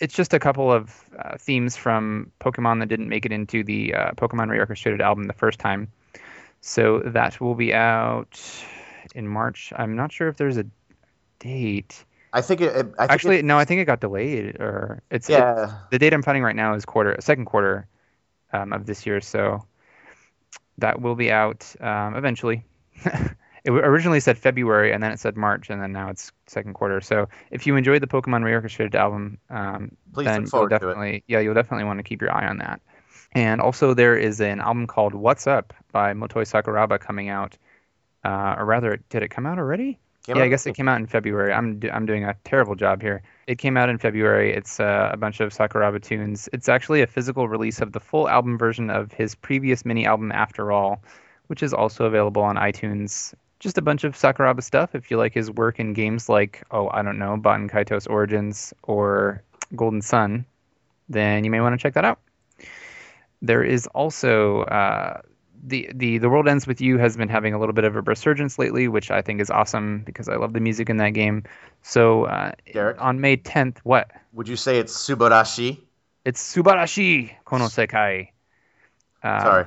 it's 0.00 0.14
just 0.14 0.34
a 0.34 0.40
couple 0.40 0.72
of 0.72 1.04
uh, 1.16 1.36
themes 1.38 1.76
from 1.76 2.32
Pokemon 2.40 2.80
that 2.80 2.88
didn't 2.88 3.08
make 3.08 3.24
it 3.24 3.30
into 3.30 3.62
the 3.62 3.94
uh, 3.94 4.10
Pokemon 4.14 4.48
Reorchestrated 4.48 5.00
album 5.00 5.28
the 5.28 5.32
first 5.32 5.60
time. 5.60 5.86
So 6.60 7.00
that 7.00 7.40
will 7.40 7.54
be 7.54 7.72
out 7.72 8.38
in 9.14 9.26
March. 9.26 9.72
I'm 9.76 9.96
not 9.96 10.12
sure 10.12 10.28
if 10.28 10.36
there's 10.36 10.56
a 10.58 10.66
date. 11.38 12.04
I 12.32 12.42
think 12.42 12.60
it. 12.60 12.70
I 12.74 12.82
think 12.82 12.94
Actually, 12.98 13.36
it- 13.38 13.44
no, 13.44 13.58
I 13.58 13.64
think 13.64 13.80
it 13.80 13.86
got 13.86 14.00
delayed, 14.00 14.56
or 14.60 15.02
it's 15.10 15.28
it- 15.28 15.32
yeah. 15.32 15.78
the 15.90 15.98
date 15.98 16.12
I'm 16.12 16.22
finding 16.22 16.42
right 16.44 16.54
now 16.56 16.74
is 16.74 16.84
quarter, 16.84 17.16
second 17.20 17.46
quarter 17.46 17.86
um, 18.52 18.72
of 18.72 18.86
this 18.86 19.06
year. 19.06 19.20
So 19.20 19.64
that 20.78 21.00
will 21.00 21.14
be 21.16 21.32
out 21.32 21.74
um, 21.80 22.14
eventually. 22.14 22.64
it 23.64 23.70
originally 23.70 24.20
said 24.20 24.38
February, 24.38 24.92
and 24.92 25.02
then 25.02 25.12
it 25.12 25.18
said 25.18 25.36
March, 25.36 25.70
and 25.70 25.82
then 25.82 25.92
now 25.92 26.08
it's 26.10 26.30
second 26.46 26.74
quarter. 26.74 27.00
So 27.00 27.28
if 27.50 27.66
you 27.66 27.76
enjoyed 27.76 28.02
the 28.02 28.06
Pokemon 28.06 28.42
Reorchestrated 28.42 28.94
album, 28.94 29.38
um, 29.48 29.96
Please 30.12 30.26
then 30.26 30.42
look 30.42 30.50
forward 30.50 30.78
to 30.80 30.88
it. 30.90 31.24
yeah, 31.26 31.40
you'll 31.40 31.54
definitely 31.54 31.84
want 31.84 31.98
to 31.98 32.02
keep 32.02 32.20
your 32.20 32.32
eye 32.34 32.46
on 32.46 32.58
that. 32.58 32.80
And 33.32 33.60
also, 33.60 33.94
there 33.94 34.16
is 34.16 34.40
an 34.40 34.60
album 34.60 34.86
called 34.86 35.14
"What's 35.14 35.46
Up" 35.46 35.72
by 35.92 36.12
Motoi 36.14 36.44
Sakuraba 36.44 36.98
coming 36.98 37.28
out. 37.28 37.56
Uh, 38.24 38.56
or 38.58 38.64
rather, 38.64 38.98
did 39.08 39.22
it 39.22 39.28
come 39.28 39.46
out 39.46 39.58
already? 39.58 39.98
Came 40.26 40.36
yeah, 40.36 40.42
out- 40.42 40.46
I 40.46 40.48
guess 40.48 40.66
it 40.66 40.74
came 40.74 40.88
out 40.88 41.00
in 41.00 41.06
February. 41.06 41.52
I'm 41.52 41.78
do- 41.78 41.90
I'm 41.90 42.06
doing 42.06 42.24
a 42.24 42.34
terrible 42.44 42.74
job 42.74 43.00
here. 43.00 43.22
It 43.46 43.56
came 43.58 43.76
out 43.76 43.88
in 43.88 43.98
February. 43.98 44.52
It's 44.52 44.78
uh, 44.78 45.10
a 45.12 45.16
bunch 45.16 45.40
of 45.40 45.52
Sakuraba 45.52 46.02
tunes. 46.02 46.48
It's 46.52 46.68
actually 46.68 47.02
a 47.02 47.06
physical 47.06 47.48
release 47.48 47.80
of 47.80 47.92
the 47.92 48.00
full 48.00 48.28
album 48.28 48.58
version 48.58 48.90
of 48.90 49.12
his 49.12 49.34
previous 49.34 49.84
mini 49.84 50.06
album 50.06 50.30
After 50.32 50.72
All, 50.72 51.02
which 51.46 51.62
is 51.62 51.72
also 51.72 52.04
available 52.04 52.42
on 52.42 52.56
iTunes. 52.56 53.32
Just 53.60 53.78
a 53.78 53.82
bunch 53.82 54.04
of 54.04 54.14
Sakuraba 54.14 54.62
stuff. 54.62 54.94
If 54.94 55.10
you 55.10 55.16
like 55.16 55.34
his 55.34 55.50
work 55.50 55.78
in 55.78 55.92
games 55.94 56.28
like 56.28 56.64
oh 56.70 56.90
I 56.92 57.02
don't 57.02 57.18
know 57.18 57.36
Baten 57.36 57.70
Kaitos 57.70 58.08
Origins 58.10 58.74
or 58.82 59.42
Golden 59.74 60.02
Sun, 60.02 60.44
then 61.08 61.44
you 61.44 61.50
may 61.50 61.60
want 61.60 61.78
to 61.78 61.82
check 61.82 61.94
that 61.94 62.04
out. 62.04 62.18
There 63.42 63.62
is 63.62 63.86
also 63.88 64.62
uh, 64.62 65.22
the 65.62 65.90
the 65.94 66.18
the 66.18 66.28
world 66.28 66.48
ends 66.48 66.66
with 66.66 66.80
you 66.80 66.98
has 66.98 67.16
been 67.16 67.28
having 67.28 67.54
a 67.54 67.58
little 67.58 67.72
bit 67.72 67.84
of 67.84 67.96
a 67.96 68.00
resurgence 68.00 68.58
lately, 68.58 68.88
which 68.88 69.10
I 69.10 69.22
think 69.22 69.40
is 69.40 69.50
awesome 69.50 70.02
because 70.04 70.28
I 70.28 70.36
love 70.36 70.52
the 70.52 70.60
music 70.60 70.90
in 70.90 70.96
that 70.98 71.10
game. 71.10 71.44
So 71.82 72.24
uh, 72.24 72.52
Derek? 72.72 73.00
on 73.00 73.20
May 73.20 73.36
10th, 73.36 73.78
what? 73.82 74.10
Would 74.32 74.48
you 74.48 74.56
say 74.56 74.78
it's 74.78 74.94
Subarashi? 74.94 75.80
It's 76.24 76.54
Subarashi 76.54 77.32
Kono 77.46 77.68
Sekai. 77.68 78.28
Uh, 79.22 79.42
Sorry. 79.42 79.64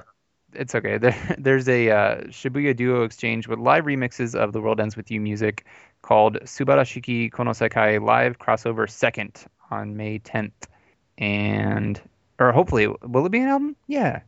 it's 0.53 0.75
okay. 0.75 0.97
There, 1.03 1.35
there's 1.37 1.67
a 1.67 1.89
uh, 1.89 2.15
Shibuya 2.25 2.75
Duo 2.75 3.03
exchange 3.03 3.47
with 3.47 3.59
live 3.59 3.85
remixes 3.85 4.35
of 4.35 4.53
The 4.53 4.61
World 4.61 4.79
Ends 4.79 4.95
With 4.95 5.11
You 5.11 5.21
music 5.21 5.65
called 6.01 6.39
Subarashiki 6.41 7.31
Konosekai 7.31 8.03
Live 8.03 8.37
Crossover 8.39 8.89
Second 8.89 9.45
on 9.71 9.95
May 9.95 10.19
10th. 10.19 10.51
And, 11.17 12.01
or 12.48 12.52
hopefully, 12.52 12.88
will 12.88 13.26
it 13.26 13.32
be 13.32 13.40
an 13.40 13.48
album? 13.48 13.76
Yeah. 13.88 14.22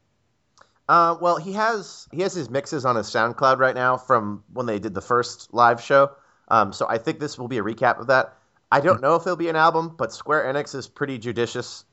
Uh, 0.88 1.18
well, 1.20 1.38
he 1.38 1.54
has 1.54 2.08
he 2.12 2.22
has 2.22 2.34
his 2.34 2.50
mixes 2.50 2.86
on 2.86 2.96
his 2.96 3.08
SoundCloud 3.08 3.58
right 3.58 3.76
now 3.76 3.98
from 3.98 4.44
when 4.54 4.66
they 4.66 4.80
did 4.80 4.94
the 4.94 5.02
first 5.02 5.54
live 5.54 5.82
show. 5.82 6.12
Um, 6.48 6.74
so 6.74 6.86
I 6.88 7.00
think 7.00 7.20
this 7.20 7.40
will 7.40 7.48
be 7.48 7.58
a 7.58 7.64
recap 7.64 8.00
of 8.00 8.08
that. 8.08 8.36
I 8.72 8.82
don't 8.82 9.02
know 9.02 9.16
if 9.16 9.24
it'll 9.24 9.36
be 9.36 9.50
an 9.50 9.56
album, 9.56 9.96
but 9.98 10.14
Square 10.14 10.54
Enix 10.54 10.76
is 10.76 10.88
pretty 10.88 11.18
judicious. 11.18 11.86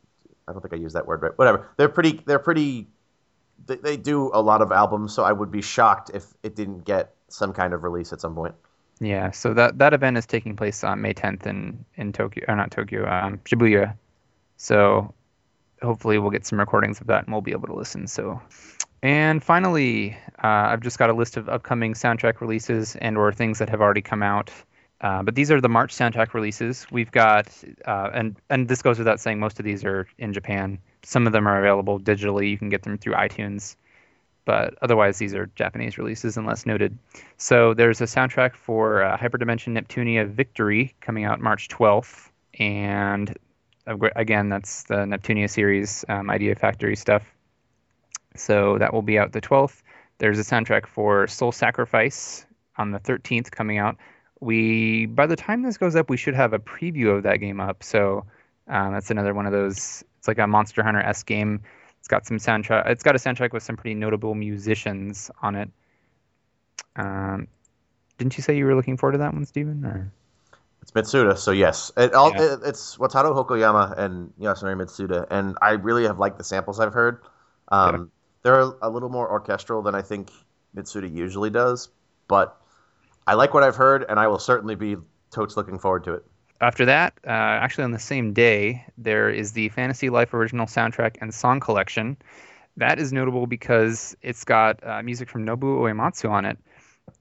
I 0.46 0.52
don't 0.52 0.60
think 0.60 0.74
I 0.74 0.76
used 0.76 0.96
that 0.96 1.06
word 1.06 1.22
right. 1.22 1.36
Whatever. 1.38 1.70
They're 1.76 1.88
pretty. 1.88 2.20
They're 2.26 2.38
pretty. 2.38 2.88
They, 3.66 3.76
they 3.76 3.96
do 3.96 4.30
a 4.34 4.42
lot 4.42 4.60
of 4.60 4.72
albums, 4.72 5.14
so 5.14 5.22
I 5.22 5.32
would 5.32 5.50
be 5.50 5.62
shocked 5.62 6.10
if 6.12 6.26
it 6.42 6.56
didn't 6.56 6.84
get 6.84 7.14
some 7.28 7.52
kind 7.52 7.72
of 7.72 7.84
release 7.84 8.12
at 8.12 8.20
some 8.20 8.34
point. 8.34 8.54
Yeah, 9.00 9.30
so 9.30 9.54
that 9.54 9.78
that 9.78 9.94
event 9.94 10.18
is 10.18 10.26
taking 10.26 10.54
place 10.54 10.84
on 10.84 11.00
May 11.00 11.14
10th 11.14 11.46
in 11.46 11.84
in 11.96 12.12
Tokyo, 12.12 12.44
or 12.46 12.56
not 12.56 12.70
Tokyo, 12.70 13.08
um, 13.08 13.38
Shibuya. 13.38 13.96
So 14.56 15.14
hopefully 15.82 16.18
we'll 16.18 16.30
get 16.30 16.46
some 16.46 16.58
recordings 16.58 17.00
of 17.00 17.06
that 17.08 17.24
and 17.24 17.32
we'll 17.32 17.42
be 17.42 17.52
able 17.52 17.68
to 17.68 17.74
listen. 17.74 18.06
So, 18.06 18.40
and 19.02 19.42
finally, 19.42 20.16
uh, 20.42 20.46
I've 20.70 20.80
just 20.80 20.98
got 20.98 21.10
a 21.10 21.12
list 21.12 21.36
of 21.36 21.48
upcoming 21.48 21.94
soundtrack 21.94 22.40
releases 22.40 22.96
and 22.96 23.16
or 23.16 23.32
things 23.32 23.58
that 23.58 23.68
have 23.68 23.80
already 23.80 24.02
come 24.02 24.22
out. 24.22 24.50
Uh, 25.00 25.22
but 25.22 25.34
these 25.34 25.50
are 25.50 25.60
the 25.60 25.68
March 25.68 25.94
soundtrack 25.94 26.32
releases. 26.32 26.86
We've 26.92 27.10
got, 27.10 27.48
uh, 27.86 28.10
and 28.14 28.36
and 28.50 28.68
this 28.68 28.82
goes 28.82 28.98
without 28.98 29.18
saying, 29.18 29.40
most 29.40 29.58
of 29.58 29.64
these 29.64 29.84
are 29.84 30.06
in 30.18 30.32
Japan. 30.32 30.78
Some 31.02 31.26
of 31.26 31.32
them 31.32 31.48
are 31.48 31.58
available 31.58 31.98
digitally. 31.98 32.50
You 32.50 32.58
can 32.58 32.68
get 32.68 32.82
them 32.82 32.96
through 32.98 33.14
iTunes 33.14 33.76
but 34.44 34.74
otherwise 34.82 35.18
these 35.18 35.34
are 35.34 35.46
Japanese 35.54 35.98
releases 35.98 36.36
unless 36.36 36.66
noted. 36.66 36.98
So 37.36 37.74
there's 37.74 38.00
a 38.00 38.04
soundtrack 38.04 38.54
for 38.56 39.02
uh, 39.02 39.16
Hyperdimension 39.16 39.78
Neptunia 39.78 40.28
Victory 40.28 40.94
coming 41.00 41.24
out 41.24 41.40
March 41.40 41.68
12th, 41.68 42.30
and 42.58 43.36
again 43.86 44.48
that's 44.48 44.84
the 44.84 44.96
Neptunia 44.96 45.50
series 45.50 46.04
um, 46.08 46.30
Idea 46.30 46.54
Factory 46.54 46.96
stuff. 46.96 47.22
So 48.36 48.78
that 48.78 48.94
will 48.94 49.02
be 49.02 49.18
out 49.18 49.32
the 49.32 49.40
12th. 49.40 49.82
There's 50.18 50.38
a 50.38 50.42
soundtrack 50.42 50.86
for 50.86 51.26
Soul 51.26 51.52
Sacrifice 51.52 52.46
on 52.76 52.92
the 52.92 52.98
13th 52.98 53.50
coming 53.50 53.78
out. 53.78 53.96
We 54.40 55.06
by 55.06 55.26
the 55.26 55.36
time 55.36 55.62
this 55.62 55.78
goes 55.78 55.96
up, 55.96 56.10
we 56.10 56.16
should 56.16 56.34
have 56.34 56.52
a 56.52 56.58
preview 56.58 57.16
of 57.16 57.24
that 57.24 57.36
game 57.36 57.60
up. 57.60 57.82
So 57.82 58.24
um, 58.68 58.92
that's 58.92 59.10
another 59.10 59.34
one 59.34 59.46
of 59.46 59.52
those. 59.52 60.04
It's 60.18 60.28
like 60.28 60.38
a 60.38 60.46
Monster 60.46 60.82
Hunter 60.82 61.00
s 61.00 61.22
game. 61.22 61.62
It's 61.98 62.08
got 62.08 62.26
some 62.26 62.38
soundtrack. 62.38 62.88
It's 62.88 63.02
got 63.02 63.14
a 63.14 63.18
soundtrack 63.18 63.52
with 63.52 63.62
some 63.62 63.76
pretty 63.76 63.94
notable 63.94 64.34
musicians 64.34 65.30
on 65.40 65.54
it. 65.54 65.70
Um, 66.96 67.48
didn't 68.18 68.36
you 68.36 68.42
say 68.42 68.56
you 68.56 68.64
were 68.64 68.74
looking 68.74 68.96
forward 68.96 69.12
to 69.12 69.18
that 69.18 69.32
one, 69.32 69.44
Steven? 69.44 69.84
Or 69.84 70.12
It's 70.82 70.90
Mitsuda, 70.90 71.38
so 71.38 71.52
yes, 71.52 71.92
it 71.96 72.12
all 72.12 72.32
Yeah. 72.32 72.54
it, 72.54 72.60
it's 72.64 72.96
Wataru 72.96 73.34
Hokoyama 73.34 73.96
and 73.96 74.32
Yasunori 74.40 74.76
Mitsuda, 74.76 75.26
and 75.30 75.56
I 75.62 75.72
really 75.72 76.04
have 76.04 76.18
liked 76.18 76.38
the 76.38 76.44
samples 76.44 76.80
I've 76.80 76.92
heard. 76.92 77.20
Um, 77.68 78.10
They're 78.42 78.72
a 78.82 78.88
little 78.90 79.08
more 79.08 79.30
orchestral 79.30 79.82
than 79.82 79.94
I 79.94 80.02
think 80.02 80.30
Mitsuda 80.76 81.12
usually 81.14 81.50
does, 81.50 81.88
but 82.26 82.56
I 83.26 83.34
like 83.34 83.54
what 83.54 83.62
I've 83.62 83.76
heard, 83.76 84.04
and 84.08 84.18
I 84.18 84.26
will 84.26 84.40
certainly 84.40 84.74
be 84.74 84.96
totes 85.30 85.56
looking 85.56 85.78
forward 85.78 86.04
to 86.04 86.14
it. 86.14 86.24
after 86.60 86.84
that, 86.86 87.14
uh, 87.24 87.30
actually 87.30 87.84
on 87.84 87.92
the 87.92 87.98
same 88.00 88.32
day, 88.32 88.84
there 88.98 89.30
is 89.30 89.52
the 89.52 89.68
Fantasy 89.68 90.10
Life 90.10 90.34
original 90.34 90.66
soundtrack 90.66 91.16
and 91.20 91.32
song 91.32 91.60
collection. 91.60 92.16
That 92.76 92.98
is 92.98 93.12
notable 93.12 93.46
because 93.46 94.16
it's 94.22 94.44
got 94.44 94.82
uh, 94.84 95.02
music 95.02 95.28
from 95.28 95.44
Nobu 95.46 95.78
Uematsu 95.78 96.30
on 96.30 96.44
it. 96.44 96.58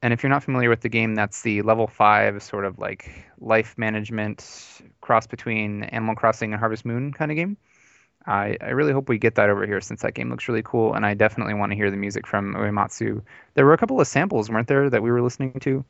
And 0.02 0.14
if 0.14 0.24
you're 0.24 0.30
not 0.32 0.44
familiar 0.44 0.70
with 0.70 0.82
the 0.82 0.90
game, 0.90 1.16
that's 1.16 1.42
the 1.44 1.62
level 1.62 1.88
five 1.88 2.42
sort 2.42 2.66
of 2.66 2.80
like 2.80 3.12
life 3.40 3.78
management 3.78 4.82
cross 5.02 5.28
between 5.28 5.84
Animal 5.84 6.16
Crossing 6.16 6.54
and 6.54 6.60
Harvest 6.60 6.86
Moon 6.86 7.14
kind 7.14 7.32
of 7.32 7.38
game. 7.38 7.58
I, 8.28 8.58
I 8.62 8.70
really 8.70 8.94
hope 8.94 9.10
we 9.10 9.18
get 9.20 9.36
that 9.36 9.50
over 9.50 9.66
here 9.68 9.82
since 9.82 10.02
that 10.04 10.14
game 10.16 10.30
looks 10.30 10.48
really 10.48 10.64
cool, 10.64 10.94
and 10.94 11.06
I 11.06 11.14
definitely 11.16 11.56
want 11.56 11.72
to 11.72 11.76
hear 11.76 11.92
the 11.92 11.98
music 11.98 12.28
from 12.28 12.54
Uematsu. 12.56 13.24
There 13.56 13.66
were 13.66 13.74
a 13.74 13.78
couple 13.80 14.02
of 14.02 14.08
samples, 14.08 14.50
weren't 14.50 14.68
there, 14.68 14.90
that 14.90 15.04
we 15.04 15.12
were 15.12 15.22
listening 15.22 15.60
to? 15.62 15.86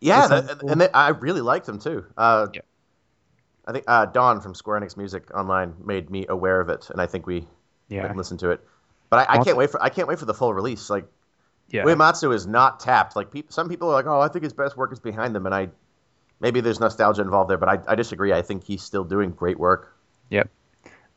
Yeah, 0.00 0.28
That 0.28 0.58
cool. 0.58 0.70
and 0.72 0.80
they, 0.80 0.90
I 0.92 1.08
really 1.10 1.40
liked 1.40 1.66
them 1.66 1.78
too. 1.78 2.06
Uh, 2.16 2.48
Yeah. 2.52 2.62
I 3.66 3.72
think 3.72 3.84
uh, 3.88 4.06
Dawn 4.06 4.40
from 4.40 4.54
Square 4.54 4.80
Enix 4.80 4.96
Music 4.96 5.34
Online 5.34 5.74
made 5.84 6.10
me 6.10 6.26
aware 6.28 6.60
of 6.60 6.68
it, 6.68 6.88
and 6.90 7.00
I 7.00 7.06
think 7.06 7.26
we 7.26 7.46
Yeah, 7.88 8.08
can 8.08 8.16
listen 8.16 8.38
to 8.38 8.50
it. 8.50 8.60
But 9.10 9.28
I, 9.30 9.34
I 9.34 9.38
can't 9.38 9.56
wait 9.56 9.70
for 9.70 9.82
I 9.82 9.88
can't 9.88 10.08
wait 10.08 10.18
for 10.18 10.24
the 10.26 10.34
full 10.34 10.54
release. 10.54 10.90
Like 10.90 11.06
yeah. 11.68 11.82
Uematsu 11.82 12.34
is 12.34 12.46
not 12.46 12.80
tapped. 12.80 13.16
Like 13.16 13.30
peop 13.30 13.52
some 13.52 13.68
people 13.68 13.88
are 13.90 13.94
like, 13.94 14.06
oh, 14.06 14.20
I 14.20 14.28
think 14.28 14.44
his 14.44 14.52
best 14.52 14.76
work 14.76 14.92
is 14.92 15.00
behind 15.00 15.34
them, 15.34 15.46
and 15.46 15.54
I 15.54 15.68
maybe 16.40 16.60
there's 16.60 16.80
nostalgia 16.80 17.22
involved 17.22 17.50
there, 17.50 17.58
but 17.58 17.68
I, 17.68 17.78
I 17.92 17.94
disagree. 17.94 18.32
I 18.32 18.42
think 18.42 18.64
he's 18.64 18.82
still 18.82 19.04
doing 19.04 19.30
great 19.30 19.58
work. 19.58 19.96
Yep, 20.30 20.48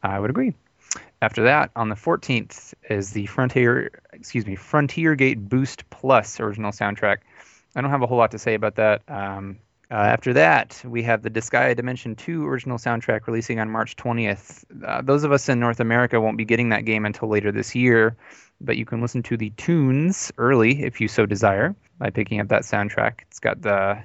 I 0.04 0.20
would 0.20 0.30
agree. 0.30 0.54
After 1.22 1.44
that, 1.44 1.72
on 1.76 1.90
the 1.90 1.96
14th 1.96 2.74
is 2.90 3.12
the 3.12 3.26
Frontier, 3.26 4.02
excuse 4.14 4.46
me, 4.46 4.56
Frontier 4.56 5.16
Gate 5.16 5.50
Boost 5.50 5.90
Plus 5.90 6.40
original 6.40 6.72
soundtrack. 6.72 7.18
I 7.76 7.82
don't 7.82 7.92
have 7.92 8.02
a 8.02 8.08
whole 8.08 8.18
lot 8.18 8.32
to 8.32 8.40
say 8.40 8.54
about 8.54 8.76
that. 8.76 9.02
Um, 9.08 9.60
uh, 9.92 9.96
after 9.96 10.34
that, 10.34 10.82
we 10.86 11.04
have 11.04 11.24
the 11.24 11.30
Disgaea 11.30 11.76
Dimension 11.76 12.16
2 12.16 12.48
original 12.48 12.78
soundtrack 12.78 13.28
releasing 13.28 13.60
on 13.60 13.70
March 13.70 13.96
20th. 13.96 14.64
Uh, 14.86 15.02
those 15.02 15.24
of 15.24 15.32
us 15.32 15.50
in 15.50 15.60
North 15.60 15.80
America 15.80 16.22
won't 16.22 16.38
be 16.38 16.46
getting 16.46 16.70
that 16.70 16.86
game 16.86 17.06
until 17.06 17.28
later 17.28 17.52
this 17.52 17.76
year, 17.76 18.16
but 18.62 18.78
you 18.78 18.86
can 18.86 19.02
listen 19.02 19.24
to 19.24 19.38
the 19.38 19.52
tunes 19.52 20.32
early 20.38 20.84
if 20.84 21.02
you 21.02 21.08
so 21.08 21.26
desire 21.26 21.76
by 21.98 22.10
picking 22.10 22.40
up 22.40 22.48
that 22.50 22.64
soundtrack. 22.64 23.22
It's 23.24 23.40
got 23.40 23.62
the, 23.62 24.04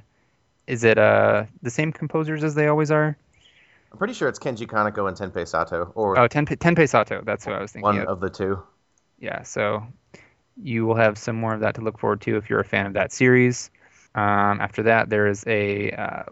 is 0.67 0.85
it 0.85 0.99
uh 0.99 1.47
the 1.63 1.71
same 1.71 1.93
composers 1.93 2.45
as 2.45 2.55
they 2.55 2.69
always 2.69 2.91
are? 2.91 3.19
I'm 3.93 3.99
pretty 3.99 4.15
sure 4.15 4.29
it's 4.29 4.39
Kenji 4.39 4.67
Kaneko 4.67 5.09
and 5.09 5.17
Tenpei 5.17 5.47
Sato, 5.47 5.93
or 5.95 6.17
Oh, 6.17 6.29
Tenpei, 6.29 6.57
Tenpei 6.57 6.89
Sato. 6.89 7.23
That's 7.25 7.47
what 7.47 7.55
I 7.55 7.61
was 7.61 7.73
thinking 7.73 7.85
one 7.85 7.99
of. 7.99 8.09
of 8.09 8.21
the 8.21 8.31
two. 8.31 8.63
Yeah, 9.19 9.43
so 9.43 9.87
you 10.57 10.87
will 10.87 10.97
have 10.97 11.19
some 11.19 11.37
more 11.37 11.55
of 11.55 11.61
that 11.61 11.77
to 11.77 11.81
look 11.83 11.99
forward 11.99 12.21
to 12.23 12.37
if 12.37 12.51
you're 12.51 12.61
a 12.61 12.65
fan 12.65 12.87
of 12.87 12.95
that 12.95 13.13
series. 13.13 13.71
Um, 14.15 14.61
after 14.61 14.85
that, 14.85 15.11
there 15.11 15.27
is 15.29 15.45
a 15.47 15.91
uh, 15.93 16.25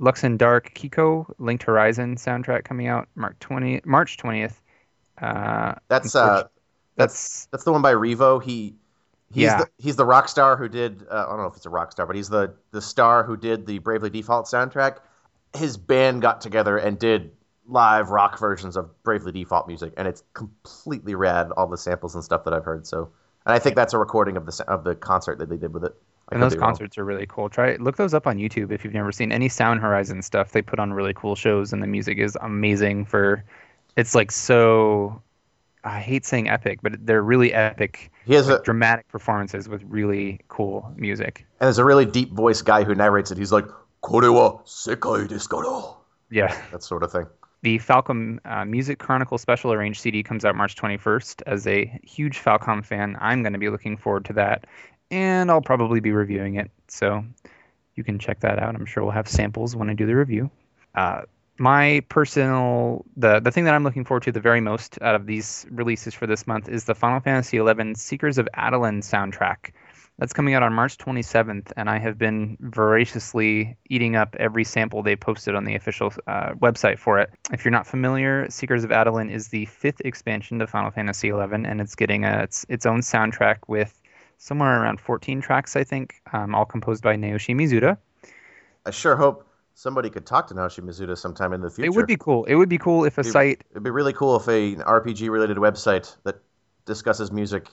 Luxendarc 0.00 0.74
Daikikou 0.74 1.34
Linked 1.38 1.64
Horizon 1.64 2.16
soundtrack 2.16 2.64
coming 2.64 2.88
out 2.88 3.08
March 3.14 3.36
20, 3.40 3.82
March 3.84 4.16
20th. 4.18 4.60
Uh, 5.20 5.74
That's 5.88 6.14
uh, 6.14 6.48
that's 7.00 7.46
that's 7.46 7.64
the 7.64 7.72
one 7.72 7.82
by 7.82 7.92
Revo. 7.92 8.42
He 8.42 8.74
he's 9.32 9.44
Yeah. 9.44 9.58
the, 9.58 9.68
he's 9.78 9.96
the 9.96 10.04
rock 10.04 10.28
star 10.28 10.56
who 10.56 10.68
did 10.68 11.04
uh, 11.10 11.24
I 11.26 11.30
don't 11.30 11.38
know 11.38 11.46
if 11.46 11.56
it's 11.56 11.66
a 11.66 11.70
rock 11.70 11.92
star, 11.92 12.06
but 12.06 12.16
he's 12.16 12.28
the 12.28 12.54
the 12.70 12.82
star 12.82 13.24
who 13.24 13.36
did 13.36 13.66
the 13.66 13.78
Bravely 13.78 14.10
Default 14.10 14.46
soundtrack. 14.46 14.98
His 15.56 15.76
band 15.76 16.22
got 16.22 16.40
together 16.40 16.76
and 16.78 16.98
did 16.98 17.32
live 17.66 18.10
rock 18.10 18.38
versions 18.38 18.76
of 18.76 18.90
Bravely 19.02 19.32
Default 19.32 19.66
music, 19.68 19.92
and 19.96 20.06
it's 20.08 20.22
completely 20.34 21.14
rad. 21.14 21.50
All 21.56 21.66
the 21.66 21.78
samples 21.78 22.14
and 22.14 22.22
stuff 22.24 22.44
that 22.44 22.52
I've 22.54 22.64
heard. 22.64 22.86
So, 22.86 23.10
and 23.46 23.52
I 23.52 23.58
think 23.58 23.76
that's 23.76 23.92
a 23.94 23.98
recording 23.98 24.36
of 24.36 24.46
the 24.46 24.64
of 24.68 24.84
the 24.84 24.94
concert 24.94 25.38
that 25.38 25.48
they 25.48 25.56
did 25.56 25.72
with 25.74 25.84
it. 25.84 25.94
I 26.32 26.34
and 26.34 26.42
those 26.42 26.54
be 26.54 26.58
wrong. 26.58 26.68
concerts 26.70 26.98
are 26.98 27.04
really 27.04 27.26
cool. 27.26 27.48
Try 27.48 27.76
look 27.76 27.96
those 27.96 28.14
up 28.14 28.26
on 28.26 28.36
YouTube 28.38 28.70
if 28.70 28.84
you've 28.84 28.94
never 28.94 29.10
seen 29.10 29.32
any 29.32 29.48
Sound 29.48 29.80
Horizon 29.80 30.22
stuff. 30.22 30.52
They 30.52 30.62
put 30.62 30.78
on 30.78 30.92
really 30.92 31.14
cool 31.14 31.34
shows, 31.34 31.72
and 31.72 31.82
the 31.82 31.88
music 31.88 32.18
is 32.18 32.36
amazing. 32.40 33.04
For 33.06 33.44
it's 33.96 34.14
like 34.14 34.30
so. 34.30 35.20
I 35.84 36.00
hate 36.00 36.26
saying 36.26 36.48
epic, 36.48 36.80
but 36.82 37.04
they're 37.06 37.22
really 37.22 37.52
epic, 37.54 38.10
He 38.26 38.34
has 38.34 38.48
a 38.48 38.60
dramatic 38.62 39.08
performances 39.08 39.68
with 39.68 39.82
really 39.84 40.40
cool 40.48 40.92
music. 40.96 41.46
and 41.60 41.66
there's 41.66 41.78
a 41.78 41.84
really 41.84 42.04
deep 42.06 42.32
voice 42.32 42.60
guy 42.62 42.84
who 42.84 42.94
narrates 42.94 43.30
it. 43.30 43.38
He's 43.38 43.52
like, 43.52 43.64
"Kore 44.02 44.30
wa 44.32 44.58
sekai 44.66 45.26
desu 45.28 45.48
kara," 45.48 45.94
Yeah. 46.30 46.54
that 46.72 46.82
sort 46.82 47.02
of 47.02 47.10
thing. 47.12 47.26
The 47.62 47.78
Falcom 47.78 48.38
uh, 48.44 48.64
Music 48.64 48.98
Chronicle 48.98 49.36
Special 49.36 49.72
Arranged 49.72 50.00
CD 50.00 50.22
comes 50.22 50.44
out 50.46 50.54
March 50.56 50.76
21st. 50.76 51.42
As 51.46 51.66
a 51.66 51.84
huge 52.02 52.38
Falcom 52.38 52.84
fan, 52.84 53.16
I'm 53.20 53.42
going 53.42 53.52
to 53.52 53.58
be 53.58 53.68
looking 53.68 53.96
forward 53.98 54.24
to 54.26 54.32
that, 54.34 54.66
and 55.10 55.50
I'll 55.50 55.60
probably 55.60 56.00
be 56.00 56.10
reviewing 56.12 56.54
it. 56.56 56.70
So 56.88 57.22
you 57.96 58.04
can 58.04 58.18
check 58.18 58.40
that 58.40 58.58
out. 58.58 58.74
I'm 58.74 58.86
sure 58.86 59.02
we'll 59.02 59.12
have 59.12 59.28
samples 59.28 59.76
when 59.76 59.90
I 59.90 59.94
do 59.94 60.06
the 60.06 60.16
review. 60.16 60.50
Uh, 60.94 61.22
my 61.60 62.02
personal, 62.08 63.04
the 63.16 63.38
the 63.38 63.50
thing 63.50 63.64
that 63.64 63.74
I'm 63.74 63.84
looking 63.84 64.06
forward 64.06 64.22
to 64.22 64.32
the 64.32 64.40
very 64.40 64.62
most 64.62 64.98
out 65.02 65.14
of 65.14 65.26
these 65.26 65.66
releases 65.70 66.14
for 66.14 66.26
this 66.26 66.46
month 66.46 66.70
is 66.70 66.84
the 66.84 66.94
Final 66.94 67.20
Fantasy 67.20 67.58
XI 67.58 67.94
Seekers 67.96 68.38
of 68.38 68.48
Adoulin 68.56 69.02
soundtrack. 69.02 69.72
That's 70.18 70.32
coming 70.32 70.54
out 70.54 70.62
on 70.62 70.72
March 70.72 70.96
27th, 70.96 71.72
and 71.76 71.90
I 71.90 71.98
have 71.98 72.16
been 72.16 72.56
voraciously 72.60 73.76
eating 73.90 74.16
up 74.16 74.36
every 74.38 74.64
sample 74.64 75.02
they 75.02 75.16
posted 75.16 75.54
on 75.54 75.64
the 75.64 75.74
official 75.74 76.12
uh, 76.26 76.52
website 76.54 76.98
for 76.98 77.18
it. 77.18 77.30
If 77.52 77.64
you're 77.64 77.72
not 77.72 77.86
familiar, 77.86 78.48
Seekers 78.50 78.82
of 78.82 78.90
Adoulin 78.90 79.30
is 79.30 79.48
the 79.48 79.66
fifth 79.66 80.00
expansion 80.02 80.58
to 80.60 80.66
Final 80.66 80.90
Fantasy 80.90 81.28
XI, 81.28 81.34
and 81.52 81.80
it's 81.80 81.94
getting 81.94 82.24
a, 82.24 82.42
its, 82.42 82.64
its 82.70 82.86
own 82.86 83.00
soundtrack 83.00 83.56
with 83.66 84.00
somewhere 84.38 84.82
around 84.82 84.98
14 85.00 85.42
tracks, 85.42 85.76
I 85.76 85.84
think, 85.84 86.14
um, 86.32 86.54
all 86.54 86.64
composed 86.64 87.02
by 87.02 87.16
Naoshi 87.16 87.54
Mizuta. 87.54 87.98
I 88.86 88.90
sure 88.90 89.16
hope 89.16 89.46
somebody 89.80 90.10
could 90.10 90.26
talk 90.26 90.46
to 90.46 90.54
Naoshi 90.54 90.80
Mizuta 90.80 91.16
sometime 91.16 91.54
in 91.54 91.62
the 91.62 91.70
future. 91.70 91.86
It 91.86 91.94
would 91.94 92.06
be 92.06 92.16
cool. 92.16 92.44
It 92.44 92.54
would 92.54 92.68
be 92.68 92.76
cool 92.76 93.04
if 93.04 93.16
a 93.16 93.22
Be- 93.22 93.30
site 93.30 93.64
It'd 93.70 93.82
be 93.82 93.90
really 93.90 94.12
cool 94.12 94.36
if 94.36 94.46
a, 94.46 94.74
an 94.74 94.80
RPG 94.80 95.30
related 95.30 95.56
website 95.56 96.14
that 96.24 96.36
discusses 96.84 97.32
music 97.32 97.66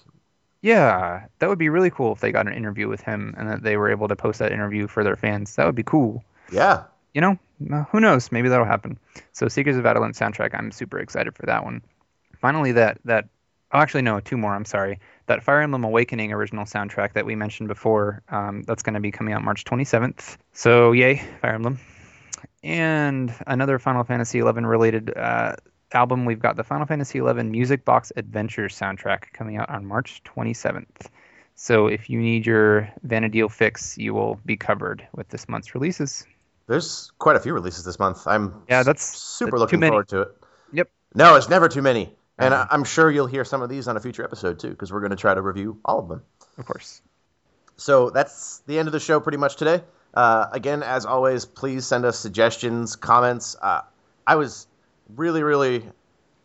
Yeah, 0.61 1.25
that 1.39 1.49
would 1.49 1.59
be 1.59 1.67
really 1.67 1.89
cool 1.89 2.13
if 2.13 2.21
they 2.21 2.31
got 2.31 2.47
an 2.47 2.53
interview 2.53 2.87
with 2.87 3.01
him 3.01 3.35
and 3.37 3.49
that 3.49 3.61
they 3.61 3.75
were 3.75 3.91
able 3.91 4.07
to 4.07 4.15
post 4.15 4.39
that 4.39 4.53
interview 4.53 4.87
for 4.87 5.03
their 5.03 5.17
fans. 5.17 5.55
That 5.55 5.65
would 5.65 5.75
be 5.75 5.83
cool. 5.83 6.23
Yeah. 6.49 6.83
You 7.13 7.21
know, 7.21 7.39
uh, 7.73 7.83
who 7.91 7.99
knows? 7.99 8.31
Maybe 8.31 8.47
that'll 8.47 8.65
happen. 8.65 8.97
So, 9.33 9.47
Seekers 9.47 9.75
of 9.75 9.83
Adoulin 9.83 10.15
soundtrack, 10.15 10.53
I'm 10.53 10.71
super 10.71 10.99
excited 10.99 11.35
for 11.35 11.45
that 11.47 11.63
one. 11.63 11.81
Finally, 12.39 12.73
that 12.73 12.99
that 13.05 13.27
oh, 13.73 13.79
actually 13.79 14.03
no, 14.03 14.19
two 14.19 14.37
more. 14.37 14.53
I'm 14.53 14.65
sorry. 14.65 14.99
That 15.25 15.41
Fire 15.41 15.61
Emblem 15.61 15.83
Awakening 15.83 16.31
original 16.31 16.65
soundtrack 16.65 17.13
that 17.13 17.25
we 17.25 17.35
mentioned 17.35 17.69
before. 17.69 18.21
Um, 18.29 18.63
that's 18.63 18.83
going 18.83 18.93
to 18.93 18.99
be 18.99 19.11
coming 19.11 19.33
out 19.33 19.43
March 19.43 19.65
27th. 19.65 20.37
So, 20.53 20.91
yay, 20.91 21.23
Fire 21.41 21.55
Emblem. 21.55 21.79
And 22.63 23.33
another 23.45 23.79
Final 23.79 24.03
Fantasy 24.03 24.39
XI 24.39 24.45
related 24.45 25.15
uh, 25.15 25.55
album, 25.91 26.25
we've 26.25 26.39
got 26.39 26.55
the 26.55 26.63
Final 26.63 26.85
Fantasy 26.85 27.19
XI 27.19 27.33
Music 27.43 27.85
Box 27.85 28.11
Adventures 28.15 28.77
soundtrack 28.77 29.31
coming 29.33 29.57
out 29.57 29.69
on 29.69 29.85
March 29.85 30.21
27th. 30.25 31.07
So 31.55 31.87
if 31.87 32.09
you 32.09 32.19
need 32.19 32.45
your 32.45 32.89
Vana'diel 33.05 33.51
fix, 33.51 33.97
you 33.97 34.13
will 34.13 34.39
be 34.45 34.57
covered 34.57 35.07
with 35.15 35.29
this 35.29 35.47
month's 35.47 35.73
releases. 35.73 36.25
There's 36.67 37.11
quite 37.19 37.35
a 37.35 37.39
few 37.39 37.53
releases 37.53 37.83
this 37.85 37.97
month. 37.99 38.27
I'm 38.27 38.61
Yeah, 38.67 38.83
that's- 38.83 39.05
super 39.17 39.51
that's 39.51 39.61
looking 39.61 39.81
forward 39.81 40.07
to 40.09 40.21
it. 40.21 40.37
Yep. 40.73 40.89
No, 41.15 41.35
it's 41.35 41.49
never 41.49 41.69
too 41.69 41.81
many. 41.81 42.13
And 42.37 42.53
Uh-huh. 42.53 42.67
I'm 42.69 42.83
sure 42.83 43.09
you'll 43.09 43.25
hear 43.27 43.45
some 43.45 43.61
of 43.61 43.69
these 43.69 43.87
on 43.87 43.97
a 43.97 43.99
future 43.99 44.23
episode 44.23 44.59
too, 44.59 44.69
because 44.69 44.91
we're 44.91 44.99
going 44.99 45.11
to 45.11 45.15
try 45.15 45.33
to 45.33 45.41
review 45.41 45.79
all 45.85 45.99
of 45.99 46.07
them. 46.09 46.21
Of 46.57 46.65
course. 46.65 47.01
So 47.77 48.09
that's 48.09 48.59
the 48.67 48.77
end 48.77 48.87
of 48.87 48.91
the 48.91 48.99
show 48.99 49.19
pretty 49.19 49.37
much 49.37 49.55
today. 49.55 49.81
Uh, 50.13 50.47
again, 50.51 50.83
as 50.83 51.05
always, 51.05 51.45
please 51.45 51.85
send 51.85 52.05
us 52.05 52.19
suggestions, 52.19 52.95
comments. 52.95 53.55
Uh, 53.61 53.81
I 54.25 54.35
was 54.35 54.67
really, 55.15 55.43
really 55.43 55.83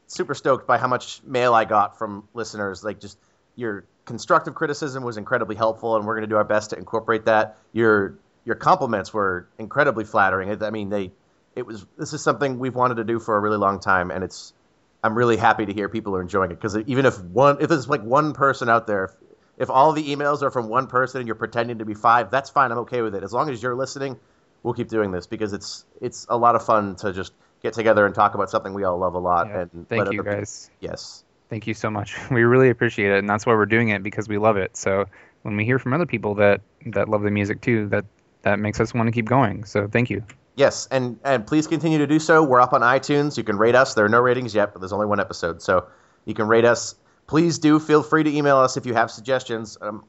super 0.07 0.35
stoked 0.35 0.67
by 0.67 0.79
how 0.79 0.89
much 0.89 1.23
mail 1.23 1.55
I 1.55 1.65
got 1.65 1.99
from 1.99 2.29
listeners. 2.35 2.85
Like, 2.85 3.01
just 3.01 3.19
your 3.57 3.85
constructive 4.05 4.55
criticism 4.55 5.03
was 5.03 5.17
incredibly 5.17 5.57
helpful, 5.57 5.97
and 5.97 6.07
we're 6.07 6.15
going 6.15 6.29
to 6.29 6.33
do 6.33 6.37
our 6.37 6.45
best 6.45 6.71
to 6.71 6.77
incorporate 6.77 7.27
that. 7.27 7.57
Your 7.73 8.19
your 8.45 8.57
compliments 8.57 9.15
were 9.15 9.47
incredibly 9.59 10.05
flattering. 10.05 10.63
I 10.63 10.71
mean, 10.71 10.89
they 10.91 11.13
it 11.55 11.67
was 11.67 11.87
this 11.99 12.13
is 12.13 12.23
something 12.23 12.59
we've 12.59 12.75
wanted 12.75 12.97
to 12.97 13.05
do 13.05 13.19
for 13.19 13.37
a 13.37 13.41
really 13.41 13.59
long 13.59 13.81
time, 13.81 14.11
and 14.11 14.25
it's 14.25 14.53
I'm 15.05 15.17
really 15.17 15.37
happy 15.37 15.67
to 15.67 15.73
hear 15.73 15.89
people 15.89 16.17
are 16.17 16.21
enjoying 16.21 16.51
it 16.51 16.55
because 16.55 16.77
even 16.87 17.07
if 17.07 17.21
one 17.21 17.59
if 17.61 17.69
there's 17.69 17.89
like 17.89 18.03
one 18.03 18.33
person 18.33 18.69
out 18.69 18.87
there, 18.87 19.15
if, 19.63 19.71
all 19.71 19.93
the 19.93 20.15
emails 20.15 20.43
are 20.43 20.51
from 20.51 20.69
one 20.69 20.87
person 20.87 21.21
and 21.21 21.29
you're 21.29 21.35
pretending 21.35 21.79
to 21.79 21.85
be 21.85 21.95
five, 21.95 22.31
that's 22.31 22.51
fine. 22.51 22.73
I'm 22.73 22.79
okay 22.79 23.01
with 23.03 23.15
it 23.15 23.23
as 23.23 23.33
long 23.33 23.49
as 23.49 23.63
you're 23.63 23.75
listening. 23.75 24.19
We'll 24.63 24.75
keep 24.75 24.89
doing 24.89 25.11
this 25.11 25.27
because 25.27 25.53
it's 25.53 25.85
it's 26.01 26.27
a 26.29 26.37
lot 26.37 26.55
of 26.55 26.65
fun 26.65 26.97
to 26.97 27.13
just 27.13 27.33
get 27.63 27.75
together 27.75 28.07
and 28.07 28.15
talk 28.15 28.35
about 28.35 28.51
something 28.51 28.75
we 28.75 28.85
all 28.85 28.99
love 28.99 29.15
a 29.15 29.19
lot. 29.19 29.47
Yeah. 29.49 29.61
And 29.73 29.89
Thank 29.89 30.13
you 30.13 30.23
people- 30.23 30.33
guys. 30.33 30.71
Yes. 30.81 31.25
Thank 31.49 31.67
you 31.67 31.75
so 31.75 31.91
much. 31.91 32.17
We 32.31 32.45
really 32.45 32.71
appreciate 32.71 33.11
it, 33.13 33.19
and 33.19 33.29
that's 33.29 33.45
why 33.45 33.55
we're 33.55 33.67
doing 33.67 33.89
it 33.91 34.03
because 34.03 34.29
we 34.29 34.39
love 34.39 34.57
it. 34.57 34.77
So 34.77 35.07
when 35.43 35.57
we 35.57 35.65
hear 35.65 35.79
from 35.79 35.93
other 35.93 36.07
people 36.07 36.35
that 36.37 36.61
that 36.87 37.09
love 37.09 37.23
the 37.23 37.31
music 37.31 37.61
too, 37.61 37.89
that 37.89 38.05
that 38.43 38.59
makes 38.59 38.81
us 38.81 38.95
want 38.95 39.09
to 39.09 39.13
keep 39.13 39.27
going. 39.27 39.65
So 39.65 39.87
thank 39.87 40.11
you. 40.11 40.25
Yes, 40.57 40.89
and 40.91 41.19
and 41.25 41.47
please 41.47 41.67
continue 41.67 41.99
to 41.99 42.07
do 42.07 42.19
so. 42.19 42.43
We're 42.43 42.61
up 42.61 42.73
on 42.73 42.81
iTunes. 42.83 43.37
You 43.37 43.45
can 43.45 43.59
rate 43.59 43.75
us. 43.75 43.95
There 43.95 44.05
are 44.05 44.09
no 44.09 44.21
ratings 44.21 44.55
yet, 44.55 44.73
but 44.73 44.81
there's 44.81 44.93
only 44.93 45.07
one 45.07 45.21
episode, 45.21 45.63
so 45.63 45.87
you 46.25 46.35
can 46.35 46.47
rate 46.47 46.65
us. 46.65 46.95
Please 47.27 47.59
do 47.59 47.79
feel 47.79 48.03
free 48.03 48.25
to 48.25 48.31
email 48.31 48.59
us 48.59 48.77
if 48.77 48.87
you 48.87 48.95
have 48.95 49.11
suggestions. 49.11 49.79
I'm 49.81 50.05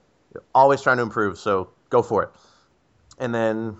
always 0.53 0.81
trying 0.81 0.97
to 0.97 1.03
improve, 1.03 1.37
so 1.37 1.69
go 1.89 2.01
for 2.01 2.23
it. 2.23 2.29
And 3.19 3.33
then, 3.33 3.77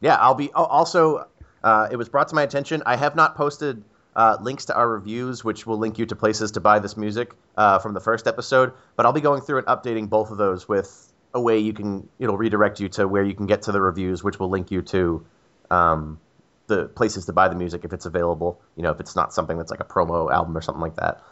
yeah, 0.00 0.16
I'll 0.16 0.34
be 0.34 0.50
oh, 0.54 0.64
also. 0.64 1.28
Uh, 1.62 1.88
it 1.90 1.96
was 1.96 2.10
brought 2.10 2.28
to 2.28 2.34
my 2.34 2.42
attention. 2.42 2.82
I 2.84 2.96
have 2.96 3.16
not 3.16 3.36
posted 3.36 3.82
uh, 4.14 4.36
links 4.40 4.66
to 4.66 4.76
our 4.76 4.86
reviews, 4.86 5.42
which 5.42 5.66
will 5.66 5.78
link 5.78 5.98
you 5.98 6.04
to 6.06 6.14
places 6.14 6.52
to 6.52 6.60
buy 6.60 6.78
this 6.78 6.96
music 6.96 7.32
uh, 7.56 7.78
from 7.78 7.94
the 7.94 8.00
first 8.00 8.26
episode. 8.26 8.72
But 8.96 9.06
I'll 9.06 9.14
be 9.14 9.22
going 9.22 9.40
through 9.40 9.58
and 9.58 9.66
updating 9.66 10.10
both 10.10 10.30
of 10.30 10.36
those 10.36 10.68
with 10.68 11.10
a 11.32 11.40
way 11.40 11.58
you 11.58 11.72
can. 11.72 12.08
It'll 12.18 12.36
redirect 12.36 12.80
you 12.80 12.90
to 12.90 13.08
where 13.08 13.22
you 13.22 13.34
can 13.34 13.46
get 13.46 13.62
to 13.62 13.72
the 13.72 13.80
reviews, 13.80 14.22
which 14.22 14.38
will 14.38 14.50
link 14.50 14.70
you 14.70 14.82
to 14.82 15.24
um, 15.70 16.20
the 16.66 16.84
places 16.88 17.24
to 17.26 17.32
buy 17.32 17.48
the 17.48 17.56
music 17.56 17.84
if 17.84 17.94
it's 17.94 18.04
available. 18.04 18.60
You 18.76 18.82
know, 18.82 18.90
if 18.90 19.00
it's 19.00 19.16
not 19.16 19.32
something 19.32 19.56
that's 19.56 19.70
like 19.70 19.80
a 19.80 19.84
promo 19.84 20.30
album 20.30 20.56
or 20.56 20.60
something 20.60 20.82
like 20.82 20.96
that. 20.96 21.22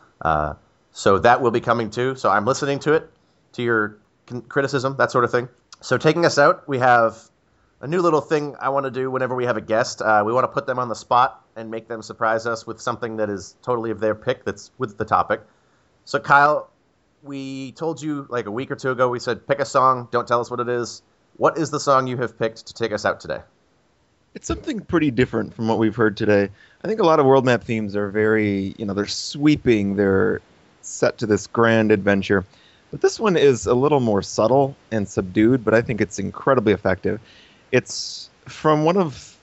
So 0.92 1.18
that 1.18 1.40
will 1.40 1.50
be 1.50 1.60
coming 1.60 1.90
too. 1.90 2.14
So 2.16 2.30
I'm 2.30 2.44
listening 2.44 2.78
to 2.80 2.92
it, 2.92 3.10
to 3.52 3.62
your 3.62 3.98
criticism, 4.48 4.96
that 4.98 5.10
sort 5.10 5.24
of 5.24 5.30
thing. 5.30 5.48
So 5.80 5.98
taking 5.98 6.24
us 6.24 6.38
out, 6.38 6.68
we 6.68 6.78
have 6.78 7.18
a 7.80 7.88
new 7.88 8.00
little 8.00 8.20
thing 8.20 8.54
I 8.60 8.68
want 8.68 8.84
to 8.84 8.90
do 8.90 9.10
whenever 9.10 9.34
we 9.34 9.44
have 9.46 9.56
a 9.56 9.60
guest. 9.60 10.00
Uh, 10.00 10.22
we 10.24 10.32
want 10.32 10.44
to 10.44 10.48
put 10.48 10.66
them 10.66 10.78
on 10.78 10.88
the 10.88 10.94
spot 10.94 11.44
and 11.56 11.70
make 11.70 11.88
them 11.88 12.02
surprise 12.02 12.46
us 12.46 12.66
with 12.66 12.80
something 12.80 13.16
that 13.16 13.28
is 13.28 13.56
totally 13.62 13.90
of 13.90 14.00
their 14.00 14.14
pick 14.14 14.44
that's 14.44 14.70
with 14.78 14.96
the 14.98 15.04
topic. 15.04 15.40
So 16.04 16.20
Kyle, 16.20 16.70
we 17.22 17.72
told 17.72 18.00
you 18.00 18.26
like 18.28 18.46
a 18.46 18.50
week 18.50 18.70
or 18.70 18.76
two 18.76 18.90
ago. 18.90 19.08
We 19.08 19.18
said 19.18 19.46
pick 19.46 19.60
a 19.60 19.64
song. 19.64 20.08
Don't 20.12 20.28
tell 20.28 20.40
us 20.40 20.50
what 20.50 20.60
it 20.60 20.68
is. 20.68 21.02
What 21.36 21.58
is 21.58 21.70
the 21.70 21.80
song 21.80 22.06
you 22.06 22.18
have 22.18 22.38
picked 22.38 22.66
to 22.66 22.74
take 22.74 22.92
us 22.92 23.04
out 23.04 23.20
today? 23.20 23.40
It's 24.34 24.46
something 24.46 24.80
pretty 24.80 25.10
different 25.10 25.54
from 25.54 25.68
what 25.68 25.78
we've 25.78 25.96
heard 25.96 26.16
today. 26.16 26.48
I 26.84 26.88
think 26.88 27.00
a 27.00 27.04
lot 27.04 27.20
of 27.20 27.26
world 27.26 27.44
map 27.44 27.64
themes 27.64 27.96
are 27.96 28.08
very, 28.10 28.74
you 28.78 28.86
know, 28.86 28.94
they're 28.94 29.06
sweeping, 29.06 29.96
they're 29.96 30.40
set 30.86 31.18
to 31.18 31.26
this 31.26 31.46
grand 31.46 31.92
adventure. 31.92 32.44
But 32.90 33.00
this 33.00 33.18
one 33.18 33.36
is 33.36 33.66
a 33.66 33.74
little 33.74 34.00
more 34.00 34.22
subtle 34.22 34.76
and 34.90 35.08
subdued, 35.08 35.64
but 35.64 35.74
I 35.74 35.80
think 35.80 36.00
it's 36.00 36.18
incredibly 36.18 36.72
effective. 36.72 37.20
It's 37.70 38.28
from 38.46 38.84
one 38.84 38.96
of 38.96 39.36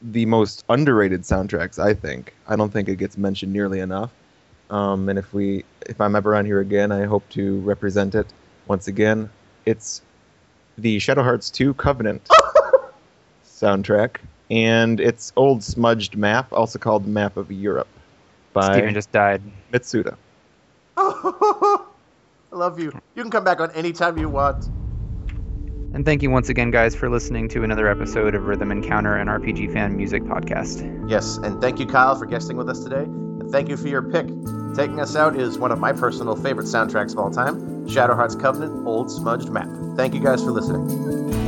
the 0.00 0.26
most 0.26 0.64
underrated 0.68 1.22
soundtracks, 1.22 1.78
I 1.78 1.94
think. 1.94 2.34
I 2.48 2.56
don't 2.56 2.72
think 2.72 2.88
it 2.88 2.96
gets 2.96 3.18
mentioned 3.18 3.52
nearly 3.52 3.80
enough. 3.80 4.10
Um, 4.70 5.08
and 5.08 5.18
if 5.18 5.32
we, 5.32 5.64
if 5.86 6.00
I'm 6.00 6.16
ever 6.16 6.34
on 6.34 6.44
here 6.44 6.60
again, 6.60 6.92
I 6.92 7.04
hope 7.04 7.28
to 7.30 7.60
represent 7.60 8.14
it 8.14 8.26
once 8.66 8.88
again. 8.88 9.30
It's 9.64 10.02
the 10.78 10.98
Shadow 10.98 11.22
Hearts 11.22 11.50
2 11.50 11.74
Covenant 11.74 12.28
soundtrack, 13.44 14.16
and 14.50 15.00
it's 15.00 15.32
old 15.36 15.62
smudged 15.62 16.16
map, 16.16 16.52
also 16.52 16.78
called 16.78 17.06
Map 17.06 17.36
of 17.36 17.52
Europe, 17.52 17.88
by 18.52 18.72
Steven 18.72 18.94
just 18.94 19.12
died. 19.12 19.42
Mitsuda. 19.72 20.16
I 20.98 21.84
love 22.52 22.78
you. 22.78 22.92
You 23.14 23.22
can 23.22 23.30
come 23.30 23.44
back 23.44 23.60
on 23.60 23.70
anytime 23.72 24.18
you 24.18 24.28
want. 24.28 24.68
And 25.94 26.04
thank 26.04 26.22
you 26.22 26.30
once 26.30 26.48
again, 26.48 26.70
guys, 26.70 26.94
for 26.94 27.08
listening 27.08 27.48
to 27.50 27.64
another 27.64 27.88
episode 27.88 28.34
of 28.34 28.46
Rhythm 28.46 28.70
Encounter, 28.70 29.16
an 29.16 29.28
RPG 29.28 29.72
fan 29.72 29.96
music 29.96 30.22
podcast. 30.24 31.08
Yes, 31.08 31.38
and 31.38 31.60
thank 31.60 31.78
you, 31.80 31.86
Kyle, 31.86 32.14
for 32.16 32.26
guesting 32.26 32.56
with 32.56 32.68
us 32.68 32.82
today. 32.82 33.04
And 33.04 33.50
thank 33.50 33.68
you 33.68 33.76
for 33.76 33.88
your 33.88 34.02
pick. 34.02 34.26
Taking 34.74 35.00
us 35.00 35.16
out 35.16 35.36
is 35.36 35.58
one 35.58 35.72
of 35.72 35.78
my 35.78 35.92
personal 35.92 36.36
favorite 36.36 36.66
soundtracks 36.66 37.12
of 37.12 37.18
all 37.18 37.30
time 37.30 37.88
Shadow 37.88 38.14
Hearts 38.14 38.34
Covenant 38.34 38.86
Old 38.86 39.10
Smudged 39.10 39.48
Map. 39.48 39.68
Thank 39.96 40.12
you 40.12 40.20
guys 40.20 40.42
for 40.42 40.50
listening. 40.50 41.45